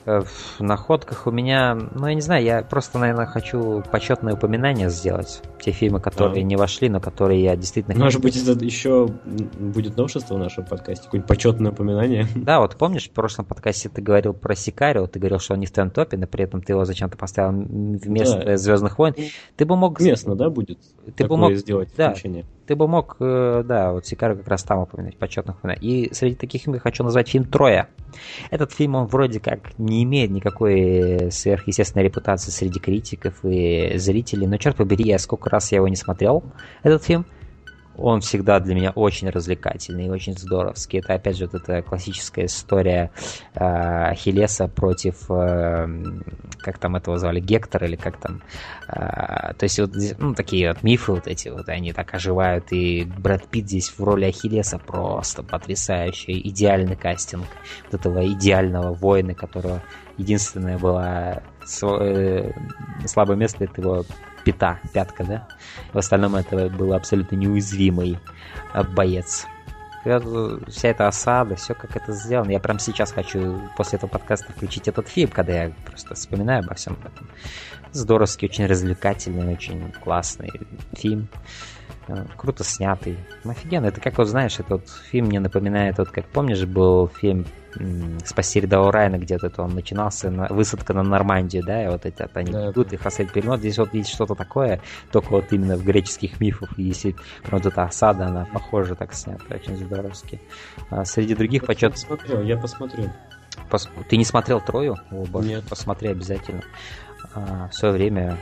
Э, 0.09 0.23
в 0.23 0.63
находках 0.63 1.27
у 1.27 1.31
меня, 1.31 1.75
ну 1.75 2.07
я 2.07 2.15
не 2.15 2.23
знаю, 2.23 2.43
я 2.43 2.63
просто, 2.63 2.99
наверное, 2.99 3.27
хочу 3.27 3.83
почетное 3.93 4.35
упоминание 4.35 4.89
сделать. 4.89 5.43
Те 5.61 5.71
фильмы, 5.71 6.01
которые 6.01 6.43
а. 6.43 6.47
не 6.47 6.57
вошли, 6.57 6.89
но 6.89 6.99
которые 6.99 7.43
я 7.43 7.57
действительно... 7.57 7.95
Может 8.03 8.23
быть, 8.23 8.35
это 8.37 8.65
еще 8.65 9.07
будет 9.07 9.99
новшество 9.99 10.37
в 10.37 10.39
нашем 10.39 10.65
подкасте, 10.65 11.05
какое-нибудь 11.05 11.29
почетное 11.29 11.73
упоминание. 11.73 12.27
Да, 12.49 12.61
вот 12.61 12.77
помнишь, 12.77 13.09
в 13.09 13.11
прошлом 13.11 13.45
подкасте 13.45 13.91
ты 13.91 14.01
говорил 14.01 14.33
про 14.33 14.55
Сикарио, 14.55 15.07
ты 15.07 15.19
говорил, 15.19 15.39
что 15.41 15.53
он 15.53 15.61
не 15.61 15.67
в 15.67 15.73
топе, 15.73 16.17
но 16.17 16.27
при 16.27 16.45
этом 16.45 16.63
ты 16.63 16.73
его 16.73 16.87
зачем-то 16.87 17.19
поставил 17.19 17.53
вместо 17.53 18.43
да. 18.43 18.57
Звездных 18.57 18.99
войн. 18.99 19.15
Ты 19.57 19.67
бы 19.67 19.77
мог... 19.77 20.01
Местно, 20.01 20.35
да, 20.35 20.49
будет? 20.49 20.79
Ты 21.17 21.27
бы 21.27 21.37
мог 21.37 21.53
сделать 21.55 21.91
да, 21.97 22.11
включение. 22.11 22.47
Ты 22.69 22.77
бы 22.77 22.87
мог, 22.87 23.17
э, 23.19 23.63
да, 23.65 23.93
вот 23.93 24.07
Сикарио 24.07 24.37
как 24.37 24.47
раз 24.49 24.63
там 24.63 24.81
упомянуть, 24.81 25.17
почетных 25.17 25.57
упоминать. 25.57 25.83
И 25.83 26.11
среди 26.13 26.37
таких 26.37 26.63
фильмов 26.63 26.83
хочу 26.83 27.03
назвать 27.03 27.27
фильм 27.27 27.47
«Троя». 27.47 27.89
Этот 28.51 28.73
фильм, 28.73 28.95
он 28.95 29.07
вроде 29.07 29.41
как 29.41 29.79
не 29.79 30.05
имеет 30.05 30.31
никакой 30.31 31.31
сверхъестественной 31.31 32.05
репутации 32.05 32.51
среди 32.51 32.79
критиков 32.79 33.43
и 33.43 33.97
зрителей, 33.97 34.47
но 34.47 34.59
черт 34.59 34.77
побери, 34.77 35.07
я 35.07 35.19
сколько 35.19 35.49
раз 35.49 35.73
я 35.73 35.77
его 35.77 35.89
не 35.89 35.97
смотрел, 35.97 36.45
этот 36.83 37.03
фильм, 37.05 37.25
он 37.99 38.21
всегда 38.21 38.61
для 38.61 38.75
меня 38.75 38.91
очень 38.91 39.29
развлекательный 39.29 40.07
и 40.07 40.11
очень 40.11 40.37
здоровский. 40.37 41.01
Это, 41.01 41.15
опять 41.15 41.37
же, 41.37 41.47
вот 41.47 41.61
эта 41.61 41.83
классическая 41.83 42.47
история 42.47 43.11
э, 43.55 43.61
Ахиллеса 43.61 44.69
против, 44.69 45.31
э, 45.31 45.89
как 46.59 46.79
там 46.79 46.97
этого 46.97 47.19
звали, 47.19 47.41
Гектор 47.41 47.85
или 47.85 47.97
как 47.97 48.17
там. 48.19 48.43
Э, 48.89 49.53
то 49.55 49.65
есть 49.65 49.79
вот 49.79 49.91
ну, 50.19 50.35
такие 50.35 50.69
вот 50.69 50.83
мифы 50.83 51.13
вот 51.13 51.27
эти 51.27 51.49
вот, 51.49 51.69
они 51.69 51.93
так 51.93 52.15
оживают. 52.15 52.73
И 52.73 53.05
Брэд 53.05 53.47
Питт 53.49 53.67
здесь 53.67 53.89
в 53.91 54.03
роли 54.03 54.27
Ахиллеса 54.27 54.79
просто 54.79 55.43
потрясающий, 55.43 56.41
идеальный 56.49 56.97
кастинг 56.97 57.47
вот 57.91 58.01
этого 58.01 58.27
идеального 58.27 58.95
воина, 58.95 59.35
которого 59.35 59.83
единственное 60.17 60.79
было 60.79 61.43
э, 61.83 62.53
слабое 63.07 63.37
место, 63.37 63.65
это 63.65 63.81
его 63.81 64.05
пята, 64.53 64.79
пятка, 64.95 65.25
да? 65.25 65.49
В 65.93 65.99
остальном 65.99 66.35
это 66.35 66.71
был 66.71 66.95
абсолютно 66.95 67.37
неуязвимый 67.37 68.19
э, 68.73 68.83
боец. 68.83 69.47
Вся 70.69 70.89
эта 70.89 71.07
осада, 71.07 71.57
все 71.57 71.75
как 71.75 71.95
это 71.95 72.13
сделано. 72.13 72.51
Я 72.51 72.61
прямо 72.61 72.79
сейчас 72.79 73.13
хочу 73.13 73.61
после 73.77 73.99
этого 73.99 74.09
подкаста 74.09 74.51
включить 74.53 74.89
этот 74.89 75.07
фильм, 75.07 75.29
когда 75.29 75.65
я 75.65 75.73
просто 75.85 76.15
вспоминаю 76.15 76.65
обо 76.65 76.75
всем 76.75 76.97
этом. 77.05 77.29
Здоровский, 77.93 78.49
очень 78.49 78.65
развлекательный, 78.67 79.53
очень 79.53 79.93
классный 80.03 80.51
фильм. 80.95 81.29
Э, 82.09 82.25
круто 82.37 82.65
снятый. 82.65 83.19
Офигенно. 83.45 83.87
Это 83.87 84.01
как 84.01 84.19
вот, 84.19 84.27
знаешь, 84.29 84.59
этот 84.59 84.89
фильм 85.11 85.27
мне 85.27 85.41
напоминает, 85.41 85.99
вот 85.99 86.09
как 86.09 86.27
помнишь, 86.27 86.65
был 86.65 87.09
фильм 87.09 87.47
спасти 88.25 88.61
рядового 88.61 88.91
Райана 88.91 89.19
где-то, 89.19 89.51
то 89.51 89.63
он 89.63 89.75
начинался 89.75 90.31
на, 90.31 90.49
высадка 90.49 90.95
на 90.95 91.03
Нормандию, 91.03 91.63
да, 91.65 91.85
и 91.85 91.89
вот 91.89 92.07
эти 92.07 92.23
вот 92.23 92.37
они 92.37 92.51
да. 92.51 92.71
идут, 92.71 92.93
их 92.93 93.05
осадить 93.05 93.33
перенос. 93.33 93.61
Здесь 93.61 93.79
вот 93.79 93.95
есть 93.95 94.11
что-то 94.11 94.35
такое, 94.35 94.81
только 95.13 95.29
вот 95.29 95.53
именно 95.53 95.77
в 95.77 95.85
греческих 95.85 96.41
мифах, 96.41 96.77
если 96.79 97.15
вот 97.51 97.67
эта 97.67 97.85
осада, 97.85 98.27
она 98.27 98.47
похожа 98.47 98.95
так 98.95 99.13
снята, 99.13 99.55
очень 99.55 99.77
здоровски. 99.77 100.41
А 100.91 101.05
среди 101.05 101.35
других 101.35 101.67
почет... 101.67 101.93
Посмотрел, 101.93 102.43
я 102.43 102.57
посмотрю. 102.57 103.13
Пос... 103.71 103.89
Ты 104.09 104.17
не 104.17 104.25
смотрел 104.25 104.61
Трою? 104.61 104.97
О, 105.11 105.27
боже, 105.27 105.49
Нет. 105.49 105.65
Посмотри 105.69 106.09
обязательно. 106.09 106.63
А, 107.35 107.69
в 107.69 107.75
свое 107.75 107.95
время 107.95 108.39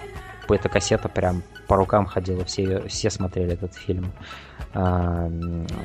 эта 0.48 0.68
кассета 0.68 1.08
прям 1.08 1.42
по 1.66 1.76
рукам 1.76 2.06
ходила, 2.06 2.44
все, 2.44 2.82
все 2.88 3.10
смотрели 3.10 3.52
этот 3.52 3.74
фильм. 3.74 4.12
А, 4.72 5.30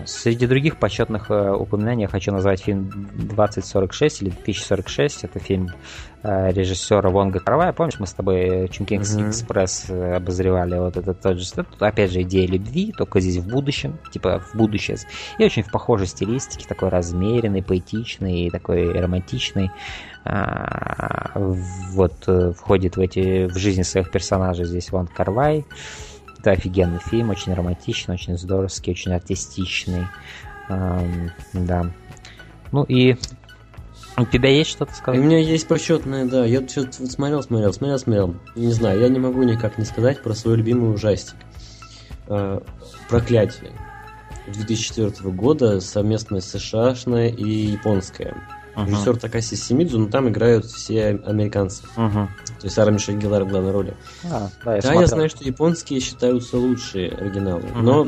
среди 0.05 0.47
других 0.47 0.77
почетных 0.77 1.29
э, 1.29 1.51
упоминаний 1.51 2.03
я 2.03 2.07
хочу 2.07 2.31
назвать 2.31 2.61
фильм 2.61 2.89
2046 3.13 4.21
или 4.21 4.29
2046. 4.29 5.23
Это 5.23 5.39
фильм 5.39 5.69
э, 6.23 6.51
режиссера 6.51 7.09
Вонга 7.09 7.39
Карвая. 7.39 7.73
Помнишь, 7.73 7.99
мы 7.99 8.07
с 8.07 8.13
тобой 8.13 8.67
Чункингс 8.69 9.15
mm-hmm. 9.15 9.29
Экспресс 9.29 9.89
обозревали 9.89 10.77
вот 10.77 10.97
этот 10.97 11.21
тот 11.21 11.39
же. 11.39 11.51
Тут, 11.51 11.81
опять 11.81 12.11
же, 12.11 12.21
идея 12.23 12.47
любви, 12.47 12.93
только 12.97 13.19
здесь 13.19 13.37
в 13.37 13.47
будущем, 13.47 13.97
типа 14.11 14.39
в 14.39 14.55
будущее. 14.57 14.97
И 15.37 15.45
очень 15.45 15.63
в 15.63 15.71
похожей 15.71 16.07
стилистике, 16.07 16.67
такой 16.67 16.89
размеренный, 16.89 17.63
поэтичный, 17.63 18.49
такой 18.49 18.91
романтичный. 18.91 19.71
А, 20.23 21.31
вот 21.35 22.13
э, 22.27 22.51
входит 22.51 22.95
в 22.95 22.99
эти 22.99 23.47
в 23.47 23.57
жизни 23.57 23.81
своих 23.81 24.11
персонажей 24.11 24.65
здесь 24.65 24.91
Вон 24.91 25.07
Карвай. 25.07 25.65
Это 26.39 26.51
офигенный 26.51 26.99
фильм, 26.99 27.29
очень 27.29 27.53
романтичный, 27.53 28.15
очень 28.15 28.37
здоровский, 28.37 28.91
очень 28.91 29.13
артистичный. 29.13 30.07
Да. 30.67 31.91
Ну 32.71 32.83
и 32.83 33.15
у 34.17 34.25
тебя 34.25 34.49
есть 34.49 34.69
что-то 34.71 34.93
сказать? 34.93 35.19
У 35.19 35.23
меня 35.23 35.39
есть 35.39 35.67
почетное, 35.67 36.25
да. 36.25 36.45
Я 36.45 36.67
что-то 36.67 37.07
смотрел, 37.07 37.41
смотрел, 37.43 37.73
смотрел, 37.73 37.99
смотрел. 37.99 38.35
Не 38.55 38.71
знаю, 38.71 38.99
я 38.99 39.09
не 39.09 39.19
могу 39.19 39.43
никак 39.43 39.77
не 39.77 39.85
сказать 39.85 40.21
про 40.21 40.33
свой 40.33 40.57
любимый 40.57 40.93
ужастик. 40.93 41.35
А, 42.27 42.61
Проклятие. 43.09 43.71
2004 44.47 45.29
года 45.31 45.79
совместно 45.79 46.41
США-шное 46.41 47.29
и 47.29 47.49
японское. 47.71 48.35
Uh-huh. 48.75 48.87
Режиссер 48.87 49.17
Такаси 49.17 49.55
Симидзу, 49.55 49.99
но 49.99 50.07
там 50.07 50.29
играют 50.29 50.65
все 50.65 51.07
американцы. 51.25 51.83
Uh-huh. 51.95 52.27
То 52.61 52.67
есть 52.67 52.75
Сара 52.75 52.91
Мишель 52.91 53.17
Геллар 53.17 53.43
в 53.43 53.47
главной 53.47 53.71
роли. 53.71 53.95
А, 54.23 54.49
да, 54.63 54.75
я, 54.75 54.81
да 54.81 54.93
я 54.93 55.07
знаю, 55.07 55.29
что 55.29 55.43
японские 55.43 55.99
считаются 55.99 56.57
лучшие 56.57 57.09
оригиналы, 57.09 57.63
uh-huh. 57.63 57.81
но 57.81 58.07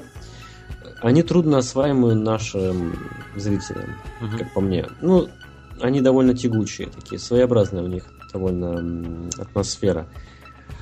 они 1.01 1.23
трудно 1.23 1.57
осваиваемы 1.57 2.13
нашим 2.13 2.95
зрителям, 3.35 3.95
uh-huh. 4.21 4.37
как 4.37 4.53
по 4.53 4.61
мне. 4.61 4.85
Ну, 5.01 5.27
они 5.81 6.01
довольно 6.01 6.35
тягучие 6.35 6.87
такие, 6.89 7.19
своеобразная 7.19 7.81
у 7.81 7.87
них 7.87 8.05
довольно 8.31 9.29
атмосфера. 9.39 10.07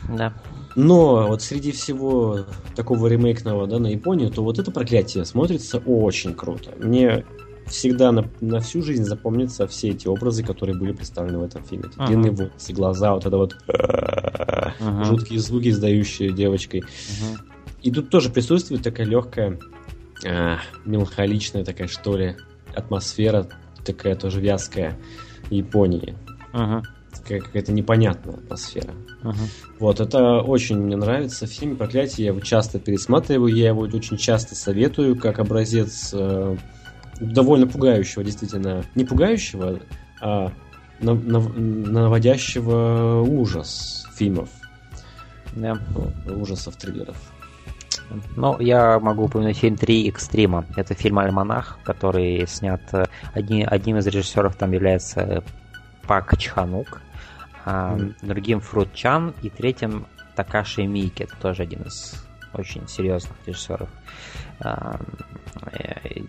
Да. 0.09 0.33
Но 0.75 1.27
вот 1.27 1.41
среди 1.41 1.71
всего 1.71 2.39
такого 2.75 3.07
ремейкного 3.07 3.67
да, 3.67 3.79
на 3.79 3.87
Японию, 3.87 4.31
то 4.31 4.43
вот 4.43 4.59
это 4.59 4.69
проклятие 4.71 5.23
смотрится 5.23 5.77
очень 5.77 6.33
круто. 6.33 6.71
Мне 6.77 7.25
всегда 7.67 8.11
на, 8.11 8.29
на 8.41 8.59
всю 8.59 8.81
жизнь 8.81 9.03
запомнятся 9.03 9.67
все 9.67 9.89
эти 9.89 10.07
образы, 10.07 10.43
которые 10.43 10.77
были 10.77 10.91
представлены 10.91 11.39
в 11.39 11.43
этом 11.43 11.63
фильме. 11.63 11.85
uh-huh. 11.85 12.07
Длинные 12.07 12.31
волосы, 12.31 12.73
глаза, 12.73 13.13
вот 13.13 13.25
это 13.25 13.37
вот 13.37 13.55
uh-huh. 13.67 15.05
жуткие 15.05 15.39
звуки, 15.39 15.69
издающие 15.69 16.31
девочкой. 16.31 16.81
Uh-huh. 16.81 17.39
И 17.81 17.91
тут 17.91 18.09
тоже 18.09 18.29
присутствует 18.29 18.83
такая 18.83 19.07
легкая, 19.07 19.59
э, 20.23 20.57
меланхоличная 20.85 21.63
такая, 21.63 21.87
что 21.87 22.17
ли, 22.17 22.37
атмосфера, 22.75 23.47
такая 23.83 24.15
тоже 24.15 24.41
вязкая 24.41 24.97
Японии. 25.49 26.15
Uh-huh. 26.53 26.81
Такая 27.13 27.39
какая-то 27.39 27.71
непонятная 27.71 28.35
атмосфера. 28.35 28.93
Uh-huh. 29.21 29.35
Вот, 29.79 29.99
это 29.99 30.41
очень 30.41 30.77
мне 30.77 30.95
нравится. 30.95 31.45
Фильм 31.45 31.75
«Проклятие» 31.75 32.25
я 32.25 32.31
его 32.31 32.39
часто 32.39 32.79
пересматриваю, 32.79 33.53
я 33.53 33.69
его 33.69 33.81
очень 33.81 34.17
часто 34.17 34.55
советую 34.55 35.15
как 35.15 35.39
образец 35.39 36.11
э, 36.13 36.57
довольно 37.21 37.67
пугающего, 37.67 38.23
действительно. 38.23 38.83
Не 38.95 39.05
пугающего, 39.05 39.79
а 40.19 40.51
наводящего 40.99 43.21
ужас 43.21 44.07
фильмов. 44.13 44.49
Да. 45.55 45.77
Ужасов, 46.27 46.75
триллеров. 46.75 47.15
Ну, 48.35 48.59
я 48.59 48.99
могу 48.99 49.23
упомянуть 49.23 49.57
фильм 49.57 49.77
«Три 49.77 50.09
экстрима». 50.09 50.65
Это 50.75 50.93
фильм 50.93 51.19
«Альманах», 51.19 51.79
который 51.83 52.45
снят... 52.45 52.81
Э, 52.91 53.05
одни, 53.33 53.63
одним 53.63 53.97
из 53.97 54.07
режиссеров 54.07 54.57
там 54.57 54.73
является 54.73 55.45
Пак 56.07 56.37
Чханук, 56.37 57.01
а 57.63 57.95
mm-hmm. 57.95 58.15
другим 58.21 58.59
Фрут 58.59 58.93
Чан 58.93 59.33
и 59.41 59.49
третьим 59.49 60.07
Такаши 60.35 60.85
Мики. 60.85 61.23
Это 61.23 61.37
тоже 61.37 61.63
один 61.63 61.83
из 61.83 62.21
очень 62.53 62.87
серьезных 62.87 63.33
режиссеров. 63.45 63.89
Э, 64.59 64.97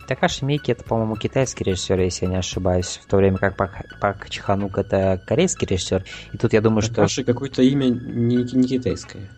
Такаши 0.06 0.44
Мики 0.44 0.70
это, 0.70 0.84
по-моему, 0.84 1.16
китайский 1.16 1.64
режиссер, 1.64 1.98
если 2.00 2.26
я 2.26 2.32
не 2.32 2.38
ошибаюсь, 2.38 3.00
в 3.02 3.06
то 3.06 3.16
время 3.16 3.38
как 3.38 3.56
Пак, 3.56 3.84
Пак 4.00 4.30
Чханук 4.30 4.78
это 4.78 5.20
корейский 5.26 5.66
режиссер. 5.66 6.04
И 6.32 6.38
тут 6.38 6.52
я 6.52 6.60
думаю, 6.60 6.82
Такаши 6.82 7.22
что... 7.22 7.32
Какое-то 7.32 7.62
имя 7.62 7.86
не, 7.86 8.36
не 8.36 8.68
китайское. 8.68 9.30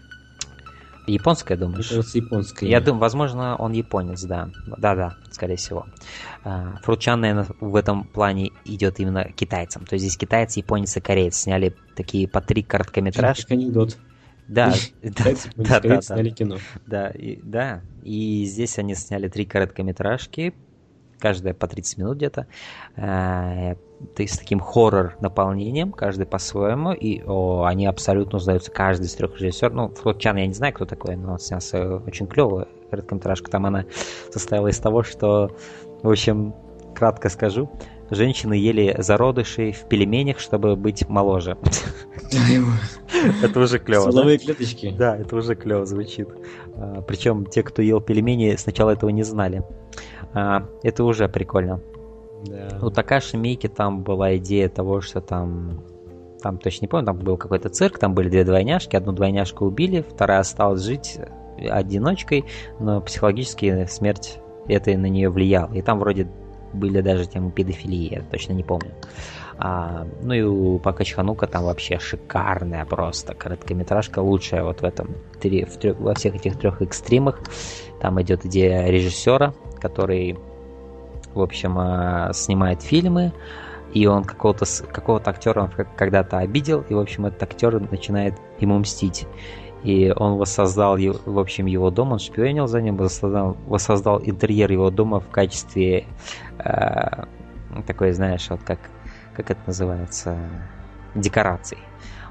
Японское, 1.06 1.56
думаешь? 1.56 1.89
Кажется, 1.89 2.16
японское. 2.16 2.66
Я 2.69 2.81
думаю, 2.81 3.01
возможно, 3.01 3.56
он 3.56 3.73
японец, 3.73 4.23
да. 4.23 4.48
Да-да, 4.78 5.16
скорее 5.31 5.56
всего. 5.56 5.86
Э, 6.44 6.77
Фручан, 6.82 7.20
наверное, 7.20 7.47
в 7.61 7.77
этом 7.77 8.05
плане 8.05 8.52
идет 8.65 9.01
именно 9.01 9.24
китайцам. 9.24 9.85
То 9.85 9.94
есть 9.94 10.05
здесь 10.06 10.16
китайцы, 10.16 10.61
японец 10.61 10.97
и 10.97 11.01
кореец 11.01 11.36
сняли 11.36 11.77
такие 11.94 12.27
по 12.27 12.40
три 12.40 12.62
короткометражки. 12.62 13.43
Как 13.43 13.51
анекдот. 13.52 13.98
Да, 14.48 14.72
да, 15.02 15.24
да, 15.56 15.80
да, 15.80 16.02
сняли 16.02 16.30
кино. 16.30 16.58
Да, 16.86 17.08
и, 17.08 17.40
да, 17.42 17.82
и 18.02 18.44
здесь 18.44 18.78
они 18.78 18.94
сняли 18.94 19.28
три 19.28 19.44
короткометражки, 19.44 20.54
каждая 21.18 21.54
по 21.54 21.66
30 21.66 21.98
минут 21.98 22.16
где-то, 22.16 22.46
э, 22.96 23.74
с 24.18 24.38
таким 24.38 24.60
хоррор-наполнением, 24.60 25.92
каждый 25.92 26.26
по-своему, 26.26 26.92
и 26.92 27.22
о, 27.24 27.64
они 27.64 27.86
абсолютно 27.86 28.36
узнаются, 28.36 28.70
каждый 28.70 29.06
из 29.06 29.14
трех 29.14 29.40
режиссеров. 29.40 29.72
Ну, 29.72 29.88
Флот 29.88 30.20
Чан 30.20 30.36
я 30.36 30.46
не 30.46 30.52
знаю, 30.52 30.74
кто 30.74 30.84
такой, 30.84 31.16
но 31.16 31.32
он 31.32 31.38
снялся 31.38 31.96
очень 31.96 32.26
клево, 32.26 32.68
короткометражка. 32.90 33.50
Там 33.50 33.64
она 33.66 33.86
состояла 34.30 34.68
из 34.68 34.78
того, 34.78 35.02
что, 35.02 35.56
в 36.02 36.10
общем, 36.10 36.54
кратко 36.94 37.30
скажу, 37.30 37.70
женщины 38.14 38.54
ели 38.54 38.94
зародышей 38.98 39.72
в 39.72 39.88
пельменях, 39.88 40.38
чтобы 40.38 40.76
быть 40.76 41.08
моложе. 41.08 41.56
Это 43.42 43.60
уже 43.60 43.78
клево. 43.78 44.10
Силовые 44.10 44.38
клеточки. 44.38 44.94
Да, 44.96 45.16
это 45.16 45.36
уже 45.36 45.54
клево 45.54 45.86
звучит. 45.86 46.28
А, 46.76 47.02
Причем 47.02 47.46
те, 47.46 47.62
кто 47.62 47.82
ел 47.82 48.00
пельмени, 48.00 48.54
сначала 48.56 48.90
этого 48.90 49.10
не 49.10 49.22
знали. 49.22 49.62
А, 50.32 50.66
это 50.82 51.04
уже 51.04 51.28
прикольно. 51.28 51.80
У 52.82 52.90
Такаши 52.90 53.36
Мики 53.36 53.68
там 53.68 54.02
была 54.02 54.36
идея 54.36 54.68
того, 54.68 55.00
что 55.00 55.20
там 55.20 55.82
там 56.42 56.58
точно 56.58 56.84
не 56.84 56.88
помню, 56.88 57.06
там 57.06 57.16
был 57.16 57.38
какой-то 57.38 57.70
цирк, 57.70 57.98
там 57.98 58.12
были 58.14 58.28
две 58.28 58.44
двойняшки, 58.44 58.96
одну 58.96 59.12
двойняшку 59.12 59.64
убили, 59.64 60.04
вторая 60.06 60.40
осталась 60.40 60.82
жить 60.82 61.18
одиночкой, 61.58 62.44
но 62.78 63.00
психологически 63.00 63.86
смерть 63.88 64.38
это 64.68 64.90
на 64.98 65.06
нее 65.06 65.30
влияла. 65.30 65.72
И 65.72 65.80
там 65.80 65.98
вроде 65.98 66.28
были 66.74 67.01
даже 67.01 67.26
темы 67.26 67.51
педофилии, 67.51 68.14
я 68.14 68.22
точно 68.22 68.52
не 68.52 68.62
помню. 68.62 68.90
А, 69.56 70.06
ну 70.22 70.34
и 70.34 70.42
у 70.42 70.78
Пака 70.78 71.05
Чханука 71.05 71.46
там 71.46 71.64
вообще 71.64 71.98
шикарная 71.98 72.84
просто 72.84 73.34
короткометражка, 73.34 74.18
лучшая 74.18 74.64
вот 74.64 74.80
в 74.80 74.84
этом, 74.84 75.14
три, 75.40 75.64
в 75.64 75.76
трех, 75.76 75.98
во 75.98 76.14
всех 76.14 76.34
этих 76.34 76.59
трех 76.59 76.82
экстримах. 76.82 77.40
Там 78.01 78.20
идет 78.20 78.44
идея 78.46 78.88
режиссера, 78.88 79.55
который, 79.80 80.36
в 81.32 81.40
общем, 81.40 81.78
а, 81.78 82.32
снимает 82.32 82.82
фильмы, 82.82 83.32
и 83.92 84.06
он 84.06 84.24
какого-то 84.24 84.66
какого-то 84.92 85.30
актера 85.30 85.62
он 85.62 85.86
когда-то 85.96 86.38
обидел, 86.38 86.84
и, 86.88 86.94
в 86.94 86.98
общем, 86.98 87.26
этот 87.26 87.44
актер 87.44 87.80
начинает 87.90 88.34
ему 88.59 88.78
мстить. 88.78 89.26
И 89.84 90.10
он 90.16 90.38
воссоздал, 90.38 90.96
в 90.96 91.38
общем, 91.38 91.66
его 91.66 91.90
дом, 91.90 92.12
он 92.12 92.18
шпионил 92.18 92.66
за 92.66 92.80
ним, 92.80 92.96
воссоздал, 92.96 93.56
воссоздал 93.66 94.20
интерьер 94.24 94.72
его 94.72 94.90
дома 94.90 95.20
в 95.20 95.28
качестве 95.28 96.06
такой, 97.86 98.12
знаешь, 98.12 98.46
вот 98.50 98.62
как, 98.64 98.78
как 99.34 99.50
это 99.50 99.60
называется, 99.66 100.36
декораций. 101.14 101.78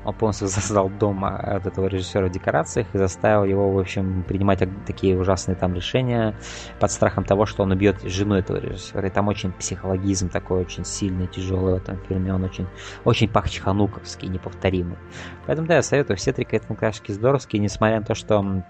Он 0.06 0.14
полностью 0.14 0.48
создал 0.50 0.90
дом 0.90 1.24
от 1.26 1.66
этого 1.66 1.88
режиссера 1.88 2.28
декорациях 2.30 2.88
и 2.94 2.98
заставил 2.98 3.46
его, 3.46 3.72
в 3.72 3.80
общем, 3.80 4.24
принимать 4.24 4.64
такие 4.86 5.18
ужасные 5.18 5.56
там 5.56 5.74
решения 5.74 6.36
под 6.80 6.92
страхом 6.92 7.24
того, 7.24 7.46
что 7.46 7.64
он 7.64 7.72
убьет 7.72 8.02
жену 8.04 8.36
этого 8.36 8.58
режиссера. 8.58 9.08
И 9.08 9.10
там 9.10 9.28
очень 9.28 9.52
психологизм 9.54 10.30
такой 10.30 10.62
очень 10.62 10.86
сильный, 10.86 11.28
тяжелый 11.28 11.74
в 11.74 11.78
этом 11.78 11.98
фильме. 12.08 12.34
Он 12.34 12.44
очень, 12.44 12.68
очень 13.06 13.30
пахчхануковский, 13.30 14.28
неповторимый. 14.28 14.98
Поэтому, 15.46 15.68
да, 15.68 15.76
я 15.76 15.82
советую. 15.82 16.18
Все 16.18 16.34
три 16.34 16.46
короткометражки 16.46 17.12
здоровские, 17.12 17.62
несмотря 17.62 18.00
на 18.00 18.06
то, 18.06 18.16
что 18.16 18.64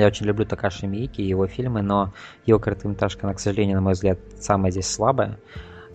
я 0.00 0.06
очень 0.06 0.26
люблю 0.26 0.44
Такаши 0.46 0.86
Миики 0.86 1.20
и 1.20 1.28
его 1.28 1.46
фильмы, 1.46 1.82
но 1.82 2.12
его 2.46 2.58
короткометражка, 2.58 3.26
она, 3.26 3.34
к 3.34 3.40
сожалению, 3.40 3.76
на 3.76 3.82
мой 3.82 3.92
взгляд, 3.92 4.18
самая 4.38 4.70
здесь 4.70 4.86
слабая 4.86 5.38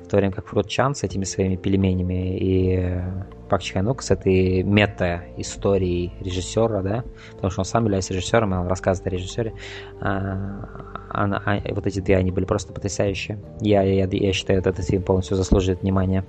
в 0.05 0.07
то 0.07 0.17
время 0.17 0.33
как 0.33 0.47
Фрод 0.47 0.69
Чан 0.69 0.93
с 0.93 1.03
этими 1.03 1.23
своими 1.23 1.55
пельменями 1.55 2.37
и 2.37 3.01
Пак 3.49 3.63
Чхайнук 3.63 4.03
с 4.03 4.11
этой 4.11 4.63
мета-историей 4.63 6.13
режиссера, 6.21 6.81
да, 6.81 7.03
потому 7.33 7.49
что 7.49 7.61
он 7.61 7.65
сам 7.65 7.83
является 7.85 8.13
режиссером, 8.13 8.53
и 8.53 8.57
он 8.57 8.67
рассказывает 8.67 9.07
о 9.07 9.15
режиссере. 9.15 9.53
А, 10.01 10.67
она, 11.09 11.41
а, 11.45 11.59
вот 11.73 11.87
эти 11.87 11.99
две, 11.99 12.17
они 12.17 12.31
были 12.31 12.45
просто 12.45 12.71
потрясающие. 12.71 13.39
Я, 13.61 13.81
я, 13.81 14.07
я 14.09 14.33
считаю, 14.33 14.59
этот 14.59 14.83
фильм 14.85 15.01
полностью 15.01 15.37
заслуживает 15.37 15.81
внимания. 15.81 16.23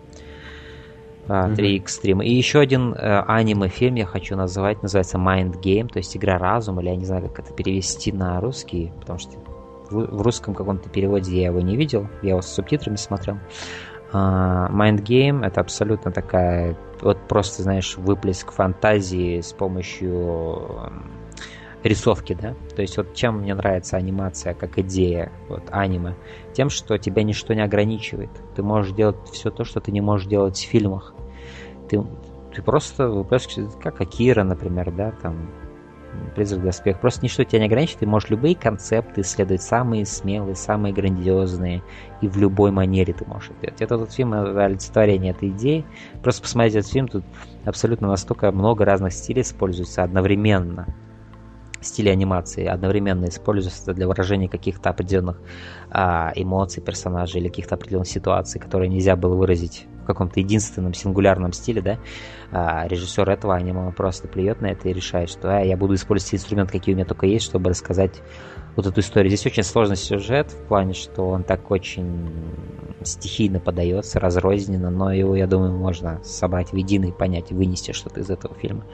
А, 1.28 1.53
три 1.55 1.78
экстрима. 1.78 2.24
И 2.24 2.32
еще 2.32 2.61
один 2.61 2.94
э, 2.94 3.23
аниме-фильм 3.27 3.97
я 3.97 4.07
хочу 4.07 4.36
назвать, 4.36 4.82
называется 4.82 5.19
Mind 5.19 5.61
Game, 5.61 5.89
то 5.89 5.98
есть 5.98 6.16
игра 6.16 6.39
разума, 6.39 6.82
или 6.82 6.90
я 6.90 6.97
не 6.97 7.05
знаю, 7.05 7.28
как 7.28 7.40
это 7.40 7.53
перевести 7.53 8.12
на 8.12 8.40
русский, 8.40 8.93
потому 9.01 9.19
что 9.19 9.32
в 9.90 10.23
русском 10.23 10.55
каком-то 10.55 10.89
переводе 10.89 11.36
я 11.40 11.47
его 11.47 11.61
не 11.61 11.77
видел, 11.77 12.09
я 12.23 12.31
его 12.31 12.43
с 12.43 12.48
субтитрами 12.48 12.97
смотрел. 12.97 13.39
А, 14.12 14.69
Mind 14.70 15.03
Game 15.03 15.44
это 15.44 15.61
абсолютно 15.61 16.12
такая, 16.12 16.77
вот 17.01 17.19
просто, 17.28 17.62
знаешь, 17.62 17.97
выплеск 17.97 18.53
фантазии 18.53 19.40
с 19.40 19.53
помощью 19.53 20.93
рисовки, 21.82 22.35
да. 22.40 22.55
То 22.74 22.82
есть 22.82 22.97
вот 22.97 23.15
чем 23.15 23.40
мне 23.40 23.55
нравится 23.55 23.97
анимация 23.97 24.55
как 24.55 24.78
идея, 24.78 25.32
вот 25.48 25.62
аниме, 25.70 26.15
тем, 26.53 26.70
что 26.70 26.98
тебя 26.98 27.23
ничто 27.23 27.55
не 27.55 27.62
ограничивает. 27.62 28.31
Ты 28.55 28.62
можешь 28.62 28.93
делать 28.93 29.16
все 29.32 29.51
то, 29.51 29.65
что 29.65 29.81
ты 29.81 29.93
не 29.93 30.01
можешь 30.01 30.27
делать 30.27 30.57
в 30.57 30.69
фильмах. 30.69 31.15
Ты, 31.89 32.03
ты 32.55 32.63
просто 32.63 33.09
выплескиваешь, 33.09 33.73
как 33.83 34.01
Акира, 34.01 34.45
например, 34.45 34.93
да, 34.93 35.13
там 35.23 35.51
призрак 36.35 36.63
доспех. 36.63 37.01
Просто 37.01 37.23
ничто 37.25 37.45
тебя 37.45 37.61
не 37.61 37.67
ограничивает, 37.67 38.01
ты 38.01 38.07
можешь 38.07 38.31
любые 38.31 38.55
концепты 38.55 39.21
исследовать, 39.21 39.63
самые 39.63 40.07
смелые, 40.07 40.55
самые 40.55 40.93
грандиозные, 40.93 41.83
и 42.21 42.29
в 42.29 42.37
любой 42.37 42.71
манере 42.71 43.13
ты 43.13 43.25
можешь 43.27 43.51
это 43.51 43.61
делать. 43.61 43.83
Это 43.83 43.95
этот 43.97 44.13
фильм 44.13 44.33
олицетворение 44.33 45.33
этой 45.33 45.51
идеи. 45.51 45.85
Просто 46.23 46.43
посмотреть 46.43 46.77
этот 46.77 46.91
фильм, 46.91 47.09
тут 47.09 47.25
абсолютно 47.65 48.09
настолько 48.09 48.51
много 48.53 48.85
разных 48.85 49.13
стилей 49.13 49.43
используется 49.43 50.03
одновременно 50.03 50.87
стили 51.83 52.09
анимации 52.09 52.67
одновременно 52.67 53.27
используются 53.27 53.95
для 53.95 54.09
выражения 54.09 54.49
каких-то 54.49 54.91
определенных 54.91 55.41
а, 55.91 56.33
эмоций 56.35 56.83
персонажей 56.83 57.41
или 57.41 57.49
каких-то 57.49 57.77
определенных 57.77 58.09
ситуаций, 58.09 58.61
которые 58.61 58.89
нельзя 58.89 59.15
было 59.15 59.37
выразить 59.37 59.87
каком-то 60.07 60.41
единственном 60.41 60.95
сингулярном 60.95 61.53
стиле, 61.53 61.83
да, 61.83 61.99
а, 62.51 62.87
режиссер 62.89 63.28
этого 63.28 63.55
аниме 63.55 63.93
просто 63.93 64.28
плюет 64.28 64.61
на 64.61 64.66
это 64.66 64.89
и 64.89 64.93
решает, 64.93 65.28
что 65.28 65.57
а, 65.57 65.61
я 65.61 65.77
буду 65.77 65.95
использовать 65.95 66.35
инструмент, 66.35 66.70
какие 66.70 66.95
у 66.95 66.97
меня 66.97 67.07
только 67.07 67.27
есть, 67.27 67.45
чтобы 67.45 67.70
рассказать 67.70 68.23
вот 68.77 68.87
эту 68.87 69.01
историю. 69.01 69.31
Здесь 69.31 69.47
очень 69.47 69.62
сложный 69.62 69.97
сюжет 69.97 70.51
в 70.51 70.69
плане, 70.69 70.93
что 70.93 71.28
он 71.28 71.43
так 71.43 71.70
очень 71.70 72.31
стихийно 73.03 73.59
подается, 73.59 74.20
разрозненно, 74.20 74.91
но 74.91 75.12
его, 75.12 75.35
я 75.35 75.47
думаю, 75.47 75.73
можно 75.73 76.20
собрать 76.23 76.73
в 76.73 76.77
единый, 76.77 77.12
понять, 77.12 77.51
вынести 77.51 77.93
что-то 77.93 78.20
из 78.20 78.31
этого 78.31 78.55
фильма. 78.55 78.85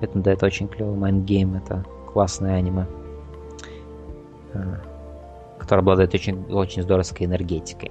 Поэтому 0.00 0.24
да, 0.24 0.32
это 0.32 0.46
очень 0.46 0.68
клевый 0.68 0.96
Mind 0.96 1.23
Game, 1.23 1.56
это 1.56 1.84
классное 2.12 2.56
аниме, 2.56 2.86
а, 4.54 4.80
которое 5.58 5.80
обладает 5.80 6.14
очень, 6.14 6.44
очень 6.50 6.82
здоровской 6.82 7.26
энергетикой. 7.26 7.90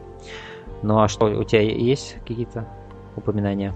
Ну 0.86 1.00
а 1.00 1.08
что, 1.08 1.26
у 1.26 1.44
тебя 1.44 1.62
есть 1.62 2.18
какие-то 2.28 2.68
упоминания? 3.16 3.74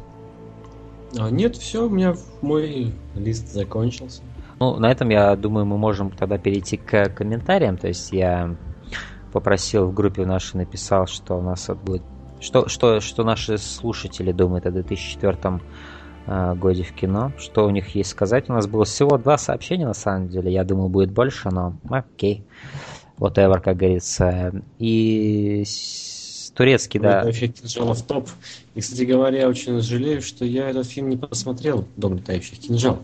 А, 1.18 1.32
нет, 1.32 1.56
все, 1.56 1.88
у 1.88 1.90
меня 1.90 2.14
мой 2.42 2.94
лист 3.16 3.52
закончился. 3.52 4.22
Ну, 4.60 4.76
на 4.78 4.92
этом, 4.92 5.10
я 5.10 5.36
думаю, 5.36 5.66
мы 5.66 5.80
можем 5.80 6.12
тогда 6.12 6.38
перейти 6.38 6.78
к 6.78 7.10
комментариям. 7.10 7.78
То 7.78 7.88
есть 7.88 8.12
я 8.12 8.56
попросил 9.34 9.88
в 9.88 9.94
группе 9.94 10.24
нашей, 10.24 10.58
написал, 10.58 11.08
что 11.08 11.40
у 11.40 11.42
нас 11.42 11.68
будет... 11.84 12.04
Что, 12.42 12.68
что, 12.68 13.00
что 13.00 13.24
наши 13.24 13.58
слушатели 13.58 14.32
думают 14.32 14.68
о 14.68 14.72
2004 14.72 15.62
э, 16.28 16.56
годе 16.56 16.84
в 16.84 16.94
кино. 16.94 17.32
Что 17.40 17.66
у 17.66 17.72
них 17.72 17.96
есть 17.96 18.12
сказать? 18.12 18.50
У 18.50 18.54
нас 18.54 18.68
было 18.68 18.86
всего 18.86 19.18
два 19.18 19.40
сообщения, 19.40 19.88
на 19.88 19.96
самом 19.96 20.30
деле. 20.30 20.54
Я 20.54 20.64
думал, 20.64 20.90
будет 20.90 21.12
больше, 21.12 21.50
но 21.50 21.74
окей. 21.90 22.46
Whatever, 23.18 23.60
как 23.60 23.78
говорится. 23.78 24.54
И 24.78 25.64
турецкий, 26.60 27.00
да. 27.00 27.22
Это 27.22 27.32
эффект 27.32 27.62
в 27.64 28.02
топ. 28.04 28.28
И, 28.76 28.82
кстати 28.82 29.04
говоря, 29.04 29.40
я 29.40 29.48
очень 29.48 29.80
жалею, 29.80 30.22
что 30.22 30.44
я 30.44 30.70
этот 30.70 30.88
фильм 30.88 31.08
не 31.08 31.16
посмотрел, 31.16 31.86
«Дом 31.96 32.18
летающих 32.18 32.60
кинжалов». 32.60 33.00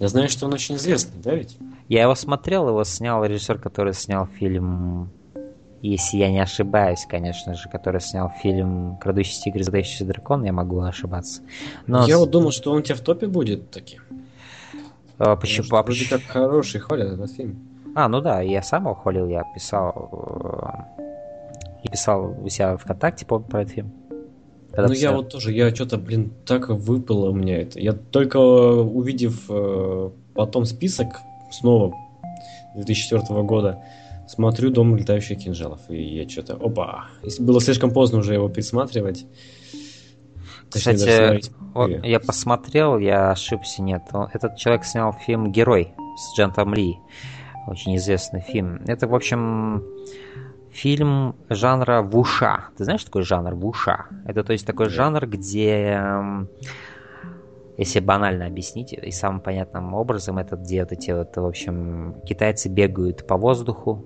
Я 0.00 0.08
знаю, 0.08 0.28
что 0.28 0.46
он 0.46 0.54
очень 0.54 0.74
известный, 0.74 1.22
да 1.22 1.36
ведь? 1.36 1.56
Я 1.88 2.02
его 2.02 2.16
смотрел, 2.16 2.68
его 2.68 2.82
снял 2.82 3.24
режиссер, 3.24 3.60
который 3.60 3.94
снял 3.94 4.26
фильм 4.26 5.10
если 5.82 6.16
я 6.16 6.32
не 6.32 6.40
ошибаюсь, 6.40 7.06
конечно 7.08 7.54
же, 7.54 7.68
который 7.68 8.00
снял 8.00 8.32
фильм 8.42 8.96
«Крадущийся 8.96 9.42
тигр 9.42 9.60
и 9.60 9.62
задающийся 9.62 10.04
дракон», 10.04 10.42
я 10.42 10.52
могу 10.52 10.80
ошибаться. 10.80 11.42
Но... 11.86 12.08
Я 12.08 12.18
вот 12.18 12.30
думал, 12.30 12.50
что 12.50 12.72
он 12.72 12.78
у 12.78 12.80
тебя 12.80 12.96
в 12.96 13.02
топе 13.02 13.28
будет 13.28 13.70
таким. 13.70 14.02
А, 15.18 15.36
почему? 15.36 15.68
Потому 15.68 15.84
вроде 15.84 16.08
как 16.08 16.22
хороший 16.22 16.80
хвалят 16.80 17.12
этот 17.12 17.30
фильм. 17.30 17.56
А, 17.94 18.08
ну 18.08 18.20
да, 18.20 18.40
я 18.40 18.62
сам 18.62 18.84
его 18.84 18.94
хвалил, 18.94 19.28
я 19.28 19.44
писал... 19.54 20.90
И 21.86 21.88
э, 21.88 21.92
писал 21.92 22.36
у 22.42 22.48
себя 22.48 22.76
ВКонтакте 22.76 23.24
по, 23.24 23.38
про 23.38 23.62
этот 23.62 23.74
фильм. 23.74 23.92
Когда 24.72 24.88
ну 24.88 24.94
я 24.94 25.12
вот 25.12 25.30
тоже, 25.30 25.52
я 25.52 25.74
что-то, 25.74 25.96
блин, 25.96 26.32
так 26.44 26.68
выпало 26.68 27.30
у 27.30 27.34
меня 27.34 27.62
это. 27.62 27.80
Я 27.80 27.92
только 27.92 28.36
увидев 28.36 29.44
э, 29.48 30.10
потом 30.34 30.66
список 30.66 31.20
снова 31.50 31.94
2004 32.74 33.42
года, 33.42 33.82
смотрю 34.28 34.70
«Дом 34.70 34.96
летающих 34.96 35.38
кинжалов», 35.38 35.80
и 35.88 36.02
я 36.02 36.28
что-то, 36.28 36.54
опа, 36.54 37.06
было 37.38 37.60
слишком 37.60 37.90
поздно 37.90 38.18
уже 38.18 38.34
его 38.34 38.48
пересматривать. 38.50 39.24
Кстати, 40.68 41.40
вот 41.72 42.04
я 42.04 42.20
посмотрел, 42.20 42.98
я 42.98 43.30
ошибся, 43.30 43.82
нет. 43.82 44.02
Этот 44.34 44.56
человек 44.56 44.84
снял 44.84 45.12
фильм 45.12 45.52
«Герой» 45.52 45.94
с 46.18 46.36
Джентом 46.36 46.74
Ли. 46.74 46.98
Очень 47.66 47.96
известный 47.96 48.40
фильм. 48.40 48.82
Это, 48.86 49.08
в 49.08 49.14
общем, 49.14 49.82
фильм 50.76 51.34
жанра 51.48 52.02
вуша. 52.02 52.66
Ты 52.76 52.84
знаешь, 52.84 53.00
что 53.00 53.10
такое 53.10 53.22
жанр 53.22 53.54
вуша? 53.54 54.06
Это, 54.26 54.44
то 54.44 54.52
есть, 54.52 54.66
такой 54.66 54.88
жанр, 54.90 55.26
где 55.26 56.00
если 57.78 58.00
банально 58.00 58.46
объяснить 58.46 58.92
и 58.92 59.10
самым 59.10 59.40
понятным 59.40 59.94
образом, 59.94 60.38
это 60.38 60.56
где 60.56 60.82
вот 60.82 60.92
эти 60.92 61.10
вот, 61.10 61.36
в 61.36 61.44
общем, 61.44 62.14
китайцы 62.26 62.68
бегают 62.68 63.26
по 63.26 63.36
воздуху, 63.36 64.04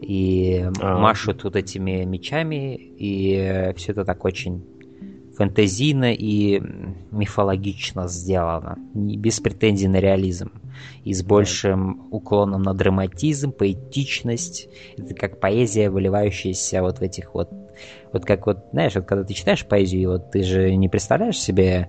и 0.00 0.66
а. 0.80 0.98
машут 0.98 1.44
вот 1.44 1.56
этими 1.56 2.04
мечами, 2.04 2.74
и 2.76 3.72
все 3.76 3.92
это 3.92 4.04
так 4.04 4.24
очень 4.24 4.64
фэнтезийно 5.36 6.12
и 6.12 6.60
мифологично 7.10 8.08
сделано, 8.08 8.78
без 8.94 9.40
претензий 9.40 9.88
на 9.88 9.96
реализм, 9.96 10.52
и 11.04 11.12
с 11.12 11.22
большим 11.22 12.08
уклоном 12.10 12.62
на 12.62 12.74
драматизм, 12.74 13.52
поэтичность. 13.52 14.68
Это 14.96 15.14
как 15.14 15.40
поэзия, 15.40 15.90
выливающаяся 15.90 16.82
вот 16.82 16.98
в 16.98 17.02
этих 17.02 17.34
вот... 17.34 17.50
Вот 18.12 18.24
как 18.24 18.46
вот, 18.46 18.66
знаешь, 18.72 18.94
вот 18.94 19.06
когда 19.06 19.24
ты 19.24 19.34
читаешь 19.34 19.66
поэзию, 19.66 20.12
вот 20.12 20.30
ты 20.30 20.44
же 20.44 20.74
не 20.76 20.88
представляешь 20.88 21.36
себе 21.36 21.88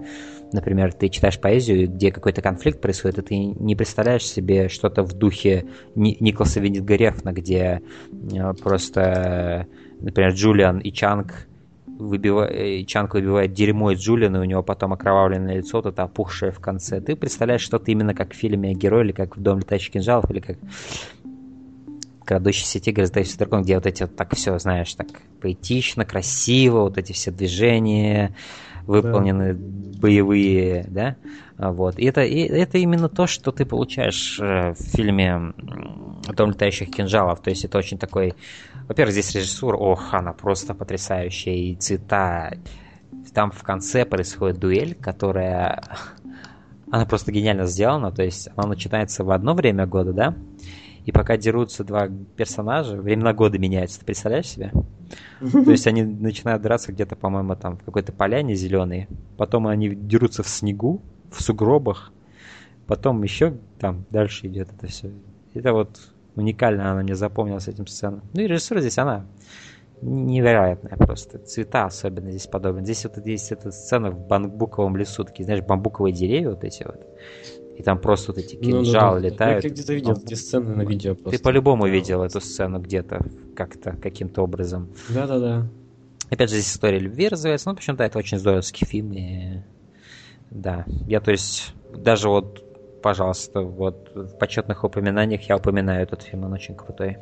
например, 0.51 0.93
ты 0.93 1.09
читаешь 1.09 1.39
поэзию, 1.39 1.87
где 1.89 2.11
какой-то 2.11 2.41
конфликт 2.41 2.81
происходит, 2.81 3.19
и 3.19 3.21
ты 3.21 3.35
не 3.37 3.75
представляешь 3.75 4.25
себе 4.25 4.69
что-то 4.69 5.03
в 5.03 5.13
духе 5.13 5.65
Николаса 5.95 6.59
Виннитгарефна, 6.59 7.33
где 7.33 7.81
э, 8.11 8.53
просто, 8.53 9.67
например, 9.99 10.31
Джулиан 10.31 10.79
и 10.79 10.91
Чанг 10.91 11.47
выбивает, 11.97 12.51
э, 12.51 12.83
Чанг 12.85 13.13
выбивает 13.13 13.53
дерьмо 13.53 13.91
из 13.91 13.99
Джулиана, 13.99 14.37
и 14.37 14.39
у 14.39 14.43
него 14.43 14.63
потом 14.63 14.93
окровавленное 14.93 15.57
лицо, 15.57 15.77
вот 15.77 15.85
это 15.87 16.03
опухшее 16.03 16.51
в 16.51 16.59
конце. 16.59 17.01
Ты 17.01 17.15
представляешь 17.15 17.61
что-то 17.61 17.91
именно 17.91 18.13
как 18.13 18.33
в 18.33 18.35
фильме 18.35 18.73
«Герой», 18.73 19.05
или 19.05 19.11
как 19.11 19.37
в 19.37 19.41
«Дом 19.41 19.59
летающих 19.59 19.93
кинжалов», 19.93 20.29
или 20.29 20.39
как 20.39 20.57
крадущийся 22.25 22.79
тигр, 22.79 23.05
сдающийся 23.05 23.37
дракон, 23.39 23.61
где 23.61 23.75
вот 23.75 23.85
эти 23.85 24.03
вот 24.03 24.15
так 24.15 24.35
все, 24.35 24.57
знаешь, 24.57 24.93
так 24.95 25.07
поэтично, 25.41 26.05
красиво, 26.05 26.81
вот 26.81 26.97
эти 26.97 27.13
все 27.13 27.31
движения, 27.31 28.35
выполнены 28.87 29.53
да. 29.53 29.99
боевые, 29.99 30.85
да, 30.89 31.15
вот. 31.57 31.99
И 31.99 32.05
это, 32.05 32.21
и 32.21 32.39
это 32.39 32.77
именно 32.77 33.09
то, 33.09 33.27
что 33.27 33.51
ты 33.51 33.65
получаешь 33.65 34.39
э, 34.39 34.73
в 34.73 34.77
фильме 34.77 35.53
«Дом 36.35 36.49
летающих 36.49 36.89
кинжалов», 36.89 37.41
то 37.41 37.49
есть 37.49 37.63
это 37.65 37.77
очень 37.77 37.97
такой, 37.97 38.33
во-первых, 38.87 39.13
здесь 39.13 39.33
режиссура, 39.33 39.77
ох, 39.77 40.13
она 40.13 40.33
просто 40.33 40.73
потрясающая, 40.73 41.53
и 41.53 41.75
цвета, 41.75 42.57
там 43.33 43.51
в 43.51 43.63
конце 43.63 44.05
происходит 44.05 44.59
дуэль, 44.59 44.95
которая, 44.95 45.83
она 46.91 47.05
просто 47.05 47.31
гениально 47.31 47.65
сделана, 47.65 48.11
то 48.11 48.23
есть 48.23 48.49
она 48.55 48.69
начинается 48.69 49.23
в 49.23 49.31
одно 49.31 49.53
время 49.53 49.87
года, 49.87 50.13
да, 50.13 50.35
и 51.05 51.11
пока 51.11 51.37
дерутся 51.37 51.83
два 51.83 52.09
персонажа, 52.35 52.97
времена 52.97 53.33
года 53.33 53.59
меняются, 53.59 53.99
ты 53.99 54.05
представляешь 54.05 54.47
себе? 54.47 54.71
То 55.39 55.71
есть 55.71 55.85
они 55.85 56.03
начинают 56.03 56.63
драться 56.63 56.91
где-то, 56.91 57.15
по-моему, 57.15 57.55
там 57.55 57.77
в 57.77 57.83
какой-то 57.83 58.11
поляне 58.11 58.55
зеленой, 58.55 59.07
потом 59.37 59.67
они 59.67 59.89
дерутся 59.89 60.41
в 60.41 60.47
снегу, 60.47 61.01
в 61.31 61.41
сугробах, 61.41 62.11
потом 62.87 63.21
еще 63.23 63.57
там 63.79 64.05
дальше 64.09 64.47
идет 64.47 64.69
это 64.75 64.87
все. 64.87 65.11
Это 65.53 65.73
вот 65.73 65.99
уникально 66.35 66.91
она 66.91 67.01
мне 67.01 67.15
запомнилась 67.15 67.67
этим 67.67 67.87
сценой. 67.87 68.21
Ну 68.33 68.41
и 68.41 68.47
режиссура 68.47 68.81
здесь 68.81 68.97
она 68.97 69.25
невероятная 70.01 70.97
просто. 70.97 71.39
Цвета 71.39 71.85
особенно 71.85 72.29
здесь 72.29 72.47
подобны. 72.47 72.83
Здесь 72.83 73.05
вот 73.05 73.25
есть 73.25 73.51
эта 73.51 73.71
сцена 73.71 74.11
в 74.11 74.27
бамбуковом 74.27 74.97
лесу, 74.97 75.23
такие, 75.23 75.45
знаешь, 75.45 75.63
бамбуковые 75.63 76.13
деревья 76.13 76.49
вот 76.49 76.63
эти 76.63 76.83
вот. 76.83 77.01
И 77.77 77.83
там 77.83 77.99
просто 77.99 78.31
вот 78.31 78.39
эти 78.39 78.55
кинжалы 78.55 78.85
ну, 78.85 78.91
да, 78.91 79.11
да. 79.11 79.19
летают. 79.19 79.63
Я 79.63 79.69
где-то 79.69 79.93
видел 79.93 80.13
эти 80.13 80.33
сцены 80.33 80.75
на 80.75 80.83
видео 80.83 81.15
просто. 81.15 81.37
Ты 81.37 81.43
по-любому 81.43 81.87
видел 81.87 82.23
эту 82.23 82.39
сцену 82.39 82.79
где-то, 82.79 83.25
как-то, 83.55 83.97
каким-то 83.97 84.43
образом. 84.43 84.93
Да-да-да. 85.09 85.67
Опять 86.29 86.49
же, 86.49 86.55
здесь 86.55 86.71
история 86.71 86.99
любви 86.99 87.27
развивается. 87.27 87.69
Ну, 87.69 87.75
почему-то 87.75 88.03
это 88.03 88.17
очень 88.17 88.37
здоровский 88.37 88.87
фильм. 88.87 89.11
И... 89.13 89.61
Да, 90.51 90.85
я, 91.07 91.19
то 91.19 91.31
есть, 91.31 91.73
даже 91.93 92.29
вот, 92.29 92.63
пожалуйста, 93.05 93.61
вот 93.61 94.09
в 94.15 94.35
почетных 94.39 94.83
упоминаниях 94.83 95.47
я 95.47 95.57
упоминаю 95.57 96.01
этот 96.01 96.23
фильм, 96.23 96.45
он 96.45 96.53
очень 96.53 96.73
крутой. 96.73 97.19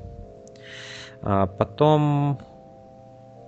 А 1.21 1.45
потом 1.45 2.39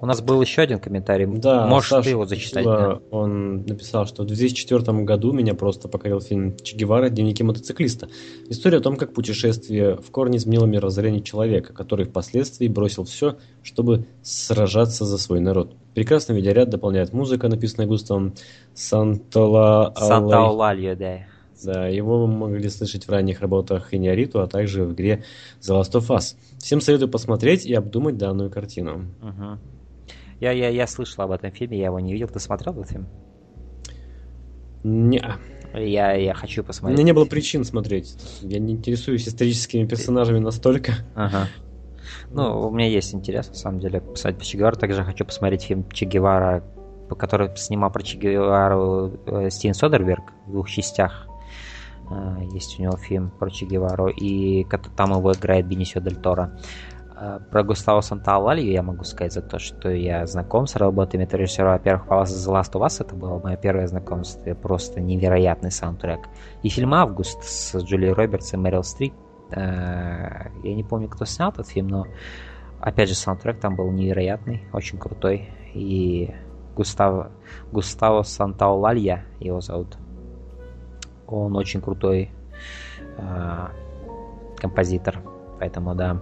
У 0.02 0.06
нас 0.06 0.22
был 0.22 0.41
еще 0.41 0.62
один 0.62 0.80
комментарий. 0.80 1.28
Да, 1.28 1.66
Можешь 1.66 1.91
Саша 1.91 2.03
ты 2.03 2.10
его 2.10 2.26
зачитать? 2.26 2.66
Пила, 2.66 2.99
Он 3.10 3.66
написал, 3.66 4.06
что 4.06 4.24
в 4.24 4.26
2004 4.26 4.84
году 5.03 5.32
меня 5.32 5.53
просто 5.53 5.88
покорил 5.88 6.20
фильм 6.20 6.57
Че 6.57 6.76
Гевара 6.76 7.07
«Дневники 7.07 7.41
мотоциклиста». 7.41 8.10
История 8.49 8.80
о 8.80 8.82
том, 8.82 8.98
как 8.98 9.14
путешествие 9.14 9.95
в 9.95 10.12
корне 10.12 10.38
изменило 10.38 10.66
мировоззрение 10.66 11.22
человека, 11.22 11.72
который 11.72 12.06
впоследствии 12.06 12.68
бросил 12.68 13.06
все, 13.06 13.38
чтобы 13.64 14.07
сражаться 14.24 15.06
за 15.06 15.18
свой 15.18 15.40
народ. 15.40 15.74
Прекрасный 15.94 16.36
видеоряд 16.36 16.70
дополняет 16.70 17.14
музыка, 17.14 17.48
написанная 17.48 17.88
Густавом 17.88 18.34
Сантола... 18.74 19.94
Санта-Олальо, 19.98 20.98
да. 20.98 21.35
Да, 21.64 21.88
его 21.88 22.26
вы 22.26 22.27
могли 22.27 22.69
слышать 22.69 23.07
в 23.07 23.11
ранних 23.11 23.41
работах 23.41 23.94
Иниариту, 23.94 24.41
а 24.41 24.48
также 24.48 24.84
в 24.84 24.94
игре 24.94 25.23
The 25.61 25.80
Last 25.80 25.94
of 25.94 26.07
Us. 26.07 26.36
Всем 26.60 26.82
советую 26.82 27.10
посмотреть 27.10 27.65
и 27.65 27.73
обдумать 27.73 28.18
данную 28.18 28.49
картину. 28.49 29.06
Угу. 29.22 29.60
Я, 30.41 30.52
я, 30.52 30.69
я 30.69 30.88
слышал 30.88 31.23
об 31.23 31.32
этом 31.32 31.52
фильме, 31.52 31.77
я 31.80 31.86
его 31.86 31.99
не 31.99 32.14
видел. 32.14 32.27
Ты 32.27 32.40
смотрел 32.40 32.73
этот 32.73 32.90
фильм? 32.90 33.07
Не. 34.84 35.23
Я, 35.73 36.14
я 36.14 36.34
хочу 36.34 36.61
У 36.61 36.65
посмотреть. 36.65 36.98
меня 36.98 37.06
не 37.06 37.14
было 37.14 37.26
причин 37.26 37.64
смотреть. 37.64 38.15
Я 38.41 38.60
не 38.60 38.73
интересуюсь 38.73 39.27
историческими 39.27 39.86
персонажами 39.86 40.40
настолько. 40.40 40.94
Ага. 41.15 41.48
Ну, 42.32 42.68
у 42.68 42.72
меня 42.72 42.88
есть 42.88 43.14
интерес, 43.14 43.48
на 43.49 43.56
самом 43.56 43.80
деле, 43.80 44.02
писать 44.02 44.38
по 44.38 44.44
Че 44.44 44.57
Гевару. 44.57 44.76
Также 44.77 45.03
хочу 45.03 45.26
посмотреть 45.26 45.64
фильм 45.64 45.90
Че 45.91 46.06
Гевара, 46.06 46.64
который 47.18 47.56
снимал 47.57 47.91
про 47.91 48.03
Че 48.03 48.18
Гевару 48.18 49.19
э, 49.26 49.49
Стивен 49.49 49.73
Содерберг 49.73 50.34
в 50.48 50.52
двух 50.52 50.69
частях. 50.69 51.27
Э, 52.10 52.44
Есть 52.52 52.80
у 52.80 52.84
него 52.84 52.98
фильм 52.98 53.32
про 53.32 53.49
Че 53.49 53.65
Гевару, 53.65 54.07
и 54.07 54.65
там 54.95 55.11
его 55.11 55.32
играет 55.34 55.68
Бенисио 55.68 56.02
Дель 56.02 56.15
Торо. 56.15 56.57
Э, 57.18 57.40
Про 57.52 57.64
Густаво 57.64 58.02
Сантаолалью 58.02 58.72
я 58.72 58.82
могу 58.84 59.03
сказать 59.03 59.34
за 59.34 59.41
то, 59.41 59.60
что 59.60 59.90
я 59.90 60.26
знаком 60.26 60.68
с 60.68 60.76
работами 60.76 61.23
этого 61.23 61.41
режиссера. 61.41 61.73
Во-первых, 61.73 62.07
по 62.07 62.14
The 62.23 62.52
Last 62.53 62.73
of 62.73 62.82
Us 62.86 62.98
это 62.99 63.15
было 63.15 63.40
мое 63.40 63.56
первое 63.57 63.88
знакомство. 63.88 64.53
Просто 64.53 65.02
невероятный 65.02 65.72
саундтрек. 65.72 66.27
И 66.64 66.69
фильм 66.69 66.94
«Август» 66.94 67.44
с 67.44 67.76
Джулией 67.76 68.14
Робертс 68.14 68.53
и 68.53 68.57
Мэрил 68.57 68.84
Стрип. 68.84 69.14
Э, 69.52 70.49
Я 70.64 70.76
не 70.76 70.84
помню, 70.84 71.07
кто 71.07 71.26
снял 71.26 71.49
этот 71.49 71.68
фильм, 71.68 71.88
но 71.88 72.06
опять 72.82 73.10
же 73.10 73.15
саундтрек 73.15 73.60
там 73.60 73.76
был 73.76 73.90
невероятный, 73.91 74.64
очень 74.73 74.98
крутой. 74.99 75.49
И 75.73 76.34
Густаво, 76.76 77.32
Густаво 77.72 78.23
Сантаолалья 78.23 79.26
его 79.40 79.61
зовут. 79.61 79.98
Он 81.28 81.56
очень 81.56 81.82
крутой 81.82 82.32
э, 83.18 83.68
композитор. 84.58 85.22
Поэтому 85.60 85.96
да. 85.96 86.22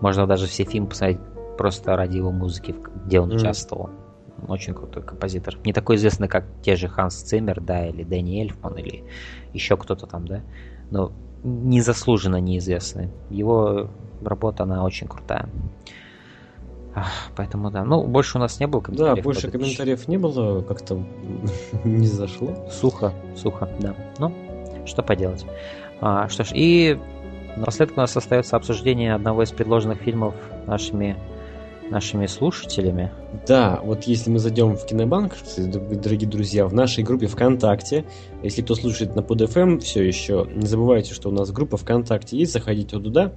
Можно 0.00 0.26
даже 0.26 0.46
все 0.46 0.64
фильмы 0.64 0.88
посмотреть 0.88 1.20
просто 1.58 1.96
ради 1.96 2.16
его 2.16 2.32
музыки, 2.32 2.74
где 3.06 3.20
он 3.20 3.28
Мгм. 3.28 3.36
участвовал. 3.36 3.90
Он 4.42 4.50
Очень 4.50 4.74
крутой 4.74 5.02
композитор. 5.02 5.56
Не 5.64 5.72
такой 5.72 5.96
известный, 5.96 6.26
как 6.26 6.44
те 6.62 6.74
же 6.74 6.88
Ханс 6.88 7.14
Циммер, 7.14 7.60
да, 7.60 7.86
или 7.86 8.02
Дэнни 8.02 8.40
Эльфман, 8.40 8.74
или 8.74 9.04
еще 9.52 9.76
кто-то 9.76 10.06
там, 10.06 10.26
да. 10.26 10.40
Но 10.90 11.12
незаслуженно 11.44 12.40
неизвестный. 12.40 13.10
Его 13.30 13.88
работа, 14.24 14.64
она 14.64 14.84
очень 14.84 15.06
крутая. 15.06 15.48
Поэтому 17.36 17.70
да. 17.70 17.84
Ну, 17.84 18.04
больше 18.06 18.38
у 18.38 18.40
нас 18.40 18.60
не 18.60 18.66
было 18.66 18.80
Да, 18.82 18.86
комментариев. 18.86 19.24
больше 19.24 19.40
под 19.42 19.48
этот 19.50 19.60
комментариев 19.62 20.08
не 20.08 20.18
было, 20.18 20.62
как-то 20.62 21.02
не 21.84 22.06
зашло. 22.06 22.68
Сухо, 22.70 23.12
сухо, 23.36 23.68
да. 23.80 23.94
Ну, 24.18 24.32
что 24.86 25.02
поделать. 25.02 25.46
А, 26.00 26.28
что 26.28 26.44
ж, 26.44 26.50
и 26.54 26.98
напоследок 27.56 27.96
у 27.96 28.00
нас 28.00 28.16
остается 28.16 28.56
обсуждение 28.56 29.14
одного 29.14 29.42
из 29.42 29.50
предложенных 29.52 29.98
фильмов 29.98 30.34
нашими, 30.66 31.16
нашими 31.90 32.26
слушателями. 32.26 33.12
Да, 33.46 33.80
вот 33.82 34.04
если 34.04 34.30
мы 34.30 34.38
зайдем 34.38 34.76
в 34.76 34.84
Кинобанк, 34.84 35.34
дорогие 35.56 36.28
друзья, 36.28 36.66
в 36.66 36.74
нашей 36.74 37.04
группе 37.04 37.26
ВКонтакте, 37.26 38.04
если 38.42 38.62
кто 38.62 38.74
слушает 38.74 39.14
на 39.14 39.20
PodFM 39.20 39.78
все 39.80 40.02
еще, 40.02 40.48
не 40.54 40.66
забывайте, 40.66 41.14
что 41.14 41.28
у 41.28 41.32
нас 41.32 41.50
группа 41.52 41.76
ВКонтакте 41.76 42.36
есть, 42.36 42.52
заходите 42.52 42.96
вот 42.96 43.04
туда, 43.04 43.32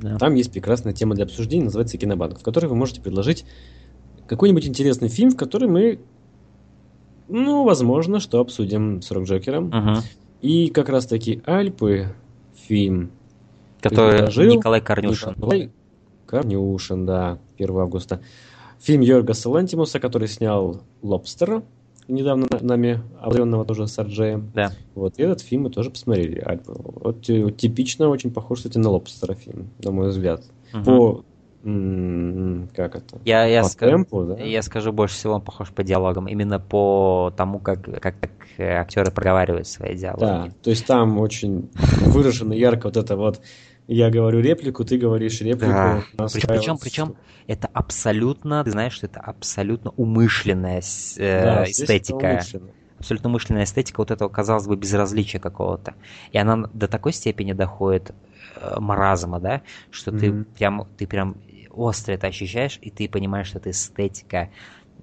Да. 0.00 0.16
там 0.18 0.34
есть 0.34 0.52
прекрасная 0.52 0.92
тема 0.92 1.14
для 1.14 1.24
обсуждения, 1.24 1.64
называется 1.64 1.98
Кинобанк, 1.98 2.38
в 2.38 2.42
которой 2.42 2.66
вы 2.66 2.76
можете 2.76 3.00
предложить 3.00 3.44
какой-нибудь 4.26 4.66
интересный 4.66 5.08
фильм, 5.08 5.30
в 5.30 5.36
который 5.36 5.68
мы, 5.68 5.98
ну, 7.28 7.64
возможно, 7.64 8.20
что 8.20 8.40
обсудим 8.40 9.02
с 9.02 9.10
Рок-Джокером. 9.10 9.66
Мгм. 9.68 9.96
И 10.40 10.68
как 10.68 10.88
раз-таки 10.88 11.42
Альпы 11.46 12.14
фильм 12.54 13.10
Который 13.80 14.22
Николай 14.54 14.80
Корнюшин. 14.80 15.34
Николай 15.36 15.70
Корнюшин, 16.26 17.06
да, 17.06 17.38
1 17.56 17.78
августа. 17.78 18.20
Фильм 18.80 19.00
Йоргаса 19.00 19.50
Лантимуса, 19.50 19.98
который 19.98 20.28
снял 20.28 20.82
«Лобстера», 21.02 21.62
недавно 22.08 22.46
на- 22.50 22.60
нами 22.60 23.00
обзоренного 23.20 23.64
тоже 23.64 23.86
с 23.86 23.98
Арджеем. 23.98 24.50
Да. 24.54 24.72
Вот, 24.94 25.18
и 25.18 25.22
этот 25.22 25.40
фильм 25.40 25.62
мы 25.64 25.70
тоже 25.70 25.90
посмотрели. 25.90 26.44
Вот 26.66 27.22
типично 27.22 28.08
очень 28.08 28.32
похож, 28.32 28.58
кстати, 28.58 28.78
на 28.78 28.90
«Лобстера» 28.90 29.34
фильм, 29.34 29.70
на 29.82 29.90
мой 29.90 30.08
взгляд. 30.08 30.42
Мгм. 30.72 30.84
По... 30.84 31.24
м, 31.64 32.68
Как 32.74 32.96
это? 32.96 33.18
Я, 33.24 33.44
я, 33.46 33.62
по 33.62 33.68
скажу, 33.68 33.92
темпу, 33.92 34.24
да? 34.24 34.36
я 34.42 34.62
скажу, 34.62 34.92
больше 34.92 35.14
всего 35.16 35.34
он 35.34 35.42
похож 35.42 35.70
по 35.70 35.82
диалогам. 35.82 36.28
Именно 36.28 36.60
по 36.60 37.32
тому, 37.36 37.58
как, 37.58 37.84
как, 37.84 38.18
как 38.20 38.30
э, 38.58 38.76
актеры 38.76 39.10
проговаривают 39.10 39.66
свои 39.66 39.96
диалоги. 39.96 40.20
Да, 40.20 40.48
то 40.62 40.70
есть 40.70 40.86
там 40.86 41.18
очень 41.18 41.68
выражено 42.06 42.52
ярко 42.52 42.86
вот 42.86 42.96
это 42.96 43.16
вот 43.16 43.40
я 43.88 44.10
говорю 44.10 44.40
реплику, 44.40 44.84
ты 44.84 44.98
говоришь 44.98 45.40
реплику. 45.40 45.66
Да. 45.72 46.04
Причем, 46.16 46.76
устраивает 46.76 46.80
причем 46.80 47.14
это 47.46 47.68
абсолютно, 47.72 48.62
ты 48.64 48.70
знаешь, 48.70 48.92
что 48.92 49.06
это 49.06 49.20
абсолютно 49.20 49.90
умышленная 49.96 50.78
э, 51.16 51.44
Да, 51.44 51.64
здесь 51.66 51.78
это 51.78 51.92
эстетика. 51.94 52.16
умышленно. 52.16 52.72
абсолютно 52.98 53.28
умышленная 53.30 53.64
эстетика 53.64 54.00
вот 54.00 54.10
этого, 54.10 54.28
казалось 54.28 54.66
бы, 54.66 54.76
безразличия 54.76 55.38
какого-то. 55.40 55.94
И 56.32 56.38
она 56.38 56.68
до 56.72 56.88
такой 56.88 57.12
степени 57.12 57.52
доходит 57.52 58.12
э, 58.56 58.76
маразма, 58.78 59.40
да, 59.40 59.62
что 59.90 60.12
ты 60.12 60.32
Мгм. 60.32 60.46
прям, 60.58 60.86
ты 60.96 61.06
прям 61.06 61.36
остро 61.70 62.12
это 62.12 62.26
ощущаешь, 62.26 62.78
и 62.82 62.90
ты 62.90 63.08
понимаешь, 63.08 63.48
что 63.48 63.58
это 63.58 63.70
эстетика, 63.70 64.50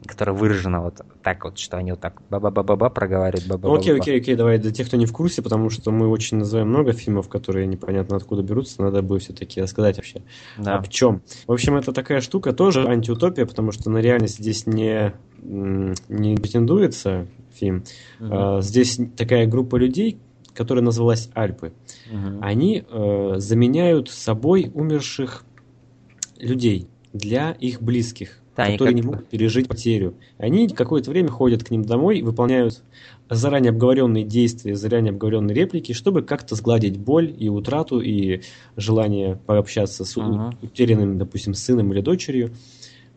которая 0.05 0.35
выражена 0.35 0.81
вот 0.81 1.01
так 1.23 1.43
вот, 1.45 1.57
что 1.57 1.77
они 1.77 1.91
вот 1.91 1.99
так 1.99 2.21
ба-ба-ба-ба 2.29 2.89
проговаривают, 2.89 3.47
ба 3.47 3.57
ба 3.57 3.69
Ну, 3.69 3.75
окей, 3.75 3.95
окей, 3.97 4.19
окей, 4.19 4.35
давай 4.35 4.57
для 4.59 4.71
тех, 4.71 4.87
кто 4.87 4.97
не 4.97 5.05
в 5.05 5.11
курсе, 5.11 5.41
потому 5.41 5.69
что 5.69 5.91
мы 5.91 6.07
очень 6.07 6.37
называем 6.37 6.69
много 6.69 6.93
фильмов, 6.93 7.29
которые 7.29 7.65
непонятно 7.67 8.15
откуда 8.17 8.43
берутся, 8.43 8.81
надо 8.81 9.01
бы 9.01 9.19
все-таки 9.19 9.61
рассказать 9.61 9.97
вообще. 9.97 10.21
Да. 10.57 10.77
А 10.77 10.81
в 10.81 10.89
чем? 10.89 11.21
В 11.47 11.51
общем, 11.51 11.75
это 11.75 11.91
такая 11.91 12.21
штука, 12.21 12.53
тоже 12.53 12.85
антиутопия, 12.87 13.45
потому 13.45 13.71
что 13.71 13.89
на 13.89 13.97
реальность 13.97 14.37
здесь 14.37 14.67
не, 14.67 15.13
не 15.41 16.35
претендуется 16.35 17.27
фильм. 17.53 17.83
Мгм. 18.19 18.33
А, 18.33 18.61
Здесь 18.61 18.99
такая 19.15 19.47
группа 19.47 19.77
людей, 19.77 20.19
которая 20.53 20.83
называлась 20.83 21.29
Альпы. 21.33 21.73
Мгм. 22.11 22.39
Они 22.41 22.83
э, 22.87 23.33
заменяют 23.37 24.09
собой 24.09 24.71
умерших 24.73 25.43
людей 26.37 26.87
для 27.13 27.51
их 27.51 27.81
близких, 27.81 28.41
Да, 28.55 28.71
которые 28.71 28.93
не 28.93 29.01
могут 29.01 29.27
пережить 29.27 29.67
потерю. 29.67 30.15
Они 30.37 30.67
какое-то 30.67 31.11
время 31.11 31.29
ходят 31.29 31.63
к 31.63 31.71
ним 31.71 31.83
домой, 31.83 32.21
выполняют 32.21 32.83
заранее 33.29 33.71
обговоренные 33.71 34.23
действия, 34.23 34.75
заранее 34.75 35.11
обговоренные 35.11 35.55
реплики, 35.55 35.93
чтобы 35.93 36.21
как-то 36.21 36.55
сгладить 36.55 36.97
боль 36.97 37.33
и 37.37 37.49
утрату, 37.49 37.99
и 37.99 38.41
желание 38.77 39.37
пообщаться 39.45 40.05
с 40.05 40.15
Мгм. 40.15 40.57
утерянным, 40.61 41.17
допустим, 41.17 41.53
сыном 41.53 41.91
или 41.91 42.01
дочерью. 42.01 42.51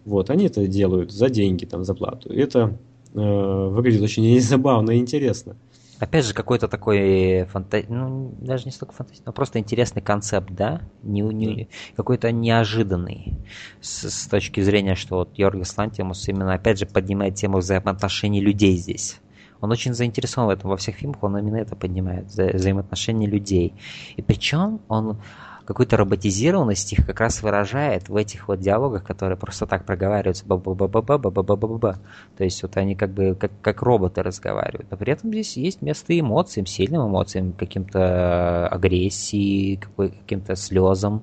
Вот, 0.05 0.31
они 0.31 0.47
это 0.47 0.67
делают 0.67 1.13
за 1.13 1.29
деньги, 1.29 1.67
там, 1.67 1.85
за 1.85 1.95
плату. 1.95 2.33
Это 2.33 2.79
э, 3.15 3.69
выглядит 3.69 4.03
очень 4.03 4.41
забавно 4.41 4.93
и 4.93 4.99
интересно. 4.99 5.57
Опять 6.01 6.25
же, 6.27 6.35
какой-то 6.35 6.69
такой 6.69 7.45
фанта... 7.47 7.83
ну, 7.89 8.35
даже 8.39 8.67
не 8.67 8.71
столько 8.71 8.95
фантазия, 8.95 9.23
но 9.27 9.33
просто 9.33 9.59
интересный 9.59 10.01
концепт, 10.01 10.51
да? 10.51 10.83
Не, 11.03 11.23
не... 11.23 11.69
Какой-то 11.97 12.31
неожиданный 12.31 13.39
с, 13.81 14.09
с 14.09 14.27
точки 14.29 14.61
зрения, 14.61 14.95
что 14.95 15.17
вот 15.17 15.37
Йоргас 15.37 15.77
Лантимус 15.77 16.29
именно, 16.29 16.55
опять 16.55 16.79
же, 16.79 16.87
поднимает 16.87 17.35
тему 17.35 17.59
взаимоотношений 17.59 18.41
людей 18.41 18.77
здесь. 18.77 19.19
Он 19.61 19.73
очень 19.73 19.93
заинтересован 19.93 20.47
в 20.47 20.51
этом. 20.51 20.71
Во 20.71 20.77
всех 20.77 20.97
фильмах 20.97 21.23
он 21.23 21.37
именно 21.37 21.57
это 21.57 21.75
поднимает, 21.75 22.27
вза- 22.27 22.55
взаимоотношения 22.55 23.27
людей. 23.27 23.75
И 24.17 24.23
причем 24.23 24.81
он 24.87 25.21
какую-то 25.69 25.99
роботизированность 25.99 26.95
их 26.95 27.05
как 27.05 27.21
раз 27.21 27.43
выражает 27.43 28.09
в 28.09 28.17
этих 28.17 28.49
вот 28.49 28.59
диалогах, 28.59 29.05
которые 29.05 29.37
просто 29.37 29.67
так 29.67 29.85
проговариваются 29.85 30.47
ба 30.47 30.57
ба 30.57 30.73
ба 30.75 30.89
ба 30.89 31.03
ба 31.03 31.19
ба 31.19 31.31
ба 31.31 31.43
ба 31.43 31.57
ба 31.57 31.79
ба 31.79 31.99
То 32.39 32.45
есть 32.45 32.63
вот 32.63 32.75
они 32.79 32.95
как 32.95 33.11
бы 33.11 33.35
как, 33.35 33.51
как 33.61 33.83
роботы 33.83 34.23
разговаривают. 34.23 34.91
Но 34.91 34.97
при 34.97 35.13
этом 35.13 35.31
здесь 35.31 35.59
есть 35.59 35.83
место 35.83 36.19
эмоциям, 36.19 36.65
сильным 36.65 37.07
эмоциям, 37.07 37.53
каким-то 37.53 38.67
агрессии, 38.69 39.79
каким-то 39.95 40.57
слезам. 40.57 41.23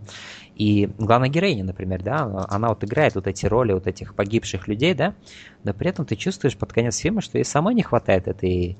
И 0.55 0.91
главная 0.99 1.29
героиня, 1.29 1.63
например, 1.63 2.03
да, 2.03 2.17
она, 2.19 2.45
она 2.47 2.69
вот 2.69 2.83
играет 2.83 3.15
вот 3.15 3.25
эти 3.25 3.47
роли 3.47 3.73
вот 3.73 3.87
этих 3.87 4.13
погибших 4.13 4.67
людей, 4.67 4.93
да, 4.93 5.15
но 5.63 5.73
при 5.73 5.89
этом 5.89 6.05
ты 6.05 6.15
чувствуешь 6.15 6.55
под 6.55 6.71
конец 6.71 6.99
фильма, 6.99 7.21
что 7.21 7.39
ей 7.39 7.45
самой 7.45 7.73
не 7.73 7.81
хватает 7.81 8.27
этой 8.27 8.77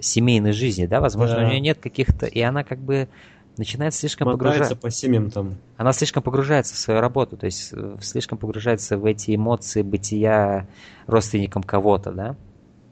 семейной 0.00 0.52
жизни, 0.52 0.86
да, 0.86 1.00
возможно, 1.00 1.36
Да. 1.36 1.42
у 1.44 1.48
нее 1.48 1.60
нет 1.60 1.78
каких-то, 1.80 2.24
и 2.24 2.40
она 2.40 2.64
как 2.64 2.78
бы 2.78 3.08
начинает 3.56 3.94
слишком 3.94 4.30
погружаться 4.30 4.76
по 4.76 4.90
семьям 4.90 5.30
там. 5.30 5.58
Она 5.76 5.92
слишком 5.92 6.22
погружается 6.22 6.74
в 6.74 6.78
свою 6.78 7.00
работу, 7.00 7.36
то 7.36 7.46
есть 7.46 7.70
э, 7.72 7.96
слишком 8.00 8.38
погружается 8.38 8.96
в 8.96 9.04
эти 9.04 9.34
эмоции 9.34 9.82
бытия 9.82 10.68
родственником 11.06 11.62
кого-то, 11.62 12.12
да? 12.12 12.36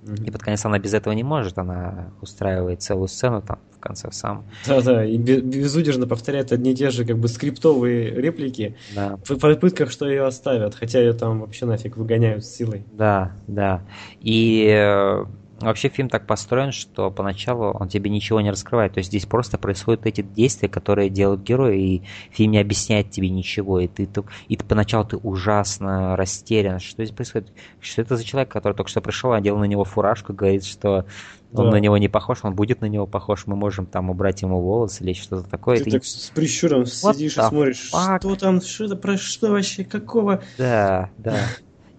Mm-hmm. 0.02 0.24
И 0.26 0.30
под 0.30 0.42
конец 0.42 0.64
она 0.64 0.78
без 0.78 0.94
этого 0.94 1.12
не 1.12 1.22
может, 1.22 1.58
она 1.58 2.10
устраивает 2.22 2.80
целую 2.80 3.08
сцену 3.08 3.42
там 3.42 3.58
в 3.76 3.80
конце 3.80 4.10
сам. 4.12 4.44
Да-да, 4.66 5.04
и 5.04 5.16
безудержно 5.16 6.06
повторяет 6.06 6.52
одни 6.52 6.72
и 6.72 6.74
те 6.74 6.90
же 6.90 7.04
как 7.04 7.18
бы 7.18 7.28
скриптовые 7.28 8.10
реплики 8.10 8.76
да. 8.94 9.18
в 9.24 9.38
попытках, 9.38 9.90
что 9.90 10.08
ее 10.08 10.24
оставят, 10.24 10.74
хотя 10.74 11.00
ее 11.00 11.12
там 11.12 11.40
вообще 11.40 11.66
нафиг 11.66 11.96
выгоняют 11.96 12.44
силой. 12.44 12.84
Да, 12.92 13.32
да. 13.46 13.82
И 14.20 14.66
э, 14.70 15.24
Вообще 15.60 15.88
фильм 15.88 16.08
так 16.08 16.26
построен, 16.26 16.72
что 16.72 17.10
поначалу 17.10 17.72
он 17.72 17.88
тебе 17.88 18.10
ничего 18.10 18.40
не 18.40 18.50
раскрывает. 18.50 18.94
То 18.94 18.98
есть 18.98 19.08
здесь 19.10 19.26
просто 19.26 19.58
происходят 19.58 20.06
эти 20.06 20.22
действия, 20.22 20.68
которые 20.68 21.10
делают 21.10 21.42
герои, 21.42 21.80
и 21.80 22.02
фильм 22.30 22.52
не 22.52 22.58
объясняет 22.58 23.10
тебе 23.10 23.28
ничего. 23.28 23.80
И 23.80 23.86
ты, 23.88 24.08
и 24.48 24.56
ты 24.56 24.64
поначалу 24.64 25.04
ты 25.04 25.16
ужасно 25.18 26.16
растерян. 26.16 26.80
Что 26.80 27.04
здесь 27.04 27.14
происходит? 27.14 27.52
Что 27.80 28.02
это 28.02 28.16
за 28.16 28.24
человек, 28.24 28.50
который 28.50 28.72
только 28.72 28.90
что 28.90 29.00
пришел, 29.00 29.32
одел 29.32 29.58
на 29.58 29.64
него 29.64 29.84
фуражку, 29.84 30.32
говорит, 30.32 30.64
что 30.64 31.04
он 31.52 31.66
да. 31.66 31.72
на 31.72 31.76
него 31.80 31.96
не 31.98 32.08
похож, 32.08 32.38
он 32.42 32.54
будет 32.54 32.80
на 32.80 32.86
него 32.86 33.06
похож, 33.06 33.46
мы 33.46 33.56
можем 33.56 33.86
там 33.86 34.08
убрать 34.10 34.42
ему 34.42 34.60
волосы 34.60 35.02
или 35.02 35.12
что-то 35.14 35.48
такое. 35.48 35.78
Ты, 35.78 35.84
ты 35.84 35.90
так 35.90 36.04
с 36.04 36.30
прищуром 36.30 36.82
What 36.82 37.14
сидишь 37.14 37.36
и 37.36 37.40
смотришь, 37.40 37.90
fuck? 37.92 38.18
что 38.20 38.36
там, 38.36 38.60
что 38.60 38.84
это, 38.84 38.96
про 38.96 39.16
что 39.16 39.50
вообще, 39.50 39.84
какого? 39.84 40.42
Да, 40.58 41.10
да. 41.18 41.38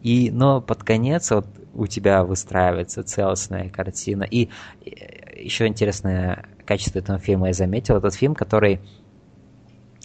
И, 0.02 0.32
но 0.32 0.62
под 0.62 0.84
конец 0.84 1.32
вот 1.32 1.46
у 1.74 1.88
тебя 1.88 2.24
выстраивается 2.24 3.04
целостная 3.04 3.70
картина. 3.70 4.24
И 4.24 4.50
еще 5.36 5.68
интересное 5.68 6.46
качество 6.66 7.00
этого 7.00 7.20
фильма 7.20 7.48
я 7.48 7.54
заметил. 7.54 7.98
Этот 7.98 8.14
фильм, 8.16 8.36
который, 8.36 8.82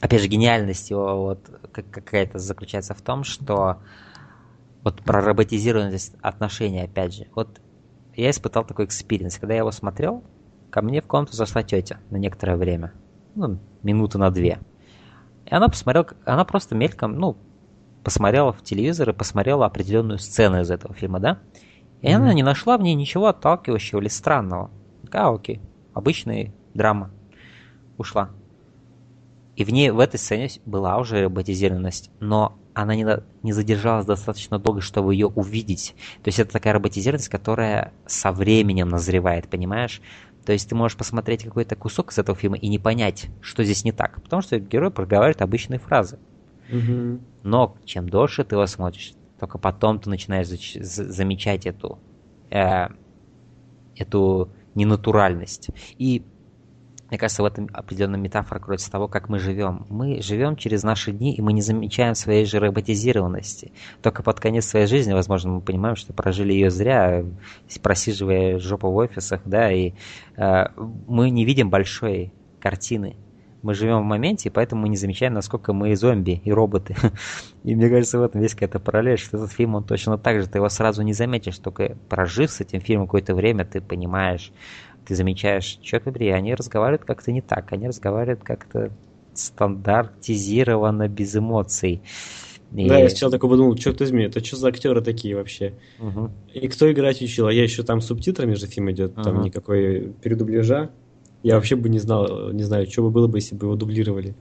опять 0.01 0.21
же, 0.21 0.29
гениальность 0.29 0.91
его 0.91 1.23
вот 1.23 1.51
какая-то 1.73 2.39
заключается 2.39 2.95
в 2.95 3.01
том, 3.01 3.25
что 3.25 3.79
вот 4.85 5.03
про 5.03 5.21
роботизированность 5.21 6.15
отношений, 6.21 6.83
опять 6.83 7.15
же. 7.15 7.27
Вот 7.35 7.61
я 8.15 8.31
испытал 8.31 8.65
такой 8.65 8.85
experience. 8.85 9.39
Когда 9.39 9.55
я 9.55 9.61
его 9.61 9.73
смотрел, 9.73 10.23
ко 10.71 10.83
мне 10.83 11.01
в 11.01 11.07
комнату 11.07 11.35
зашла 11.35 11.63
тетя 11.63 11.99
на 12.11 12.17
некоторое 12.17 12.57
время. 12.57 12.93
Ну, 13.35 13.59
минуты 13.83 14.19
на 14.19 14.31
две. 14.31 14.61
И 15.47 15.55
она 15.55 15.69
посмотрела, 15.69 16.07
она 16.25 16.45
просто 16.45 16.75
мельком, 16.75 17.19
ну, 17.19 17.37
посмотрела 18.07 18.53
в 18.53 18.63
телевизор 18.63 19.11
и 19.11 19.13
посмотрела 19.13 19.67
определенную 19.67 20.19
сцену 20.19 20.61
из 20.61 20.71
этого 20.71 20.95
фильма, 20.95 21.19
да? 21.19 21.41
И 22.03 22.07
mm-hmm. 22.07 22.15
она 22.15 22.33
не 22.35 22.45
нашла 22.45 22.79
в 22.79 22.81
ней 22.81 22.95
ничего 22.95 23.27
отталкивающего 23.27 23.99
или 23.99 24.07
странного. 24.07 24.71
А, 25.11 25.35
окей, 25.35 25.61
обычная 25.93 26.55
драма. 26.73 27.11
Ушла. 27.99 28.31
И 29.57 29.65
в 29.65 29.71
ней, 29.71 29.91
в 29.91 29.99
этой 29.99 30.19
сцене 30.19 30.51
была 30.65 30.99
уже 30.99 31.25
роботизированность, 31.25 32.13
но 32.21 32.57
она 32.75 32.95
не, 32.95 33.05
не 33.43 33.53
задержалась 33.53 34.07
достаточно 34.07 34.61
долго, 34.61 34.83
чтобы 34.83 35.13
ее 35.13 35.27
увидеть. 35.27 35.97
То 36.23 36.29
есть 36.29 36.39
это 36.39 36.53
такая 36.53 36.75
роботизированность, 36.75 37.29
которая 37.29 37.93
со 38.07 38.31
временем 38.31 38.89
назревает, 38.89 39.49
понимаешь? 39.49 40.01
То 40.45 40.53
есть 40.53 40.69
ты 40.69 40.77
можешь 40.77 40.97
посмотреть 40.97 41.43
какой-то 41.43 41.75
кусок 41.75 42.13
из 42.13 42.19
этого 42.19 42.39
фильма 42.39 42.57
и 42.57 42.69
не 42.69 42.79
понять, 42.79 43.31
что 43.41 43.65
здесь 43.65 43.83
не 43.83 43.91
так. 43.91 44.23
Потому 44.23 44.43
что 44.43 44.61
герой 44.61 44.93
проговаривает 44.93 45.43
обычные 45.43 45.81
фразы. 45.81 46.21
Угу. 46.71 47.21
Но 47.43 47.77
чем 47.85 48.09
дольше 48.09 48.45
ты 48.45 48.57
его 48.57 48.67
смотришь, 48.67 49.15
только 49.39 49.59
потом 49.59 49.99
ты 49.99 50.11
начинаешь 50.11 50.49
замечать 50.49 51.67
эту, 51.67 51.99
э, 52.51 52.89
эту 53.97 54.51
ненатуральность. 54.75 55.71
И 55.99 56.23
мне 57.09 57.19
кажется, 57.19 57.43
в 57.43 57.47
этом 57.47 57.69
определенная 57.73 58.19
метафора 58.19 58.59
кроется 58.59 58.91
того, 58.91 59.07
как 59.07 59.29
мы 59.29 59.39
живем. 59.39 59.87
Мы 59.89 60.21
живем 60.23 60.57
через 60.57 60.83
наши 60.83 61.13
дни, 61.13 61.35
и 61.35 61.41
мы 61.41 61.53
не 61.53 61.63
замечаем 61.63 62.17
своей 62.17 62.45
же 62.47 62.59
роботизированности. 62.59 63.73
Только 64.03 64.25
под 64.25 64.41
конец 64.41 64.67
своей 64.67 64.87
жизни, 64.87 65.13
возможно, 65.13 65.53
мы 65.53 65.61
понимаем, 65.61 65.95
что 65.95 66.13
прожили 66.13 66.53
ее 66.53 66.71
зря, 66.71 67.25
просиживая 67.81 68.59
жопу 68.59 68.91
в 68.91 68.97
офисах, 68.97 69.41
да, 69.45 69.71
и 69.71 69.93
э, 70.37 70.65
мы 71.07 71.31
не 71.31 71.45
видим 71.45 71.71
большой 71.71 72.33
картины 72.59 73.17
мы 73.67 73.75
живем 73.75 74.01
в 74.01 74.05
моменте, 74.05 74.49
и 74.49 74.53
поэтому 74.53 74.83
мы 74.83 74.89
не 74.89 74.97
замечаем, 74.97 75.35
насколько 75.35 75.73
мы 75.73 75.97
зомби 75.97 76.41
и 76.45 76.53
роботы. 76.53 76.95
И 77.65 77.75
мне 77.75 77.89
кажется, 77.89 78.21
в 78.21 78.23
этом 78.23 78.41
весь 78.41 78.55
какая-то 78.55 78.79
параллель, 78.79 79.19
что 79.19 79.39
этот 79.39 79.51
фильм, 79.51 79.75
он 79.75 79.83
точно 79.83 80.19
так 80.19 80.41
же, 80.41 80.49
ты 80.49 80.59
его 80.59 80.69
сразу 80.69 81.03
не 81.03 81.13
заметишь, 81.13 81.59
только 81.59 81.97
прожив 82.09 82.53
с 82.53 82.61
этим 82.61 82.81
фильмом 82.81 83.07
какое-то 83.07 83.35
время, 83.35 83.65
ты 83.65 83.81
понимаешь, 83.81 84.53
ты 85.05 85.17
замечаешь, 85.17 85.79
черт 85.83 86.05
побери, 86.05 86.31
они 86.31 86.55
разговаривают 86.55 87.05
как-то 87.05 87.33
не 87.33 87.41
так, 87.41 87.73
они 87.73 87.89
разговаривают 87.89 88.45
как-то 88.45 88.93
стандартизированно, 89.35 91.09
без 91.09 91.35
эмоций. 91.35 92.03
И... 92.73 92.89
Да, 92.89 92.99
я 92.99 93.09
сначала 93.09 93.33
такой 93.33 93.51
подумал, 93.51 93.75
черт 93.75 93.99
возьми, 93.99 94.25
это 94.25 94.45
что 94.45 94.57
за 94.57 94.69
актеры 94.69 95.01
такие 95.01 95.35
вообще? 95.35 95.75
Угу. 95.99 96.31
И 96.55 96.69
кто 96.69 96.91
играть 96.91 97.21
учил? 97.21 97.49
А 97.49 97.53
я 97.53 97.65
еще 97.65 97.83
там 97.83 98.01
субтитрами 98.01 98.55
же 98.55 98.67
фильм 98.67 98.91
идет, 98.93 99.13
угу. 99.13 99.23
там 99.23 99.43
никакой 99.43 100.13
передубляжа. 100.23 100.91
Я 101.47 101.55
вообще 101.55 101.77
бы 101.77 101.89
не 101.89 102.01
знал, 102.01 102.51
не 102.51 102.65
знаю, 102.65 102.91
что 102.91 103.03
бы 103.03 103.11
было 103.11 103.29
бы, 103.29 103.39
если 103.39 103.55
бы 103.55 103.67
его 103.67 103.77
дублировали. 103.77 104.35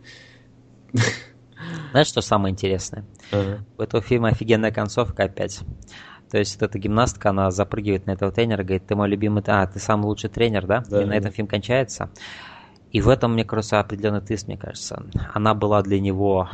Знаешь, 1.92 2.08
что 2.08 2.22
самое 2.22 2.52
интересное? 2.52 3.06
Ага. 3.32 3.64
У 3.78 3.84
этого 3.84 4.02
фильма 4.02 4.30
офигенная 4.30 4.72
концовка 4.72 5.26
опять. 5.26 5.60
То 6.32 6.40
есть 6.40 6.60
вот 6.60 6.68
эта 6.68 6.80
гимнастка, 6.80 7.30
она 7.30 7.52
запрыгивает 7.52 8.08
на 8.08 8.14
этого 8.14 8.32
тренера, 8.32 8.64
говорит, 8.64 8.88
ты 8.88 8.96
мой 8.96 9.08
любимый, 9.08 9.44
а, 9.46 9.68
ты 9.68 9.78
самый 9.78 10.06
лучший 10.06 10.32
тренер, 10.32 10.66
да? 10.66 10.84
да 10.90 11.04
и 11.04 11.06
на 11.06 11.14
этом 11.14 11.32
фильм 11.32 11.46
кончается. 11.46 12.10
И 12.92 13.02
в 13.02 13.10
этом, 13.10 13.34
мне 13.34 13.46
кажется, 13.46 13.80
определенный 13.80 14.22
твист, 14.22 14.48
мне 14.48 14.58
кажется. 14.58 15.06
Она 15.32 15.54
была 15.54 15.84
для 15.84 16.00
него... 16.00 16.50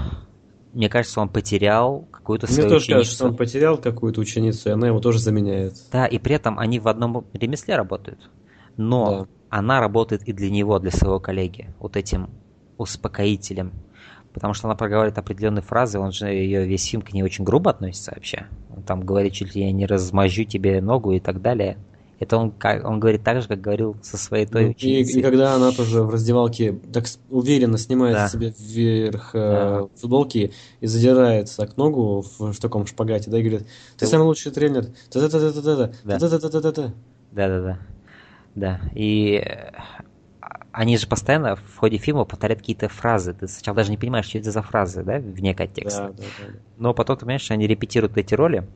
Мне 0.73 0.90
кажется, 0.90 1.22
он 1.22 1.30
потерял 1.30 2.10
какую-то 2.11 2.48
свою 2.48 2.64
Мне 2.64 2.69
тоже 2.69 2.84
ученицу. 2.84 2.99
кажется, 2.99 3.15
что 3.15 3.28
он 3.28 3.38
потерял 3.38 3.78
какую-то 3.78 4.19
ученицу, 4.19 4.68
и 4.68 4.73
она 4.73 4.88
его 4.88 4.99
тоже 4.99 5.19
заменяет. 5.19 5.76
Да, 5.94 6.06
и 6.07 6.19
при 6.19 6.36
этом 6.36 6.60
они 6.60 6.80
в 6.80 6.90
одном 6.90 7.26
ремесле 7.32 7.78
работают. 7.78 8.30
Но 8.77 9.22
да 9.22 9.27
она 9.52 9.81
работает 9.81 10.23
и 10.23 10.34
для 10.34 10.49
него, 10.49 10.80
для 10.80 10.91
своего 10.91 11.19
коллеги, 11.19 11.68
вот 11.80 11.98
этим 11.98 12.30
успокоителем. 12.77 13.73
Потому 14.34 14.53
что 14.53 14.69
она 14.69 14.76
проговаривает 14.76 15.18
определенные 15.18 15.61
фразы, 15.61 15.99
он 15.99 16.14
же 16.14 16.27
ее 16.27 16.65
весь 16.65 16.85
фильм 16.85 17.02
к 17.02 17.11
ней 17.11 17.22
очень 17.22 17.43
грубо 17.43 17.72
относится 17.72 18.14
вообще. 18.15 18.48
Он 18.73 18.81
там 18.81 19.06
говорит 19.06 19.34
чуть 19.34 19.53
ли 19.53 19.65
я 19.65 19.72
не 19.73 19.85
размажу 19.85 20.45
тебе 20.45 20.81
ногу 20.81 21.11
и 21.11 21.19
так 21.19 21.41
далее. 21.41 21.77
Это 22.19 22.38
он, 22.38 22.53
он 22.84 22.99
говорит 23.02 23.23
так 23.23 23.41
же, 23.41 23.48
как 23.49 23.60
говорил 23.60 23.98
со 24.02 24.15
своей 24.15 24.45
той 24.45 24.65
ну, 24.65 24.72
ученицей. 24.72 25.15
И, 25.15 25.19
и 25.19 25.22
когда 25.22 25.56
она 25.56 25.72
тоже 25.72 26.03
в 26.03 26.10
раздевалке 26.11 26.80
так 26.93 27.06
уверенно 27.30 27.77
снимает 27.77 28.15
да. 28.15 28.30
себе 28.30 28.53
вверх 28.57 29.31
э, 29.34 29.38
да. 29.39 29.88
футболки 29.99 30.53
и 30.80 30.88
задирается 30.88 31.68
к 31.68 31.76
ногу 31.76 32.22
в, 32.22 32.53
в 32.53 32.60
таком 32.60 32.85
шпагате, 32.85 33.30
да, 33.30 33.39
и 33.39 33.41
говорит, 33.41 33.68
ты, 33.98 34.06
ты... 34.06 34.07
самый 34.07 34.23
лучший 34.23 34.53
тренер. 34.53 34.85
Да-да-да-да-да. 35.11 35.91
Да-да-да-да-да. 36.06 36.93
Да-да-да. 37.31 37.80
Да, 38.56 38.82
и 38.94 39.36
э, 39.36 39.72
они 40.72 40.98
же 40.98 41.07
постоянно 41.07 41.56
в 41.56 41.78
ходе 41.78 41.98
фильма 41.98 42.26
повторяют 42.26 42.61
какие-то 42.61 42.90
фразы. 42.90 43.34
Ты 43.34 43.48
сначала 43.48 43.76
даже 43.76 43.91
не 43.91 43.98
понимаешь, 43.98 44.26
что 44.26 44.38
это 44.38 44.52
за 44.52 44.61
фразы, 44.61 45.03
да, 45.03 45.19
вне 45.19 45.53
контекста. 45.53 46.14
Да, 46.18 46.23
да, 46.23 46.23
да. 46.40 46.60
Но 46.78 46.94
потом 46.94 47.18
ты 47.18 47.22
понимаешь, 47.22 47.41
что 47.41 47.53
они 47.53 47.68
репетируют 47.68 48.18
эти 48.18 48.34
роли. 48.34 48.68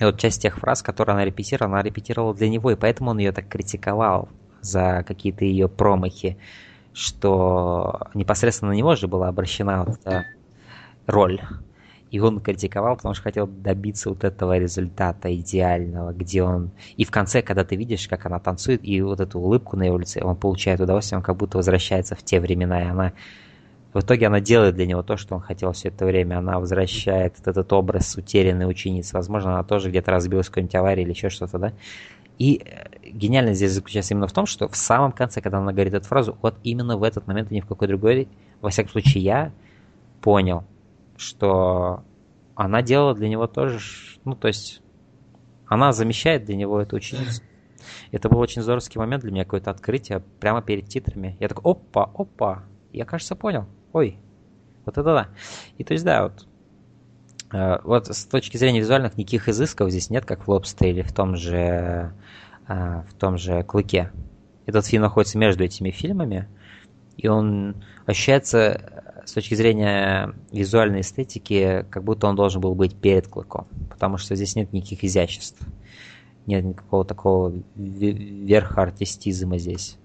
И 0.00 0.04
вот 0.04 0.18
часть 0.18 0.42
тех 0.42 0.58
фраз, 0.58 0.82
которые 0.82 1.14
она 1.14 1.24
репетировала, 1.24 1.76
она 1.76 1.82
репетировала 1.82 2.34
для 2.34 2.48
него, 2.48 2.70
и 2.70 2.76
поэтому 2.76 3.10
он 3.10 3.18
ее 3.18 3.32
так 3.32 3.48
критиковал 3.48 4.28
за 4.60 5.04
какие-то 5.06 5.44
ее 5.44 5.68
промахи, 5.68 6.36
что 6.92 8.08
непосредственно 8.14 8.72
на 8.72 8.76
него 8.76 8.96
же 8.96 9.06
была 9.06 9.28
обращена 9.28 9.84
вот 9.84 10.00
эта 10.04 10.24
роль. 11.06 11.40
И 12.14 12.20
он 12.20 12.38
критиковал, 12.38 12.94
потому 12.94 13.12
что 13.12 13.24
хотел 13.24 13.48
добиться 13.48 14.08
вот 14.08 14.22
этого 14.22 14.56
результата 14.56 15.34
идеального, 15.34 16.12
где 16.12 16.44
он... 16.44 16.70
И 16.96 17.04
в 17.04 17.10
конце, 17.10 17.42
когда 17.42 17.64
ты 17.64 17.74
видишь, 17.74 18.06
как 18.06 18.24
она 18.26 18.38
танцует, 18.38 18.84
и 18.84 19.02
вот 19.02 19.18
эту 19.18 19.40
улыбку 19.40 19.76
на 19.76 19.82
его 19.82 19.98
лице, 19.98 20.22
он 20.22 20.36
получает 20.36 20.78
удовольствие, 20.78 21.16
он 21.16 21.24
как 21.24 21.36
будто 21.36 21.56
возвращается 21.56 22.14
в 22.14 22.22
те 22.22 22.38
времена, 22.38 22.82
и 22.82 22.84
она... 22.84 23.12
В 23.92 23.98
итоге 23.98 24.28
она 24.28 24.38
делает 24.38 24.76
для 24.76 24.86
него 24.86 25.02
то, 25.02 25.16
что 25.16 25.34
он 25.34 25.40
хотел 25.40 25.72
все 25.72 25.88
это 25.88 26.06
время. 26.06 26.38
Она 26.38 26.60
возвращает 26.60 27.34
этот 27.44 27.72
образ 27.72 28.14
утерянной 28.14 28.70
ученицы. 28.70 29.16
Возможно, 29.16 29.54
она 29.54 29.64
тоже 29.64 29.90
где-то 29.90 30.12
разбилась 30.12 30.46
в 30.46 30.50
какой-нибудь 30.50 30.74
аварии 30.76 31.02
или 31.02 31.10
еще 31.10 31.30
что-то, 31.30 31.58
да? 31.58 31.72
И 32.38 32.62
э, 32.64 33.08
гениальность 33.10 33.56
здесь 33.56 33.72
заключается 33.72 34.14
именно 34.14 34.28
в 34.28 34.32
том, 34.32 34.46
что 34.46 34.68
в 34.68 34.76
самом 34.76 35.10
конце, 35.10 35.40
когда 35.40 35.58
она 35.58 35.72
говорит 35.72 35.94
эту 35.94 36.06
фразу, 36.06 36.38
вот 36.42 36.54
именно 36.62 36.96
в 36.96 37.02
этот 37.02 37.26
момент 37.26 37.50
и 37.50 37.56
ни 37.56 37.60
в 37.60 37.66
какой 37.66 37.88
другой, 37.88 38.28
во 38.60 38.70
всяком 38.70 38.92
случае, 38.92 39.24
я 39.24 39.52
понял, 40.20 40.62
что 41.16 42.04
она 42.54 42.82
делала 42.82 43.14
для 43.14 43.28
него 43.28 43.46
тоже, 43.46 43.80
ну, 44.24 44.34
то 44.34 44.48
есть, 44.48 44.82
она 45.66 45.92
замещает 45.92 46.44
для 46.44 46.56
него 46.56 46.80
эту 46.80 46.96
ученицу. 46.96 47.42
Это 48.12 48.28
был 48.28 48.38
очень 48.38 48.62
здоровский 48.62 48.98
момент 48.98 49.22
для 49.22 49.32
меня, 49.32 49.44
какое-то 49.44 49.70
открытие 49.70 50.20
прямо 50.40 50.62
перед 50.62 50.88
титрами. 50.88 51.36
Я 51.40 51.48
такой, 51.48 51.72
опа, 51.72 52.10
опа, 52.14 52.64
я, 52.92 53.04
кажется, 53.04 53.36
понял. 53.36 53.66
Ой, 53.92 54.18
вот 54.84 54.98
это 54.98 55.14
да. 55.14 55.28
И 55.78 55.84
то 55.84 55.92
есть, 55.92 56.04
да, 56.04 56.24
вот, 56.24 56.46
э, 57.52 57.78
вот 57.84 58.06
с 58.08 58.24
точки 58.26 58.56
зрения 58.56 58.80
визуальных 58.80 59.16
никаких 59.16 59.48
изысков 59.48 59.90
здесь 59.90 60.10
нет, 60.10 60.24
как 60.24 60.46
в 60.46 60.50
Лобстере 60.50 60.90
или 60.92 61.02
в 61.02 61.12
том 61.12 61.36
же, 61.36 62.14
э, 62.68 63.02
в 63.08 63.14
том 63.18 63.36
же 63.36 63.62
Клыке. 63.64 64.12
Этот 64.66 64.86
фильм 64.86 65.02
находится 65.02 65.38
между 65.38 65.64
этими 65.64 65.90
фильмами, 65.90 66.48
и 67.16 67.28
он 67.28 67.84
ощущается 68.06 68.93
с 69.24 69.32
точки 69.32 69.54
зрения 69.54 70.34
визуальной 70.52 71.00
эстетики, 71.00 71.86
как 71.90 72.04
будто 72.04 72.26
он 72.26 72.36
должен 72.36 72.60
был 72.60 72.74
быть 72.74 72.94
перед 72.94 73.28
клыком, 73.28 73.66
потому 73.90 74.18
что 74.18 74.34
здесь 74.36 74.56
нет 74.56 74.72
никаких 74.72 75.04
изяществ, 75.04 75.60
нет 76.46 76.64
никакого 76.64 77.04
такого 77.04 77.52
верха 77.74 78.82
артистизма 78.82 79.58
здесь. 79.58 79.98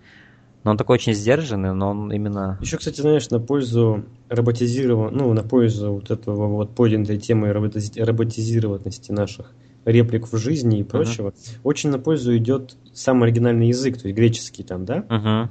Но 0.63 0.71
он 0.71 0.77
такой 0.77 0.95
очень 0.95 1.13
сдержанный, 1.13 1.73
но 1.73 1.91
он 1.91 2.11
именно... 2.11 2.57
Еще, 2.61 2.77
кстати, 2.77 2.99
знаешь, 2.99 3.29
на 3.29 3.39
пользу 3.39 4.05
роботизированного, 4.27 5.09
ну, 5.09 5.33
на 5.33 5.43
пользу 5.43 5.93
вот 5.93 6.11
этого 6.11 6.47
вот 6.47 6.75
поднятой 6.75 7.17
темы 7.17 7.53
роботизированности 7.53 9.11
наших 9.11 9.53
реплик 9.85 10.31
в 10.31 10.37
жизни 10.37 10.79
и 10.79 10.83
прочего, 10.83 11.29
uh-huh. 11.29 11.59
очень 11.63 11.89
на 11.89 11.99
пользу 11.99 12.35
идет 12.35 12.75
сам 12.93 13.23
оригинальный 13.23 13.69
язык, 13.69 13.97
то 13.97 14.07
есть 14.07 14.17
греческий 14.17 14.63
там, 14.63 14.83
да? 14.83 15.05
Uh-huh. 15.09 15.47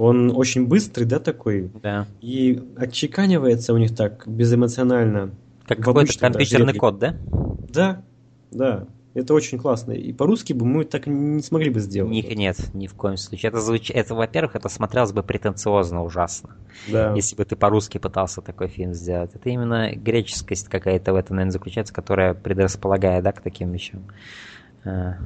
Он 0.00 0.34
очень 0.34 0.66
быстрый, 0.66 1.04
да, 1.04 1.18
такой? 1.18 1.70
Да. 1.82 2.06
И 2.22 2.58
отчеканивается 2.74 3.74
у 3.74 3.76
них 3.76 3.94
так 3.94 4.26
безэмоционально. 4.26 5.32
Как 5.66 5.80
какой-то 5.80 6.18
компьютерный 6.18 6.72
код, 6.72 6.98
да? 6.98 7.16
Да, 7.68 8.02
да. 8.50 8.86
Это 9.12 9.34
очень 9.34 9.58
классно. 9.58 9.92
И 9.92 10.14
по-русски 10.14 10.54
бы 10.54 10.64
мы 10.64 10.86
так 10.86 11.06
не 11.06 11.42
смогли 11.42 11.68
бы 11.68 11.80
сделать. 11.80 12.10
Ни, 12.10 12.22
нет, 12.34 12.56
ни 12.72 12.86
в 12.86 12.94
коем 12.94 13.18
случае. 13.18 13.50
Это, 13.50 13.60
звуч... 13.60 13.90
это 13.90 14.14
во-первых, 14.14 14.56
это 14.56 14.70
смотрелось 14.70 15.12
бы 15.12 15.22
претенциозно 15.22 16.02
ужасно. 16.02 16.56
Да. 16.90 17.12
Если 17.14 17.36
бы 17.36 17.44
ты 17.44 17.54
по-русски 17.54 17.98
пытался 17.98 18.40
такой 18.40 18.68
фильм 18.68 18.94
сделать. 18.94 19.32
Это 19.34 19.50
именно 19.50 19.94
греческость 19.94 20.68
какая-то 20.68 21.12
в 21.12 21.16
этом, 21.16 21.36
наверное, 21.36 21.52
заключается, 21.52 21.92
которая 21.92 22.32
предрасполагает, 22.32 23.22
да, 23.22 23.32
к 23.32 23.42
таким 23.42 23.70
вещам. 23.70 24.06
А, 24.82 25.18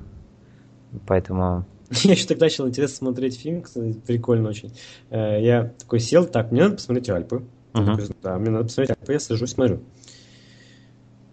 поэтому... 1.07 1.65
Я 2.05 2.12
еще 2.12 2.27
тогда 2.27 2.47
начал 2.47 2.69
интересно 2.69 2.97
смотреть 2.97 3.39
фильм, 3.39 3.62
кстати, 3.62 3.98
прикольно 4.06 4.48
очень. 4.48 4.73
Э, 5.11 5.43
я 5.43 5.73
такой 5.78 6.01
сел, 6.01 6.27
так, 6.27 6.51
мне 6.51 6.62
надо 6.62 6.77
посмотреть 6.77 7.11
Альпы. 7.11 7.44
Uh-huh. 7.73 8.16
Да, 8.23 8.39
мне 8.39 8.51
надо 8.51 8.65
посмотреть 8.65 8.97
Альпы, 8.98 9.12
я 9.12 9.20
сажусь, 9.20 9.51
смотрю. 9.51 9.81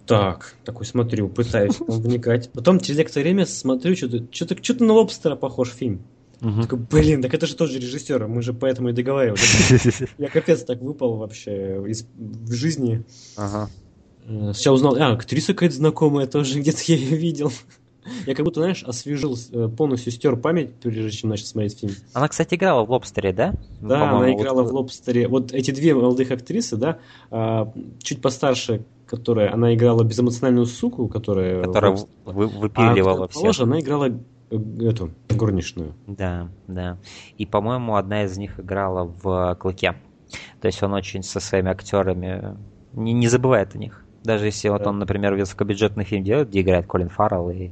Так, 0.06 0.56
такой 0.66 0.86
смотрю, 0.86 1.30
пытаюсь 1.30 1.80
вникать. 1.88 2.52
Потом 2.52 2.80
через 2.80 2.98
некоторое 2.98 3.24
время 3.24 3.46
смотрю, 3.46 3.96
что-то, 3.96 4.26
что-то, 4.32 4.62
что-то 4.62 4.84
на 4.84 4.94
лобстера 4.94 5.36
похож 5.36 5.70
фильм. 5.70 6.02
Угу. 6.42 6.62
Такой, 6.64 6.80
блин, 6.80 7.22
так 7.22 7.34
это 7.34 7.46
же 7.46 7.56
тот 7.56 7.70
же 7.70 7.80
режиссер, 7.80 8.28
мы 8.28 8.42
же 8.42 8.54
поэтому 8.54 8.90
и 8.90 8.94
договаривались. 8.94 10.02
Я 10.18 10.28
капец 10.28 10.64
так 10.64 10.82
выпал 10.82 11.18
вообще 11.18 11.82
из, 11.88 12.06
в 12.16 12.52
жизни. 12.52 13.04
Ага. 13.38 13.70
Э, 14.26 14.52
сейчас 14.54 14.74
узнал, 14.74 14.96
а, 14.96 15.14
актриса 15.14 15.54
какая-то 15.54 15.76
знакомая 15.76 16.26
тоже, 16.26 16.60
где-то 16.60 16.82
я 16.88 16.96
ее 16.96 17.16
видел. 17.16 17.52
Я 18.26 18.36
как 18.36 18.46
будто, 18.46 18.62
знаешь, 18.62 18.84
освежил, 18.84 19.38
э, 19.52 19.70
полностью 19.70 20.12
стер 20.12 20.36
память, 20.36 20.76
прежде 20.76 21.12
чем 21.12 21.30
начать 21.30 21.48
смотреть 21.48 21.80
фильм. 21.80 21.94
Она, 22.14 22.28
кстати, 22.28 22.56
играла 22.56 22.84
в 22.84 22.92
«Лобстере», 22.92 23.34
да? 23.34 23.54
Да, 23.80 24.18
она 24.18 24.34
играла 24.34 24.64
в 24.64 24.74
«Лобстере». 24.74 25.28
Вот 25.28 25.54
эти 25.54 25.72
две 25.72 25.94
молодых 25.94 26.32
актрисы, 26.32 26.78
да, 26.78 27.00
а, 27.30 27.72
чуть 28.02 28.22
постарше 28.22 28.86
которая, 29.06 29.54
она 29.54 29.76
играла 29.76 30.06
безэмоциональную 30.06 30.66
суку, 30.66 31.10
которая... 31.10 31.62
Которая 31.64 31.98
вы, 32.24 32.48
выпиливала 32.48 33.26
а, 33.26 33.28
всех. 33.28 33.42
Положа, 33.42 33.64
она 33.64 33.82
играла 33.82 34.06
э, 34.06 34.56
эту, 34.80 35.12
горничную. 35.30 35.96
Да, 36.08 36.48
да. 36.68 36.98
И, 37.38 37.46
по-моему, 37.46 37.98
одна 37.98 38.24
из 38.24 38.38
них 38.38 38.58
играла 38.58 39.04
в 39.22 39.58
«Клыке». 39.60 39.96
То 40.62 40.68
есть 40.68 40.82
он 40.82 40.94
очень 40.94 41.24
со 41.24 41.42
своими 41.42 41.70
актерами 41.70 42.58
не, 42.94 43.12
не 43.12 43.28
забывает 43.28 43.76
о 43.76 43.78
них. 43.78 44.01
Даже 44.24 44.46
если 44.46 44.70
вот 44.70 44.86
он, 44.86 45.00
например, 45.00 45.34
высокобюджетный 45.36 46.04
фильм 46.04 46.24
делает, 46.24 46.50
где 46.50 46.62
играет 46.62 46.86
Колин 46.86 47.10
Фаррелл 47.10 47.50
и 47.50 47.72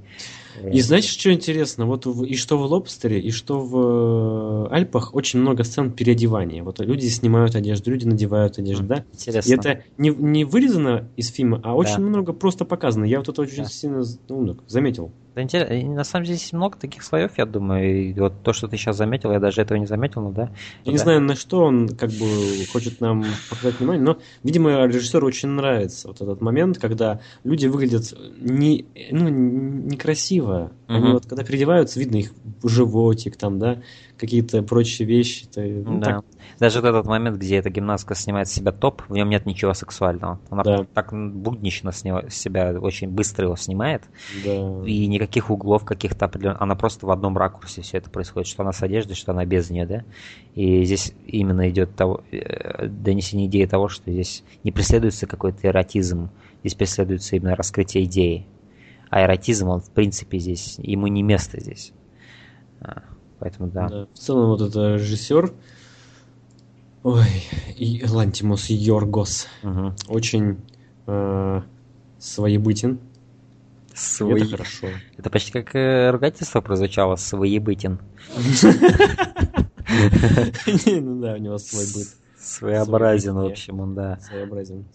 и 0.71 0.81
знаешь, 0.81 1.05
что 1.05 1.31
интересно? 1.31 1.85
Вот 1.85 2.05
и 2.05 2.35
что 2.35 2.57
в 2.57 2.63
Лобстере, 2.63 3.19
и 3.19 3.31
что 3.31 3.61
в 3.61 4.67
э, 4.67 4.75
Альпах 4.75 5.15
очень 5.15 5.39
много 5.39 5.63
сцен 5.63 5.91
переодевания. 5.91 6.63
Вот 6.63 6.79
люди 6.79 7.07
снимают 7.07 7.55
одежду, 7.55 7.91
люди 7.91 8.05
надевают 8.05 8.57
одежду, 8.57 8.83
да? 8.83 9.05
Интересно. 9.13 9.49
И 9.49 9.53
это 9.53 9.83
не, 9.97 10.09
не 10.09 10.43
вырезано 10.43 11.07
из 11.15 11.29
фильма, 11.29 11.61
а 11.63 11.75
очень 11.75 11.97
да. 11.97 12.01
много 12.01 12.33
просто 12.33 12.65
показано. 12.65 13.05
Я 13.05 13.19
вот 13.19 13.29
это 13.29 13.41
очень 13.41 13.63
да. 13.63 13.69
сильно 13.69 14.03
ну, 14.27 14.57
заметил. 14.67 15.11
Да, 15.39 15.43
интересно. 15.43 15.95
На 15.95 16.03
самом 16.03 16.25
деле 16.25 16.37
здесь 16.37 16.53
много 16.53 16.77
таких 16.77 17.03
слоев, 17.03 17.31
я 17.37 17.45
думаю. 17.45 18.09
И 18.09 18.13
вот 18.13 18.43
то, 18.43 18.51
что 18.51 18.67
ты 18.67 18.75
сейчас 18.77 18.97
заметил, 18.97 19.31
я 19.31 19.39
даже 19.39 19.61
этого 19.61 19.77
не 19.77 19.85
заметил, 19.85 20.21
но 20.21 20.31
да. 20.31 20.43
Я 20.43 20.49
да. 20.85 20.91
не 20.91 20.97
знаю, 20.97 21.21
на 21.21 21.35
что 21.35 21.63
он 21.63 21.89
как 21.89 22.09
бы 22.11 22.25
хочет 22.71 22.99
нам 22.99 23.23
показать 23.49 23.79
внимание, 23.79 24.03
но, 24.03 24.17
видимо, 24.43 24.85
режиссеру 24.85 25.25
очень 25.25 25.49
нравится 25.49 26.09
вот 26.09 26.21
этот 26.21 26.41
момент, 26.41 26.77
когда 26.77 27.21
люди 27.43 27.67
выглядят 27.67 28.13
не, 28.39 28.85
ну, 29.11 29.29
некрасиво. 29.29 30.71
Угу. 30.87 30.97
Они 30.97 31.13
вот 31.13 31.25
когда 31.25 31.43
переодеваются, 31.43 31.99
видно 31.99 32.17
их 32.17 32.33
животик 32.63 33.37
там, 33.37 33.59
да, 33.59 33.81
какие-то 34.19 34.61
прочие 34.61 35.07
вещи. 35.07 35.45
То, 35.47 35.61
ну, 35.61 35.99
да. 35.99 36.05
Так. 36.05 36.25
Даже 36.59 36.81
вот 36.81 36.89
этот 36.89 37.05
момент, 37.05 37.37
где 37.37 37.57
эта 37.57 37.69
гимнастка 37.69 38.15
снимает 38.15 38.49
с 38.49 38.51
себя 38.51 38.71
топ, 38.71 39.01
в 39.07 39.13
нем 39.13 39.29
нет 39.29 39.45
ничего 39.45 39.73
сексуального. 39.73 40.39
Она 40.49 40.63
да. 40.63 40.85
так 40.93 41.13
буднично 41.13 41.91
с, 41.91 42.03
него, 42.03 42.23
с 42.27 42.35
себя 42.35 42.71
очень 42.79 43.09
быстро 43.09 43.45
его 43.45 43.55
снимает. 43.55 44.03
Да. 44.43 44.85
И 44.85 45.07
никаких 45.07 45.49
углов 45.49 45.85
каких-то 45.85 46.25
определенных. 46.25 46.61
Она 46.61 46.75
просто 46.75 47.05
в 47.05 47.11
одном 47.11 47.37
ракурсе 47.37 47.81
все 47.81 47.97
это 47.97 48.09
происходит, 48.09 48.47
что 48.47 48.63
она 48.63 48.73
с 48.73 48.83
одеждой, 48.83 49.15
что 49.15 49.31
она 49.31 49.45
без 49.45 49.69
нее, 49.69 49.85
да. 49.85 50.03
И 50.53 50.83
здесь 50.83 51.13
именно 51.25 51.69
идет 51.69 51.95
того, 51.95 52.21
э, 52.31 52.87
донесение 52.87 53.47
идеи 53.47 53.65
того, 53.65 53.87
что 53.87 54.11
здесь 54.11 54.43
не 54.63 54.71
преследуется 54.71 55.27
какой-то 55.27 55.67
эротизм, 55.67 56.29
здесь 56.61 56.75
преследуется 56.75 57.37
именно 57.37 57.55
раскрытие 57.55 58.03
идеи. 58.03 58.45
А 59.09 59.23
эротизм, 59.23 59.69
он 59.69 59.79
в 59.79 59.89
принципе 59.91 60.37
здесь, 60.39 60.75
ему 60.77 61.07
не 61.07 61.23
место 61.23 61.59
здесь. 61.59 61.93
Поэтому 63.39 63.69
да. 63.69 63.87
да. 63.87 64.07
В 64.13 64.19
целом 64.19 64.49
вот 64.49 64.61
это 64.61 64.95
режиссер, 64.95 65.53
ой, 67.03 67.25
и 67.77 68.03
Лантимус 68.05 68.69
Йоргос, 68.69 69.47
угу. 69.63 69.93
очень 70.07 70.59
э, 71.07 71.61
своебытен. 72.17 72.99
Свой... 73.93 74.41
Это 74.41 74.51
хорошо. 74.51 74.87
Это 75.17 75.29
почти 75.29 75.51
как 75.51 75.75
э, 75.75 76.11
ругательство 76.11 76.61
прозвучало, 76.61 77.15
своебытен. 77.15 77.99
Ну 80.85 81.19
да, 81.19 81.33
у 81.33 81.37
него 81.37 81.57
свой 81.57 81.83
быт. 81.95 82.07
Своеобразен, 82.39 83.33
в 83.33 83.45
общем, 83.45 83.79
он, 83.79 83.95
да. 83.95 84.19
Своеобразен. 84.19 84.85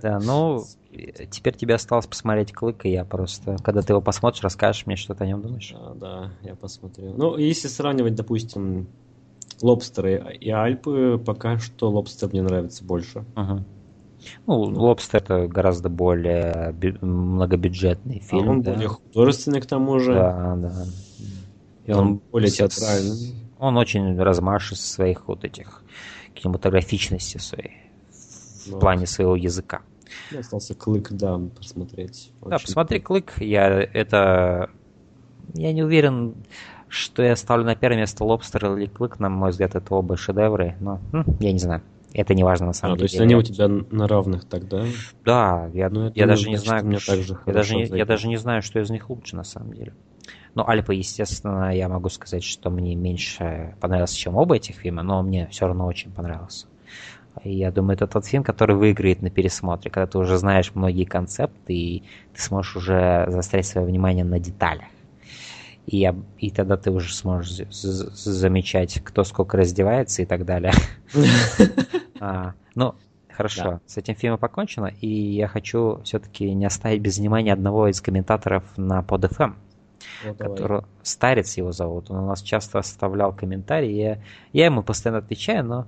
Да, 0.00 0.20
ну, 0.20 0.64
теперь 0.90 1.54
тебе 1.54 1.74
осталось 1.74 2.06
посмотреть 2.06 2.52
Клык, 2.52 2.84
и 2.86 2.90
я 2.90 3.04
просто, 3.04 3.56
когда 3.62 3.82
ты 3.82 3.92
его 3.92 4.00
посмотришь, 4.00 4.42
расскажешь 4.42 4.86
мне, 4.86 4.96
что 4.96 5.14
ты 5.14 5.24
о 5.24 5.26
нем 5.26 5.42
думаешь. 5.42 5.72
Да, 5.72 5.94
да, 5.94 6.30
я 6.42 6.54
посмотрю. 6.54 7.12
Ну, 7.16 7.36
если 7.36 7.68
сравнивать, 7.68 8.14
допустим, 8.14 8.88
Лобстеры 9.60 10.38
и 10.40 10.50
Альпы, 10.50 11.20
пока 11.24 11.58
что 11.58 11.90
Лобстер 11.90 12.28
мне 12.30 12.42
нравится 12.42 12.84
больше. 12.84 13.24
Угу. 13.36 13.64
Ну, 14.46 14.54
Лобстер 14.54 15.20
это 15.22 15.46
гораздо 15.46 15.88
более 15.88 16.74
многобюджетный 17.00 18.22
а 18.24 18.28
фильм. 18.28 18.48
А 18.48 18.52
он 18.52 18.62
да? 18.62 18.72
более 18.72 18.88
художественный 18.88 19.60
к 19.60 19.66
тому 19.66 19.98
же. 19.98 20.14
Да, 20.14 20.56
да. 20.56 20.86
И 21.86 21.92
он, 21.92 21.98
он 21.98 22.20
более 22.30 22.50
театральный. 22.50 23.34
Он 23.58 23.76
очень 23.76 24.16
размашист 24.20 24.82
своих 24.82 25.26
вот 25.28 25.44
этих 25.44 25.82
кинематографичности 26.34 27.38
своей 27.38 27.88
в 28.68 28.72
ну, 28.72 28.78
плане 28.78 29.06
своего 29.06 29.34
языка. 29.34 29.80
Остался 30.36 30.74
клык, 30.74 31.08
да, 31.10 31.38
посмотреть. 31.56 32.30
Очень 32.40 32.50
да, 32.50 32.58
посмотри 32.58 33.00
клык. 33.00 33.34
Я 33.38 33.68
это. 33.82 34.70
Я 35.54 35.72
не 35.72 35.82
уверен, 35.82 36.34
что 36.88 37.22
я 37.22 37.36
ставлю 37.36 37.64
на 37.64 37.74
первое 37.74 38.00
место 38.00 38.24
лобстер 38.24 38.76
или 38.76 38.86
клык. 38.86 39.18
На 39.18 39.28
мой 39.28 39.50
взгляд, 39.50 39.74
это 39.74 39.94
оба 39.94 40.16
шедевры. 40.16 40.76
Но 40.80 41.00
ну, 41.12 41.24
я 41.40 41.52
не 41.52 41.58
знаю. 41.58 41.82
Это 42.14 42.34
не 42.34 42.42
важно 42.42 42.66
на 42.66 42.72
самом 42.72 42.94
а, 42.94 42.96
деле. 42.96 43.08
То 43.08 43.12
есть 43.12 43.20
они 43.20 43.34
у 43.34 43.42
тебя 43.42 43.68
на 43.68 44.08
равных 44.08 44.44
тогда? 44.44 44.84
Да, 45.24 45.70
я, 45.74 45.90
ну, 45.90 46.10
я 46.14 46.26
даже 46.26 46.48
не 46.48 46.56
знаю, 46.56 46.84
мне 46.86 46.98
так 46.98 47.20
же 47.20 47.38
я, 47.44 47.52
даже 47.52 47.76
не, 47.76 47.84
я 47.84 48.06
даже 48.06 48.28
не 48.28 48.38
знаю, 48.38 48.62
что 48.62 48.80
из 48.80 48.88
них 48.88 49.10
лучше 49.10 49.36
на 49.36 49.44
самом 49.44 49.74
деле. 49.74 49.92
Но 50.54 50.66
Альпа, 50.66 50.92
естественно, 50.92 51.74
я 51.74 51.88
могу 51.88 52.08
сказать, 52.08 52.42
что 52.42 52.70
мне 52.70 52.94
меньше 52.94 53.76
понравился, 53.80 54.16
чем 54.16 54.36
оба 54.36 54.56
этих 54.56 54.76
фильма, 54.76 55.02
но 55.02 55.22
мне 55.22 55.48
все 55.50 55.66
равно 55.66 55.86
очень 55.86 56.10
понравился. 56.10 56.66
И 57.44 57.52
я 57.52 57.70
думаю, 57.70 57.94
это 57.94 58.06
тот 58.06 58.26
фильм, 58.26 58.42
который 58.42 58.76
выиграет 58.76 59.22
на 59.22 59.30
пересмотре, 59.30 59.90
когда 59.90 60.06
ты 60.06 60.18
уже 60.18 60.36
знаешь 60.38 60.72
многие 60.74 61.04
концепты, 61.04 61.72
и 61.72 62.02
ты 62.34 62.42
сможешь 62.42 62.76
уже 62.76 63.26
заострять 63.28 63.66
свое 63.66 63.86
внимание 63.86 64.24
на 64.24 64.38
деталях. 64.38 64.86
И, 65.86 65.98
я, 65.98 66.14
и 66.38 66.50
тогда 66.50 66.76
ты 66.76 66.90
уже 66.90 67.14
сможешь 67.14 67.66
замечать, 67.70 69.00
кто 69.02 69.24
сколько 69.24 69.56
раздевается 69.56 70.22
и 70.22 70.26
так 70.26 70.44
далее. 70.44 70.72
а, 72.20 72.52
ну, 72.74 72.94
хорошо, 73.30 73.80
с 73.86 73.96
этим 73.96 74.14
фильмом 74.14 74.38
покончено, 74.38 74.92
и 75.00 75.08
я 75.08 75.48
хочу 75.48 76.00
все-таки 76.04 76.52
не 76.52 76.66
оставить 76.66 77.00
без 77.00 77.18
внимания 77.18 77.52
одного 77.52 77.88
из 77.88 78.00
комментаторов 78.00 78.64
на 78.76 79.00
PodFM. 79.00 79.54
Вот 80.24 80.36
который 80.36 80.82
Старец 81.02 81.56
его 81.56 81.72
зовут. 81.72 82.10
Он 82.10 82.18
у 82.18 82.26
нас 82.26 82.42
часто 82.42 82.78
оставлял 82.78 83.32
комментарии. 83.32 83.92
Я, 83.92 84.18
я 84.52 84.66
ему 84.66 84.82
постоянно 84.82 85.18
отвечаю, 85.18 85.64
но 85.64 85.86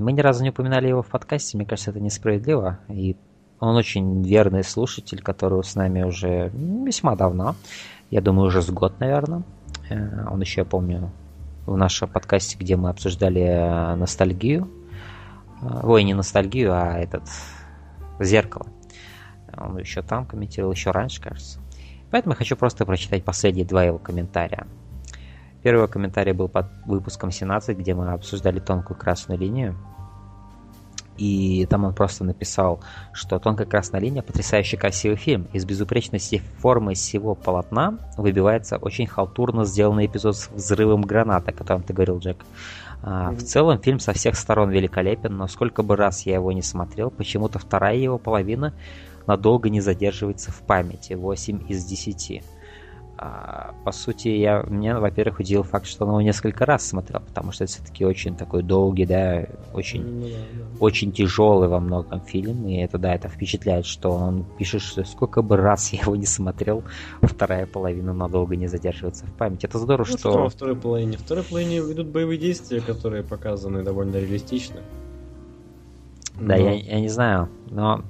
мы 0.00 0.12
ни 0.12 0.20
разу 0.20 0.42
не 0.42 0.50
упоминали 0.50 0.88
его 0.88 1.02
в 1.02 1.08
подкасте, 1.08 1.56
мне 1.56 1.66
кажется, 1.66 1.90
это 1.90 2.00
несправедливо. 2.00 2.78
И 2.88 3.16
он 3.60 3.76
очень 3.76 4.22
верный 4.22 4.64
слушатель, 4.64 5.22
который 5.22 5.62
с 5.62 5.74
нами 5.74 6.02
уже 6.02 6.50
весьма 6.54 7.14
давно. 7.14 7.54
Я 8.10 8.20
думаю, 8.20 8.48
уже 8.48 8.62
с 8.62 8.70
год, 8.70 8.98
наверное. 8.98 9.42
Э, 9.90 10.26
он 10.30 10.40
еще, 10.40 10.62
я 10.62 10.64
помню, 10.64 11.10
в 11.66 11.76
нашем 11.76 12.08
подкасте, 12.08 12.56
где 12.58 12.76
мы 12.76 12.88
обсуждали 12.88 13.42
э, 13.42 13.94
ностальгию. 13.96 14.68
Э, 15.62 15.80
ой, 15.82 16.04
не 16.04 16.14
ностальгию, 16.14 16.72
а 16.72 16.98
этот 16.98 17.24
зеркало. 18.18 18.66
Он 19.56 19.78
еще 19.78 20.02
там 20.02 20.24
комментировал, 20.26 20.72
еще 20.72 20.90
раньше, 20.90 21.20
кажется. 21.20 21.60
Поэтому 22.10 22.32
я 22.32 22.36
хочу 22.36 22.56
просто 22.56 22.86
прочитать 22.86 23.24
последние 23.24 23.66
два 23.66 23.84
его 23.84 23.98
комментария. 23.98 24.66
Первый 25.62 25.88
комментарий 25.88 26.32
был 26.32 26.48
под 26.48 26.66
выпуском 26.86 27.30
17, 27.30 27.76
где 27.76 27.94
мы 27.94 28.12
обсуждали 28.12 28.60
тонкую 28.60 28.98
красную 28.98 29.38
линию. 29.38 29.76
И 31.20 31.66
там 31.68 31.84
он 31.84 31.94
просто 31.94 32.24
написал, 32.24 32.80
что 33.12 33.38
«Тонкая 33.38 33.66
красная 33.66 34.00
линия»— 34.00 34.22
потрясающе 34.26 34.78
красивый 34.78 35.18
фильм. 35.18 35.48
Из 35.52 35.66
безупречности 35.66 36.40
формы 36.60 36.94
всего 36.94 37.34
полотна 37.34 37.98
выбивается 38.16 38.78
очень 38.78 39.06
халтурно 39.06 39.66
сделанный 39.66 40.06
эпизод 40.06 40.34
с 40.34 40.48
взрывом 40.48 41.02
граната, 41.02 41.50
о 41.50 41.54
котором 41.54 41.82
ты 41.82 41.92
говорил, 41.92 42.20
Джек. 42.20 42.38
Mm-hmm. 43.02 43.36
В 43.36 43.42
целом 43.42 43.78
фильм 43.80 43.98
со 43.98 44.14
всех 44.14 44.34
сторон 44.34 44.70
великолепен, 44.70 45.36
но 45.36 45.46
сколько 45.46 45.82
бы 45.82 45.94
раз 45.94 46.22
я 46.24 46.34
его 46.34 46.52
не 46.52 46.62
смотрел, 46.62 47.10
почему-то 47.10 47.58
вторая 47.58 47.96
его 47.96 48.16
половина 48.16 48.72
надолго 49.26 49.68
не 49.68 49.82
задерживается 49.82 50.50
в 50.52 50.60
памяти. 50.62 51.12
8 51.12 51.66
из 51.68 51.84
10. 51.84 52.42
А, 53.22 53.74
по 53.84 53.92
сути, 53.92 54.28
я, 54.28 54.62
мне, 54.66 54.94
во-первых, 54.94 55.40
удивил 55.40 55.62
факт, 55.62 55.84
что 55.84 56.06
он 56.06 56.12
его 56.12 56.20
несколько 56.22 56.64
раз 56.64 56.88
смотрел, 56.88 57.20
потому 57.20 57.52
что 57.52 57.64
это 57.64 57.74
все-таки 57.74 58.02
очень 58.02 58.34
такой 58.34 58.62
долгий, 58.62 59.04
да, 59.04 59.44
очень, 59.74 60.02
ну, 60.02 60.22
да, 60.22 60.36
да. 60.54 60.64
очень 60.80 61.12
тяжелый 61.12 61.68
во 61.68 61.80
многом 61.80 62.22
фильм, 62.22 62.66
и 62.66 62.76
это, 62.76 62.96
да, 62.96 63.14
это 63.14 63.28
впечатляет, 63.28 63.84
что 63.84 64.10
он 64.10 64.46
пишет, 64.56 64.80
что 64.80 65.04
сколько 65.04 65.42
бы 65.42 65.58
раз 65.58 65.92
я 65.92 66.00
его 66.00 66.16
не 66.16 66.24
смотрел, 66.24 66.82
вторая 67.20 67.66
половина 67.66 68.14
надолго 68.14 68.56
не 68.56 68.68
задерживается 68.68 69.26
в 69.26 69.34
памяти. 69.34 69.66
Это 69.66 69.78
здорово, 69.78 70.08
ну, 70.10 70.16
что... 70.16 70.30
Во 70.44 70.48
второй 70.48 70.76
половине? 70.76 71.18
В 71.18 71.20
второй 71.20 71.44
половине 71.44 71.80
идут 71.80 72.06
боевые 72.06 72.38
действия, 72.38 72.80
которые 72.80 73.22
показаны 73.22 73.82
довольно 73.82 74.16
реалистично. 74.16 74.80
Да, 76.36 76.56
но... 76.56 76.56
я, 76.56 76.72
я 76.72 77.00
не 77.00 77.10
знаю, 77.10 77.50
но 77.68 78.02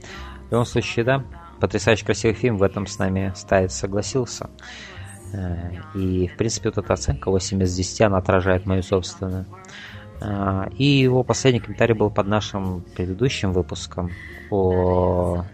в 0.46 0.52
любом 0.52 0.66
случае, 0.66 1.04
да, 1.04 1.24
потрясающе 1.60 2.04
красивый 2.04 2.36
фильм, 2.36 2.58
в 2.58 2.62
этом 2.62 2.86
с 2.86 2.96
нами 3.00 3.32
Ставец 3.34 3.74
согласился. 3.74 4.48
Э, 5.32 5.72
и, 5.94 6.28
в 6.28 6.36
принципе, 6.36 6.70
вот 6.70 6.78
эта 6.78 6.92
оценка 6.94 7.30
8 7.30 7.62
из 7.62 7.74
10, 7.74 8.00
она 8.02 8.18
отражает 8.18 8.66
мою 8.66 8.82
собственную. 8.82 9.46
Э, 10.20 10.68
и 10.76 10.84
его 10.84 11.22
последний 11.22 11.60
комментарий 11.60 11.94
был 11.94 12.10
под 12.10 12.26
нашим 12.26 12.84
предыдущим 12.96 13.52
выпуском 13.52 14.10
о 14.50 15.44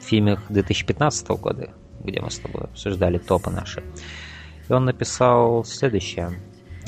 фильмах 0.00 0.44
2015 0.48 1.28
года, 1.30 1.70
где 2.02 2.20
мы 2.20 2.30
с 2.30 2.38
тобой 2.38 2.64
обсуждали 2.64 3.18
топы 3.18 3.50
наши. 3.50 3.82
И 4.68 4.72
он 4.72 4.84
написал 4.84 5.64
следующее. 5.64 6.30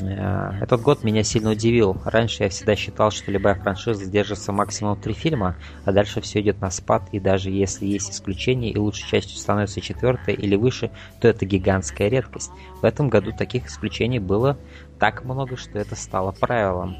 Э, 0.01 0.51
этот 0.61 0.81
год 0.81 1.03
меня 1.03 1.23
сильно 1.23 1.51
удивил. 1.51 1.97
Раньше 2.05 2.43
я 2.43 2.49
всегда 2.49 2.75
считал, 2.75 3.11
что 3.11 3.31
любая 3.31 3.55
франшиза 3.55 4.05
держится 4.05 4.51
максимум 4.51 4.99
три 4.99 5.13
фильма, 5.13 5.55
а 5.85 5.91
дальше 5.91 6.21
все 6.21 6.41
идет 6.41 6.61
на 6.61 6.69
спад, 6.69 7.03
и 7.11 7.19
даже 7.19 7.49
если 7.49 7.85
есть 7.85 8.11
исключения 8.11 8.71
и 8.71 8.77
лучшей 8.77 9.07
частью 9.07 9.37
становится 9.37 9.81
четвертая 9.81 10.35
или 10.35 10.55
выше, 10.55 10.91
то 11.19 11.27
это 11.27 11.45
гигантская 11.45 12.09
редкость. 12.09 12.51
В 12.81 12.85
этом 12.85 13.09
году 13.09 13.31
таких 13.37 13.67
исключений 13.67 14.19
было 14.19 14.57
так 14.99 15.25
много, 15.25 15.57
что 15.57 15.79
это 15.79 15.95
стало 15.95 16.31
правилом. 16.31 16.95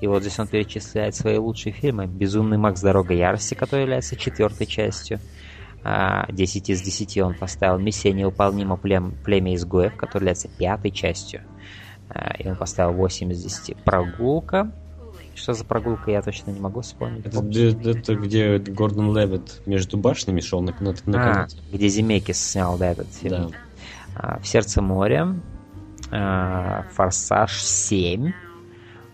И 0.00 0.06
вот 0.06 0.22
здесь 0.22 0.38
он 0.38 0.46
перечисляет 0.46 1.14
свои 1.14 1.38
лучшие 1.38 1.72
фильмы. 1.72 2.06
«Безумный 2.06 2.58
Макс. 2.58 2.82
Дорога 2.82 3.14
ярости», 3.14 3.54
который 3.54 3.82
является 3.82 4.14
четвертой 4.14 4.66
частью. 4.66 5.20
10 5.82 5.84
а, 5.84 6.72
из 6.72 6.82
10 6.82 7.18
он 7.18 7.34
поставил 7.34 7.78
«Миссия 7.78 8.12
невыполнима 8.12 8.76
плем... 8.76 9.14
племя 9.24 9.54
изгоев», 9.54 9.96
который 9.96 10.22
является 10.22 10.48
пятой 10.48 10.90
частью. 10.90 11.42
Э, 12.10 12.36
и 12.38 12.48
он 12.48 12.56
поставил 12.56 12.92
8 12.92 13.32
из 13.32 13.42
10. 13.42 13.76
Прогулка. 13.84 14.70
Что 15.34 15.52
за 15.52 15.64
прогулка, 15.64 16.10
я 16.10 16.22
точно 16.22 16.50
не 16.50 16.60
могу 16.60 16.80
вспомнить. 16.80 17.26
Это, 17.26 17.40
это, 17.40 17.90
это 17.90 18.14
где 18.14 18.58
Гордон 18.58 19.14
Левит 19.14 19.60
между 19.66 19.98
башнями 19.98 20.40
шел 20.40 20.62
на, 20.62 20.74
на, 20.80 20.94
на 21.04 21.42
а, 21.42 21.46
Где 21.70 21.88
Земекис 21.88 22.38
снял, 22.52 22.78
да, 22.78 22.92
этот 22.92 23.12
фильм. 23.12 23.50
Да. 23.50 23.56
А, 24.14 24.38
в 24.40 24.46
сердце 24.46 24.80
моря. 24.80 25.36
А, 26.10 26.86
Форсаж 26.94 27.62
7. 27.62 28.32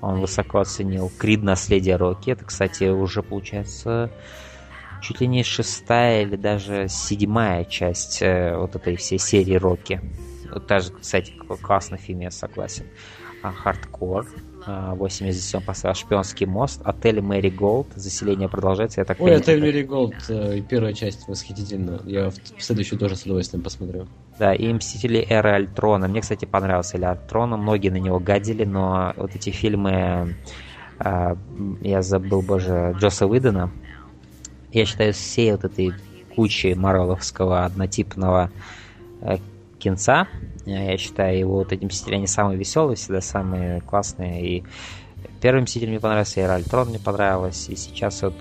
Он 0.00 0.20
высоко 0.20 0.60
оценил. 0.60 1.10
Крид 1.18 1.42
наследие 1.42 1.96
Рокки. 1.96 2.30
Это, 2.30 2.44
кстати, 2.44 2.84
уже 2.84 3.22
получается 3.22 4.10
чуть 5.00 5.20
ли 5.20 5.26
не 5.26 5.42
шестая 5.42 6.22
или 6.22 6.36
даже 6.36 6.86
седьмая 6.88 7.64
часть 7.64 8.22
э, 8.22 8.56
вот 8.56 8.76
этой 8.76 8.96
всей 8.96 9.18
серии 9.18 9.56
Рокки. 9.56 10.00
Даже, 10.60 10.92
кстати, 10.92 11.32
классный 11.62 11.98
фильм, 11.98 12.20
я 12.20 12.30
согласен. 12.30 12.86
А, 13.42 13.52
Хардкор. 13.52 14.26
80 14.66 15.56
он 15.56 15.62
поставил 15.62 15.94
«Шпионский 15.94 16.46
мост», 16.46 16.80
«Отель 16.84 17.20
Мэри 17.20 17.50
Голд», 17.50 17.88
«Заселение 17.96 18.48
продолжается». 18.48 19.00
Я 19.00 19.04
так 19.04 19.20
Ой, 19.20 19.34
«Отель 19.34 19.60
Мэри 19.60 19.82
Голд», 19.82 20.14
э, 20.28 20.60
первая 20.68 20.92
часть 20.92 21.26
восхитительна. 21.26 22.00
Я 22.04 22.30
в 22.30 22.36
следующую 22.58 22.98
тоже 22.98 23.16
с 23.16 23.24
удовольствием 23.24 23.62
посмотрю. 23.62 24.06
Да, 24.38 24.54
и 24.54 24.72
«Мстители 24.72 25.26
Эры 25.28 25.50
Альтрона». 25.50 26.06
Мне, 26.06 26.20
кстати, 26.20 26.44
понравился 26.44 26.96
Эра 26.96 27.10
Альтрона. 27.10 27.56
Многие 27.56 27.88
на 27.88 27.96
него 27.96 28.18
гадили, 28.18 28.64
но 28.64 29.12
вот 29.16 29.34
эти 29.34 29.50
фильмы... 29.50 30.36
Э, 31.00 31.34
я 31.80 32.02
забыл, 32.02 32.42
боже, 32.42 32.94
Джоса 32.98 33.26
Уидона. 33.26 33.70
Я 34.72 34.86
считаю, 34.86 35.12
всей 35.12 35.52
вот 35.52 35.64
этой 35.64 35.92
кучей 36.36 36.74
марвеловского 36.74 37.64
однотипного 37.64 38.50
э, 39.82 39.84
кинца. 39.84 40.28
Я 40.64 40.96
считаю 40.96 41.38
его 41.38 41.56
вот 41.56 41.72
эти 41.72 41.84
мстители, 41.84 42.14
они 42.14 42.26
самые 42.26 42.58
веселые, 42.58 42.96
всегда 42.96 43.20
самые 43.20 43.80
классные. 43.80 44.58
И 44.58 44.64
первый 45.40 45.62
мститель 45.62 45.88
мне 45.88 46.00
понравился, 46.00 46.40
и 46.40 46.44
Раль 46.44 46.64
Трон 46.64 46.88
мне 46.88 46.98
понравилась. 46.98 47.68
И 47.68 47.76
сейчас 47.76 48.22
вот 48.22 48.34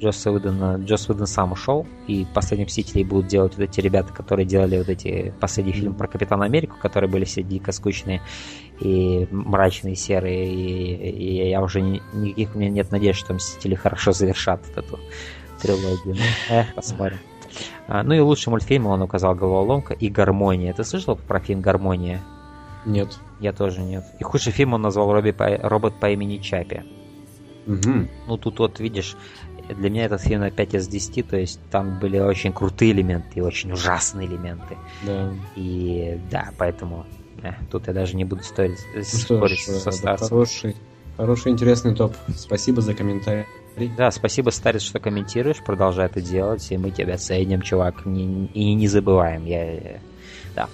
Джос 0.00 0.26
Уидон, 0.26 0.84
Джос 0.84 1.08
Уидон 1.08 1.26
сам 1.26 1.52
ушел, 1.52 1.86
и 2.06 2.26
последних 2.34 2.66
Мстителей 2.66 3.04
будут 3.04 3.26
делать 3.26 3.56
вот 3.56 3.64
эти 3.64 3.80
ребята, 3.80 4.12
которые 4.12 4.44
делали 4.44 4.78
вот 4.78 4.88
эти 4.88 5.32
последний 5.40 5.72
фильм 5.72 5.94
про 5.94 6.08
Капитана 6.08 6.44
Америку, 6.44 6.76
которые 6.80 7.10
были 7.10 7.24
все 7.24 7.42
дико 7.42 7.72
скучные 7.72 8.20
и 8.80 9.26
мрачные, 9.30 9.94
серые, 9.94 10.52
и, 10.52 11.10
и 11.10 11.48
я 11.48 11.62
уже 11.62 11.80
ни, 11.80 12.02
никаких 12.12 12.54
у 12.54 12.58
меня 12.58 12.70
нет 12.70 12.90
надежд, 12.90 13.20
что 13.20 13.34
Мстители 13.34 13.74
хорошо 13.74 14.12
завершат 14.12 14.60
вот 14.68 14.84
эту 14.84 15.00
трилогию. 15.60 16.16
Ну, 16.16 16.22
эх, 16.50 16.74
посмотрим. 16.74 17.18
А, 17.86 18.02
ну 18.02 18.14
и 18.14 18.20
лучший 18.20 18.50
мультфильм 18.50 18.86
он 18.86 19.02
указал 19.02 19.34
«Головоломка» 19.34 19.94
и 19.94 20.08
«Гармония». 20.08 20.72
Ты 20.72 20.84
слышал 20.84 21.16
про 21.16 21.40
фильм 21.40 21.60
«Гармония»? 21.60 22.22
Нет. 22.86 23.18
Я 23.40 23.52
тоже 23.52 23.80
нет. 23.80 24.04
И 24.18 24.24
худший 24.24 24.52
фильм 24.52 24.74
он 24.74 24.82
назвал 24.82 25.12
«Робот 25.12 25.94
по 26.00 26.10
имени 26.10 26.38
Чапи». 26.38 26.82
Угу. 27.66 28.08
Ну 28.26 28.36
тут 28.36 28.58
вот 28.58 28.78
видишь, 28.80 29.16
для 29.68 29.90
меня 29.90 30.04
этот 30.04 30.20
фильм 30.20 30.40
на 30.40 30.50
5 30.50 30.74
из 30.74 30.88
10, 30.88 31.28
то 31.28 31.36
есть 31.36 31.60
там 31.70 31.98
были 31.98 32.18
очень 32.18 32.52
крутые 32.52 32.92
элементы 32.92 33.28
и 33.36 33.40
очень 33.40 33.72
ужасные 33.72 34.28
элементы. 34.28 34.76
Да. 35.02 35.32
И 35.56 36.20
да, 36.30 36.50
поэтому 36.58 37.06
э, 37.42 37.52
тут 37.70 37.86
я 37.86 37.94
даже 37.94 38.16
не 38.16 38.24
буду 38.24 38.42
стоить, 38.42 38.78
ну, 38.94 39.02
спорить 39.02 39.60
что 39.60 39.90
ж, 39.90 39.94
со 39.94 40.16
Хороший, 40.16 40.76
хороший, 41.16 41.52
интересный 41.52 41.94
топ. 41.94 42.14
Спасибо 42.36 42.82
за 42.82 42.94
комментарий. 42.94 43.46
Да, 43.96 44.10
спасибо, 44.10 44.50
Старец, 44.50 44.82
что 44.82 45.00
комментируешь, 45.00 45.62
продолжай 45.64 46.06
это 46.06 46.20
делать, 46.20 46.70
и 46.70 46.76
мы 46.76 46.90
тебя 46.90 47.16
ценим, 47.16 47.60
чувак, 47.60 48.06
не, 48.06 48.46
и 48.46 48.74
не 48.74 48.86
забываем. 48.86 49.44
Я, 49.44 50.00
да. 50.54 50.68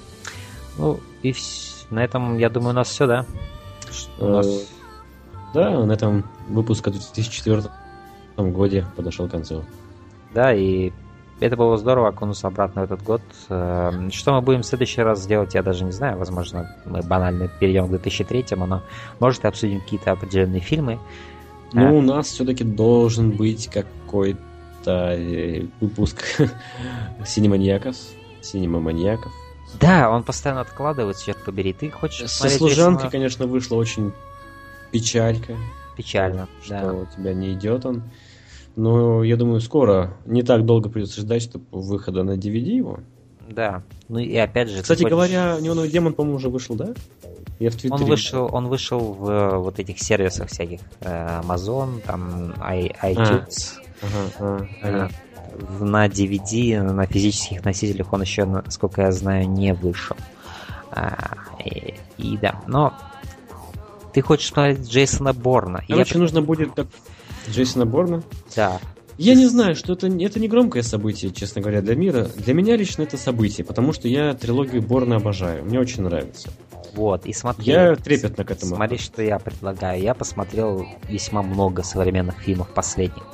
Ну, 0.77 1.01
и 1.23 1.33
вс... 1.33 1.87
на 1.91 2.05
этом, 2.05 2.37
я 2.37 2.51
думаю, 2.51 2.71
у 2.71 2.75
нас 2.75 2.89
все, 2.89 3.07
да? 3.07 3.25
Что 3.91 4.27
у 4.27 4.29
нас... 4.29 4.47
Э, 4.47 4.61
да, 5.55 5.85
на 5.85 5.93
этом 5.93 6.25
выпуск 6.49 6.89
в 6.89 6.91
2004 6.91 7.63
годе 8.37 8.87
подошел 8.97 9.29
к 9.29 9.31
концу. 9.31 9.65
Да, 10.35 10.55
и 10.55 10.93
это 11.41 11.57
было 11.57 11.79
здорово 11.79 12.09
окунуться 12.09 12.49
обратно 12.49 12.83
в 12.83 12.85
этот 12.85 13.03
год. 13.03 13.23
Эм, 13.49 14.11
что 14.11 14.35
мы 14.35 14.43
будем 14.43 14.61
в 14.61 14.67
следующий 14.67 15.01
раз 15.01 15.27
делать, 15.27 15.55
я 15.55 15.63
даже 15.63 15.85
не 15.85 15.93
знаю. 15.93 16.19
Возможно, 16.19 16.77
мы 16.85 17.01
банально 17.03 17.49
перейдем 17.49 17.87
к 17.87 17.91
2003, 17.91 18.47
но 18.57 18.83
может 19.19 19.45
обсудим 19.47 19.81
какие-то 19.81 20.13
определенные 20.13 20.61
фильмы. 20.61 20.99
Ну, 21.73 21.89
а. 21.89 21.93
у 21.93 22.03
нас 22.03 22.29
все-таки 22.29 22.65
должен 22.65 23.33
быть 23.33 23.69
какой-то 23.69 25.15
э, 25.17 25.67
выпуск 25.81 26.25
синеманьяков. 27.27 27.97
Синемаманьяков. 28.41 29.33
Да, 29.79 30.11
он 30.11 30.25
постоянно 30.25 30.63
откладывается, 30.63 31.27
черт 31.27 31.45
побери. 31.45 31.73
Ты 31.73 31.91
хочешь 31.91 32.31
Со 32.31 32.49
служанкой, 32.49 33.05
весьма... 33.05 33.11
конечно, 33.11 33.47
вышла 33.47 33.77
очень 33.77 34.13
печалька. 34.91 35.57
Печально, 35.97 36.49
что 36.63 36.81
да. 36.81 36.93
у 36.95 37.07
тебя 37.07 37.35
не 37.35 37.53
идет 37.53 37.85
он. 37.85 38.03
Но 38.77 39.23
я 39.23 39.37
думаю, 39.37 39.61
скоро, 39.61 40.15
не 40.27 40.43
так 40.43 40.65
долго 40.65 40.89
придется 40.89 41.21
ждать, 41.21 41.43
чтобы 41.43 41.65
выхода 41.71 42.23
на 42.23 42.33
DVD 42.33 42.71
его. 42.71 43.01
Да. 43.49 43.83
Ну 44.09 44.19
и 44.19 44.35
опять 44.37 44.71
же. 44.71 44.83
Кстати 44.83 45.03
хочешь... 45.03 45.11
говоря, 45.11 45.59
Неоновый 45.61 45.91
демон, 45.91 46.15
по-моему, 46.15 46.37
уже 46.37 46.49
вышел, 46.49 46.77
да? 46.77 46.95
Я 47.61 47.71
в 47.71 47.77
Твиттере... 47.77 48.03
Он 48.03 48.09
вышел, 48.09 48.49
он 48.51 48.69
вышел 48.69 48.99
в 49.13 49.29
э, 49.29 49.59
вот 49.59 49.79
этих 49.79 50.01
сервисах 50.01 50.49
всяких. 50.49 50.81
Э, 51.01 51.43
Amazon, 51.43 52.01
там, 52.01 52.53
iTunes. 52.59 53.75
А, 54.03 54.07
ага, 54.07 54.29
ага, 54.39 54.69
ага. 54.83 55.11
На 55.79 56.07
DVD, 56.07 56.81
на 56.81 57.05
физических 57.05 57.63
носителях 57.63 58.15
он 58.15 58.23
еще, 58.23 58.47
насколько 58.47 59.03
я 59.03 59.13
знаю, 59.13 59.47
не 59.47 59.75
вышел. 59.75 60.17
А, 60.91 61.37
и, 61.63 61.95
и 62.17 62.39
да, 62.39 62.63
но 62.67 62.95
Ты 64.15 64.23
хочешь 64.23 64.49
смотреть 64.49 64.89
Джейсона 64.89 65.35
Борна. 65.35 65.85
Короче, 65.87 66.15
я... 66.15 66.21
нужно 66.21 66.41
будет 66.41 66.75
так... 66.75 66.87
Джейсона 67.51 67.85
Борна? 67.85 68.23
Да. 68.57 68.81
Я 69.19 69.35
не 69.35 69.47
знаю, 69.47 69.75
что 69.75 69.93
это, 69.93 70.07
это 70.07 70.41
не 70.41 70.49
громкое 70.49 70.83
событие, 70.83 71.31
честно 71.31 71.61
говоря, 71.61 71.83
для 71.83 71.95
мира. 71.95 72.31
Для 72.37 72.55
меня 72.55 72.75
лично 72.75 73.03
это 73.03 73.19
событие, 73.19 73.67
потому 73.67 73.93
что 73.93 74.09
я 74.09 74.33
трилогию 74.33 74.81
Борна 74.81 75.17
обожаю. 75.17 75.63
Мне 75.63 75.79
очень 75.79 76.05
нравится. 76.05 76.49
Вот, 76.95 77.27
и 77.27 77.33
смотри. 77.33 77.73
Я 77.73 77.97
трепетно 77.97 78.45
к 78.45 78.51
этому. 78.51 78.77
Смотри, 78.77 78.99
что 78.99 79.23
я 79.23 79.39
предлагаю. 79.39 80.01
Я 80.03 80.15
посмотрел 80.15 80.87
весьма 81.09 81.43
много 81.43 81.83
современных 81.83 82.39
фильмов 82.41 82.69
последних. 82.69 83.25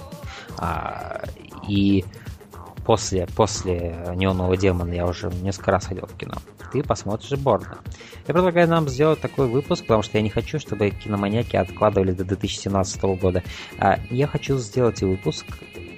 А, 0.58 1.22
и 1.68 2.04
после, 2.84 3.26
после 3.34 3.96
«Неонового 4.14 4.56
демона» 4.56 4.92
я 4.92 5.06
уже 5.06 5.28
несколько 5.42 5.72
раз 5.72 5.86
ходил 5.86 6.06
в 6.06 6.16
кино. 6.16 6.34
Ты 6.72 6.82
посмотришь 6.82 7.38
Борна. 7.38 7.78
Я 8.26 8.34
предлагаю 8.34 8.68
нам 8.68 8.88
сделать 8.88 9.20
такой 9.20 9.46
выпуск, 9.46 9.82
потому 9.82 10.02
что 10.02 10.18
я 10.18 10.22
не 10.22 10.30
хочу, 10.30 10.58
чтобы 10.58 10.90
киноманьяки 10.90 11.56
откладывали 11.56 12.12
до 12.12 12.24
2017 12.24 13.02
года. 13.20 13.42
А 13.78 13.98
я 14.10 14.26
хочу 14.26 14.58
сделать 14.58 15.00
выпуск, 15.02 15.46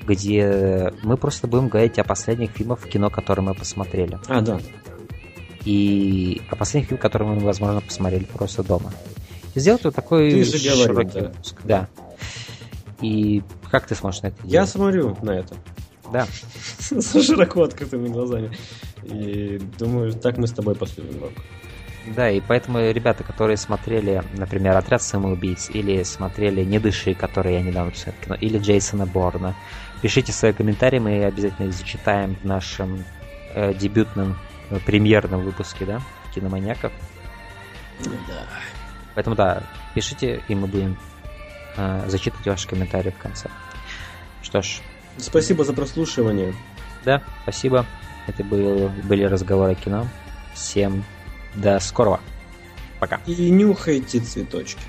где 0.07 0.93
мы 1.03 1.17
просто 1.17 1.47
будем 1.47 1.69
говорить 1.69 1.99
о 1.99 2.05
последних 2.05 2.51
фильмах 2.51 2.81
в 2.81 2.89
кино, 2.89 3.11
которые 3.11 3.47
мы 3.47 3.55
посмотрели. 3.55 4.19
А, 4.29 4.41
да. 4.41 4.61
И 5.69 6.41
о 6.49 6.57
последних 6.57 6.89
фильмах, 6.89 7.03
которые 7.03 7.29
мы, 7.29 7.41
возможно, 7.41 7.83
посмотрели 7.83 8.25
просто 8.25 8.63
дома. 8.63 8.91
И 9.55 9.61
сделать 9.61 9.85
вот 9.85 9.95
такой 9.95 10.31
ты 10.31 10.45
же 10.45 10.59
широкий 10.59 10.89
говорил, 10.89 11.11
да. 11.13 11.21
выпуск. 11.21 11.57
Да. 11.63 11.89
И 13.03 13.43
как 13.71 13.87
ты 13.87 13.95
смотришь 13.95 14.23
на 14.23 14.29
это? 14.29 14.37
Я 14.45 14.65
смотрю 14.65 15.19
на 15.21 15.33
это. 15.33 15.57
Да. 16.11 16.27
С 16.79 17.23
широко 17.23 17.65
открытыми 17.65 18.09
глазами. 18.09 18.57
И 19.03 19.61
думаю, 19.79 20.15
так 20.15 20.39
мы 20.39 20.47
с 20.47 20.53
тобой 20.53 20.75
поступим, 20.75 21.21
Рок. 21.21 21.33
Да, 22.17 22.31
и 22.31 22.41
поэтому 22.41 22.79
ребята, 22.91 23.23
которые 23.23 23.59
смотрели, 23.59 24.23
например, 24.39 24.75
«Отряд 24.75 25.03
самоубийц» 25.03 25.69
или 25.69 26.03
смотрели 26.03 26.65
«Не 26.65 26.79
дыши», 26.79 27.13
который 27.13 27.53
я 27.53 27.61
недавно 27.61 27.91
посмотрел 27.91 28.25
кино, 28.25 28.35
или 28.41 28.59
Джейсона 28.59 29.05
Борна, 29.05 29.55
пишите 30.01 30.33
свои 30.33 30.55
комментарии, 30.55 30.99
мы 30.99 31.25
обязательно 31.25 31.67
их 31.67 31.75
зачитаем 31.75 32.37
в 32.37 32.45
нашем 32.45 33.05
э, 33.55 33.75
дебютном 33.75 34.39
премьерном 34.85 35.43
выпуске, 35.43 35.85
да, 35.85 36.01
киноманьяков. 36.35 36.93
Да. 38.05 38.47
Поэтому 39.15 39.35
да, 39.37 39.63
пишите, 39.95 40.43
и 40.49 40.55
мы 40.55 40.67
будем 40.67 40.99
э, 41.77 42.05
зачитывать 42.09 42.47
ваши 42.47 42.69
комментарии 42.69 43.11
в 43.11 43.19
конце. 43.19 43.51
Что 44.43 44.63
ж. 44.63 44.81
Спасибо 45.17 45.65
за 45.65 45.73
прослушивание. 45.73 46.55
Да, 47.05 47.23
спасибо. 47.43 47.87
Это 48.27 48.45
был, 48.45 48.89
были 49.05 49.25
разговоры 49.25 49.73
о 49.73 49.75
кино. 49.75 50.07
Всем 50.55 51.05
до 51.55 51.81
скорого. 51.81 52.21
Пока. 53.01 53.21
И 53.27 53.51
нюхайте 53.51 54.21
цветочки. 54.21 54.83